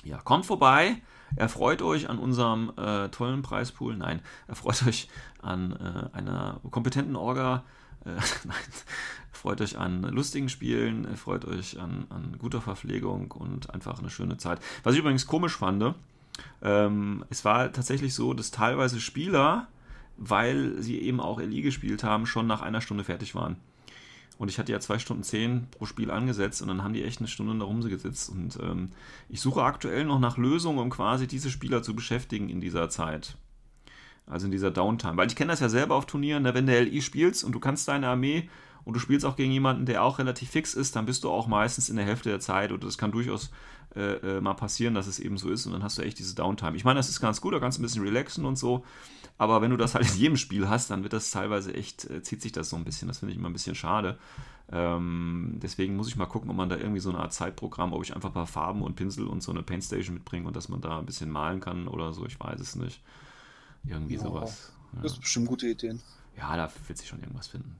ja, 0.02 0.18
kommt 0.18 0.46
vorbei. 0.46 1.00
Erfreut 1.36 1.82
euch 1.82 2.08
an 2.08 2.18
unserem 2.18 2.72
äh, 2.76 3.08
tollen 3.08 3.42
Preispool. 3.42 3.96
Nein, 3.96 4.20
erfreut 4.46 4.86
euch 4.86 5.08
an 5.42 5.72
äh, 5.72 6.16
einer 6.16 6.60
kompetenten 6.70 7.16
Orga. 7.16 7.64
Äh, 8.04 8.10
nein, 8.44 8.56
freut 9.32 9.60
euch 9.60 9.78
an 9.78 10.02
lustigen 10.02 10.48
Spielen, 10.48 11.16
freut 11.16 11.44
euch 11.44 11.80
an, 11.80 12.06
an 12.10 12.36
guter 12.38 12.60
Verpflegung 12.60 13.32
und 13.32 13.72
einfach 13.74 13.98
eine 13.98 14.10
schöne 14.10 14.36
Zeit. 14.36 14.60
Was 14.82 14.94
ich 14.94 15.00
übrigens 15.00 15.26
komisch 15.26 15.56
fand, 15.56 15.94
ähm, 16.62 17.24
es 17.30 17.44
war 17.44 17.72
tatsächlich 17.72 18.14
so, 18.14 18.34
dass 18.34 18.50
teilweise 18.50 19.00
Spieler, 19.00 19.68
weil 20.16 20.80
sie 20.82 21.00
eben 21.00 21.20
auch 21.20 21.40
LI 21.40 21.62
gespielt 21.62 22.04
haben, 22.04 22.26
schon 22.26 22.46
nach 22.46 22.62
einer 22.62 22.80
Stunde 22.80 23.04
fertig 23.04 23.34
waren. 23.34 23.56
Und 24.36 24.48
ich 24.48 24.58
hatte 24.58 24.72
ja 24.72 24.80
zwei 24.80 24.98
Stunden 24.98 25.22
zehn 25.22 25.68
pro 25.70 25.86
Spiel 25.86 26.10
angesetzt 26.10 26.60
und 26.60 26.68
dann 26.68 26.82
haben 26.82 26.92
die 26.92 27.04
echt 27.04 27.20
eine 27.20 27.28
Stunde 27.28 27.56
da 27.56 27.64
rumgesetzt. 27.64 28.30
Und 28.30 28.58
ähm, 28.60 28.90
ich 29.28 29.40
suche 29.40 29.62
aktuell 29.62 30.04
noch 30.04 30.18
nach 30.18 30.36
Lösungen, 30.36 30.78
um 30.78 30.90
quasi 30.90 31.26
diese 31.26 31.50
Spieler 31.50 31.82
zu 31.82 31.94
beschäftigen 31.94 32.48
in 32.48 32.60
dieser 32.60 32.88
Zeit. 32.88 33.36
Also 34.26 34.46
in 34.46 34.52
dieser 34.52 34.70
Downtime. 34.70 35.16
Weil 35.16 35.28
ich 35.28 35.36
kenne 35.36 35.52
das 35.52 35.60
ja 35.60 35.68
selber 35.68 35.94
auf 35.94 36.06
Turnieren, 36.06 36.42
ne? 36.42 36.54
wenn 36.54 36.66
du 36.66 36.78
LI 36.78 37.02
spielst 37.02 37.44
und 37.44 37.52
du 37.52 37.60
kannst 37.60 37.86
deine 37.86 38.08
Armee 38.08 38.48
und 38.84 38.94
du 38.94 39.00
spielst 39.00 39.24
auch 39.24 39.36
gegen 39.36 39.52
jemanden, 39.52 39.86
der 39.86 40.02
auch 40.02 40.18
relativ 40.18 40.50
fix 40.50 40.74
ist, 40.74 40.96
dann 40.96 41.06
bist 41.06 41.24
du 41.24 41.30
auch 41.30 41.46
meistens 41.46 41.88
in 41.88 41.96
der 41.96 42.04
Hälfte 42.04 42.28
der 42.28 42.40
Zeit 42.40 42.72
oder 42.72 42.86
das 42.86 42.98
kann 42.98 43.12
durchaus 43.12 43.50
äh, 43.96 44.14
äh, 44.14 44.40
mal 44.40 44.54
passieren, 44.54 44.94
dass 44.94 45.06
es 45.06 45.18
eben 45.18 45.36
so 45.38 45.50
ist 45.50 45.66
und 45.66 45.72
dann 45.72 45.82
hast 45.82 45.98
du 45.98 46.02
echt 46.02 46.18
diese 46.18 46.34
Downtime. 46.34 46.76
Ich 46.76 46.84
meine, 46.84 46.98
das 46.98 47.08
ist 47.08 47.20
ganz 47.20 47.40
gut, 47.40 47.54
da 47.54 47.60
kannst 47.60 47.78
du 47.78 47.82
ein 47.82 47.84
bisschen 47.84 48.02
relaxen 48.02 48.44
und 48.44 48.56
so, 48.56 48.84
aber 49.36 49.62
wenn 49.62 49.70
du 49.70 49.76
das 49.76 49.94
halt 49.94 50.08
in 50.14 50.18
jedem 50.18 50.36
Spiel 50.36 50.68
hast, 50.68 50.90
dann 50.90 51.02
wird 51.02 51.12
das 51.12 51.30
teilweise 51.30 51.74
echt, 51.74 52.08
äh, 52.10 52.22
zieht 52.22 52.42
sich 52.42 52.52
das 52.52 52.70
so 52.70 52.76
ein 52.76 52.84
bisschen. 52.84 53.08
Das 53.08 53.18
finde 53.18 53.32
ich 53.32 53.38
immer 53.38 53.48
ein 53.48 53.52
bisschen 53.52 53.74
schade. 53.74 54.18
Ähm, 54.70 55.58
deswegen 55.62 55.96
muss 55.96 56.08
ich 56.08 56.16
mal 56.16 56.26
gucken, 56.26 56.50
ob 56.50 56.56
man 56.56 56.68
da 56.68 56.76
irgendwie 56.76 57.00
so 57.00 57.10
eine 57.10 57.18
Art 57.18 57.32
Zeitprogramm, 57.32 57.92
ob 57.92 58.02
ich 58.02 58.14
einfach 58.14 58.30
ein 58.30 58.34
paar 58.34 58.46
Farben 58.46 58.82
und 58.82 58.96
Pinsel 58.96 59.26
und 59.26 59.42
so 59.42 59.52
eine 59.52 59.62
Paintstation 59.62 60.14
mitbringe 60.14 60.46
und 60.46 60.56
dass 60.56 60.68
man 60.68 60.80
da 60.80 60.98
ein 60.98 61.06
bisschen 61.06 61.30
malen 61.30 61.60
kann 61.60 61.88
oder 61.88 62.12
so, 62.12 62.24
ich 62.26 62.38
weiß 62.40 62.60
es 62.60 62.76
nicht. 62.76 63.02
Irgendwie 63.86 64.14
Ja, 64.14 64.20
sowas. 64.20 64.72
Das 65.02 65.12
ist 65.12 65.20
bestimmt 65.20 65.48
gute 65.48 65.68
Ideen. 65.68 66.00
Ja, 66.38 66.56
da 66.56 66.70
wird 66.86 66.98
sich 66.98 67.08
schon 67.08 67.20
irgendwas 67.20 67.48
finden. 67.48 67.76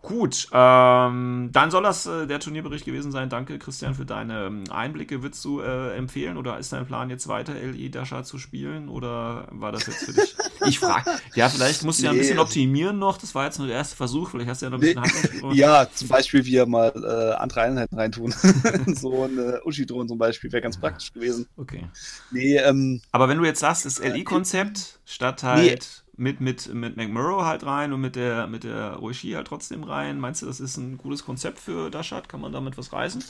Gut, 0.00 0.48
ähm, 0.52 1.50
dann 1.52 1.70
soll 1.72 1.82
das 1.82 2.06
äh, 2.06 2.26
der 2.28 2.38
Turnierbericht 2.38 2.84
gewesen 2.84 3.10
sein. 3.10 3.28
Danke, 3.28 3.58
Christian, 3.58 3.94
für 3.96 4.06
deine 4.06 4.46
ähm, 4.46 4.64
Einblicke. 4.70 5.22
Würdest 5.22 5.44
du 5.44 5.60
äh, 5.60 5.96
empfehlen 5.96 6.36
oder 6.36 6.56
ist 6.58 6.72
dein 6.72 6.86
Plan 6.86 7.10
jetzt 7.10 7.26
weiter 7.26 7.54
LI 7.54 7.90
Dasha 7.90 8.22
zu 8.22 8.38
spielen 8.38 8.88
oder 8.88 9.48
war 9.50 9.72
das 9.72 9.86
jetzt 9.86 10.04
für 10.04 10.12
dich? 10.12 10.36
Ich 10.66 10.80
frage, 10.80 11.08
ja, 11.34 11.48
vielleicht 11.48 11.84
musst 11.84 12.00
du 12.00 12.04
ja 12.04 12.10
ein 12.10 12.16
Nee. 12.16 12.22
bisschen 12.22 12.38
optimieren 12.40 12.98
noch. 12.98 13.16
Das 13.16 13.34
war 13.34 13.44
jetzt 13.46 13.58
nur 13.58 13.68
der 13.68 13.76
erste 13.76 13.96
Versuch. 13.96 14.30
Vielleicht 14.30 14.50
hast 14.50 14.60
du 14.60 14.66
ja 14.66 14.70
noch 14.70 14.78
ein 14.78 14.80
bisschen 14.80 15.00
Handlungsspielraum. 15.00 15.54
Ja, 15.54 15.86
zum 15.94 16.08
Beispiel 16.08 16.44
wir 16.44 16.66
mal 16.66 16.92
äh, 16.94 17.34
andere 17.36 17.62
Einheiten 17.62 17.94
reintun. 17.96 18.34
so 18.94 19.22
eine 19.24 19.60
Ushidron 19.64 20.08
zum 20.08 20.18
Beispiel 20.18 20.52
wäre 20.52 20.60
ganz 20.60 20.76
praktisch 20.78 21.12
gewesen. 21.12 21.46
Okay. 21.56 21.86
Nee, 22.32 22.56
ähm, 22.58 23.00
Aber 23.12 23.28
wenn 23.28 23.38
du 23.38 23.44
jetzt 23.44 23.60
sagst, 23.60 23.86
das 23.86 23.98
LI-Konzept 24.00 24.98
statt 25.06 25.42
halt 25.44 26.04
mit, 26.18 26.40
mit, 26.40 26.72
mit 26.74 26.96
McMurrow 26.96 27.44
halt 27.44 27.64
rein 27.64 27.92
und 27.92 28.00
mit 28.00 28.16
der, 28.16 28.46
mit 28.46 28.64
der 28.64 28.94
Roishi 28.96 29.30
halt 29.32 29.46
trotzdem 29.46 29.84
rein, 29.84 30.18
meinst 30.18 30.42
du, 30.42 30.46
das 30.46 30.60
ist 30.60 30.76
ein 30.76 30.98
gutes 30.98 31.24
Konzept 31.24 31.58
für 31.58 31.90
Dashat? 31.90 32.28
Kann 32.28 32.40
man 32.40 32.52
damit 32.52 32.76
was 32.76 32.92
reißen? 32.92 33.22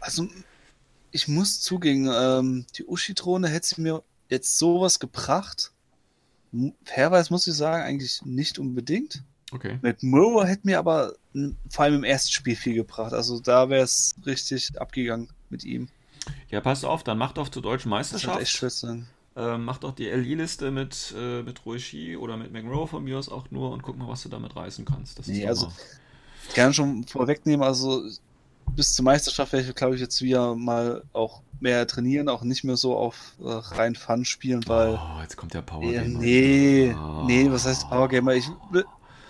also 0.00 0.28
ich 1.10 1.28
muss 1.28 1.60
zugeben, 1.60 2.08
ähm, 2.12 2.66
die 2.76 2.84
Ushi-Drohne 2.84 3.48
hätte 3.48 3.66
sie 3.66 3.80
mir 3.80 4.02
jetzt 4.28 4.58
sowas 4.58 4.98
gebracht. 4.98 5.72
Fairerweise 6.84 7.32
muss 7.32 7.46
ich 7.46 7.54
sagen, 7.54 7.82
eigentlich 7.82 8.22
nicht 8.24 8.58
unbedingt. 8.58 9.22
Okay. 9.50 9.78
Mit 9.80 10.02
Murrow 10.02 10.46
hätte 10.46 10.66
mir 10.66 10.78
aber 10.78 11.14
vor 11.70 11.84
allem 11.84 11.96
im 11.96 12.04
ersten 12.04 12.30
Spiel 12.30 12.56
viel 12.56 12.74
gebracht. 12.74 13.12
Also 13.12 13.40
da 13.40 13.70
wäre 13.70 13.82
es 13.82 14.14
richtig 14.26 14.78
abgegangen 14.78 15.30
mit 15.48 15.64
ihm. 15.64 15.88
Ja, 16.50 16.60
passt 16.60 16.84
auf, 16.84 17.04
dann 17.04 17.16
macht 17.16 17.38
doch 17.38 17.48
zur 17.48 17.62
deutschen 17.62 17.90
Das 17.90 18.08
ist 18.08 18.16
echt 18.16 18.26
Meisterschaft. 18.26 18.48
schwer 18.48 18.70
zu 18.70 18.86
sagen. 18.86 19.08
Ähm, 19.38 19.64
mach 19.64 19.78
doch 19.78 19.92
die 19.92 20.06
LI-Liste 20.08 20.72
mit, 20.72 21.14
äh, 21.16 21.42
mit 21.42 21.64
Roishi 21.64 22.16
oder 22.16 22.36
mit 22.36 22.52
McMurrow 22.52 22.90
von 22.90 23.04
mir 23.04 23.18
aus 23.18 23.28
auch 23.28 23.50
nur 23.52 23.70
und 23.70 23.82
guck 23.82 23.96
mal, 23.96 24.08
was 24.08 24.24
du 24.24 24.28
damit 24.28 24.56
reißen 24.56 24.84
kannst. 24.84 25.18
Das 25.18 25.28
Nee, 25.28 25.46
also- 25.46 25.66
mal- 25.66 25.72
Ich 26.48 26.54
kann 26.54 26.74
schon 26.74 27.04
vorwegnehmen, 27.04 27.64
also 27.64 28.02
bis 28.74 28.94
zur 28.94 29.04
Meisterschaft 29.04 29.52
werde 29.52 29.68
ich, 29.68 29.74
glaube 29.74 29.94
ich, 29.94 30.00
jetzt 30.00 30.20
wieder 30.22 30.54
mal 30.54 31.02
auch 31.12 31.42
mehr 31.60 31.86
trainieren, 31.86 32.28
auch 32.28 32.42
nicht 32.42 32.64
mehr 32.64 32.76
so 32.76 32.96
auf 32.96 33.34
äh, 33.40 33.48
rein 33.48 33.94
Fun 33.94 34.24
spielen, 34.24 34.66
weil. 34.66 34.94
Oh, 34.94 35.20
jetzt 35.22 35.36
kommt 35.36 35.54
der 35.54 35.62
Power 35.62 35.84
Ja, 35.84 36.02
Gamer. 36.02 36.18
nee, 36.18 36.94
Oh. 36.98 37.24
nee, 37.26 37.50
was 37.50 37.64
heißt 37.66 37.88
Power 37.88 38.08
Gamer? 38.08 38.34
Ich 38.34 38.48
will, 38.70 38.84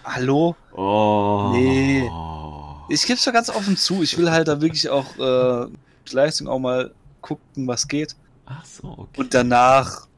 hallo? 0.05 0.57
Oh. 0.75 1.51
Nee. 1.53 2.09
Ich 2.89 3.03
gebe 3.03 3.15
es 3.19 3.25
ja 3.25 3.33
ganz 3.33 3.51
offen 3.51 3.77
zu. 3.77 4.03
Ich 4.03 4.17
will 4.17 4.31
halt 4.31 4.49
da 4.49 4.61
wirklich 4.61 4.89
auch 4.89 5.05
äh, 5.19 5.67
die 6.11 6.15
Leistung 6.15 6.49
auch 6.49 6.59
mal 6.59 6.93
gucken, 7.21 7.67
was 7.67 7.87
geht. 7.89 8.17
Ach 8.49 8.65
so, 8.65 8.89
okay. 8.99 9.21
Und 9.21 9.35
danach 9.35 10.09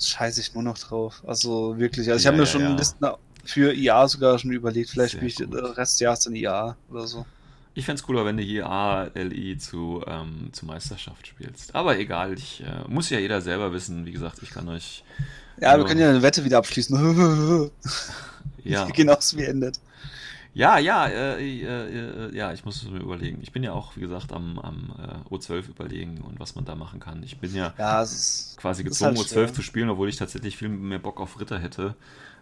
scheiße 0.00 0.40
ich 0.40 0.54
nur 0.54 0.62
noch 0.64 0.78
drauf. 0.78 1.22
Also 1.26 1.78
wirklich. 1.78 2.08
Also 2.10 2.20
ich 2.20 2.26
Ja, 2.26 2.30
habe 2.32 2.38
mir 2.38 2.46
ja, 2.46 2.52
schon 2.52 2.62
ja. 2.62 2.76
Listen 2.76 3.06
für 3.44 3.74
IA 3.74 4.08
sogar 4.08 4.38
schon 4.38 4.52
überlegt. 4.52 4.90
Vielleicht 4.90 5.14
spiele 5.14 5.28
ich 5.30 5.36
den 5.36 5.54
Rest 5.54 5.94
des 5.94 6.00
Jahres 6.00 6.26
in 6.26 6.36
IA 6.36 6.78
oder 6.88 7.06
so. 7.08 7.26
Ich 7.74 7.84
fände 7.84 8.00
es 8.00 8.02
cooler, 8.06 8.24
wenn 8.24 8.36
du 8.36 8.42
hier 8.42 8.68
ALI 8.68 9.56
zu, 9.58 10.02
ähm, 10.06 10.48
zur 10.52 10.66
Meisterschaft 10.66 11.28
spielst. 11.28 11.74
Aber 11.76 11.96
egal, 11.98 12.36
ich 12.36 12.60
äh, 12.62 12.82
muss 12.88 13.08
ja 13.10 13.20
jeder 13.20 13.40
selber 13.40 13.72
wissen. 13.72 14.04
Wie 14.04 14.12
gesagt, 14.12 14.42
ich 14.42 14.50
kann 14.50 14.68
euch. 14.68 15.04
Ja, 15.60 15.76
wir 15.76 15.84
können 15.84 16.00
ja 16.00 16.08
eine 16.10 16.22
Wette 16.22 16.44
wieder 16.44 16.58
abschließen. 16.58 17.70
Ja, 18.64 18.86
Genauso 18.94 19.36
wie 19.36 19.44
endet. 19.44 19.80
Ja, 20.54 20.78
ja, 20.78 21.06
äh, 21.06 21.60
äh, 21.62 22.26
äh, 22.28 22.36
ja, 22.36 22.52
ich 22.52 22.64
muss 22.64 22.82
es 22.82 22.90
mir 22.90 22.98
überlegen. 23.00 23.38
Ich 23.42 23.52
bin 23.52 23.62
ja 23.62 23.72
auch, 23.72 23.96
wie 23.96 24.00
gesagt, 24.00 24.32
am, 24.32 24.58
am 24.58 24.92
äh, 24.98 25.28
O12 25.34 25.68
überlegen 25.68 26.20
und 26.22 26.40
was 26.40 26.54
man 26.54 26.64
da 26.64 26.74
machen 26.74 27.00
kann. 27.00 27.22
Ich 27.22 27.38
bin 27.38 27.54
ja 27.54 27.74
Ja, 27.76 28.02
ist. 28.02 28.56
quasi 28.56 28.84
gezwungen, 28.84 29.16
halt 29.16 29.28
O12 29.28 29.28
schwer. 29.28 29.52
zu 29.52 29.62
spielen, 29.62 29.90
obwohl 29.90 30.08
ich 30.08 30.16
tatsächlich 30.16 30.56
viel 30.56 30.68
mehr 30.68 30.98
Bock 30.98 31.20
auf 31.20 31.38
Ritter 31.40 31.58
hätte. 31.58 31.96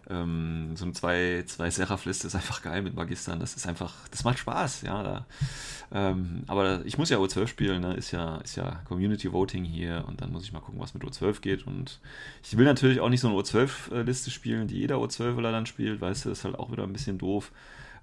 Ähm, 0.09 0.71
so 0.75 0.85
ein 0.85 0.93
zwei, 0.93 1.43
zwei 1.47 1.69
Seraph-Liste 1.69 2.27
ist 2.27 2.35
einfach 2.35 2.61
geil 2.61 2.81
mit 2.81 2.95
Magistern. 2.95 3.39
Das 3.39 3.55
ist 3.55 3.67
einfach, 3.67 3.93
das 4.09 4.23
macht 4.23 4.39
Spaß, 4.39 4.83
ja. 4.83 5.03
Da, 5.03 5.25
ähm, 5.91 6.43
aber 6.47 6.85
ich 6.85 6.97
muss 6.97 7.09
ja 7.09 7.17
O12 7.17 7.47
spielen, 7.47 7.81
ne? 7.81 7.93
ist, 7.95 8.11
ja, 8.11 8.37
ist 8.37 8.55
ja 8.55 8.81
Community 8.85 9.31
Voting 9.31 9.65
hier 9.65 10.05
und 10.07 10.21
dann 10.21 10.31
muss 10.31 10.43
ich 10.43 10.53
mal 10.53 10.61
gucken, 10.61 10.79
was 10.79 10.93
mit 10.93 11.03
O12 11.03 11.41
geht. 11.41 11.67
Und 11.67 11.99
ich 12.43 12.57
will 12.57 12.65
natürlich 12.65 12.99
auch 13.01 13.09
nicht 13.09 13.21
so 13.21 13.27
eine 13.27 13.37
O12-Liste 13.37 14.31
spielen, 14.31 14.67
die 14.67 14.77
jeder 14.79 14.95
O12er 14.97 15.41
dann 15.51 15.65
spielt, 15.65 16.01
weißt 16.01 16.25
du, 16.25 16.29
das 16.29 16.39
ist 16.39 16.45
halt 16.45 16.57
auch 16.57 16.71
wieder 16.71 16.83
ein 16.83 16.93
bisschen 16.93 17.17
doof. 17.17 17.51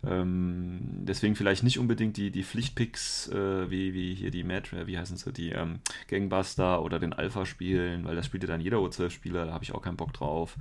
Ähm, 0.08 0.80
deswegen 1.04 1.36
vielleicht 1.36 1.62
nicht 1.62 1.78
unbedingt 1.78 2.16
die, 2.16 2.30
die 2.30 2.44
Pflichtpicks, 2.44 3.28
äh, 3.28 3.70
wie, 3.70 3.94
wie 3.94 4.14
hier 4.14 4.30
die 4.30 4.44
Mad, 4.44 4.74
äh, 4.76 4.86
wie 4.86 4.98
heißen 4.98 5.16
sie, 5.16 5.32
die 5.32 5.50
ähm, 5.50 5.80
Gangbuster 6.08 6.82
oder 6.82 6.98
den 6.98 7.12
Alpha 7.12 7.46
spielen, 7.46 8.04
weil 8.04 8.16
das 8.16 8.26
spielt 8.26 8.42
ja 8.42 8.48
dann 8.48 8.60
jeder 8.60 8.78
O12-Spieler, 8.78 9.46
da 9.46 9.52
habe 9.52 9.64
ich 9.64 9.72
auch 9.74 9.82
keinen 9.82 9.96
Bock 9.96 10.12
drauf. 10.12 10.56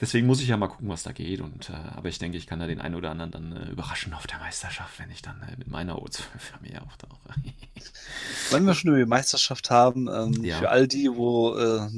Deswegen 0.00 0.26
muss 0.26 0.40
ich 0.40 0.48
ja 0.48 0.56
mal 0.56 0.68
gucken, 0.68 0.88
was 0.88 1.02
da 1.02 1.12
geht. 1.12 1.40
Und, 1.40 1.70
äh, 1.70 1.74
aber 1.74 2.08
ich 2.08 2.18
denke, 2.18 2.38
ich 2.38 2.46
kann 2.46 2.60
da 2.60 2.66
den 2.66 2.80
einen 2.80 2.94
oder 2.94 3.10
anderen 3.10 3.30
dann 3.30 3.52
äh, 3.52 3.70
überraschen 3.70 4.12
auf 4.14 4.26
der 4.26 4.38
Meisterschaft, 4.38 4.98
wenn 4.98 5.10
ich 5.10 5.22
dann 5.22 5.40
äh, 5.42 5.56
mit 5.58 5.68
meiner 5.68 5.96
O12-Armee 5.96 6.78
auftauche. 6.78 7.28
Wenn 8.50 8.64
wir 8.64 8.74
schon 8.74 8.88
über 8.90 8.98
die 8.98 9.06
Meisterschaft 9.06 9.70
haben, 9.70 10.08
ähm, 10.08 10.42
Ja. 10.44 10.58
für 10.58 10.70
all 10.70 10.88
die, 10.88 11.10
wo 11.14 11.54
äh, 11.56 11.88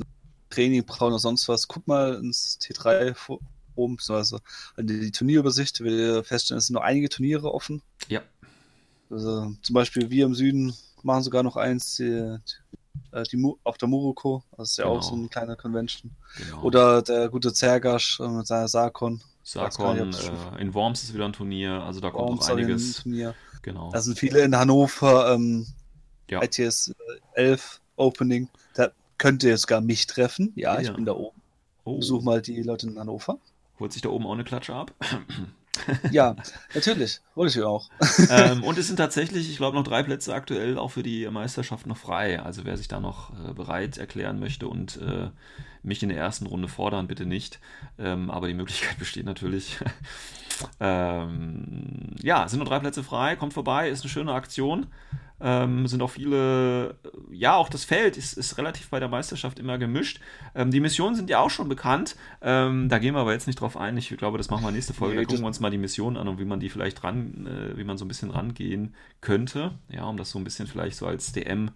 Training 0.50 0.84
brauchen 0.84 1.08
oder 1.12 1.18
sonst 1.18 1.48
was, 1.48 1.68
guck 1.68 1.86
mal 1.86 2.14
ins 2.14 2.58
T3 2.60 3.14
vor- 3.14 3.38
oben, 3.80 3.96
beziehungsweise 3.96 4.40
an 4.76 4.86
die, 4.86 5.00
die 5.00 5.10
Turnierübersicht, 5.12 5.80
wir 5.82 6.22
feststellen, 6.24 6.58
es 6.58 6.66
sind 6.66 6.74
noch 6.74 6.82
einige 6.82 7.08
Turniere 7.08 7.52
offen. 7.52 7.82
Ja. 8.08 8.20
Also, 9.10 9.52
zum 9.62 9.74
Beispiel 9.74 10.10
wir 10.10 10.24
im 10.26 10.34
Süden 10.34 10.74
machen 11.02 11.22
sogar 11.22 11.42
noch 11.42 11.56
eins, 11.56 11.96
die, 11.96 12.36
die, 13.14 13.22
die, 13.32 13.36
Mu- 13.36 13.56
auf 13.64 13.76
der 13.78 13.88
Muruko, 13.88 14.44
das 14.56 14.70
ist 14.72 14.76
ja 14.78 14.84
auch 14.84 15.00
Genau. 15.00 15.02
so 15.08 15.14
eine 15.14 15.28
kleine 15.28 15.56
Convention. 15.56 16.12
Genau. 16.38 16.62
Oder 16.62 17.02
der 17.02 17.28
gute 17.28 17.52
Zergasch 17.52 18.20
äh, 18.20 18.28
mit 18.28 18.46
seiner 18.46 18.68
Sarkon. 18.68 19.20
Sarkon, 19.42 20.12
äh, 20.12 20.60
in 20.60 20.74
Worms 20.74 21.02
ist 21.02 21.14
wieder 21.14 21.24
ein 21.24 21.32
Turnier, 21.32 21.72
also 21.82 21.98
da 22.00 22.10
kommt 22.10 22.28
Worms 22.28 22.48
noch 22.48 22.56
einiges. 22.56 23.02
Turnier. 23.02 23.34
Genau. 23.62 23.90
Da 23.90 24.00
sind 24.00 24.18
viele 24.18 24.42
in 24.42 24.54
Hannover, 24.56 25.32
ähm, 25.34 25.66
Ja. 26.30 26.42
ITS 26.42 26.94
11 27.34 27.80
Opening. 27.96 28.48
Da 28.74 28.92
könnt 29.18 29.42
ihr 29.42 29.56
sogar 29.58 29.80
mich 29.80 30.06
treffen. 30.06 30.52
Ja, 30.54 30.78
ich 30.78 30.86
Ja. 30.88 30.92
bin 30.92 31.04
da 31.04 31.12
oben. 31.12 31.40
oh, 31.84 31.96
Besuch 31.98 32.22
mal 32.22 32.40
die 32.40 32.62
Leute 32.62 32.86
in 32.86 32.98
Hannover. 32.98 33.38
Holt 33.80 33.92
sich 33.92 34.02
da 34.02 34.08
oben 34.10 34.26
auch 34.26 34.32
eine 34.32 34.44
Klatsche 34.44 34.74
ab. 34.74 34.92
Ja, 36.10 36.36
natürlich. 36.74 37.20
Wollte 37.34 37.58
ich 37.58 37.64
auch. 37.64 37.88
ähm, 38.30 38.64
und 38.64 38.78
es 38.78 38.88
sind 38.88 38.96
tatsächlich, 38.96 39.50
ich 39.50 39.56
glaube, 39.56 39.76
noch 39.76 39.84
drei 39.84 40.02
Plätze 40.02 40.34
aktuell 40.34 40.78
auch 40.78 40.90
für 40.90 41.02
die 41.02 41.28
Meisterschaft 41.28 41.86
noch 41.86 41.96
frei. 41.96 42.40
Also 42.40 42.64
wer 42.64 42.76
sich 42.76 42.88
da 42.88 43.00
noch 43.00 43.30
äh, 43.48 43.52
bereit 43.52 43.98
erklären 43.98 44.40
möchte 44.40 44.68
und 44.68 44.98
äh, 45.00 45.30
mich 45.82 46.02
in 46.02 46.10
der 46.10 46.18
ersten 46.18 46.46
Runde 46.46 46.68
fordern, 46.68 47.06
bitte 47.06 47.24
nicht. 47.24 47.60
Ähm, 47.98 48.30
aber 48.30 48.48
die 48.48 48.54
Möglichkeit 48.54 48.98
besteht 48.98 49.24
natürlich. 49.24 49.78
ähm, 50.80 52.16
ja, 52.22 52.44
es 52.44 52.50
sind 52.50 52.60
noch 52.60 52.68
drei 52.68 52.80
Plätze 52.80 53.02
frei. 53.02 53.36
Kommt 53.36 53.54
vorbei, 53.54 53.88
ist 53.88 54.02
eine 54.02 54.10
schöne 54.10 54.32
Aktion. 54.32 54.86
Ähm, 55.42 55.86
sind 55.86 56.02
auch 56.02 56.10
viele, 56.10 56.96
ja, 57.30 57.56
auch 57.56 57.68
das 57.68 57.84
Feld 57.84 58.16
ist, 58.16 58.34
ist 58.34 58.58
relativ 58.58 58.90
bei 58.90 59.00
der 59.00 59.08
Meisterschaft 59.08 59.58
immer 59.58 59.78
gemischt. 59.78 60.20
Ähm, 60.54 60.70
die 60.70 60.80
Missionen 60.80 61.14
sind 61.16 61.30
ja 61.30 61.40
auch 61.40 61.50
schon 61.50 61.68
bekannt. 61.68 62.16
Ähm, 62.42 62.88
da 62.88 62.98
gehen 62.98 63.14
wir 63.14 63.20
aber 63.20 63.32
jetzt 63.32 63.46
nicht 63.46 63.60
drauf 63.60 63.76
ein. 63.76 63.96
Ich 63.96 64.08
glaube, 64.16 64.36
das 64.38 64.50
machen 64.50 64.64
wir 64.64 64.70
nächste 64.70 64.92
Folge. 64.92 65.14
Nee, 65.14 65.22
da 65.22 65.26
gucken 65.26 65.42
wir 65.42 65.46
uns 65.46 65.60
mal 65.60 65.70
die 65.70 65.78
Missionen 65.78 66.16
an 66.16 66.28
und 66.28 66.38
wie 66.38 66.44
man 66.44 66.60
die 66.60 66.68
vielleicht 66.68 67.02
ran, 67.04 67.46
äh, 67.46 67.76
wie 67.76 67.84
man 67.84 67.96
so 67.96 68.04
ein 68.04 68.08
bisschen 68.08 68.30
rangehen 68.30 68.94
könnte. 69.20 69.72
Ja, 69.88 70.04
um 70.04 70.16
das 70.16 70.30
so 70.30 70.38
ein 70.38 70.44
bisschen 70.44 70.66
vielleicht 70.66 70.96
so 70.96 71.06
als 71.06 71.32
DM 71.32 71.70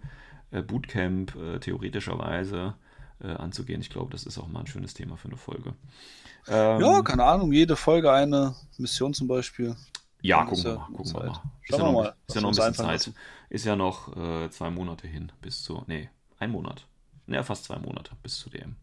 äh, 0.51 0.61
Bootcamp 0.61 1.35
äh, 1.35 1.59
theoretischerweise 1.59 2.75
äh, 3.23 3.27
anzugehen. 3.29 3.81
Ich 3.81 3.89
glaube, 3.89 4.11
das 4.11 4.25
ist 4.25 4.37
auch 4.37 4.47
mal 4.47 4.59
ein 4.61 4.67
schönes 4.67 4.93
Thema 4.93 5.17
für 5.17 5.27
eine 5.27 5.37
Folge. 5.37 5.73
Ähm, 6.47 6.81
Ja, 6.81 7.01
keine 7.01 7.23
Ahnung. 7.23 7.51
Jede 7.51 7.75
Folge 7.75 8.11
eine 8.11 8.55
Mission 8.77 9.13
zum 9.13 9.27
Beispiel. 9.27 9.75
Ja, 10.25 10.45
gucken 10.45 10.63
wir 10.63 10.71
ja 10.71 10.77
mal. 10.77 10.87
Gucken 10.87 11.13
wir 11.13 11.21
mal. 11.23 11.41
Ist 11.67 11.71
ja 11.71 11.77
noch, 11.77 11.91
mal, 11.93 12.15
ist 12.27 12.35
ja 12.35 12.41
noch 12.41 12.49
ein 12.49 12.55
bisschen 12.55 12.73
Zeit. 12.73 12.87
lassen. 12.87 13.15
Ist 13.49 13.65
ja 13.65 13.75
noch 13.75 14.15
äh, 14.15 14.49
zwei 14.49 14.69
Monate 14.69 15.07
hin 15.07 15.31
bis 15.41 15.63
zu. 15.63 15.83
Nee, 15.87 16.09
ein 16.39 16.51
Monat. 16.51 16.85
Ja, 17.27 17.41
fast 17.43 17.65
zwei 17.65 17.77
Monate 17.79 18.11
bis 18.21 18.37
zu 18.37 18.49
DM. 18.49 18.75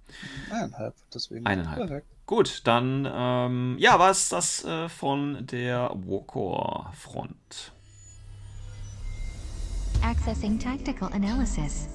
Eineinhalb, 0.50 0.94
deswegen. 1.14 1.46
Eineinhalb. 1.46 1.78
Perfekt. 1.78 2.06
Gut, 2.26 2.62
dann, 2.64 3.08
ähm, 3.12 3.76
ja, 3.78 3.98
war 3.98 4.10
es 4.10 4.28
das 4.28 4.64
äh, 4.64 4.88
von 4.88 5.46
der 5.46 5.90
Warcore-Front. 5.94 7.72
Accessing 10.02 10.58
tactical 10.58 11.12
analysis. 11.12 11.88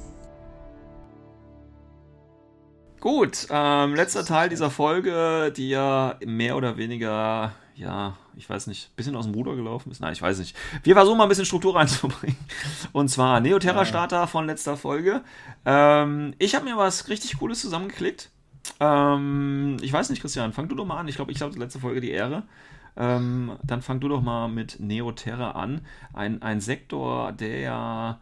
Gut, 3.00 3.48
ähm, 3.50 3.96
letzter 3.96 4.26
Teil 4.26 4.50
dieser 4.50 4.72
Folge, 4.72 5.54
die 5.56 5.70
ja 5.70 6.16
mehr 6.26 6.56
oder 6.56 6.78
weniger, 6.78 7.54
ja, 7.78 8.18
ich 8.36 8.50
weiß 8.50 8.68
nicht, 8.68 8.90
ein 8.90 8.96
bisschen 8.96 9.16
aus 9.16 9.26
dem 9.26 9.36
Ruder 9.36 9.56
gelaufen 9.56 9.92
ist. 9.92 10.00
Nein, 10.00 10.14
ich 10.14 10.22
weiß 10.22 10.40
nicht. 10.40 10.56
Wir 10.84 10.96
versuchen 10.96 11.18
mal 11.18 11.24
ein 11.26 11.30
bisschen 11.30 11.46
Struktur 11.46 11.76
reinzubringen. 11.78 12.38
Und 12.92 13.10
zwar 13.10 13.40
Neoterra-Starter 13.40 14.28
von 14.28 14.48
letzter 14.48 14.78
Folge. 14.78 15.22
Ähm, 15.66 16.34
ich 16.40 16.56
habe 16.56 16.66
mir 16.66 16.78
was 16.78 17.08
richtig 17.08 17.38
Cooles 17.38 17.62
zusammengeklickt. 17.62 18.32
Ähm, 18.80 19.78
ich 19.82 19.94
weiß 19.94 20.10
nicht, 20.10 20.22
Christian, 20.22 20.54
fang 20.54 20.68
du 20.68 20.76
doch 20.76 20.86
mal 20.86 20.98
an. 20.98 21.08
Ich 21.08 21.16
glaube, 21.16 21.32
ich 21.32 21.42
habe 21.42 21.58
letzte 21.58 21.80
Folge 21.80 22.02
die 22.02 22.12
Ehre. 22.12 22.44
Ähm, 22.96 23.58
dann 23.64 23.84
fang 23.84 24.00
du 24.00 24.08
doch 24.08 24.22
mal 24.22 24.48
mit 24.48 24.80
Neoterra 24.80 25.52
an. 25.52 25.82
Ein, 26.14 26.42
ein 26.42 26.62
Sektor, 26.62 27.32
der 27.32 27.60
ja 27.60 28.20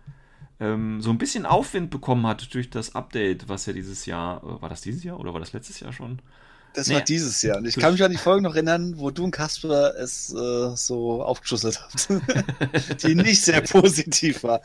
ähm, 0.59 1.01
so 1.01 1.11
ein 1.11 1.17
bisschen 1.17 1.45
Aufwind 1.45 1.89
bekommen 1.89 2.27
hat 2.27 2.53
durch 2.53 2.69
das 2.69 2.93
Update, 2.93 3.47
was 3.47 3.65
ja 3.65 3.73
dieses 3.73 4.05
Jahr, 4.05 4.43
äh, 4.43 4.61
war 4.61 4.69
das 4.69 4.81
dieses 4.81 5.03
Jahr 5.03 5.19
oder 5.19 5.33
war 5.33 5.39
das 5.39 5.53
letztes 5.53 5.79
Jahr 5.79 5.93
schon? 5.93 6.19
Das 6.75 6.87
Nee. 6.87 6.95
war 6.95 7.01
dieses 7.01 7.41
Jahr. 7.41 7.57
Und 7.57 7.65
ich 7.65 7.75
kann 7.77 7.93
mich 7.93 8.03
an 8.03 8.11
die 8.11 8.17
Folge 8.17 8.41
noch 8.43 8.53
erinnern, 8.55 8.95
wo 8.97 9.09
du 9.11 9.23
und 9.23 9.31
Kasper 9.31 9.95
es 9.95 10.33
äh, 10.33 10.75
so 10.75 11.23
aufgeschlüsselt 11.23 11.81
habt. 11.81 12.09
die 13.03 13.15
nicht 13.15 13.41
sehr 13.41 13.61
positiv 13.61 14.43
war. 14.43 14.61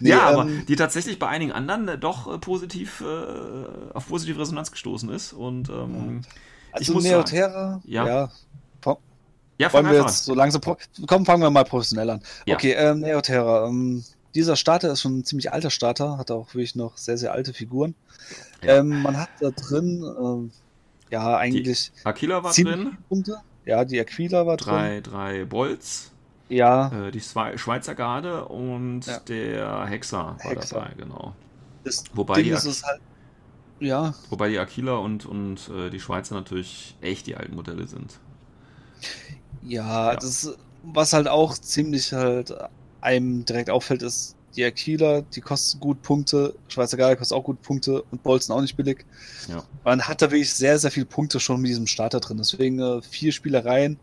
Nee, 0.00 0.10
ja, 0.10 0.22
aber 0.22 0.42
ähm, 0.42 0.64
die 0.66 0.76
tatsächlich 0.76 1.18
bei 1.18 1.28
einigen 1.28 1.52
anderen 1.52 1.86
äh, 1.88 1.98
doch 1.98 2.32
äh, 2.32 2.38
positiv 2.38 3.02
äh, 3.02 3.94
auf 3.94 4.08
positive 4.08 4.40
Resonanz 4.40 4.72
gestoßen 4.72 5.10
ist. 5.10 5.32
Und 5.32 5.68
ähm, 5.68 6.22
ich 6.72 6.78
also 6.80 6.94
muss 6.94 7.04
Neoterra, 7.04 7.80
Ja. 7.84 8.06
ja. 8.06 8.30
ja, 9.58 9.68
fang 9.68 9.84
Wollen 9.84 9.94
wir 9.94 10.00
jetzt 10.02 10.24
so 10.24 10.34
langsam. 10.34 10.62
Komm, 11.06 11.26
fangen 11.26 11.42
wir 11.42 11.50
mal 11.50 11.64
professionell 11.64 12.08
an. 12.10 12.22
Ja. 12.46 12.54
Okay, 12.54 12.72
ähm, 12.72 13.00
Neoterra. 13.00 13.66
Ähm, 13.66 14.04
dieser 14.34 14.56
Starter 14.56 14.92
ist 14.92 15.00
schon 15.02 15.18
ein 15.18 15.24
ziemlich 15.24 15.52
alter 15.52 15.70
Starter, 15.70 16.16
hat 16.16 16.30
auch 16.30 16.54
wirklich 16.54 16.76
noch 16.76 16.96
sehr, 16.96 17.18
sehr 17.18 17.32
alte 17.32 17.52
Figuren. 17.52 17.94
Ja. 18.62 18.78
Ähm, 18.78 19.02
man 19.02 19.16
hat 19.18 19.28
da 19.40 19.50
drin, 19.50 20.02
ähm, 20.04 20.52
ja, 21.10 21.36
eigentlich 21.36 21.92
an. 22.04 22.10
Aquila 22.10 22.42
war 22.42 22.52
drin, 22.52 22.98
Punkte. 23.08 23.36
Ja, 23.64 23.84
die 23.84 24.00
Aquila 24.00 24.46
war 24.46 24.56
drin. 24.56 24.72
drei, 24.74 25.00
drei 25.00 25.44
Bolts, 25.44 26.12
Ja, 26.48 27.06
äh, 27.06 27.10
die 27.10 27.20
Zwei- 27.20 27.56
Schweizer 27.58 27.94
Garde 27.94 28.46
und 28.46 29.06
Ja. 29.06 29.18
der 29.20 29.86
Hexer 29.86 30.18
war 30.18 30.36
Hexer. 30.38 30.74
dabei, 30.80 30.94
genau. 30.96 31.34
das 31.84 32.04
Wobei 32.14 32.34
Ding 32.36 32.44
die, 32.44 32.50
ist 32.50 32.64
es 32.64 32.82
halt. 32.84 33.00
Ja, 33.80 34.14
wobei 34.28 34.48
die 34.50 34.58
Aquila 34.58 34.96
und, 34.96 35.24
und 35.26 35.70
äh, 35.70 35.90
die 35.90 36.00
Schweizer 36.00 36.34
natürlich 36.34 36.96
echt 37.00 37.26
die 37.26 37.36
alten 37.36 37.54
Modelle 37.54 37.86
sind. 37.86 38.18
ja, 39.62 40.12
Ja. 40.12 40.16
das 40.16 40.54
was 40.82 41.12
halt 41.12 41.28
auch 41.28 41.54
ziemlich 41.58 42.12
halt 42.12 42.54
einem 43.02 43.44
direkt 43.44 43.68
auffällt, 43.70 44.02
ist 44.02 44.34
die 44.56 44.64
Aquila, 44.64 45.22
die 45.22 45.40
kostet 45.40 45.80
gut 45.80 46.02
Punkte, 46.02 46.54
Schweizer 46.68 46.96
Garde 46.96 47.16
kostet 47.16 47.36
auch 47.36 47.44
gut 47.44 47.62
Punkte 47.62 48.02
und 48.10 48.22
Bolzen 48.22 48.52
auch 48.52 48.60
nicht 48.60 48.76
billig. 48.76 49.04
Ja. 49.48 49.62
Man 49.84 50.02
hat 50.02 50.22
da 50.22 50.30
wirklich 50.30 50.52
sehr, 50.52 50.78
sehr 50.78 50.90
viele 50.90 51.06
Punkte 51.06 51.40
schon 51.40 51.60
mit 51.60 51.70
diesem 51.70 51.86
Starter 51.86 52.20
drin. 52.20 52.38
Deswegen 52.38 52.80
äh, 52.80 53.02
vier 53.02 53.32
Spielereien. 53.32 53.98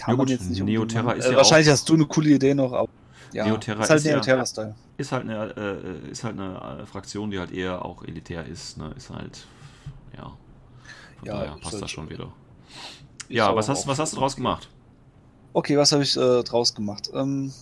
Ja 0.00 0.14
gut, 0.14 0.30
unbedingt 0.30 0.64
Neoterra 0.64 1.02
machen. 1.04 1.18
ist 1.18 1.26
äh, 1.26 1.30
ja 1.32 1.36
Wahrscheinlich 1.36 1.68
hast 1.68 1.88
du 1.88 1.94
eine 1.94 2.06
coole 2.06 2.30
Idee 2.30 2.54
noch, 2.54 2.72
aber 2.72 2.88
ja, 3.32 3.46
Neoterra 3.46 3.84
ist 3.84 3.90
halt 3.90 4.04
Neoterra-Style. 4.04 4.74
Ist 4.96 5.12
halt 5.12 5.28
eine, 5.28 5.54
äh, 5.56 6.10
ist 6.10 6.24
halt 6.24 6.38
eine 6.38 6.80
äh, 6.82 6.86
Fraktion, 6.86 7.30
die 7.30 7.38
halt 7.38 7.52
eher 7.52 7.84
auch 7.84 8.02
elitär 8.04 8.46
ist, 8.46 8.78
ne? 8.78 8.92
Ist 8.96 9.10
halt, 9.10 9.46
ja. 10.16 10.32
Von 11.18 11.28
Ja, 11.28 11.34
daher 11.40 11.56
passt 11.60 11.72
halt 11.74 11.82
das 11.82 11.90
schon 11.90 12.08
wieder. 12.08 12.32
Ja, 13.28 13.54
was 13.54 13.68
hast, 13.68 13.86
was 13.86 13.98
hast 13.98 14.12
du 14.14 14.18
draus 14.18 14.36
gemacht? 14.36 14.68
Okay, 15.52 15.76
was 15.76 15.92
habe 15.92 16.02
ich 16.02 16.16
äh, 16.16 16.42
draus 16.42 16.74
gemacht? 16.74 17.10
Ähm, 17.14 17.52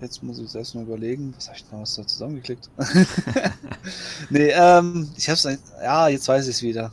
jetzt 0.00 0.22
muss 0.22 0.38
ich 0.38 0.48
selbst 0.48 0.74
mal 0.74 0.82
überlegen, 0.82 1.32
was 1.36 1.48
habe 1.48 1.56
ich 1.58 1.64
was 1.70 1.94
da 1.94 2.06
zusammengeklickt? 2.06 2.70
nee, 4.30 4.50
ähm, 4.50 5.10
ich 5.16 5.28
habe 5.28 5.34
es, 5.34 5.58
ja, 5.82 6.08
jetzt 6.08 6.28
weiß 6.28 6.46
ich 6.48 6.56
es 6.56 6.62
wieder. 6.62 6.92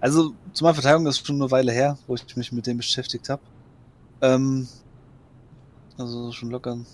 Also 0.00 0.34
zu 0.52 0.64
meiner 0.64 0.74
Verteidigung 0.74 1.06
ist 1.06 1.24
schon 1.26 1.40
eine 1.40 1.50
Weile 1.50 1.72
her, 1.72 1.96
wo 2.06 2.14
ich 2.14 2.36
mich 2.36 2.52
mit 2.52 2.66
dem 2.66 2.78
beschäftigt 2.78 3.28
habe. 3.28 3.42
Ähm, 4.20 4.66
also 5.98 6.32
schon 6.32 6.50
locker 6.50 6.72
ein 6.72 6.86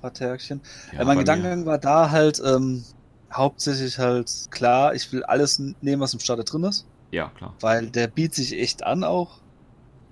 paar 0.00 0.12
Tagchen. 0.12 0.60
Ja, 0.92 1.00
Äh, 1.00 1.04
mein 1.04 1.18
Gedankengang 1.18 1.66
war 1.66 1.78
da 1.78 2.10
halt 2.10 2.42
ähm, 2.44 2.84
hauptsächlich 3.32 3.98
halt 3.98 4.30
klar, 4.50 4.94
ich 4.94 5.12
will 5.12 5.22
alles 5.24 5.58
nehmen, 5.80 6.00
was 6.00 6.14
im 6.14 6.20
Starter 6.20 6.44
drin 6.44 6.64
ist 6.64 6.86
ja, 7.10 7.28
klar. 7.30 7.54
weil 7.60 7.90
der 7.90 8.08
bietet 8.08 8.34
sich 8.34 8.58
echt 8.58 8.84
an 8.84 9.04
auch. 9.04 9.40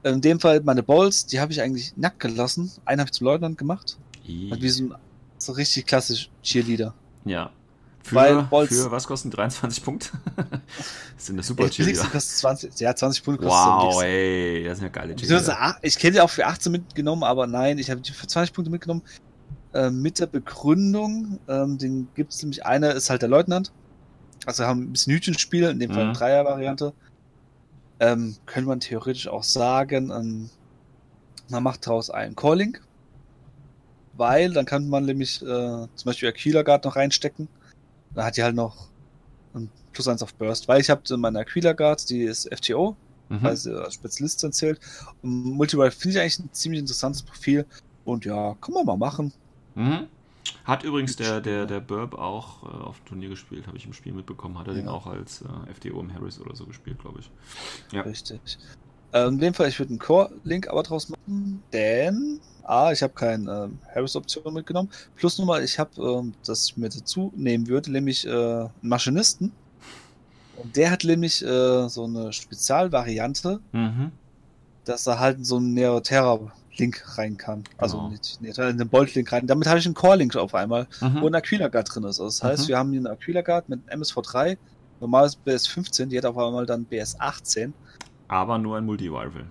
In 0.03 0.21
dem 0.21 0.39
Fall 0.39 0.61
meine 0.61 0.83
Balls, 0.83 1.27
die 1.27 1.41
habe 1.41 1.53
ich 1.53 1.63
eigentlich 1.63 1.97
nackt 1.97 2.21
gelassen. 2.21 2.71
Einen 2.85 3.01
habe 3.01 3.09
ich 3.09 3.13
zum 3.13 3.27
Leutnant 3.27 3.57
gemacht. 3.57 3.99
Halt 4.51 4.63
wie 4.63 4.69
so 4.69 4.85
ein 4.85 4.95
so 5.39 5.53
richtig 5.53 5.87
klassisch 5.87 6.31
Cheerleader. 6.43 6.95
Ja. 7.25 7.51
Für, 8.03 8.15
Weil 8.17 8.39
Bolz- 8.51 8.69
für 8.69 8.91
was 8.91 9.07
kosten 9.07 9.31
die 9.31 9.37
23 9.37 9.83
Punkte? 9.83 10.11
das 11.17 11.27
sind 11.27 11.37
das 11.39 11.47
super 11.47 11.63
billigste 11.65 11.85
Cheerleader. 11.85 12.09
kostet 12.11 12.37
20, 12.39 12.81
ja, 12.81 12.95
20 12.95 13.25
Punkte 13.25 13.47
kostet 13.47 13.65
Wow, 13.67 14.03
ey, 14.03 14.65
das 14.65 14.79
sind 14.79 14.85
ja 14.85 14.91
geile 14.91 15.17
Cheerleader. 15.17 15.77
Ich 15.83 16.03
hätte 16.03 16.23
auch 16.23 16.29
für 16.31 16.47
18 16.47 16.71
mitgenommen, 16.73 17.23
aber 17.25 17.47
nein, 17.47 17.79
ich 17.79 17.91
habe 17.91 18.01
die 18.03 18.13
für 18.13 18.27
20 18.27 18.53
Punkte 18.55 18.71
mitgenommen. 18.71 19.03
Ähm, 19.73 20.03
mit 20.03 20.21
der 20.21 20.27
Begründung, 20.27 21.41
ähm, 21.49 21.79
den 21.79 22.09
gibt 22.15 22.33
es 22.33 22.43
nämlich, 22.43 22.65
einer 22.65 22.93
ist 22.95 23.11
halt 23.11 23.23
der 23.23 23.29
Leutnant. 23.31 23.73
Also 24.47 24.63
wir 24.63 24.69
haben 24.69 24.83
ein 24.83 24.93
bisschen 24.93 25.15
Hütchenspiel, 25.15 25.65
in 25.65 25.79
dem 25.81 25.91
Fall 25.91 26.03
Mhm. 26.05 26.09
eine 26.11 26.19
Dreier-Variante. 26.19 26.93
Ähm, 28.01 28.37
könnte 28.47 28.69
man 28.69 28.81
theoretisch 28.81 29.29
auch 29.29 29.43
sagen, 29.43 30.11
ähm, 30.11 30.51
man 31.49 31.63
macht 31.63 31.87
daraus 31.87 32.11
einen 32.11 32.37
Calling. 32.37 32.77
Weil 34.17 34.53
dann 34.53 34.65
kann 34.65 34.89
man 34.89 35.05
nämlich 35.07 35.43
äh, 35.43 35.47
zum 35.47 36.05
Beispiel 36.05 36.29
Aquila 36.29 36.63
Guard 36.63 36.85
noch 36.85 36.97
reinstecken. 36.97 37.49
Dann 38.15 38.25
hat 38.27 38.37
die 38.37 38.43
halt 38.43 38.55
noch 38.55 38.89
ein 39.55 39.69
plus 39.93 40.07
eins 40.09 40.23
auf 40.23 40.35
Burst. 40.35 40.69
Weil 40.69 40.81
ich 40.81 40.91
habe 40.91 41.17
meine 41.17 41.41
Aquila 41.41 41.73
Guard, 41.73 42.09
die 42.11 42.23
ist 42.23 42.49
FTO, 42.55 42.97
Mhm. 43.31 43.43
weil 43.43 43.57
sie 43.57 43.75
als 43.83 43.95
Spezialistin 43.95 44.53
zählt. 44.53 44.79
Und 45.23 45.31
Multiride 45.45 45.91
finde 45.91 46.17
ich 46.19 46.21
eigentlich 46.21 46.39
ein 46.41 46.53
ziemlich 46.53 46.81
interessantes 46.81 47.23
Profil. 47.23 47.65
Und 48.05 48.25
ja, 48.27 48.55
kann 48.61 48.75
man 48.75 48.85
mal 48.85 48.97
machen. 48.99 49.33
Mhm. 49.75 50.07
Hat 50.65 50.83
übrigens 50.85 51.17
der, 51.17 51.41
der, 51.41 51.65
der 51.65 51.81
Burb 51.81 52.15
auch 52.15 52.63
äh, 52.65 52.67
auf 52.85 52.99
dem 53.01 53.07
Turnier 53.07 53.29
gespielt, 53.31 53.67
habe 53.67 53.79
ich 53.79 53.87
im 53.87 53.95
Spiel 53.95 54.13
mitbekommen. 54.13 54.59
Hat 54.59 54.69
er 54.69 54.75
den 54.75 54.85
Ja. 54.87 54.91
auch 54.93 55.07
als 55.07 55.41
äh, 55.43 55.73
FDO 55.73 55.99
im 56.01 56.13
Harris 56.13 56.39
oder 56.39 56.55
so 56.55 56.67
gespielt, 56.67 56.99
glaube 56.99 57.21
ich. 57.21 57.31
Ja. 57.93 58.03
Richtig. 58.03 58.59
Äh, 59.15 59.29
in 59.29 59.39
dem 59.39 59.55
Fall, 59.55 59.69
ich 59.69 59.79
würde 59.79 59.91
einen 59.91 59.99
Core-Link 60.01 60.69
aber 60.69 60.83
draus 60.83 61.09
machen, 61.09 61.63
denn 61.73 62.41
A, 62.65 62.91
ich 62.93 63.03
habe 63.03 63.13
keine 63.13 63.65
ähm, 63.65 63.79
Harris-Option 63.95 64.53
mitgenommen. 64.53 64.91
Plus 65.17 65.39
nochmal, 65.39 65.63
ich 65.63 65.79
habe, 65.79 65.91
ähm, 66.03 66.35
das 66.47 66.67
ich 66.67 66.77
mir 66.77 66.89
dazu 66.89 67.33
nehmen 67.37 67.69
würde, 67.69 67.93
nämlich 67.93 68.27
äh, 68.27 68.31
einen 68.31 68.71
Maschinisten. 68.83 69.53
Und 70.57 70.75
der 70.77 70.91
hat 70.91 71.05
nämlich 71.05 71.45
äh, 71.45 71.89
so 71.89 72.05
eine 72.05 72.33
Spezialvariante, 72.33 73.61
Mhm. 73.73 74.13
dass 74.85 75.07
er 75.07 75.19
halt 75.21 75.45
so 75.47 75.57
einen 75.57 75.75
Neoterra-Link 75.75 77.19
rein 77.19 77.37
kann. 77.37 77.65
Also 77.77 77.99
Genau. 77.99 78.09
nicht 78.11 78.41
Neoterra, 78.41 78.71
in 78.71 78.79
den 78.79 78.89
Bolt-Link 78.89 79.31
rein. 79.31 79.47
Damit 79.47 79.69
habe 79.69 79.79
ich 79.79 79.87
einen 79.87 79.95
Core-Link 79.95 80.35
auf 80.37 80.55
einmal, 80.55 80.87
Mhm. 81.01 81.21
wo 81.21 81.27
ein 81.27 81.35
Aquila 81.35 81.69
Guard 81.69 81.95
drin 81.95 82.05
ist. 82.05 82.21
Also 82.21 82.25
das 82.27 82.43
heißt, 82.43 82.63
Mhm. 82.65 82.69
wir 82.69 82.79
haben 82.79 82.91
hier 82.93 83.01
eine 83.01 83.11
Aquila 83.11 83.43
Guard 83.43 83.69
mit 83.69 83.81
MSV3, 83.89 84.57
normales 85.01 85.37
BS15, 85.45 86.07
die 86.07 86.17
hat 86.19 86.25
auf 86.25 86.39
einmal 86.39 86.67
dann 86.67 86.87
BS18. 86.91 87.73
Aber 88.29 88.59
nur 88.59 88.77
ein 88.79 88.85
Multi-Rifle. 88.87 89.47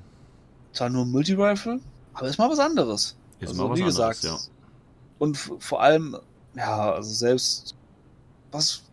Zwar 0.73 0.89
nur 0.89 1.05
Multi-Rifle, 1.05 1.79
aber 2.13 2.27
ist 2.27 2.37
mal 2.39 2.49
was 2.49 2.59
anderes. 2.59 3.15
Ist 3.39 3.49
also, 3.49 3.63
mal 3.63 3.69
was 3.71 3.79
wie 3.79 3.83
anderes, 3.83 4.21
gesagt. 4.21 4.23
ja. 4.23 4.37
Und 5.19 5.37
vor 5.37 5.81
allem, 5.81 6.17
ja, 6.55 6.91
also 6.93 7.13
selbst, 7.13 7.75
was, 8.51 8.83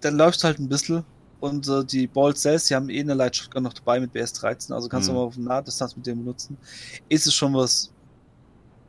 dann 0.00 0.16
läuft 0.16 0.42
halt 0.44 0.58
ein 0.58 0.68
bisschen. 0.68 1.04
Und 1.40 1.68
äh, 1.68 1.84
die 1.84 2.06
Bolts 2.06 2.42
selbst, 2.42 2.70
die 2.70 2.74
haben 2.74 2.88
eh 2.88 3.00
eine 3.00 3.14
Light 3.14 3.36
Shotgun 3.36 3.62
noch 3.62 3.74
dabei 3.74 4.00
mit 4.00 4.12
BS13, 4.14 4.72
also 4.72 4.88
kannst 4.88 5.08
Mhm. 5.08 5.12
du 5.14 5.18
mal 5.18 5.24
auf 5.26 5.36
Nahdistanz 5.36 5.94
mit 5.94 6.06
dem 6.06 6.18
benutzen. 6.20 6.56
Ist 7.08 7.26
es 7.26 7.34
schon 7.34 7.52
was, 7.54 7.92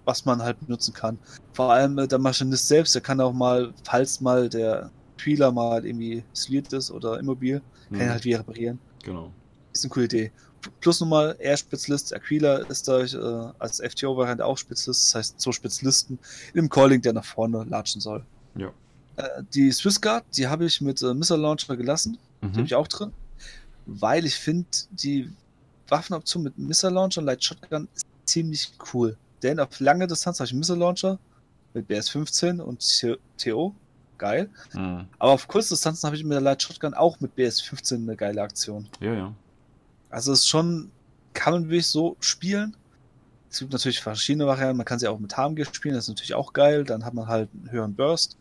was 0.05 0.23
man 0.25 0.41
halt 0.41 0.59
benutzen 0.59 0.93
kann. 0.93 1.19
Vor 1.53 1.71
allem 1.73 1.97
äh, 1.99 2.07
der 2.07 2.19
Maschinist 2.19 2.67
selbst, 2.67 2.95
der 2.95 3.01
kann 3.01 3.19
auch 3.19 3.33
mal, 3.33 3.73
falls 3.83 4.21
mal 4.21 4.47
der 4.49 4.89
Spieler 5.17 5.51
mal 5.51 5.85
irgendwie 5.85 6.23
isoliert 6.33 6.71
ist 6.73 6.89
oder 6.91 7.19
immobil, 7.19 7.61
kann 7.89 7.97
Mhm. 7.97 8.01
er 8.01 8.11
halt 8.11 8.23
wieder 8.23 8.39
reparieren. 8.39 8.79
Genau. 9.03 9.31
Ist 9.77 9.83
eine 9.85 9.89
coole 9.91 10.05
Idee. 10.05 10.31
Plus 10.81 10.99
nochmal, 10.99 11.35
er 11.39 11.55
Spezialist, 11.55 12.13
Aquila 12.15 12.57
ist 12.57 12.87
dadurch 12.87 13.13
äh, 13.13 13.53
als 13.59 13.79
FTO-Variante 13.79 14.43
auch 14.43 14.57
Spezialist, 14.57 15.03
das 15.05 15.15
heißt 15.15 15.41
so 15.41 15.51
Spezialisten 15.51 16.17
im 16.53 16.67
Calling, 16.67 17.01
der 17.01 17.13
nach 17.13 17.23
vorne 17.25 17.63
latschen 17.63 18.01
soll. 18.01 18.25
Ja. 18.55 18.71
Äh, 19.17 19.43
die 19.53 19.71
Swiss 19.71 20.01
Guard, 20.01 20.25
die 20.35 20.47
habe 20.47 20.65
ich 20.65 20.81
mit 20.81 21.01
äh, 21.03 21.13
Missile 21.13 21.39
Launcher 21.39 21.77
gelassen, 21.77 22.17
die 22.41 22.47
habe 22.47 22.59
Mhm. 22.59 22.65
ich 22.65 22.75
auch 22.75 22.87
drin, 22.87 23.13
weil 23.85 24.25
ich 24.25 24.35
finde, 24.35 24.67
die 24.91 25.29
Waffenoption 25.89 26.43
mit 26.43 26.57
Missile 26.57 26.91
Launcher 26.93 27.21
und 27.21 27.27
Light 27.27 27.43
Shotgun 27.43 27.87
ist 27.95 28.05
ziemlich 28.25 28.71
cool. 28.93 29.15
Denn 29.43 29.59
auf 29.59 29.79
lange 29.79 30.07
Distanz 30.07 30.39
habe 30.39 30.47
ich 30.47 30.53
Missile 30.53 30.79
Launcher 30.79 31.19
mit 31.75 31.87
BS-15 31.87 32.59
und 32.59 32.83
TO, 33.37 33.75
geil. 34.17 34.49
Mhm. 34.73 35.05
Aber 35.19 35.31
auf 35.33 35.47
Kurzdistanzen 35.47 36.07
habe 36.07 36.15
ich 36.17 36.23
mit 36.23 36.33
der 36.33 36.41
Light 36.41 36.63
Shotgun 36.63 36.95
auch 36.95 37.19
mit 37.19 37.35
BS-15 37.35 37.95
eine 37.97 38.15
geile 38.15 38.41
Aktion. 38.41 38.87
Ja, 38.99 39.13
ja. 39.13 39.33
Also 40.09 40.31
es 40.31 40.39
ist 40.39 40.47
schon, 40.47 40.91
kann 41.33 41.53
man 41.53 41.63
wirklich 41.65 41.87
so 41.87 42.17
spielen. 42.19 42.75
Es 43.49 43.59
gibt 43.59 43.71
natürlich 43.71 44.01
verschiedene 44.01 44.45
Varianten. 44.45 44.77
Man 44.77 44.85
kann 44.85 44.99
sie 44.99 45.07
auch 45.07 45.19
mit 45.19 45.35
HMG 45.35 45.65
spielen, 45.73 45.95
das 45.95 46.05
ist 46.05 46.09
natürlich 46.09 46.33
auch 46.33 46.53
geil. 46.53 46.83
Dann 46.83 47.05
hat 47.05 47.13
man 47.13 47.27
halt 47.27 47.49
einen 47.53 47.71
höheren 47.71 47.95
Burst. 47.95 48.37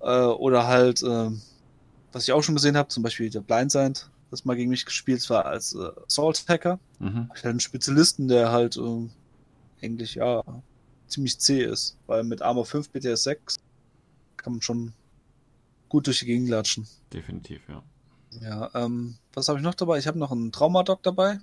Äh, 0.00 0.24
oder 0.24 0.66
halt, 0.66 1.02
ähm, 1.02 1.40
was 2.12 2.24
ich 2.24 2.32
auch 2.32 2.42
schon 2.42 2.54
gesehen 2.54 2.76
habe, 2.76 2.88
zum 2.88 3.02
Beispiel 3.02 3.30
der 3.30 3.40
Blindside, 3.40 4.00
das 4.30 4.44
mal 4.44 4.56
gegen 4.56 4.70
mich 4.70 4.84
gespielt 4.84 5.28
war 5.30 5.46
als 5.46 5.74
äh, 5.74 5.90
Assault 6.06 6.44
Hacker. 6.48 6.78
Mhm. 6.98 7.30
Ich 7.34 7.44
halt 7.44 7.52
einen 7.52 7.60
Spezialisten, 7.60 8.28
der 8.28 8.52
halt 8.52 8.76
ähm, 8.76 9.10
eigentlich, 9.82 10.14
ja, 10.14 10.42
ziemlich 11.08 11.38
zäh 11.38 11.64
ist. 11.64 11.96
Weil 12.06 12.24
mit 12.24 12.42
Armor 12.42 12.64
5, 12.64 12.90
BTS 12.90 13.24
6 13.24 13.56
kann 14.36 14.54
man 14.54 14.62
schon 14.62 14.92
gut 15.88 16.06
durch 16.06 16.20
die 16.20 16.26
Gegend 16.26 16.48
latschen. 16.48 16.86
Definitiv, 17.12 17.60
ja. 17.68 17.82
Ja, 18.40 18.70
ähm, 18.74 19.16
was 19.32 19.48
habe 19.48 19.58
ich 19.58 19.64
noch 19.64 19.74
dabei? 19.74 19.98
Ich 19.98 20.06
habe 20.06 20.18
noch 20.18 20.30
einen 20.32 20.52
Traumadoc 20.52 21.02
dabei. 21.02 21.40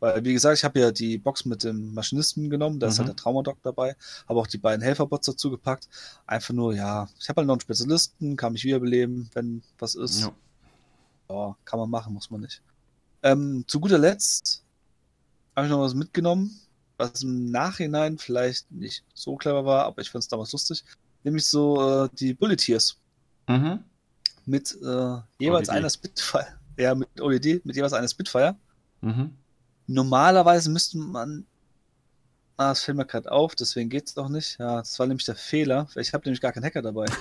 Weil, 0.00 0.24
wie 0.24 0.32
gesagt, 0.32 0.56
ich 0.58 0.64
habe 0.64 0.78
ja 0.78 0.92
die 0.92 1.18
Box 1.18 1.44
mit 1.44 1.64
dem 1.64 1.92
Maschinisten 1.92 2.48
genommen, 2.50 2.78
da 2.78 2.86
ist 2.86 2.94
Mhm. 2.94 2.98
halt 2.98 3.08
der 3.08 3.16
Traumadoc 3.16 3.58
dabei. 3.64 3.96
Habe 4.28 4.38
auch 4.38 4.46
die 4.46 4.58
beiden 4.58 4.80
Helferbots 4.80 5.26
dazu 5.26 5.50
gepackt. 5.50 5.88
Einfach 6.24 6.54
nur, 6.54 6.72
ja, 6.72 7.08
ich 7.18 7.28
habe 7.28 7.40
halt 7.40 7.48
noch 7.48 7.54
einen 7.54 7.60
Spezialisten, 7.60 8.36
kann 8.36 8.52
mich 8.52 8.62
wiederbeleben, 8.64 9.28
wenn 9.34 9.62
was 9.78 9.94
ist. 9.96 10.20
ja. 10.20 10.32
Ja, 11.30 11.56
kann 11.64 11.78
man 11.80 11.90
machen, 11.90 12.14
muss 12.14 12.30
man 12.30 12.40
nicht. 12.42 12.62
Ähm, 13.22 13.64
zu 13.66 13.80
guter 13.80 13.98
Letzt 13.98 14.64
habe 15.54 15.66
ich 15.66 15.70
noch 15.70 15.80
was 15.80 15.92
mitgenommen, 15.94 16.58
was 16.96 17.22
im 17.22 17.50
Nachhinein 17.50 18.16
vielleicht 18.18 18.70
nicht 18.70 19.04
so 19.14 19.36
clever 19.36 19.64
war, 19.64 19.84
aber 19.84 20.00
ich 20.00 20.10
fand 20.10 20.22
es 20.22 20.28
damals 20.28 20.52
lustig. 20.52 20.84
Nämlich 21.24 21.44
so 21.44 22.04
äh, 22.04 22.08
die 22.14 22.32
Bulleteers 22.34 22.96
Mhm. 23.48 23.84
Mit 24.48 24.76
äh, 24.82 25.16
jeweils 25.38 25.68
ODD. 25.68 25.76
einer 25.76 25.90
Spitfire. 25.90 26.46
Ja, 26.80 26.94
mit 26.94 27.08
ODD, 27.20 27.64
mit 27.64 27.74
jeweils 27.74 27.92
einer 27.92 28.06
Spitfire. 28.06 28.54
Mhm. 29.00 29.32
Normalerweise 29.88 30.70
müsste 30.70 30.96
man. 30.96 31.44
Ah, 32.56 32.68
das 32.68 32.84
fällt 32.84 32.96
mir 32.96 33.04
gerade 33.04 33.32
auf, 33.32 33.56
deswegen 33.56 33.90
geht's 33.90 34.14
doch 34.14 34.28
nicht. 34.28 34.58
Ja, 34.60 34.76
das 34.78 34.96
war 35.00 35.06
nämlich 35.08 35.26
der 35.26 35.34
Fehler. 35.34 35.88
Ich 35.96 36.12
habe 36.12 36.24
nämlich 36.24 36.40
gar 36.40 36.52
keinen 36.52 36.64
Hacker 36.64 36.82
dabei. 36.82 37.06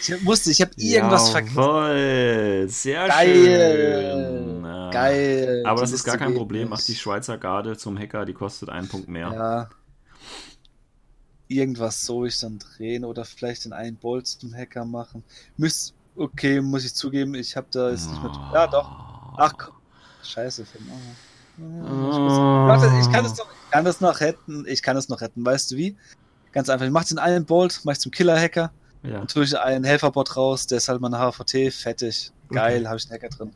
Ich 0.00 0.24
wusste, 0.24 0.50
ich 0.50 0.60
habe 0.60 0.70
irgendwas 0.76 1.30
vergessen. 1.30 2.68
Sehr 2.68 3.08
Geil. 3.08 3.34
schön. 3.34 4.64
Ja. 4.64 4.90
Geil. 4.90 5.62
Aber 5.66 5.80
das 5.80 5.92
ist 5.92 6.04
gar 6.04 6.16
kein 6.16 6.28
geht 6.28 6.36
Problem. 6.38 6.68
Mach 6.68 6.78
nicht. 6.78 6.88
die 6.88 6.94
Schweizer 6.94 7.36
Garde 7.36 7.76
zum 7.76 7.98
Hacker, 7.98 8.24
die 8.24 8.32
kostet 8.32 8.68
einen 8.68 8.88
Punkt 8.88 9.08
mehr. 9.08 9.32
Ja. 9.32 9.68
Irgendwas 11.48 12.04
soll 12.04 12.28
ich 12.28 12.38
dann 12.40 12.58
drehen 12.58 13.04
oder 13.04 13.24
vielleicht 13.24 13.64
den 13.64 13.72
einen 13.72 13.96
Bolt 13.96 14.26
zum 14.26 14.54
Hacker 14.54 14.84
machen. 14.84 15.24
Müsst, 15.56 15.94
okay, 16.16 16.60
muss 16.60 16.84
ich 16.84 16.94
zugeben, 16.94 17.34
ich 17.34 17.56
habe 17.56 17.66
da 17.70 17.90
jetzt 17.90 18.10
nicht 18.10 18.22
mit. 18.22 18.32
Ja, 18.52 18.66
doch. 18.66 19.34
Ach, 19.38 19.52
komm. 19.56 19.74
Scheiße. 20.22 20.66
Oh. 21.58 21.62
Warte, 22.68 22.86
ich 23.00 23.10
kann 23.12 23.24
es 23.24 23.36
noch, 23.36 23.46
ich 23.64 23.70
kann 23.70 23.86
es 23.86 24.00
noch 24.00 24.20
retten. 24.20 24.64
Ich 24.68 24.82
kann 24.82 24.96
es 24.96 25.08
noch 25.08 25.20
retten. 25.20 25.44
Weißt 25.44 25.70
du 25.70 25.76
wie? 25.76 25.96
Ganz 26.52 26.68
einfach. 26.68 26.84
Ich 26.86 26.92
mach 26.92 27.04
den 27.04 27.18
einen 27.18 27.44
Bolt, 27.46 27.80
mach 27.84 27.92
ich 27.92 28.00
zum 28.00 28.12
Killer-Hacker, 28.12 28.70
Ja. 29.02 29.20
und 29.20 29.30
tue 29.30 29.44
ich 29.44 29.58
einen 29.58 29.84
Helferbot 29.84 30.36
raus, 30.36 30.66
der 30.66 30.78
ist 30.78 30.88
halt 30.88 31.00
meine 31.00 31.18
HVT, 31.18 31.70
fertig. 31.72 32.32
Geil, 32.50 32.86
habe 32.86 32.96
ich 32.98 33.04
einen 33.04 33.12
Hacker 33.12 33.28
drin. 33.28 33.50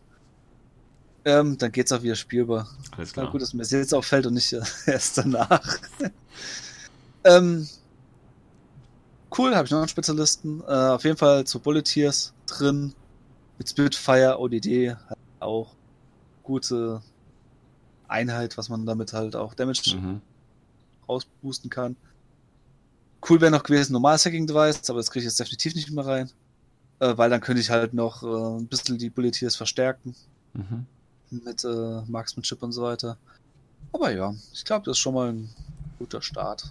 Ähm, 1.24 1.56
dann 1.58 1.70
geht's 1.72 1.92
auch 1.92 2.02
wieder 2.02 2.16
spielbar. 2.16 2.68
Alles 2.96 3.10
Na 3.16 3.22
klar. 3.22 3.30
gut, 3.32 3.42
dass 3.42 3.54
mir 3.54 3.62
das 3.62 3.70
jetzt 3.70 3.94
auffällt 3.94 4.26
und 4.26 4.34
nicht 4.34 4.52
erst 4.86 5.18
danach. 5.18 5.78
ähm, 7.24 7.68
cool, 9.38 9.54
habe 9.54 9.64
ich 9.66 9.70
noch 9.70 9.78
einen 9.78 9.88
Spezialisten. 9.88 10.60
Äh, 10.62 10.64
auf 10.72 11.04
jeden 11.04 11.16
Fall 11.16 11.44
zu 11.44 11.60
Bulleteers 11.60 12.32
drin. 12.46 12.94
Mit 13.58 13.68
Spitfire, 13.68 14.38
ODD, 14.38 14.96
halt 14.96 15.18
auch 15.40 15.74
gute 16.42 17.02
Einheit, 18.08 18.58
was 18.58 18.68
man 18.68 18.86
damit 18.86 19.12
halt 19.12 19.36
auch 19.36 19.54
Damage 19.54 19.96
Mhm. 19.96 20.20
rausboosten 21.08 21.70
kann. 21.70 21.96
Cool 23.28 23.40
wäre 23.40 23.52
noch 23.52 23.62
gewesen, 23.62 23.92
normales 23.92 24.24
Hacking-Device, 24.26 24.90
aber 24.90 24.98
das 24.98 25.10
kriege 25.10 25.20
ich 25.20 25.26
jetzt 25.26 25.38
definitiv 25.38 25.74
nicht 25.74 25.90
mehr 25.90 26.06
rein. 26.06 26.30
Äh, 26.98 27.16
weil 27.16 27.30
dann 27.30 27.40
könnte 27.40 27.60
ich 27.60 27.70
halt 27.70 27.94
noch 27.94 28.22
äh, 28.22 28.60
ein 28.60 28.66
bisschen 28.66 28.98
die 28.98 29.10
Bulleteers 29.10 29.56
verstärken 29.56 30.14
Mhm. 30.54 30.86
mit 31.30 31.64
äh, 31.64 32.02
Marksmanship 32.06 32.62
und 32.62 32.72
so 32.72 32.82
weiter. 32.82 33.16
Aber 33.92 34.10
ja, 34.10 34.34
ich 34.52 34.64
glaube, 34.64 34.84
das 34.84 34.96
ist 34.96 35.00
schon 35.00 35.14
mal 35.14 35.32
ein 35.32 35.48
guter 35.98 36.20
Start, 36.20 36.64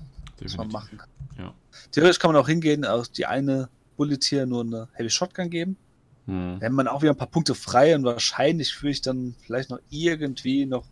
was 0.43 0.57
man 0.57 0.69
Definitiv. 0.69 0.73
machen 0.73 0.97
kann. 0.97 1.45
Ja. 1.45 1.53
Theoretisch 1.91 2.19
kann 2.19 2.31
man 2.33 2.41
auch 2.41 2.47
hingehen, 2.47 2.85
auch 2.85 3.07
die 3.07 3.25
eine 3.25 3.69
Bulletier 3.97 4.45
nur 4.45 4.61
eine 4.61 4.87
Heavy 4.93 5.09
Shotgun 5.09 5.49
geben. 5.49 5.77
Mhm. 6.25 6.59
Dann 6.59 6.63
hat 6.63 6.71
man 6.71 6.87
auch 6.87 7.01
wieder 7.01 7.11
ein 7.11 7.17
paar 7.17 7.27
Punkte 7.27 7.55
frei 7.55 7.95
und 7.95 8.03
wahrscheinlich 8.03 8.81
würde 8.81 8.91
ich 8.91 9.01
dann 9.01 9.35
vielleicht 9.39 9.69
noch 9.69 9.79
irgendwie 9.89 10.65
noch 10.65 10.85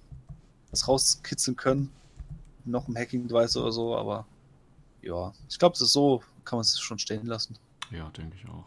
was 0.72 0.88
rauskitzeln 0.88 1.58
können. 1.58 1.92
Noch 2.66 2.88
ein 2.88 2.96
Hacking-Device 2.96 3.58
oder 3.58 3.72
so, 3.72 3.96
aber 3.96 4.26
ja, 5.02 5.34
ich 5.50 5.58
glaube, 5.58 5.78
so, 5.78 6.22
kann 6.44 6.58
man 6.58 6.62
es 6.62 6.80
schon 6.80 7.00
stehen 7.00 7.26
lassen. 7.26 7.58
Ja, 7.92 8.10
denke 8.10 8.36
ich 8.36 8.48
auch. 8.50 8.66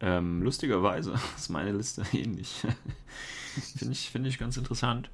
Ähm, 0.00 0.42
lustigerweise 0.42 1.14
ist 1.36 1.50
meine 1.50 1.72
Liste 1.72 2.02
ähnlich. 2.12 2.62
Finde 3.76 3.92
ich, 3.92 4.10
finde 4.10 4.28
ich 4.28 4.38
ganz 4.38 4.56
interessant. 4.56 5.10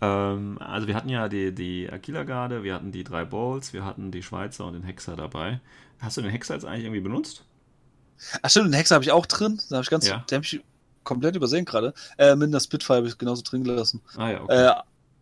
Ähm, 0.00 0.56
also 0.60 0.86
wir 0.86 0.94
hatten 0.94 1.08
ja 1.08 1.28
die, 1.28 1.52
die 1.52 1.90
Aquila-Garde, 1.90 2.62
wir 2.62 2.74
hatten 2.74 2.92
die 2.92 3.02
drei 3.02 3.24
Bowls, 3.24 3.72
wir 3.72 3.84
hatten 3.84 4.12
die 4.12 4.22
Schweizer 4.22 4.66
und 4.66 4.74
den 4.74 4.84
Hexer 4.84 5.16
dabei. 5.16 5.60
Hast 5.98 6.16
du 6.16 6.22
den 6.22 6.30
Hexer 6.30 6.54
jetzt 6.54 6.64
eigentlich 6.64 6.84
irgendwie 6.84 7.00
benutzt? 7.00 7.42
Ach 8.40 8.48
stimmt, 8.48 8.66
den 8.68 8.74
Hexer 8.74 8.94
habe 8.94 9.04
ich 9.04 9.10
auch 9.10 9.26
drin. 9.26 9.60
Da 9.68 9.76
habe 9.76 9.82
ich 9.82 9.90
ganz, 9.90 10.06
Ja. 10.06 10.18
den 10.30 10.36
habe 10.36 10.44
ich 10.44 10.60
komplett 11.02 11.34
übersehen 11.34 11.64
gerade. 11.64 11.92
Äh, 12.18 12.36
mit 12.36 12.48
einer 12.48 12.60
Spitfire 12.60 12.98
habe 12.98 13.08
ich 13.08 13.18
genauso 13.18 13.42
drin 13.42 13.64
gelassen. 13.64 14.00
Ah 14.16 14.30
ja, 14.30 14.42
okay. 14.42 14.66
Äh, 14.68 14.72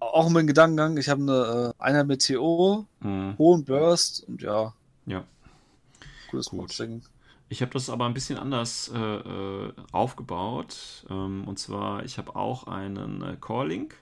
auch 0.01 0.28
mit 0.28 0.41
dem 0.41 0.47
Gedankengang, 0.47 0.99
ich 0.99 1.09
habe 1.09 1.23
eine 1.23 1.74
äh, 1.78 1.82
Einheit 1.82 2.07
mit 2.09 2.27
TO, 2.27 2.85
Mhm. 3.01 3.37
hohen 3.39 3.65
Burst 3.65 4.23
und 4.28 4.43
ja, 4.43 4.74
Ja. 5.07 5.24
gutes 6.31 6.51
Gut. 6.51 6.61
Boxing. 6.61 7.03
Ich 7.51 7.62
habe 7.62 7.72
das 7.72 7.90
aber 7.90 8.06
ein 8.06 8.14
bisschen 8.14 8.39
anders 8.39 8.93
äh, 8.94 8.98
äh, 8.98 9.72
aufgebaut. 9.90 11.05
Ähm, 11.10 11.44
und 11.47 11.59
zwar, 11.59 12.05
ich 12.05 12.16
habe 12.16 12.36
auch 12.36 12.68
einen 12.68 13.22
äh, 13.22 13.36
Core-Link 13.39 13.97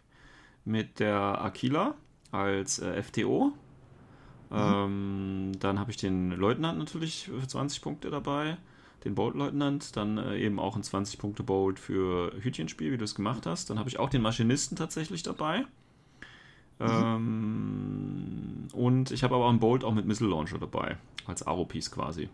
mit 0.66 1.00
der 1.00 1.40
Aquila 1.42 1.94
als 2.30 2.78
äh, 2.78 3.02
FTO 3.02 3.54
Ähm, 4.50 5.52
dann 5.60 5.78
habe 5.80 5.90
ich 5.90 5.96
den 5.96 6.30
Leutnant 6.32 6.78
natürlich 6.78 7.26
für 7.26 7.48
20 7.48 7.82
Punkte 7.82 8.10
dabei, 8.10 8.58
den 9.04 9.14
Bolt-Leutnant, 9.14 9.96
dann 9.96 10.18
äh, 10.18 10.38
eben 10.38 10.58
auch 10.60 10.76
ein 10.76 10.82
20-Punkte-Bolt 10.82 11.78
für 11.78 12.32
Hütchenspiel, 12.42 12.92
wie 12.92 12.98
du 12.98 13.04
es 13.04 13.14
gemacht 13.14 13.46
hast. 13.46 13.70
Dann 13.70 13.78
habe 13.78 13.88
ich 13.88 13.98
auch 13.98 14.10
den 14.10 14.22
Maschinisten 14.22 14.76
tatsächlich 14.76 15.22
dabei. 15.22 15.64
Ähm, 16.80 18.68
und 18.72 19.10
ich 19.10 19.22
habe 19.24 19.34
aber 19.36 19.46
auch 19.46 19.50
einen 19.50 19.60
Bolt 19.60 19.84
auch 19.84 19.94
mit 19.94 20.06
Missile 20.06 20.30
Launcher 20.30 20.58
dabei, 20.58 20.98
als 21.26 21.46
Aro-Piece 21.46 21.90
quasi. 21.90 22.28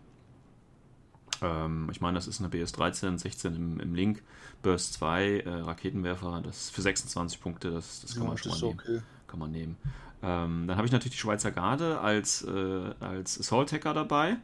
Ähm, 1.41 1.89
ich 1.91 2.01
meine, 2.01 2.15
das 2.15 2.27
ist 2.27 2.39
eine 2.41 2.49
BS13, 2.49 3.17
16 3.17 3.55
im, 3.55 3.79
im 3.79 3.95
Link, 3.95 4.23
Burst 4.61 4.93
2, 4.93 5.39
äh, 5.39 5.49
Raketenwerfer, 5.49 6.41
das 6.43 6.63
ist 6.65 6.75
für 6.75 6.81
26 6.81 7.41
Punkte, 7.41 7.71
das, 7.71 8.01
das 8.01 8.13
kann 8.15 8.23
Ja, 8.23 8.29
man 8.29 8.37
schon 8.37 8.49
mal 8.51 8.55
ist 8.55 8.63
nehmen. 8.63 8.79
okay. 8.79 9.01
Kann 9.27 9.39
man 9.39 9.51
nehmen. 9.51 9.77
Ähm, 10.23 10.65
dann 10.67 10.77
habe 10.77 10.87
ich 10.87 10.91
natürlich 10.93 11.13
die 11.13 11.19
Schweizer 11.19 11.51
Garde 11.51 11.99
als, 11.99 12.43
äh, 12.43 12.91
als 12.99 13.39
Assault 13.39 13.71
Hacker 13.71 13.93
dabei. 13.93 14.37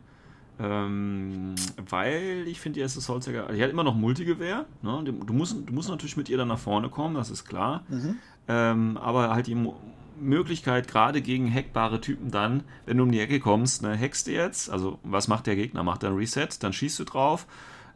Ähm, 0.59 1.55
weil 1.89 2.43
ich 2.47 2.59
finde, 2.59 2.75
die 2.75 2.81
erste 2.81 2.99
Assault 2.99 3.25
Hacker, 3.25 3.51
die 3.51 3.63
hat 3.63 3.71
immer 3.71 3.83
noch 3.83 3.95
Multigewehr. 3.95 4.65
Ne? 4.83 5.03
Du, 5.03 5.33
musst, 5.33 5.55
du 5.65 5.73
musst 5.73 5.89
natürlich 5.89 6.17
mit 6.17 6.29
ihr 6.29 6.37
dann 6.37 6.49
nach 6.49 6.59
vorne 6.59 6.89
kommen, 6.89 7.15
das 7.15 7.31
ist 7.31 7.45
klar. 7.45 7.83
Mhm. 7.89 8.17
Ähm, 8.47 8.97
aber 8.97 9.33
halt 9.33 9.47
die 9.47 9.55
Möglichkeit, 10.21 10.87
gerade 10.87 11.21
gegen 11.21 11.53
hackbare 11.53 11.99
Typen 12.01 12.31
dann, 12.31 12.63
wenn 12.85 12.97
du 12.97 13.03
um 13.03 13.11
die 13.11 13.19
Ecke 13.19 13.39
kommst, 13.39 13.81
ne, 13.81 13.97
hackst 13.97 14.27
du 14.27 14.31
jetzt, 14.31 14.69
also 14.69 14.99
was 15.03 15.27
macht 15.27 15.47
der 15.47 15.55
Gegner? 15.55 15.83
Macht 15.83 16.03
er 16.03 16.09
ein 16.09 16.15
Reset, 16.15 16.47
dann 16.59 16.73
schießt 16.73 16.99
du 16.99 17.03
drauf, 17.03 17.47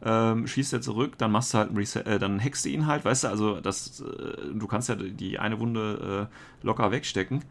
ähm, 0.03 0.47
schießt 0.47 0.73
er 0.73 0.81
zurück, 0.81 1.18
dann 1.18 1.31
machst 1.31 1.53
du 1.53 1.57
halt 1.60 1.72
ein 1.72 1.77
Reset, 1.77 2.02
äh, 2.06 2.19
dann 2.19 2.43
hackst 2.43 2.65
du 2.65 2.69
ihn 2.69 2.88
halt, 2.88 3.06
weißt 3.06 3.26
du, 3.26 3.27
also 3.30 3.60
das, 3.61 4.02
äh, 4.02 4.53
du 4.53 4.68
kannst 4.68 4.89
ja 4.89 4.95
die 4.95 5.39
eine 5.39 5.60
Wunde 5.60 6.30
äh, 6.30 6.65
locker 6.65 6.91
wegstecken. 6.91 7.43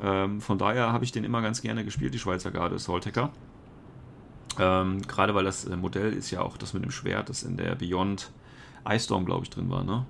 Ähm, 0.00 0.40
von 0.40 0.58
daher 0.58 0.92
habe 0.92 1.04
ich 1.04 1.12
den 1.12 1.24
immer 1.24 1.42
ganz 1.42 1.62
gerne 1.62 1.84
gespielt, 1.84 2.14
die 2.14 2.18
Schweizer 2.18 2.50
Garde 2.50 2.76
Assault 2.76 3.06
Hacker. 3.06 3.30
Ähm, 4.58 5.02
gerade 5.02 5.34
weil 5.34 5.44
das 5.44 5.64
äh, 5.64 5.76
Modell 5.76 6.12
ist 6.12 6.30
ja 6.30 6.40
auch 6.40 6.56
das 6.56 6.74
mit 6.74 6.84
dem 6.84 6.90
Schwert, 6.90 7.28
das 7.28 7.42
in 7.42 7.56
der 7.56 7.74
Beyond 7.74 8.32
Ice 8.88 9.04
Storm, 9.04 9.24
glaube 9.24 9.44
ich, 9.44 9.50
drin 9.50 9.70
war, 9.70 9.84
ne? 9.84 10.06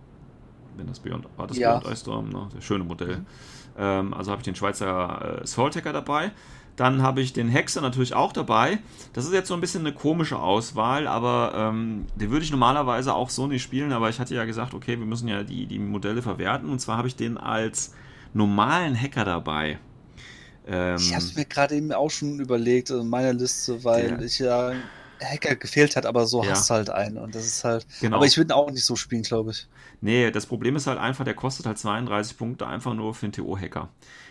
Wenn 0.76 0.86
das 0.86 1.00
Beyond, 1.00 1.26
war 1.36 1.46
das 1.46 1.58
Ja. 1.58 1.78
Beyond 1.78 1.92
Ice 1.92 2.00
Storm, 2.02 2.28
ne? 2.30 2.48
Das 2.54 2.64
schöne 2.64 2.84
Modell. 2.84 3.24
Ähm, 3.78 4.14
also 4.14 4.30
habe 4.30 4.40
ich 4.40 4.44
den 4.44 4.54
Schweizer 4.54 5.38
äh, 5.38 5.42
Assault 5.42 5.76
Hacker 5.76 5.92
dabei. 5.92 6.30
Dann 6.76 7.02
habe 7.02 7.20
ich 7.20 7.34
den 7.34 7.48
Hexer 7.48 7.82
natürlich 7.82 8.14
auch 8.14 8.32
dabei. 8.32 8.78
Das 9.12 9.26
ist 9.26 9.32
jetzt 9.34 9.48
so 9.48 9.54
ein 9.54 9.60
bisschen 9.60 9.82
eine 9.82 9.92
komische 9.94 10.38
Auswahl, 10.38 11.06
aber 11.06 11.52
ähm, 11.54 12.06
den 12.16 12.30
würde 12.30 12.44
ich 12.44 12.50
normalerweise 12.50 13.12
auch 13.14 13.28
so 13.28 13.46
nicht 13.46 13.62
spielen. 13.62 13.92
Aber 13.92 14.08
ich 14.08 14.18
hatte 14.18 14.34
ja 14.34 14.46
gesagt, 14.46 14.72
okay, 14.72 14.98
wir 14.98 15.04
müssen 15.06 15.28
ja 15.28 15.42
die, 15.42 15.66
die 15.66 15.78
Modelle 15.78 16.22
verwerten. 16.22 16.70
Und 16.70 16.78
zwar 16.80 16.96
habe 16.96 17.08
ich 17.08 17.16
den 17.16 17.36
als 17.36 17.92
normalen 18.32 18.98
Hacker 18.98 19.26
dabei. 19.26 19.78
Ähm, 20.66 20.96
Ich 20.96 21.12
habe 21.14 21.22
es 21.24 21.34
mir 21.36 21.44
gerade 21.44 21.74
eben 21.74 21.92
auch 21.92 22.10
schon 22.10 22.40
überlegt 22.40 22.88
in 22.88 23.08
meiner 23.08 23.34
Liste, 23.34 23.84
weil 23.84 24.08
Der- 24.08 24.20
ich 24.22 24.38
ja 24.38 24.72
Hacker 25.24 25.56
gefehlt 25.56 25.96
hat, 25.96 26.06
aber 26.06 26.26
so 26.26 26.42
Ja. 26.42 26.50
hast 26.50 26.70
halt 26.70 26.90
einen 26.90 27.18
und 27.18 27.34
das 27.34 27.44
ist 27.46 27.64
halt. 27.64 27.86
Genau. 28.00 28.16
Aber 28.16 28.26
ich 28.26 28.36
würde 28.36 28.52
ihn 28.52 28.56
auch 28.56 28.70
nicht 28.70 28.84
so 28.84 28.96
spielen, 28.96 29.22
glaube 29.22 29.50
ich. 29.52 29.66
Nee, 30.00 30.30
das 30.30 30.46
Problem 30.46 30.76
ist 30.76 30.86
halt 30.86 30.98
einfach, 30.98 31.24
der 31.24 31.34
kostet 31.34 31.66
halt 31.66 31.78
32 31.78 32.36
Punkte 32.36 32.66
einfach 32.66 32.94
nur 32.94 33.14
für 33.14 33.26
den 33.28 33.32
TO-Hacker. 33.32 33.88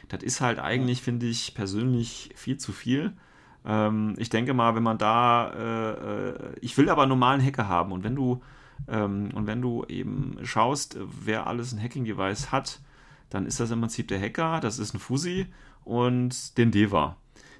Das 0.10 0.22
ist 0.24 0.42
halt 0.42 0.60
eigentlich, 0.60 1.02
finde 1.02 1.26
ich, 1.28 1.54
persönlich 1.56 2.32
viel 2.36 2.58
zu 2.58 2.72
viel. 2.74 3.14
Ähm, 3.66 4.16
ich 4.18 4.30
denke 4.30 4.54
mal, 4.54 4.76
wenn 4.76 4.84
man 4.84 4.98
da, 4.98 5.52
äh, 5.54 6.30
äh, 6.30 6.56
ich 6.62 6.78
will 6.78 6.90
aber 6.90 7.04
einen 7.04 7.10
normalen 7.10 7.44
Hacker 7.46 7.68
haben 7.68 7.92
und 7.92 8.04
wenn 8.04 8.16
du, 8.16 8.42
ähm, 8.88 9.30
und 9.34 9.48
wenn 9.48 9.62
du 9.62 9.86
eben 9.88 10.38
schaust, 10.44 10.98
wer 11.00 11.48
alles 11.48 11.72
ein 11.72 11.82
Hacking-Device 11.82 12.52
hat, 12.52 12.80
dann 13.30 13.46
ist 13.46 13.60
das 13.60 13.72
im 13.72 13.80
Prinzip 13.80 14.08
der 14.10 14.20
Hacker, 14.20 14.60
das 14.60 14.80
ist 14.80 14.94
ein 14.94 15.00
Fusi 15.00 15.48
und 15.86 16.58
den 16.58 16.72
Deva. 16.72 17.16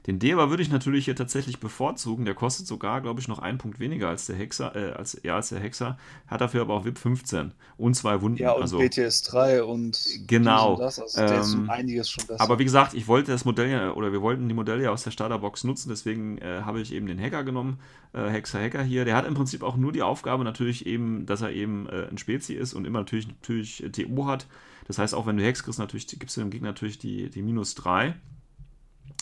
Den 0.08 0.18
Deva 0.18 0.50
würde 0.50 0.64
ich 0.64 0.72
natürlich 0.72 1.06
hier 1.06 1.16
tatsächlich 1.16 1.60
bevorzugen. 1.60 2.26
Der 2.26 2.34
kostet 2.34 2.66
sogar, 2.66 3.02
glaube 3.02 3.20
ich, 3.20 3.28
noch 3.28 3.38
einen 3.40 3.60
Punkt 3.60 3.80
weniger 3.80 4.10
als 4.10 4.26
der 4.26 4.36
Hexer, 4.36 4.76
äh, 4.76 4.92
als, 4.94 5.20
ja, 5.24 5.36
als 5.36 5.50
der 5.50 5.60
Hexer, 5.60 5.98
hat 6.26 6.42
dafür 6.42 6.62
aber 6.62 6.74
auch 6.74 6.86
VIP 6.86 6.98
15 6.98 7.52
und 7.78 7.94
zwei 7.94 8.20
Wunden. 8.22 8.38
Ja, 8.40 8.54
und 8.54 8.64
also, 8.64 8.80
BTS 8.80 9.22
3 9.24 9.64
und 9.64 10.00
Genau. 10.26 10.74
und 10.74 10.80
das. 10.80 11.00
Also 11.00 11.20
der 11.22 11.40
ist 11.42 11.54
Ähm, 11.54 11.60
um 11.62 11.70
einiges 11.70 12.10
schon 12.10 12.26
besser. 12.26 12.42
aber 12.42 12.58
wie 12.58 12.64
gesagt, 12.64 12.96
ich 12.96 13.08
wollte 13.08 13.32
das 13.32 13.46
Modell 13.46 13.70
ja, 13.70 13.94
oder 13.94 14.12
wir 14.12 14.22
wollten 14.24 14.48
die 14.48 14.56
Modelle 14.56 14.84
ja 14.84 14.90
aus 14.92 15.04
der 15.04 15.12
Starterbox 15.12 15.64
nutzen, 15.66 15.90
deswegen 15.90 16.40
äh, 16.40 16.62
habe 16.64 16.82
ich 16.82 16.92
eben 16.94 17.06
den 17.06 17.20
Hacker 17.22 17.44
genommen, 17.44 17.80
äh, 18.14 18.28
Hexer 18.28 18.60
Hacker 18.60 18.82
hier. 18.82 19.06
Der 19.06 19.16
hat 19.16 19.28
im 19.28 19.36
Prinzip 19.36 19.62
auch 19.62 19.78
nur 19.78 19.92
die 19.92 20.02
Aufgabe 20.02 20.44
natürlich 20.44 20.88
eben, 20.88 21.28
dass 21.28 21.42
er 21.42 21.52
eben 21.52 21.88
äh, 21.90 22.08
ein 22.10 22.18
Spezi 22.18 22.54
ist 22.56 22.74
und 22.74 22.86
immer 22.86 23.00
natürlich, 23.00 23.28
natürlich 23.28 23.84
äh, 23.84 23.90
TO 23.90 24.26
hat. 24.26 24.48
Das 24.88 24.98
heißt, 24.98 25.14
auch 25.14 25.28
wenn 25.28 25.38
du 25.38 25.44
Hex 25.44 25.64
kriegst, 25.64 25.78
natürlich, 25.80 26.08
gibst 26.08 26.36
du 26.38 26.42
dem 26.42 26.50
Gegner 26.50 26.70
natürlich 26.70 26.98
die, 26.98 27.30
die 27.30 27.44
minus 27.44 27.76
3. 27.76 28.16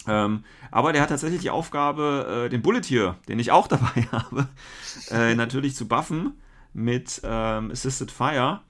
Ähm, 0.08 0.44
aber 0.72 0.94
der 0.94 1.02
hat 1.02 1.10
tatsächlich 1.10 1.42
die 1.42 1.50
Aufgabe, 1.50 2.46
äh, 2.46 2.50
den 2.50 2.62
Bulletier, 2.62 3.16
den 3.28 3.40
ich 3.40 3.52
auch 3.52 3.68
dabei 3.70 4.08
habe, 4.12 4.48
äh, 5.12 5.36
natürlich 5.36 5.76
zu 5.76 5.88
buffen 5.88 6.34
mit 6.74 7.22
ähm, 7.24 7.72
Assisted 7.72 8.12
Fire, 8.12 8.62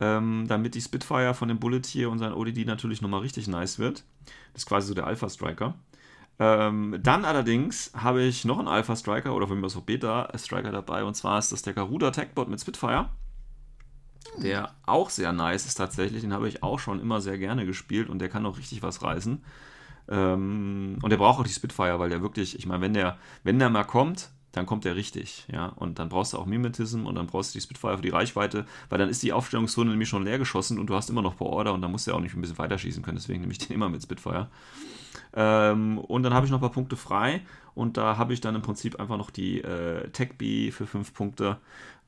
ähm, 0.00 0.46
damit 0.48 0.74
die 0.74 0.80
Spitfire 0.80 1.34
von 1.34 1.48
dem 1.48 1.58
Bulletier 1.58 2.10
und 2.10 2.18
sein 2.18 2.32
ODD 2.32 2.64
natürlich 2.64 3.02
nochmal 3.02 3.20
richtig 3.20 3.48
nice 3.48 3.78
wird. 3.78 4.04
Das 4.52 4.62
ist 4.62 4.66
quasi 4.66 4.88
so 4.88 4.94
der 4.94 5.06
Alpha 5.06 5.28
Striker. 5.28 5.74
Ähm, 6.40 6.98
dann 7.02 7.24
allerdings 7.24 7.90
habe 7.96 8.22
ich 8.22 8.44
noch 8.44 8.58
einen 8.58 8.68
Alpha 8.68 8.94
Striker 8.94 9.34
oder 9.34 9.48
von 9.48 9.58
mir 9.58 9.66
aus 9.66 9.76
auch 9.76 9.82
Beta 9.82 10.30
Striker 10.36 10.70
dabei 10.70 11.02
und 11.02 11.14
zwar 11.14 11.38
ist 11.38 11.50
das 11.50 11.62
der 11.62 11.72
Garuda 11.72 12.12
Techbot 12.12 12.48
mit 12.48 12.60
Spitfire. 12.60 13.08
Der 14.36 14.74
auch 14.86 15.10
sehr 15.10 15.32
nice 15.32 15.66
ist 15.66 15.74
tatsächlich, 15.74 16.22
den 16.22 16.32
habe 16.32 16.48
ich 16.48 16.62
auch 16.62 16.78
schon 16.78 17.00
immer 17.00 17.20
sehr 17.20 17.38
gerne 17.38 17.66
gespielt 17.66 18.08
und 18.08 18.20
der 18.20 18.28
kann 18.28 18.46
auch 18.46 18.58
richtig 18.58 18.82
was 18.82 19.02
reißen. 19.02 19.42
Ähm, 20.08 20.98
und 21.02 21.10
der 21.10 21.16
braucht 21.16 21.40
auch 21.40 21.44
die 21.44 21.52
Spitfire, 21.52 21.98
weil 21.98 22.10
der 22.10 22.22
wirklich, 22.22 22.58
ich 22.58 22.66
meine, 22.66 22.80
wenn 22.80 22.94
der, 22.94 23.18
wenn 23.44 23.58
der 23.58 23.70
mal 23.70 23.84
kommt, 23.84 24.30
dann 24.52 24.66
kommt 24.66 24.84
der 24.84 24.96
richtig, 24.96 25.46
ja. 25.52 25.66
Und 25.66 25.98
dann 25.98 26.08
brauchst 26.08 26.32
du 26.32 26.38
auch 26.38 26.46
Mimetism 26.46 27.06
und 27.06 27.14
dann 27.14 27.26
brauchst 27.26 27.54
du 27.54 27.58
die 27.58 27.62
Spitfire 27.62 27.96
für 27.96 28.02
die 28.02 28.08
Reichweite, 28.08 28.66
weil 28.88 28.98
dann 28.98 29.08
ist 29.08 29.22
die 29.22 29.32
Aufstellungszone 29.32 29.90
nämlich 29.90 30.08
schon 30.08 30.24
leer 30.24 30.38
geschossen 30.38 30.78
und 30.78 30.86
du 30.88 30.94
hast 30.94 31.10
immer 31.10 31.22
noch 31.22 31.36
per 31.36 31.46
Order 31.46 31.74
und 31.74 31.82
dann 31.82 31.92
musst 31.92 32.06
du 32.06 32.12
ja 32.12 32.16
auch 32.16 32.20
nicht 32.20 32.34
ein 32.34 32.40
bisschen 32.40 32.58
weiterschießen 32.58 33.02
können, 33.02 33.18
deswegen 33.18 33.40
nehme 33.40 33.52
ich 33.52 33.58
den 33.58 33.74
immer 33.74 33.88
mit 33.88 34.02
Spitfire. 34.02 34.48
Ähm, 35.34 35.98
und 35.98 36.22
dann 36.22 36.32
habe 36.32 36.46
ich 36.46 36.52
noch 36.52 36.58
ein 36.58 36.62
paar 36.62 36.72
Punkte 36.72 36.96
frei 36.96 37.42
und 37.74 37.96
da 37.96 38.16
habe 38.16 38.32
ich 38.32 38.40
dann 38.40 38.54
im 38.54 38.62
Prinzip 38.62 38.98
einfach 38.98 39.18
noch 39.18 39.30
die 39.30 39.60
äh, 39.60 40.08
Tech 40.10 40.30
für 40.72 40.86
5 40.86 41.12
Punkte. 41.12 41.58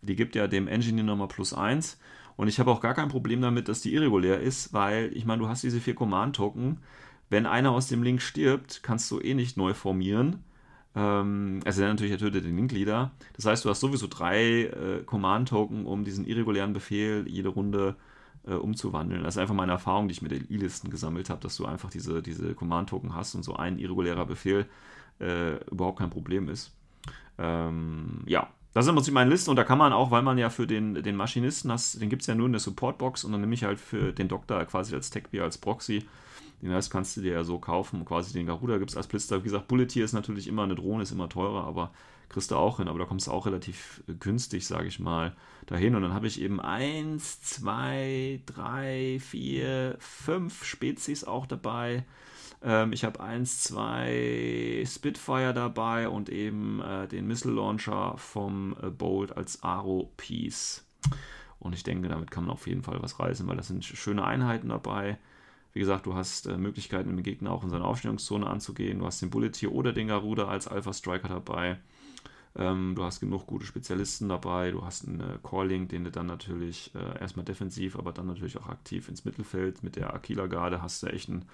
Die 0.03 0.17
gibt 0.17 0.35
ja 0.35 0.47
dem 0.47 0.67
Engineer 0.67 1.05
nochmal 1.05 1.29
plus 1.29 1.53
1. 1.53 1.99
Und 2.37 2.49
ich 2.49 2.59
habe 2.59 2.71
auch 2.71 2.81
gar 2.81 2.95
kein 2.95 3.09
Problem 3.09 3.43
damit, 3.43 3.69
dass 3.69 3.83
die 3.83 3.93
irregulär 3.93 4.41
ist, 4.41 4.73
weil 4.73 5.11
ich 5.15 5.27
meine, 5.27 5.43
du 5.43 5.49
hast 5.49 5.63
diese 5.63 5.79
vier 5.79 5.95
Command-Token. 5.95 6.79
Wenn 7.31 7.47
einer 7.47 7.71
aus 7.71 7.87
dem 7.87 8.03
Link 8.03 8.21
stirbt, 8.21 8.83
kannst 8.83 9.11
du 9.11 9.21
eh 9.21 9.35
nicht 9.35 9.57
neu 9.57 9.73
formieren. 9.73 10.45
Ähm, 10.95 11.61
also 11.65 11.81
dann 11.81 11.91
natürlich, 11.91 12.13
er 12.13 12.19
tötet 12.19 12.45
den 12.45 12.57
Link-Leader. 12.57 13.13
Das 13.35 13.47
heißt, 13.47 13.65
du 13.65 13.71
hast 13.71 13.81
sowieso 13.81 14.09
drei 14.09 14.65
äh, 14.65 15.03
Command-Token, 15.07 15.87
um 15.87 16.05
diesen 16.05 16.27
irregulären 16.27 16.73
Befehl 16.73 17.25
jede 17.29 17.49
Runde 17.49 17.97
äh, 18.47 18.55
umzuwandeln. 18.55 19.23
Das 19.23 19.37
ist 19.37 19.39
einfach 19.39 19.55
meine 19.55 19.73
Erfahrung, 19.73 20.09
die 20.09 20.13
ich 20.13 20.23
mit 20.23 20.33
den 20.33 20.51
E-Listen 20.51 20.91
gesammelt 20.91 21.31
habe, 21.31 21.41
dass 21.41 21.57
du 21.57 21.67
einfach 21.67 21.91
diese, 21.91 22.21
diese 22.21 22.55
Command-Token 22.55 23.15
hast 23.15 23.35
und 23.35 23.45
so 23.45 23.55
ein 23.55 23.79
irregulärer 23.79 24.27
Befehl 24.27 24.67
äh, 25.21 25.57
überhaupt 25.71 25.99
kein 25.99 26.11
Problem 26.11 26.49
ist. 26.49 26.73
Ähm, 27.39 28.23
ja, 28.27 28.49
das 28.73 28.85
ist 28.85 28.89
im 28.89 28.97
Prinzip 28.97 29.15
meine 29.15 29.31
Liste 29.31 29.51
und 29.51 29.57
da 29.57 29.65
kann 29.65 29.79
man 29.79 29.93
auch, 29.93 30.11
weil 30.11 30.23
man 30.23 30.39
ja 30.39 30.51
für 30.51 30.67
den, 30.67 30.95
den 30.95 31.17
Maschinisten 31.17 31.71
hast, 31.71 32.01
den 32.01 32.09
gibt 32.09 32.23
es 32.23 32.27
ja 32.27 32.35
nur 32.35 32.47
in 32.47 32.53
der 32.53 32.61
Support-Box 32.61 33.25
und 33.25 33.33
dann 33.33 33.41
nehme 33.41 33.55
ich 33.55 33.65
halt 33.65 33.79
für 33.79 34.13
den 34.13 34.29
Doktor 34.29 34.65
quasi 34.65 34.95
als 34.95 35.11
Tech-Bier, 35.11 35.45
als 35.45 35.59
Proxy. 35.59 36.05
Den 36.63 36.73
Rest 36.73 36.91
kannst 36.91 37.17
du 37.17 37.23
dir 37.23 37.33
ja 37.33 37.45
so 37.45 37.59
kaufen. 37.59 38.05
Quasi 38.05 38.33
den 38.33 38.47
Garuda 38.47 38.79
gibt 38.79 38.91
es 38.91 38.97
als 38.97 39.07
Blitzer. 39.07 39.39
Wie 39.41 39.45
gesagt, 39.45 39.69
Bulletier 39.69 40.05
ist 40.05 40.13
natürlich 40.13 40.47
immer 40.47 40.65
eine 40.65 40.75
Drohne, 40.75 41.03
ist 41.03 41.13
immer 41.13 41.29
teurer, 41.29 41.65
aber 41.65 41.91
kriegst 42.29 42.51
du 42.51 42.57
auch 42.57 42.77
hin. 42.77 42.89
Aber 42.89 42.99
da 42.99 43.07
kommst 43.07 43.27
du 43.27 43.31
auch 43.31 43.47
relativ 43.47 44.03
günstig, 44.21 44.67
sage 44.67 44.87
ich 44.87 45.01
mal, 45.01 45.35
dahin. 45.67 45.95
Und 45.95 46.03
dann 46.03 46.13
habe 46.13 46.27
ich 46.27 46.41
eben 46.41 46.61
eins, 46.61 47.41
zwei, 47.41 48.43
drei, 48.47 49.19
vier, 49.21 49.97
fünf 50.01 50.65
Spezies 50.65 51.25
auch 51.25 51.47
dabei. 51.47 52.05
Ähm, 52.63 52.93
ich 52.93 53.05
habe 53.05 53.21
eins, 53.21 53.63
zwei 53.63 54.85
Spitfire 54.87 55.55
dabei 55.55 56.09
und 56.09 56.29
eben 56.29 56.81
äh, 56.83 57.09
den 57.09 57.27
Missile 57.27 57.55
Launcher 57.55 58.17
vom 58.19 58.77
äh, 58.83 58.91
Bolt 58.91 59.37
als 59.37 59.63
Aro-Piece. 59.63 60.87
Und 61.59 61.75
ich 61.75 61.83
denke, 61.83 62.09
damit 62.09 62.31
kann 62.31 62.45
man 62.45 62.53
auf 62.53 62.67
jeden 62.67 62.83
Fall 62.83 63.03
was 63.03 63.19
reißen, 63.19 63.47
weil 63.47 63.57
das 63.57 63.69
sind 63.69 63.85
schöne 63.85 64.25
Einheiten 64.25 64.69
dabei. 64.69 65.19
Wie 65.73 65.81
gesagt, 65.81 66.07
du 66.07 66.15
hast 66.15 66.47
äh, 66.47 66.57
Möglichkeiten, 66.57 67.17
den 67.17 67.23
Gegner 67.23 67.53
auch 67.53 67.63
in 67.63 67.71
seine 67.71 67.85
Aufstellungszone 67.85 68.47
anzugehen. 68.47 68.99
Du 68.99 69.07
hast 69.07 69.23
den 69.23 69.31
Bulletier 69.31 69.73
oder 69.73 69.93
den 69.93 70.09
Garuda 70.09 70.49
als 70.49 70.67
Alpha 70.67 70.93
Striker 70.93 71.29
dabei. 71.29 71.79
Ähm, 72.57 72.95
du 72.97 73.05
hast 73.05 73.21
genug 73.21 73.47
gute 73.47 73.67
Spezialisten 73.67 74.29
dabei. 74.29 74.73
Du 74.73 74.85
hast 74.85 75.07
einen 75.07 75.21
äh, 75.21 75.39
Calling, 75.43 75.87
den 75.87 76.05
du 76.05 76.11
dann 76.11 76.27
natürlich 76.27 76.93
äh, 76.95 77.21
erstmal 77.21 77.45
defensiv, 77.45 77.97
aber 77.97 78.13
dann 78.13 78.27
natürlich 78.27 78.59
auch 78.59 78.67
aktiv 78.67 79.09
ins 79.09 79.25
Mittelfeld 79.25 79.83
mit 79.85 79.97
der 79.97 80.13
Aquila 80.13 80.47
Garde 80.47 80.83
hast 80.83 81.03
du 81.03 81.07
echt 81.07 81.29
einen 81.29 81.45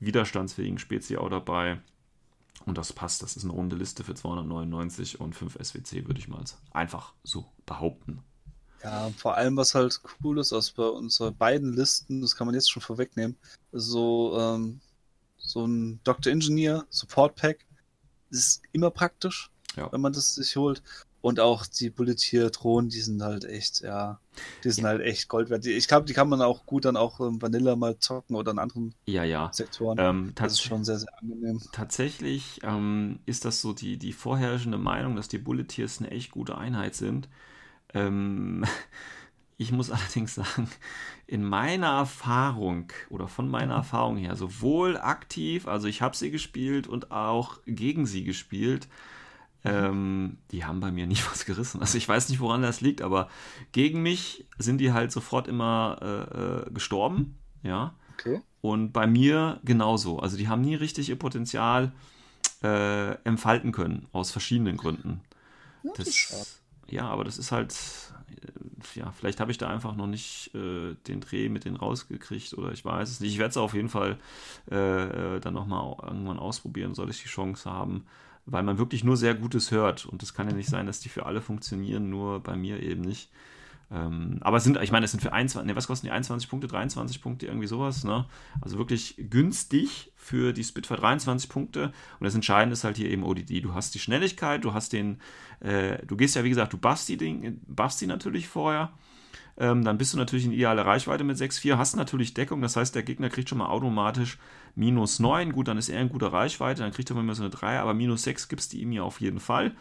widerstandsfähigen 0.00 0.78
Spezi 0.78 1.16
auch 1.16 1.30
dabei. 1.30 1.80
Und 2.66 2.78
das 2.78 2.92
passt. 2.92 3.22
Das 3.22 3.36
ist 3.36 3.44
eine 3.44 3.52
runde 3.52 3.76
Liste 3.76 4.04
für 4.04 4.14
299 4.14 5.20
und 5.20 5.34
5 5.34 5.58
SWC, 5.60 6.06
würde 6.06 6.20
ich 6.20 6.28
mal 6.28 6.44
einfach 6.72 7.14
so 7.24 7.50
behaupten. 7.66 8.22
Ja, 8.82 9.10
vor 9.16 9.36
allem, 9.36 9.56
was 9.56 9.74
halt 9.74 10.00
cool 10.24 10.38
ist, 10.38 10.52
aus 10.52 10.70
bei 10.72 10.84
unseren 10.86 11.36
beiden 11.36 11.72
Listen, 11.74 12.20
das 12.20 12.34
kann 12.36 12.46
man 12.46 12.54
jetzt 12.54 12.70
schon 12.70 12.82
vorwegnehmen, 12.82 13.36
so, 13.72 14.36
ähm, 14.38 14.80
so 15.38 15.64
ein 15.66 16.00
Dr. 16.04 16.32
Engineer 16.32 16.84
Support 16.90 17.36
Pack 17.36 17.64
ist 18.30 18.62
immer 18.72 18.90
praktisch, 18.90 19.50
Ja. 19.76 19.90
wenn 19.92 20.00
man 20.00 20.12
das 20.12 20.34
sich 20.34 20.56
holt. 20.56 20.82
Und 21.20 21.38
auch 21.38 21.66
die 21.66 21.88
Bulletier-Drohnen, 21.90 22.90
die 22.90 23.00
sind 23.00 23.22
halt 23.22 23.44
echt, 23.44 23.82
ja, 23.82 24.18
die 24.64 24.70
sind 24.72 24.84
halt 24.84 25.00
echt 25.02 25.28
Gold 25.28 25.50
wert. 25.50 25.64
Ich 25.64 25.86
glaube, 25.86 26.04
die 26.04 26.14
kann 26.14 26.28
man 26.28 26.42
auch 26.42 26.66
gut 26.66 26.84
dann 26.84 26.96
auch 26.96 27.20
im 27.20 27.40
Vanilla 27.40 27.76
mal 27.76 27.96
zocken 27.98 28.34
oder 28.34 28.50
in 28.50 28.58
anderen 28.58 28.94
Ja, 29.06 29.22
ja. 29.22 29.48
Sektoren. 29.52 29.98
Ähm, 30.00 30.32
das 30.34 30.54
ist 30.54 30.62
schon 30.62 30.84
sehr, 30.84 30.98
sehr 30.98 31.16
angenehm. 31.20 31.60
tatsächlich 31.70 32.58
ähm, 32.64 33.20
ist 33.24 33.44
das 33.44 33.60
so 33.60 33.72
die, 33.72 33.98
die 33.98 34.12
vorherrschende 34.12 34.78
Meinung, 34.78 35.14
dass 35.14 35.28
die 35.28 35.38
Bulleteers 35.38 36.00
eine 36.00 36.10
echt 36.10 36.32
gute 36.32 36.58
Einheit 36.58 36.96
sind. 36.96 37.28
Ähm, 37.94 38.64
ich 39.56 39.72
muss 39.72 39.90
allerdings 39.90 40.34
sagen, 40.34 40.68
in 41.26 41.44
meiner 41.44 41.88
Erfahrung 41.88 42.92
oder 43.10 43.28
von 43.28 43.48
meiner 43.48 43.74
Erfahrung 43.74 44.16
her, 44.16 44.36
sowohl 44.36 44.96
aktiv, 44.96 45.66
also 45.66 45.88
ich 45.88 46.02
habe 46.02 46.16
sie 46.16 46.30
gespielt 46.30 46.86
und 46.86 47.10
auch 47.10 47.60
gegen 47.66 48.06
sie 48.06 48.24
gespielt, 48.24 48.88
ähm, 49.64 50.38
die 50.50 50.64
haben 50.64 50.80
bei 50.80 50.90
mir 50.90 51.06
nie 51.06 51.18
was 51.30 51.44
gerissen. 51.44 51.80
Also 51.80 51.98
ich 51.98 52.08
weiß 52.08 52.28
nicht, 52.28 52.40
woran 52.40 52.62
das 52.62 52.80
liegt, 52.80 53.02
aber 53.02 53.28
gegen 53.72 54.02
mich 54.02 54.46
sind 54.58 54.78
die 54.78 54.92
halt 54.92 55.12
sofort 55.12 55.48
immer 55.48 55.98
äh, 56.02 56.66
äh, 56.66 56.70
gestorben, 56.72 57.38
ja. 57.62 57.94
Okay. 58.14 58.40
Und 58.60 58.92
bei 58.92 59.06
mir 59.06 59.60
genauso. 59.64 60.20
Also 60.20 60.36
die 60.36 60.48
haben 60.48 60.62
nie 60.62 60.76
richtig 60.76 61.08
ihr 61.08 61.18
Potenzial 61.18 61.92
äh, 62.62 63.14
entfalten 63.24 63.72
können, 63.72 64.06
aus 64.12 64.30
verschiedenen 64.30 64.76
Gründen. 64.76 65.20
das 65.96 66.08
ist. 66.08 66.61
Ja, 66.92 67.08
aber 67.08 67.24
das 67.24 67.38
ist 67.38 67.52
halt, 67.52 67.74
äh, 68.30 68.98
ja, 68.98 69.10
vielleicht 69.12 69.40
habe 69.40 69.50
ich 69.50 69.58
da 69.58 69.68
einfach 69.68 69.96
noch 69.96 70.06
nicht 70.06 70.54
äh, 70.54 70.94
den 71.08 71.20
Dreh 71.20 71.48
mit 71.48 71.64
denen 71.64 71.76
rausgekriegt 71.76 72.52
oder 72.54 72.72
ich 72.72 72.84
weiß 72.84 73.08
es 73.10 73.20
nicht. 73.20 73.32
Ich 73.32 73.38
werde 73.38 73.50
es 73.50 73.56
auf 73.56 73.74
jeden 73.74 73.88
Fall 73.88 74.18
äh, 74.70 75.36
äh, 75.36 75.40
dann 75.40 75.54
nochmal 75.54 75.96
irgendwann 76.02 76.38
ausprobieren, 76.38 76.94
soll 76.94 77.10
ich 77.10 77.22
die 77.22 77.28
Chance 77.28 77.70
haben, 77.70 78.04
weil 78.44 78.62
man 78.62 78.78
wirklich 78.78 79.04
nur 79.04 79.16
sehr 79.16 79.34
Gutes 79.34 79.70
hört. 79.70 80.04
Und 80.04 80.22
es 80.22 80.34
kann 80.34 80.48
ja 80.48 80.54
nicht 80.54 80.68
sein, 80.68 80.86
dass 80.86 81.00
die 81.00 81.08
für 81.08 81.24
alle 81.24 81.40
funktionieren, 81.40 82.10
nur 82.10 82.40
bei 82.40 82.56
mir 82.56 82.82
eben 82.82 83.00
nicht. 83.00 83.30
Ähm, 83.92 84.38
aber 84.40 84.56
es 84.56 84.64
sind, 84.64 84.80
ich 84.80 84.90
meine, 84.90 85.04
es 85.04 85.10
sind 85.10 85.20
für 85.20 85.32
21, 85.32 85.66
ne, 85.66 85.76
was 85.76 85.86
kosten 85.86 86.06
die 86.06 86.12
21 86.12 86.48
Punkte, 86.48 86.66
23 86.66 87.20
Punkte, 87.20 87.46
irgendwie 87.46 87.66
sowas, 87.66 88.04
ne? 88.04 88.24
Also 88.62 88.78
wirklich 88.78 89.16
günstig 89.18 90.12
für 90.16 90.52
die 90.54 90.64
Spitfire 90.64 90.98
23 90.98 91.50
Punkte. 91.50 91.92
Und 92.18 92.24
das 92.24 92.34
Entscheidende 92.34 92.72
ist 92.72 92.84
halt 92.84 92.96
hier 92.96 93.10
eben 93.10 93.22
ODD. 93.22 93.62
Du 93.62 93.74
hast 93.74 93.94
die 93.94 93.98
Schnelligkeit, 93.98 94.64
du 94.64 94.72
hast 94.72 94.94
den, 94.94 95.20
äh, 95.60 96.04
du 96.06 96.16
gehst 96.16 96.36
ja, 96.36 96.44
wie 96.44 96.48
gesagt, 96.48 96.72
du 96.72 96.78
buffst 96.78 97.08
die, 97.08 97.18
Ding, 97.18 97.60
buffst 97.66 98.00
die 98.00 98.06
natürlich 98.06 98.48
vorher. 98.48 98.92
Ähm, 99.58 99.84
dann 99.84 99.98
bist 99.98 100.14
du 100.14 100.18
natürlich 100.18 100.46
in 100.46 100.52
idealer 100.52 100.86
Reichweite 100.86 101.24
mit 101.24 101.36
6,4, 101.36 101.76
hast 101.76 101.94
natürlich 101.94 102.32
Deckung, 102.32 102.62
das 102.62 102.76
heißt, 102.76 102.94
der 102.94 103.02
Gegner 103.02 103.28
kriegt 103.28 103.50
schon 103.50 103.58
mal 103.58 103.68
automatisch 103.68 104.38
minus 104.74 105.18
9. 105.18 105.52
Gut, 105.52 105.68
dann 105.68 105.76
ist 105.76 105.90
er 105.90 106.00
in 106.00 106.08
guter 106.08 106.32
Reichweite, 106.32 106.82
dann 106.82 106.92
kriegt 106.92 107.10
er 107.10 107.16
mal 107.16 107.34
so 107.34 107.42
eine 107.42 107.50
3, 107.50 107.78
aber 107.78 107.92
minus 107.92 108.22
6 108.22 108.48
gibst 108.48 108.72
du 108.72 108.78
ihm 108.78 108.92
ja 108.92 109.02
auf 109.02 109.20
jeden 109.20 109.40
Fall. 109.40 109.72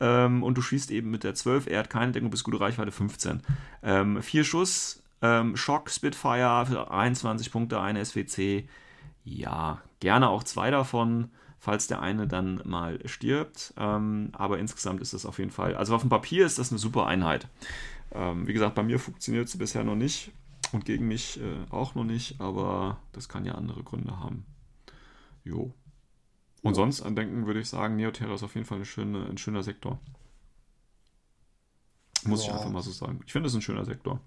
Ähm, 0.00 0.42
und 0.42 0.56
du 0.58 0.62
schießt 0.62 0.90
eben 0.90 1.10
mit 1.10 1.24
der 1.24 1.34
12, 1.34 1.66
er 1.66 1.80
hat 1.80 1.90
keine 1.90 2.12
Deckung, 2.12 2.30
bis 2.30 2.44
gute 2.44 2.60
Reichweite 2.60 2.92
15. 2.92 3.42
Ähm, 3.82 4.22
vier 4.22 4.44
Schuss, 4.44 5.02
ähm, 5.22 5.56
Schock, 5.56 5.90
Spitfire 5.90 6.66
für 6.66 6.90
21 6.90 7.50
Punkte, 7.50 7.80
eine 7.80 8.04
SWC. 8.04 8.68
Ja, 9.24 9.82
gerne 10.00 10.28
auch 10.28 10.44
zwei 10.44 10.70
davon, 10.70 11.30
falls 11.58 11.86
der 11.86 12.00
eine 12.00 12.28
dann 12.28 12.60
mal 12.64 12.98
stirbt. 13.06 13.74
Ähm, 13.76 14.30
aber 14.32 14.58
insgesamt 14.58 15.00
ist 15.00 15.14
das 15.14 15.26
auf 15.26 15.38
jeden 15.38 15.50
Fall, 15.50 15.74
also 15.74 15.94
auf 15.94 16.02
dem 16.02 16.10
Papier 16.10 16.46
ist 16.46 16.58
das 16.58 16.70
eine 16.70 16.78
super 16.78 17.06
Einheit. 17.06 17.48
Ähm, 18.12 18.46
wie 18.46 18.52
gesagt, 18.52 18.74
bei 18.74 18.82
mir 18.82 18.98
funktioniert 18.98 19.48
sie 19.48 19.58
bisher 19.58 19.84
noch 19.84 19.96
nicht 19.96 20.30
und 20.72 20.84
gegen 20.84 21.08
mich 21.08 21.40
äh, 21.40 21.70
auch 21.70 21.94
noch 21.94 22.04
nicht, 22.04 22.40
aber 22.40 22.98
das 23.12 23.28
kann 23.28 23.44
ja 23.44 23.54
andere 23.54 23.82
Gründe 23.82 24.20
haben. 24.20 24.44
Jo. 25.44 25.72
Und 26.62 26.74
sonst 26.74 27.02
an 27.02 27.14
Denken 27.14 27.46
würde 27.46 27.60
ich 27.60 27.68
sagen, 27.68 27.96
Neoterra 27.96 28.34
ist 28.34 28.42
auf 28.42 28.54
jeden 28.54 28.66
Fall 28.66 28.84
schöne, 28.84 29.26
ein 29.26 29.38
schöner 29.38 29.62
Sektor. 29.62 30.00
Muss 32.24 32.42
ich 32.42 32.48
Ja. 32.48 32.54
einfach 32.54 32.70
mal 32.70 32.82
so 32.82 32.90
sagen. 32.90 33.20
Ich 33.24 33.32
finde 33.32 33.48
es 33.48 33.54
ein 33.54 33.62
schöner 33.62 33.84
Sektor. 33.84 34.20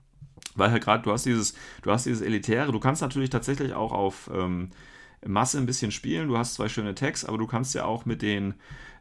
Weil 0.56 0.72
halt 0.72 0.84
gerade, 0.84 1.04
du 1.04 1.12
hast 1.12 1.26
dieses, 1.26 1.54
du 1.82 1.92
hast 1.92 2.06
dieses 2.06 2.22
Elitäre, 2.22 2.72
du 2.72 2.80
kannst 2.80 3.02
natürlich 3.02 3.30
tatsächlich 3.30 3.74
auch 3.74 3.92
auf 3.92 4.30
ähm, 4.34 4.72
Masse 5.26 5.58
ein 5.58 5.66
bisschen 5.66 5.92
spielen. 5.92 6.30
Du 6.30 6.38
hast 6.38 6.54
zwei 6.56 6.70
schöne 6.70 6.96
Tags, 6.96 7.26
aber 7.26 7.38
du 7.38 7.48
kannst 7.48 7.76
ja 7.76 7.86
auch 7.86 8.06
mit 8.06 8.22
den 8.22 8.54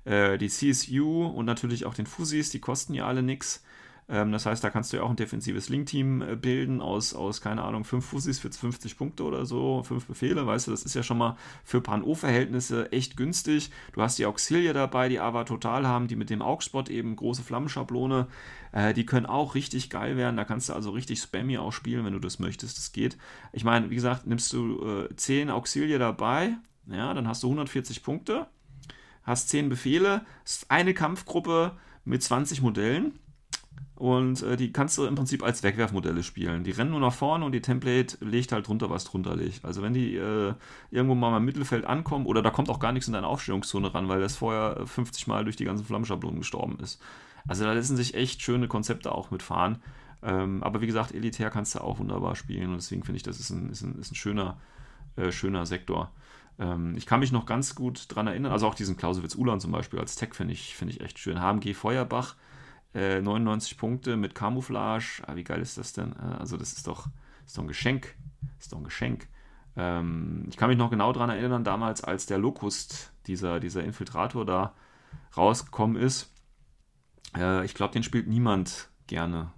äh, 0.05 0.37
die 0.37 0.49
CSU 0.49 1.27
und 1.27 1.45
natürlich 1.47 1.87
auch 1.87 1.95
den 1.95 2.07
Fusis, 2.07 2.51
die 2.51 2.61
kosten 2.61 2.95
ja 2.95 3.07
alle 3.07 3.23
nichts. 3.23 3.63
Ähm, 4.11 4.33
das 4.33 4.47
heißt, 4.47 4.65
da 4.65 4.71
kannst 4.71 4.93
du 4.93 4.97
ja 4.97 5.03
auch 5.03 5.11
ein 5.11 5.17
defensives 5.17 5.69
Link-Team 5.69 6.23
äh, 6.23 6.37
bilden 6.37 6.81
aus, 6.81 7.15
aus, 7.15 7.41
keine 7.41 7.63
Ahnung, 7.63 7.85
fünf 7.85 8.07
Fusis 8.07 8.39
für 8.39 8.51
50 8.51 8.97
Punkte 8.97 9.25
oder 9.25 9.45
so, 9.45 9.83
fünf 9.83 10.07
Befehle, 10.07 10.47
weißt 10.47 10.67
du, 10.67 10.71
das 10.71 10.83
ist 10.85 10.95
ja 10.95 11.03
schon 11.03 11.19
mal 11.19 11.37
für 11.63 11.83
Pan-O-Verhältnisse 11.83 12.91
echt 12.91 13.17
günstig. 13.17 13.71
Du 13.93 14.01
hast 14.01 14.19
die 14.19 14.25
Auxilia 14.25 14.73
dabei, 14.73 15.11
die 15.11 15.21
aber 15.21 15.45
total 15.45 15.87
haben, 15.87 16.09
die 16.09 16.17
mit 16.17 16.31
dem 16.31 16.41
Augspot 16.41 16.89
eben 16.89 17.17
große 17.17 17.43
Flammenschablone, 17.43 18.29
äh, 18.73 18.95
die 18.95 19.05
können 19.05 19.27
auch 19.27 19.55
richtig 19.55 19.91
geil 19.91 20.17
werden. 20.17 20.37
Da 20.37 20.45
kannst 20.45 20.71
du 20.71 20.73
also 20.73 20.91
richtig 20.91 21.21
spammy 21.21 21.59
auch 21.59 21.73
spielen, 21.73 22.07
wenn 22.07 22.15
du 22.15 22.19
das 22.19 22.39
möchtest. 22.39 22.79
Das 22.79 22.93
geht. 22.93 23.19
Ich 23.53 23.65
meine, 23.65 23.91
wie 23.91 23.95
gesagt, 23.95 24.27
nimmst 24.27 24.53
du 24.55 25.07
äh, 25.11 25.17
10 25.17 25.51
Auxilia 25.51 25.99
dabei, 25.99 26.57
ja, 26.87 27.13
dann 27.13 27.29
hast 27.29 27.43
du 27.43 27.49
140 27.49 28.03
Punkte, 28.03 28.47
hast 29.23 29.51
10 29.51 29.69
Befehle, 29.69 30.25
eine 30.69 30.95
Kampfgruppe 30.95 31.77
mit 32.07 32.23
20 32.23 32.63
Modellen. 32.63 33.19
Und 33.99 34.45
äh, 34.45 34.57
die 34.57 34.71
kannst 34.71 34.97
du 34.97 35.07
im 35.07 35.17
Prinzip 35.17 35.43
als 35.43 35.65
Wegwerfmodelle 35.65 36.23
spielen. 36.23 36.63
Die 36.63 36.71
rennen 36.71 36.93
nur 36.93 37.01
nach 37.01 37.13
vorne 37.13 37.45
und 37.45 37.51
die 37.51 37.61
Template 37.61 38.17
legt 38.25 38.53
halt 38.53 38.69
drunter, 38.69 38.91
was 38.91 39.03
drunter 39.03 39.35
liegt. 39.35 39.65
Also 39.65 39.83
wenn 39.83 39.93
die 39.93 40.15
äh, 40.15 40.55
irgendwo 40.93 41.17
mal 41.17 41.37
im 41.37 41.45
Mittelfeld 41.45 41.85
ankommen, 41.85 42.25
oder 42.25 42.41
da 42.41 42.51
kommt 42.51 42.71
auch 42.71 42.79
gar 42.79 42.93
nichts 42.93 43.09
in 43.09 43.15
deine 43.15 43.27
Aufstellungszone 43.27 43.93
ran, 43.93 44.09
weil 44.09 44.21
das 44.21 44.37
vorher 44.37 44.87
50 44.87 45.27
Mal 45.27 45.43
durch 45.43 45.57
die 45.57 45.65
ganzen 45.65 45.85
Flammenschablonen 45.85 46.39
gestorben 46.39 46.79
ist. 46.81 47.03
Also 47.49 47.65
da 47.65 47.73
lassen 47.73 47.97
sich 47.97 48.15
echt 48.15 48.41
schöne 48.41 48.69
Konzepte 48.69 49.11
auch 49.11 49.33
mitfahren. 49.33 49.83
Ähm, 50.23 50.63
aber 50.63 50.81
wie 50.81 50.87
gesagt, 50.87 51.13
elitär 51.13 51.51
kannst 51.51 51.75
du 51.75 51.81
auch 51.81 51.99
wunderbar 51.99 52.37
spielen 52.37 52.71
und 52.71 52.77
deswegen 52.77 53.03
finde 53.03 53.17
ich, 53.17 53.25
das 53.25 53.41
ist 53.41 53.51
ein, 53.51 53.69
ist 53.69 53.83
ein, 53.83 53.99
ist 53.99 54.13
ein 54.13 54.17
schöner, 54.17 54.59
äh, 55.17 55.33
schöner 55.33 55.67
Sektor. 55.67 56.13
Ähm, 56.61 56.97
ich 56.97 57.07
kann 57.07 57.19
mich 57.19 57.33
noch 57.33 57.47
ganz 57.47 57.75
gut 57.75 58.07
dran 58.09 58.29
erinnern, 58.29 58.53
also 58.53 58.69
auch 58.69 58.77
diesen 58.77 58.97
Clausewitz-Ulan 58.97 59.59
zum 59.59 59.73
Beispiel 59.73 59.99
als 59.99 60.15
Tech 60.15 60.35
finde 60.35 60.55
ich, 60.55 60.77
finde 60.77 60.95
ich 60.95 61.01
echt 61.01 61.19
schön. 61.19 61.41
HMG 61.41 61.75
Feuerbach, 61.75 62.37
äh, 62.95 63.21
99 63.21 63.77
Punkte 63.77 64.17
mit 64.17 64.35
Camouflage. 64.35 65.23
Ah, 65.27 65.37
wie 65.37 65.45
geil 65.45 65.61
ist 65.61 65.79
das 65.79 65.93
denn? 65.93 66.13
Äh, 66.13 66.39
also, 66.39 66.57
das 66.57 66.73
ist 66.73 66.87
doch, 66.87 67.07
ist 67.47 67.57
doch 67.57 67.63
ein 67.63 67.69
Geschenk. 67.69 68.15
Ist 68.59 68.73
doch 68.73 68.79
ein 68.79 68.85
Geschenk. 68.85 69.29
Ähm, 69.77 70.47
ich 70.49 70.57
kann 70.57 70.69
mich 70.69 70.79
noch 70.79 70.91
genau 70.91 71.13
daran 71.13 71.31
erinnern, 71.31 71.65
damals, 71.65 72.03
als 72.03 72.27
der 72.27 72.39
Locust, 72.39 73.13
dieser, 73.27 73.61
dieser 73.61 73.85
Infiltrator 73.85 74.45
da 74.45 74.75
rausgekommen 75.37 75.97
ist. 75.97 76.33
Äh, 77.37 77.65
ich 77.65 77.75
glaube, 77.75 77.93
den 77.93 78.03
spielt 78.03 78.27
niemand 78.27 78.89
gerne. 79.07 79.53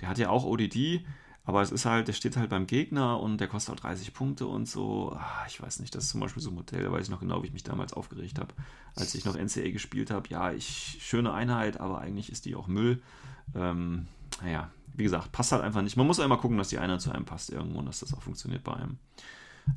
Der 0.00 0.08
hat 0.08 0.18
ja 0.18 0.30
auch 0.30 0.44
ODD, 0.44 1.04
aber 1.50 1.62
es 1.62 1.72
ist 1.72 1.84
halt, 1.84 2.06
der 2.06 2.12
steht 2.12 2.36
halt 2.36 2.48
beim 2.48 2.68
Gegner 2.68 3.18
und 3.18 3.38
der 3.38 3.48
kostet 3.48 3.74
auch 3.74 3.80
30 3.80 4.14
Punkte 4.14 4.46
und 4.46 4.68
so. 4.68 5.10
Ah, 5.16 5.44
ich 5.48 5.60
weiß 5.60 5.80
nicht, 5.80 5.92
das 5.96 6.04
ist 6.04 6.10
zum 6.10 6.20
Beispiel 6.20 6.40
so 6.40 6.50
ein 6.50 6.54
Modell, 6.54 6.84
da 6.84 6.92
weiß 6.92 7.06
ich 7.06 7.10
noch 7.10 7.18
genau, 7.18 7.42
wie 7.42 7.48
ich 7.48 7.52
mich 7.52 7.64
damals 7.64 7.92
aufgeregt 7.92 8.38
habe, 8.38 8.54
als 8.94 9.16
ich 9.16 9.24
noch 9.24 9.34
NCA 9.34 9.68
gespielt 9.72 10.12
habe. 10.12 10.28
Ja, 10.28 10.52
ich, 10.52 10.98
schöne 11.00 11.32
Einheit, 11.32 11.80
aber 11.80 11.98
eigentlich 11.98 12.30
ist 12.30 12.44
die 12.44 12.54
auch 12.54 12.68
Müll. 12.68 13.02
Ähm, 13.56 14.06
naja, 14.40 14.70
wie 14.94 15.02
gesagt, 15.02 15.32
passt 15.32 15.50
halt 15.50 15.64
einfach 15.64 15.82
nicht. 15.82 15.96
Man 15.96 16.06
muss 16.06 16.20
einmal 16.20 16.38
gucken, 16.38 16.56
dass 16.56 16.68
die 16.68 16.78
Einheit 16.78 17.00
zu 17.00 17.10
einem 17.10 17.24
passt 17.24 17.50
irgendwo 17.50 17.80
und 17.80 17.86
dass 17.86 17.98
das 17.98 18.14
auch 18.14 18.22
funktioniert 18.22 18.62
bei 18.62 18.74
einem. 18.74 19.00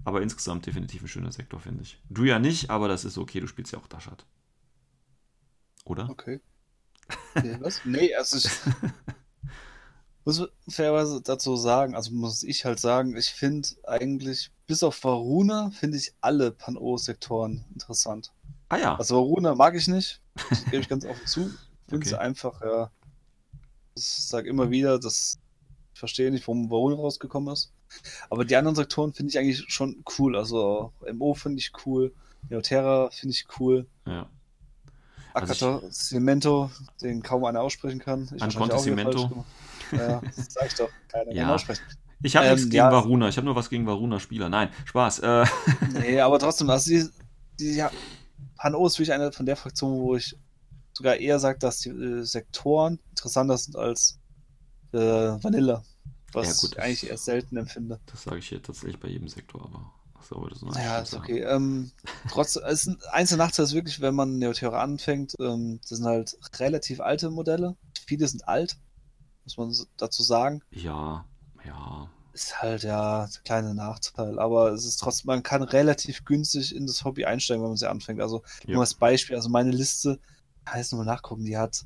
Aber 0.05 0.21
insgesamt 0.21 0.67
definitiv 0.67 1.01
ein 1.01 1.07
schöner 1.07 1.31
Sektor, 1.31 1.59
finde 1.59 1.81
ich. 1.81 1.99
Du 2.07 2.23
ja 2.23 2.37
nicht, 2.37 2.69
aber 2.69 2.87
das 2.87 3.03
ist 3.03 3.17
okay, 3.17 3.39
du 3.39 3.47
spielst 3.47 3.73
ja 3.73 3.79
auch 3.79 3.87
Dashat. 3.87 4.27
Oder? 5.85 6.07
Okay. 6.07 6.39
Nee, 7.41 7.57
was? 7.59 7.81
Nee, 7.83 8.13
also 8.13 8.37
ich 8.37 8.47
muss 10.25 10.47
fairerweise 10.69 11.21
dazu 11.21 11.55
sagen, 11.55 11.95
also 11.95 12.11
muss 12.11 12.43
ich 12.43 12.65
halt 12.65 12.79
sagen, 12.79 13.15
ich 13.17 13.29
finde 13.29 13.67
eigentlich, 13.85 14.51
bis 14.67 14.83
auf 14.83 15.03
Varuna, 15.03 15.71
finde 15.71 15.97
ich 15.97 16.13
alle 16.21 16.51
Pan-O-Sektoren 16.51 17.65
interessant. 17.73 18.31
Ah 18.69 18.77
ja. 18.77 18.95
Also 18.95 19.15
Varuna 19.17 19.55
mag 19.55 19.75
ich 19.75 19.87
nicht, 19.87 20.21
das 20.49 20.63
gebe 20.65 20.77
ich 20.77 20.89
ganz 20.89 21.05
offen 21.05 21.27
zu. 21.27 21.41
Finde 21.41 21.97
Okay. 21.97 22.09
sie 22.09 22.19
einfach, 22.19 22.61
ja. 22.61 22.89
Ich 23.95 24.05
sage 24.05 24.49
immer 24.49 24.71
wieder, 24.71 24.97
dass 24.97 25.37
ich 25.93 25.99
verstehe 25.99 26.31
nicht, 26.31 26.47
warum 26.47 26.71
Varuna 26.71 26.95
rausgekommen 26.95 27.53
ist. 27.53 27.71
Aber 28.29 28.45
die 28.45 28.55
anderen 28.55 28.75
Sektoren 28.75 29.13
finde 29.13 29.29
ich 29.29 29.37
eigentlich 29.37 29.65
schon 29.67 30.03
cool. 30.17 30.35
Also 30.35 30.93
MO 31.13 31.33
finde 31.35 31.59
ich 31.59 31.71
cool, 31.85 32.13
Neoterra 32.49 33.09
finde 33.11 33.33
ich 33.35 33.45
cool. 33.59 33.85
ja. 34.07 34.27
Also 35.35 35.67
Akata 35.77 35.91
Cimento, 35.91 36.69
den 37.01 37.23
kaum 37.23 37.43
einer 37.45 37.61
aussprechen 37.61 37.97
kann. 37.99 38.25
Ich 38.35 38.41
An 38.41 38.53
wahrscheinlich 38.53 38.73
auch 38.73 38.85
wieder 38.85 38.95
Cimento. 39.11 39.45
Ja, 39.97 40.21
das 40.35 40.47
sag 40.53 40.67
ich 40.67 40.73
doch. 40.75 40.89
Keiner 41.07 41.31
Ja. 41.33 41.53
aussprechen. 41.53 41.83
Ich 42.21 42.35
habe 42.35 42.45
Ähm, 42.47 42.53
nichts 42.53 42.65
gegen 42.69 42.77
ja. 42.77 42.91
Varuna. 42.91 43.27
Ich 43.27 43.35
habe 43.37 43.45
nur 43.45 43.55
was 43.55 43.69
gegen 43.69 43.85
Varuna-Spieler. 43.85 44.49
Nein, 44.49 44.69
Spaß. 44.85 45.19
Äh, 45.19 45.45
Nee, 45.93 46.19
aber 46.21 46.39
trotzdem, 46.39 46.69
also 46.69 46.89
die, 46.89 47.09
die 47.59 47.73
ja, 47.75 47.91
Pan-O 48.57 48.85
ist 48.87 48.95
wirklich 48.97 49.11
eine 49.13 49.31
von 49.31 49.45
der 49.45 49.55
Fraktion, 49.57 49.99
wo 49.99 50.15
ich 50.15 50.35
sogar 50.93 51.17
eher 51.17 51.39
sage, 51.39 51.59
dass 51.59 51.79
die 51.79 51.89
äh, 51.89 52.23
Sektoren 52.23 52.99
interessanter 53.09 53.57
sind 53.57 53.75
als 53.75 54.19
äh, 54.93 54.97
Vanilla. 54.97 55.83
Was 56.31 56.47
Ja, 56.47 56.53
gut, 56.53 56.69
ich 56.71 56.75
das- 56.75 56.85
eigentlich 56.85 57.09
erst 57.09 57.25
selten 57.25 57.57
empfinde. 57.57 57.99
das 58.05 58.23
sage 58.23 58.37
ich 58.39 58.47
hier 58.47 58.61
tatsächlich 58.61 58.99
bei 58.99 59.09
jedem 59.09 59.27
Sektor, 59.27 59.63
aber 59.65 59.91
So 60.27 60.41
würde 60.41 60.55
so 60.55 60.67
Ja, 60.71 60.99
ist 60.99 61.13
okay. 61.13 61.41
Ähm, 61.41 61.91
trotzdem, 62.31 62.63
es 62.67 62.87
ist 62.87 62.97
ein 63.11 63.37
Nachteil 63.37 63.65
ist 63.65 63.73
wirklich, 63.73 63.99
wenn 64.01 64.15
man 64.15 64.37
Neotheora 64.37 64.81
anfängt, 64.81 65.33
ähm, 65.41 65.79
das 65.81 65.97
sind 65.97 66.07
halt 66.07 66.37
relativ 66.57 67.01
alte 67.01 67.29
Modelle. 67.29 67.75
Viele 68.07 68.27
sind 68.27 68.47
alt, 68.47 68.77
muss 69.45 69.57
man 69.57 69.87
dazu 69.97 70.23
sagen. 70.23 70.61
Ja, 70.71 71.25
ja. 71.65 72.09
Ist 72.33 72.61
halt 72.61 72.83
ja 72.83 73.27
der 73.27 73.41
kleine 73.43 73.75
Nachteil, 73.75 74.39
aber 74.39 74.71
es 74.71 74.85
ist 74.85 74.97
trotzdem, 74.97 75.27
man 75.27 75.43
kann 75.43 75.61
relativ 75.61 76.25
günstig 76.25 76.75
in 76.75 76.87
das 76.87 77.03
Hobby 77.05 77.25
einsteigen, 77.25 77.61
wenn 77.61 77.69
man 77.69 77.77
sie 77.77 77.89
anfängt. 77.89 78.21
Also 78.21 78.43
Ja. 78.65 78.73
nur 78.73 78.81
als 78.81 78.95
Beispiel, 78.95 79.35
also 79.35 79.49
meine 79.49 79.71
Liste, 79.71 80.19
ich 80.65 80.91
nochmal 80.91 81.05
nachgucken, 81.05 81.43
die 81.45 81.57
hat, 81.57 81.85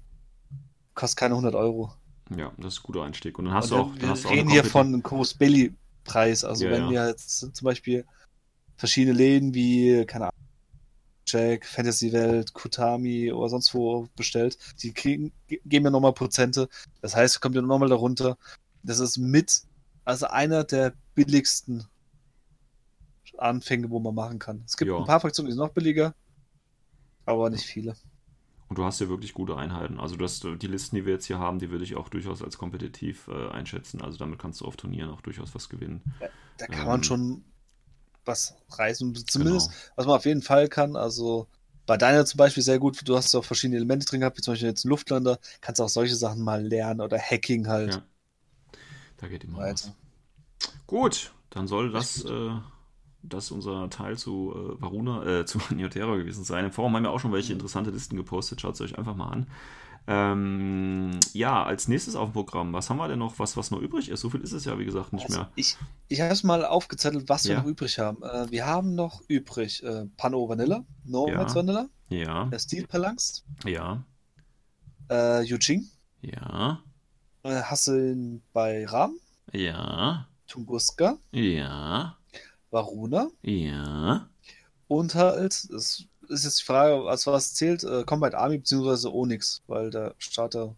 kostet 0.94 1.20
keine 1.20 1.34
100 1.34 1.56
Euro. 1.56 1.94
Ja, 2.36 2.52
das 2.58 2.76
ist 2.76 2.80
ein 2.80 2.84
guter 2.84 3.04
Einstieg. 3.04 3.38
Und 3.40 3.46
dann 3.46 3.54
hast 3.56 3.72
Und 3.72 3.78
du 3.78 3.84
auch, 3.84 3.96
wir 4.02 4.10
hast 4.10 4.26
auch 4.26 4.32
reden 4.32 4.42
eine 4.44 4.52
hier 4.52 4.64
von 4.64 4.88
einem 4.88 5.04
Coast 5.04 5.38
Belly 5.38 5.76
Preis. 6.04 6.44
Also 6.44 6.66
Ja, 6.66 6.72
wenn 6.72 6.84
ja. 6.84 6.90
wir 6.90 7.08
jetzt 7.08 7.40
zum 7.40 7.66
Beispiel 7.66 8.06
verschiedene 8.78 9.18
Läden 9.18 9.54
wie, 9.54 10.06
keine 10.06 10.26
Ahnung, 10.26 10.47
Jack, 11.28 11.66
Fantasy 11.66 12.12
Welt, 12.14 12.54
Kutami 12.54 13.32
oder 13.32 13.50
sonst 13.50 13.74
wo 13.74 14.08
bestellt, 14.16 14.58
die 14.82 14.94
kriegen, 14.94 15.34
ge- 15.48 15.62
geben 15.66 15.86
ja 15.86 15.92
nochmal 15.92 16.14
Prozente. 16.14 16.70
Das 17.02 17.16
heißt, 17.16 17.42
kommt 17.42 17.56
ja 17.56 17.62
nochmal 17.62 17.90
darunter. 17.90 18.38
Das 18.84 19.00
ist 19.00 19.18
mit, 19.18 19.64
also 20.06 20.28
einer 20.28 20.64
der 20.64 20.94
billigsten 21.16 21.86
Anfänge, 23.38 23.90
wo 23.90 24.00
man 24.00 24.14
machen 24.16 24.38
kann. 24.40 24.64
Es 24.66 24.76
gibt 24.78 24.90
Ja. 24.90 24.98
ein 24.98 25.06
paar 25.06 25.20
Fraktionen, 25.20 25.48
die 25.48 25.54
sind 25.54 25.64
noch 25.64 25.74
billiger, 25.74 26.14
aber 27.26 27.50
nicht 27.52 27.66
viele. 27.66 27.96
Und 28.70 28.78
du 28.78 28.84
hast 28.84 29.00
ja 29.00 29.08
wirklich 29.10 29.34
gute 29.34 29.56
Einheiten. 29.56 30.00
Also 30.00 30.18
du 30.18 30.26
hast, 30.26 30.44
äh, 30.46 30.58
die 30.58 30.68
Listen, 30.68 30.96
die 30.98 31.06
wir 31.06 31.14
jetzt 31.14 31.26
hier 31.26 31.40
haben, 31.40 31.60
die 31.60 31.70
würde 31.70 31.84
ich 31.86 31.96
auch 31.96 32.10
durchaus 32.10 32.42
als 32.42 32.58
kompetitiv 32.58 33.28
äh, 33.30 33.50
einschätzen. 33.50 34.02
Also 34.02 34.18
damit 34.18 34.40
kannst 34.40 34.62
du 34.62 34.66
auf 34.66 34.76
Turnieren 34.76 35.10
auch 35.10 35.22
durchaus 35.22 35.56
was 35.56 35.70
gewinnen. 35.70 36.04
Da 36.58 36.68
kann 36.68 36.86
Ähm, 36.86 36.88
man 36.88 37.04
schon 37.04 37.44
was 38.28 38.56
reißen. 38.72 39.16
Zumindest, 39.28 39.70
Genau. 39.70 39.82
was 39.96 40.06
man 40.06 40.16
auf 40.18 40.26
jeden 40.26 40.42
Fall 40.42 40.68
kann. 40.68 40.96
Also 40.96 41.48
bei 41.86 41.98
deiner 41.98 42.26
zum 42.26 42.38
Beispiel 42.38 42.64
sehr 42.64 42.80
gut. 42.80 43.00
Du 43.08 43.16
hast 43.18 43.34
auch 43.36 43.46
verschiedene 43.46 43.78
Elemente 43.78 44.06
drin 44.06 44.20
gehabt, 44.22 44.38
wie 44.38 44.42
zum 44.42 44.54
Beispiel 44.54 44.70
jetzt 44.70 44.86
ein 44.86 44.90
Luftlander. 44.90 45.40
Kannst 45.62 45.82
auch 45.82 45.90
solche 45.90 46.16
Sachen 46.16 46.42
mal 46.44 46.66
lernen 46.66 47.02
oder 47.02 47.18
Hacking 47.20 47.68
halt. 47.68 47.96
Ja. 47.96 48.04
Da 49.18 49.28
geht 49.28 49.44
immer 49.44 49.60
Weiter. 49.60 49.74
was. 49.74 49.94
Gut, 50.88 51.34
dann 51.50 51.68
soll 51.68 51.92
das, 51.92 52.24
äh, 52.26 52.52
das 53.24 53.52
unser 53.52 53.90
Teil 53.90 54.18
zu 54.18 54.54
äh, 54.78 54.82
Varuna, 54.82 55.42
äh, 55.42 55.46
zu 55.48 55.60
Neotera 55.74 56.16
gewesen 56.16 56.44
sein. 56.44 56.66
Im 56.66 56.72
Forum 56.72 56.96
haben 56.96 57.04
wir 57.04 57.12
auch 57.12 57.20
schon 57.20 57.34
welche 57.34 57.54
interessante 57.54 57.92
Listen 57.92 58.16
gepostet. 58.16 58.62
Schaut 58.62 58.76
es 58.76 58.82
euch 58.82 58.98
einfach 58.98 59.16
mal 59.16 59.30
an. 59.30 59.48
Ähm, 60.08 61.20
ja, 61.34 61.64
als 61.64 61.88
nächstes 61.90 62.16
auf 62.16 62.30
dem 62.30 62.34
Programm, 62.34 62.74
was 62.74 62.90
haben 62.90 62.98
wir 62.98 63.08
denn 63.10 63.20
noch, 63.20 63.40
was, 63.40 63.58
was 63.58 63.72
noch 63.72 63.80
übrig 63.82 64.10
ist? 64.10 64.22
So 64.22 64.30
viel 64.30 64.42
ist 64.42 64.54
es 64.54 64.64
ja, 64.66 64.80
wie 64.80 64.86
gesagt, 64.86 65.12
nicht 65.14 65.26
Also 65.26 65.40
mehr. 65.40 65.52
ich 65.56 65.76
ich 66.08 66.22
habe 66.22 66.32
es 66.32 66.44
mal 66.44 66.66
aufgezettelt, 66.66 67.28
was 67.28 67.44
wir 67.46 67.56
Ja. 67.56 67.62
noch 67.62 67.66
übrig 67.68 68.00
haben. 68.00 68.24
Äh, 68.24 68.50
wir 68.52 68.66
haben 68.66 68.96
noch 68.96 69.22
übrig 69.28 69.84
äh, 69.84 70.06
Pano 70.18 70.48
Vanilla, 70.48 70.86
Nomads 71.04 71.54
Ja. 71.54 71.56
Vanilla, 71.56 71.90
Ja, 72.10 72.46
der 72.46 72.60
Steel 72.60 72.88
Phalanx, 72.88 73.44
ja, 73.66 74.02
äh, 75.10 75.42
Yujing, 75.44 75.88
ja, 76.22 76.82
äh, 77.44 77.62
Hasseln 77.64 78.42
bei 78.54 78.86
Ram, 78.86 79.18
ja, 79.54 80.28
Tunguska, 80.48 81.18
ja, 81.32 82.18
Varuna 82.72 83.30
ja. 83.42 84.30
und 84.88 85.16
halt, 85.16 85.54
es 85.54 86.06
ist 86.30 86.44
jetzt 86.46 86.60
die 86.62 86.66
Frage, 86.66 87.08
als 87.10 87.26
was 87.28 87.54
zählt, 87.54 87.84
äh, 87.84 88.04
Combat 88.04 88.36
Army 88.36 88.58
bzw. 88.60 89.08
Onyx, 89.10 89.62
weil 89.68 89.90
der 89.90 90.16
Starter 90.18 90.76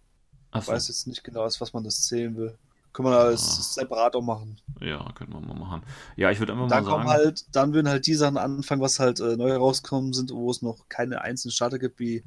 Achso, 0.52 0.72
weiß 0.72 0.88
jetzt 0.88 1.08
nicht 1.08 1.24
genau, 1.24 1.44
als 1.44 1.60
was 1.62 1.74
man 1.74 1.84
das 1.84 2.04
zählen 2.04 2.36
will. 2.36 2.58
Können 2.92 3.10
wir 3.10 3.18
Ah. 3.18 3.38
separat 3.38 4.16
auch 4.16 4.22
machen. 4.22 4.60
ja, 4.82 5.12
könnten 5.14 5.34
wir 5.34 5.42
mal 5.42 5.54
machen. 5.54 5.84
Ja, 6.16 6.32
ich 6.32 6.40
würde 6.40 6.54
einfach 6.54 6.68
Dann 6.68 6.84
mal 6.86 6.92
sagen. 6.92 7.10
halt, 7.10 7.46
dann 7.56 7.74
würden 7.74 7.88
halt 7.88 8.08
die 8.08 8.16
Sachen 8.16 8.38
anfangen, 8.38 8.82
was 8.82 9.00
halt 9.00 9.20
äh, 9.20 9.38
neu 9.38 9.56
rausgekommen 9.56 10.12
sind, 10.14 10.32
wo 10.32 10.50
es 10.50 10.62
noch 10.64 10.90
keine 10.90 11.22
einzelnen 11.22 11.52
Starter 11.52 11.78
gibt, 11.78 12.00
wie 12.00 12.24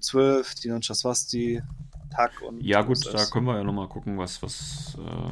12, 0.00 0.54
die 0.56 0.70
Swasti, 0.82 1.62
Tak 2.10 2.32
und 2.42 2.62
Ja, 2.62 2.82
gut, 2.82 3.06
da 3.12 3.24
können 3.26 3.46
wir 3.46 3.56
ja 3.56 3.64
nochmal 3.64 3.88
gucken, 3.88 4.18
was, 4.18 4.42
was 4.42 4.96
äh, 4.98 5.30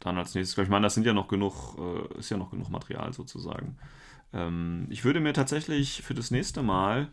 dann 0.00 0.18
als 0.18 0.34
nächstes. 0.34 0.62
Ich 0.62 0.68
meine, 0.70 0.84
das 0.84 0.94
sind 0.94 1.06
ja 1.06 1.12
noch 1.12 1.28
genug, 1.28 1.76
äh, 1.78 2.18
ist 2.18 2.30
ja 2.30 2.36
noch 2.36 2.50
genug 2.50 2.68
Material 2.70 3.12
sozusagen. 3.12 3.76
Ähm, 4.34 4.86
ich 4.90 5.04
würde 5.04 5.20
mir 5.20 5.32
tatsächlich 5.32 6.02
für 6.02 6.14
das 6.14 6.30
nächste 6.30 6.62
Mal 6.62 7.08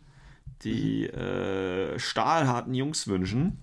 die 0.64 1.10
Mhm. 1.14 1.20
äh, 1.20 2.00
stahlharten 2.00 2.74
Jungs 2.74 3.08
wünschen. 3.08 3.60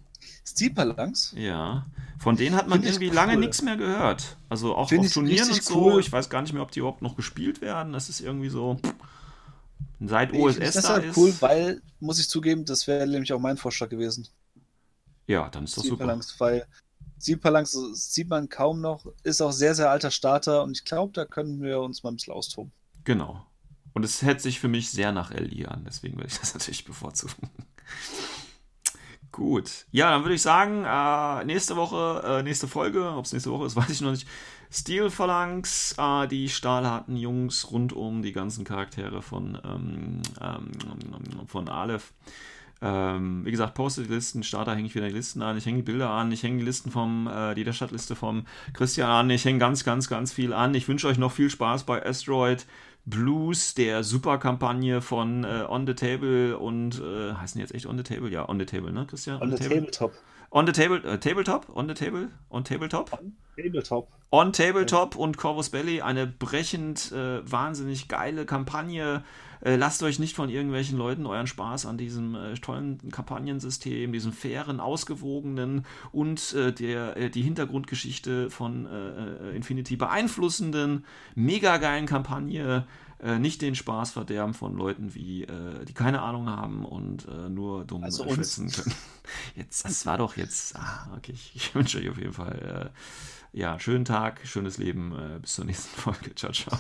Steel 0.47 0.73
Phalanx? 0.75 1.33
Ja. 1.37 1.87
Von 2.19 2.37
denen 2.37 2.57
hat 2.57 2.69
man 2.69 2.81
ich 2.83 2.87
irgendwie 2.87 3.11
lange 3.11 3.35
cool. 3.35 3.41
nichts 3.41 3.63
mehr 3.63 3.77
gehört. 3.77 4.37
Also 4.49 4.75
auch 4.77 4.89
Find 4.89 5.01
auf 5.01 5.07
ich 5.07 5.13
Turnieren 5.15 5.51
und 5.51 5.63
so. 5.63 5.93
cool. 5.95 6.01
Ich 6.01 6.11
weiß 6.13 6.31
gar 6.31 6.43
nicht 6.43 6.53
mehr, 6.55 6.63
ob 6.63 6.71
die 6.73 6.81
überhaupt 6.81 7.03
noch 7.03 7.17
gespielt 7.17 7.61
werden. 7.61 7.93
Das 7.93 8.09
ist 8.09 8.21
irgendwie 8.21 8.49
so. 8.49 8.81
Seit 10.01 10.33
Ich 10.33 10.39
OSS 10.39 10.55
finde 10.57 10.73
das 10.73 10.83
da 10.85 10.89
halt 10.95 11.05
ist. 11.07 11.17
cool, 11.17 11.35
weil, 11.41 11.83
muss 12.01 12.19
ich 12.21 12.29
zugeben, 12.29 12.65
das 12.65 12.87
wäre 12.87 13.07
nämlich 13.07 13.33
auch 13.33 13.41
mein 13.41 13.57
Vorschlag 13.57 13.89
gewesen. 13.89 14.29
ja, 15.27 15.49
dann 15.51 15.65
ist 15.65 15.77
das 15.77 15.85
super. 15.85 16.07
Weil 16.39 16.67
Phalanx 17.43 17.73
sieht 17.95 18.29
man 18.29 18.49
kaum 18.49 18.81
noch, 18.81 19.07
ist 19.25 19.41
auch 19.43 19.53
sehr, 19.53 19.75
sehr 19.75 19.91
alter 19.91 20.11
Starter 20.11 20.63
und 20.63 20.73
ich 20.73 20.85
glaube, 20.85 21.13
da 21.13 21.25
können 21.25 21.61
wir 21.63 21.81
uns 21.81 22.03
mal 22.03 22.11
ein 22.11 22.17
bisschen 22.17 22.33
austoben. 22.35 22.73
Genau. 23.09 23.43
Und 23.95 24.05
es 24.05 24.21
hält 24.21 24.43
sich 24.43 24.61
für 24.61 24.69
mich 24.69 24.91
sehr 24.91 25.13
nach 25.13 25.31
LI 25.31 25.65
an, 25.65 25.83
deswegen 25.87 26.19
würde 26.19 26.29
ich 26.29 26.39
das 26.39 26.53
natürlich 26.55 26.85
bevorzugen. 26.85 27.49
Gut. 29.33 29.87
Ja, 29.93 30.11
dann 30.11 30.25
würde 30.25 30.35
ich 30.35 30.43
sagen, 30.43 30.85
äh, 30.85 31.45
nächste 31.47 31.77
Woche, 31.77 32.23
äh, 32.23 32.43
nächste 32.43 32.69
Folge, 32.69 33.13
ob 33.13 33.25
es 33.25 33.33
nächste 33.33 33.51
Woche 33.51 33.65
ist, 33.65 33.77
weiß 33.77 33.89
ich 33.89 34.03
noch 34.03 34.11
nicht. 34.11 34.29
Steel 34.71 35.09
Phalanx, 35.09 35.95
äh, 35.97 36.29
die 36.29 36.51
stahlharten 36.51 37.17
Jungs 37.17 37.71
rund 37.71 37.95
um 37.95 38.21
die 38.21 38.33
ganzen 38.33 38.67
Charaktere 38.67 39.23
von, 39.23 39.59
ähm, 39.65 40.21
ähm, 40.43 41.47
von 41.47 41.71
Aleph. 41.71 42.13
Ähm, 42.81 43.45
wie 43.45 43.51
gesagt, 43.51 43.75
postet 43.75 44.09
die 44.09 44.15
Listen, 44.15 44.43
Starter 44.45 44.77
hänge 44.77 44.87
ich 44.87 44.95
wieder 44.95 45.09
die 45.09 45.15
Listen 45.15 45.43
an, 45.43 45.57
ich 45.59 45.67
hänge 45.67 45.79
die 45.79 45.83
Bilder 45.83 46.11
an, 46.11 46.31
ich 46.31 46.45
hänge 46.45 46.59
die 46.59 46.65
Listen 46.65 46.93
vom, 46.93 47.27
äh, 47.27 47.55
die 47.55 47.65
der 47.65 47.73
Stadtliste 47.73 48.15
vom 48.15 48.47
Christian 48.73 49.11
an, 49.11 49.31
ich 49.31 49.45
hänge 49.45 49.59
ganz, 49.59 49.83
ganz, 49.83 50.09
ganz 50.09 50.33
viel 50.33 50.53
an. 50.53 50.75
Ich 50.75 50.87
wünsche 50.87 51.09
euch 51.09 51.19
noch 51.19 51.33
viel 51.33 51.51
Spaß 51.51 51.85
bei 51.85 52.05
Asteroid 52.05 52.67
Blues, 53.09 53.75
der 53.75 54.05
Superkampagne 54.05 55.01
von 55.01 55.45
äh, 55.45 55.65
On 55.69 55.87
the 55.87 55.95
Table 55.95 56.59
und 56.59 57.01
äh, 57.01 57.35
heißen 57.35 57.59
die 57.59 57.63
jetzt 57.63 57.75
echt 57.75 57.87
On 57.87 57.97
the 57.97 58.03
Table? 58.03 58.31
Ja, 58.31 58.49
On 58.49 58.59
the 58.59 58.67
Table, 58.67 58.93
ne, 58.93 59.07
Christian? 59.07 59.41
On 59.41 59.51
the 59.51 59.57
Tabletop. 59.57 60.13
On 60.51 60.67
the 60.67 60.73
Table, 60.73 60.99
äh, 61.05 61.19
Tabletop? 61.19 61.69
On 61.75 61.89
the 61.89 61.95
Table? 61.95 62.29
On 62.51 62.65
Tabletop? 62.65 63.11
Tabletop. 63.57 64.09
On 64.31 64.53
Tabletop 64.53 65.17
und 65.17 65.37
Corvus 65.37 65.71
Belly, 65.71 66.01
eine 66.01 66.27
brechend 66.27 67.13
äh, 67.13 67.41
wahnsinnig 67.51 68.09
geile 68.09 68.47
Kampagne. 68.47 69.25
Äh, 69.61 69.77
lasst 69.77 70.03
euch 70.03 70.19
nicht 70.19 70.37
von 70.37 70.49
irgendwelchen 70.49 70.99
Leuten 70.99 71.27
euren 71.27 71.47
Spaß 71.47 71.87
an 71.87 71.99
diesem 71.99 72.35
äh, 72.35 72.55
tollen 72.55 73.11
Kampagnensystem, 73.11 74.13
diesem 74.13 74.33
fairen, 74.33 74.81
ausgewogenen 74.81 75.85
und 76.13 76.53
äh, 76.55 76.73
der, 76.73 77.17
äh, 77.17 77.31
die 77.31 77.43
Hintergrundgeschichte 77.43 78.51
von 78.51 78.87
äh, 78.87 79.57
Infinity 79.57 79.97
beeinflussenden, 79.97 81.05
mega 81.35 81.79
geilen 81.79 82.07
Kampagne 82.07 82.87
nicht 83.41 83.63
den 83.63 83.75
Spaß 83.75 84.13
verderben 84.13 84.55
von 84.55 84.77
Leuten, 84.77 85.13
wie, 85.13 85.45
die 85.89 85.93
keine 85.93 86.23
Ahnung 86.23 86.49
haben 86.49 86.85
und 86.85 87.27
nur 87.53 87.85
dumm 87.85 88.05
Also 88.05 88.23
schwitzen 88.33 88.71
können. 88.71 88.95
Jetzt, 89.57 89.85
das 89.85 90.07
war 90.07 90.19
doch 90.19 90.37
jetzt. 90.37 90.77
Ah, 90.77 91.13
okay, 91.17 91.33
ich, 91.33 91.51
ich 91.57 91.75
wünsche 91.75 91.99
euch 91.99 92.11
auf 92.11 92.17
jeden 92.17 92.33
Fall 92.33 92.93
ja, 93.53 93.81
schönen 93.81 94.05
Tag, 94.05 94.43
schönes 94.45 94.79
Leben. 94.79 95.17
Bis 95.43 95.55
zur 95.55 95.65
nächsten 95.65 95.89
Folge. 96.01 96.33
Ciao, 96.37 96.53
ciao. 96.53 96.79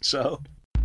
Ciao. 0.00 0.38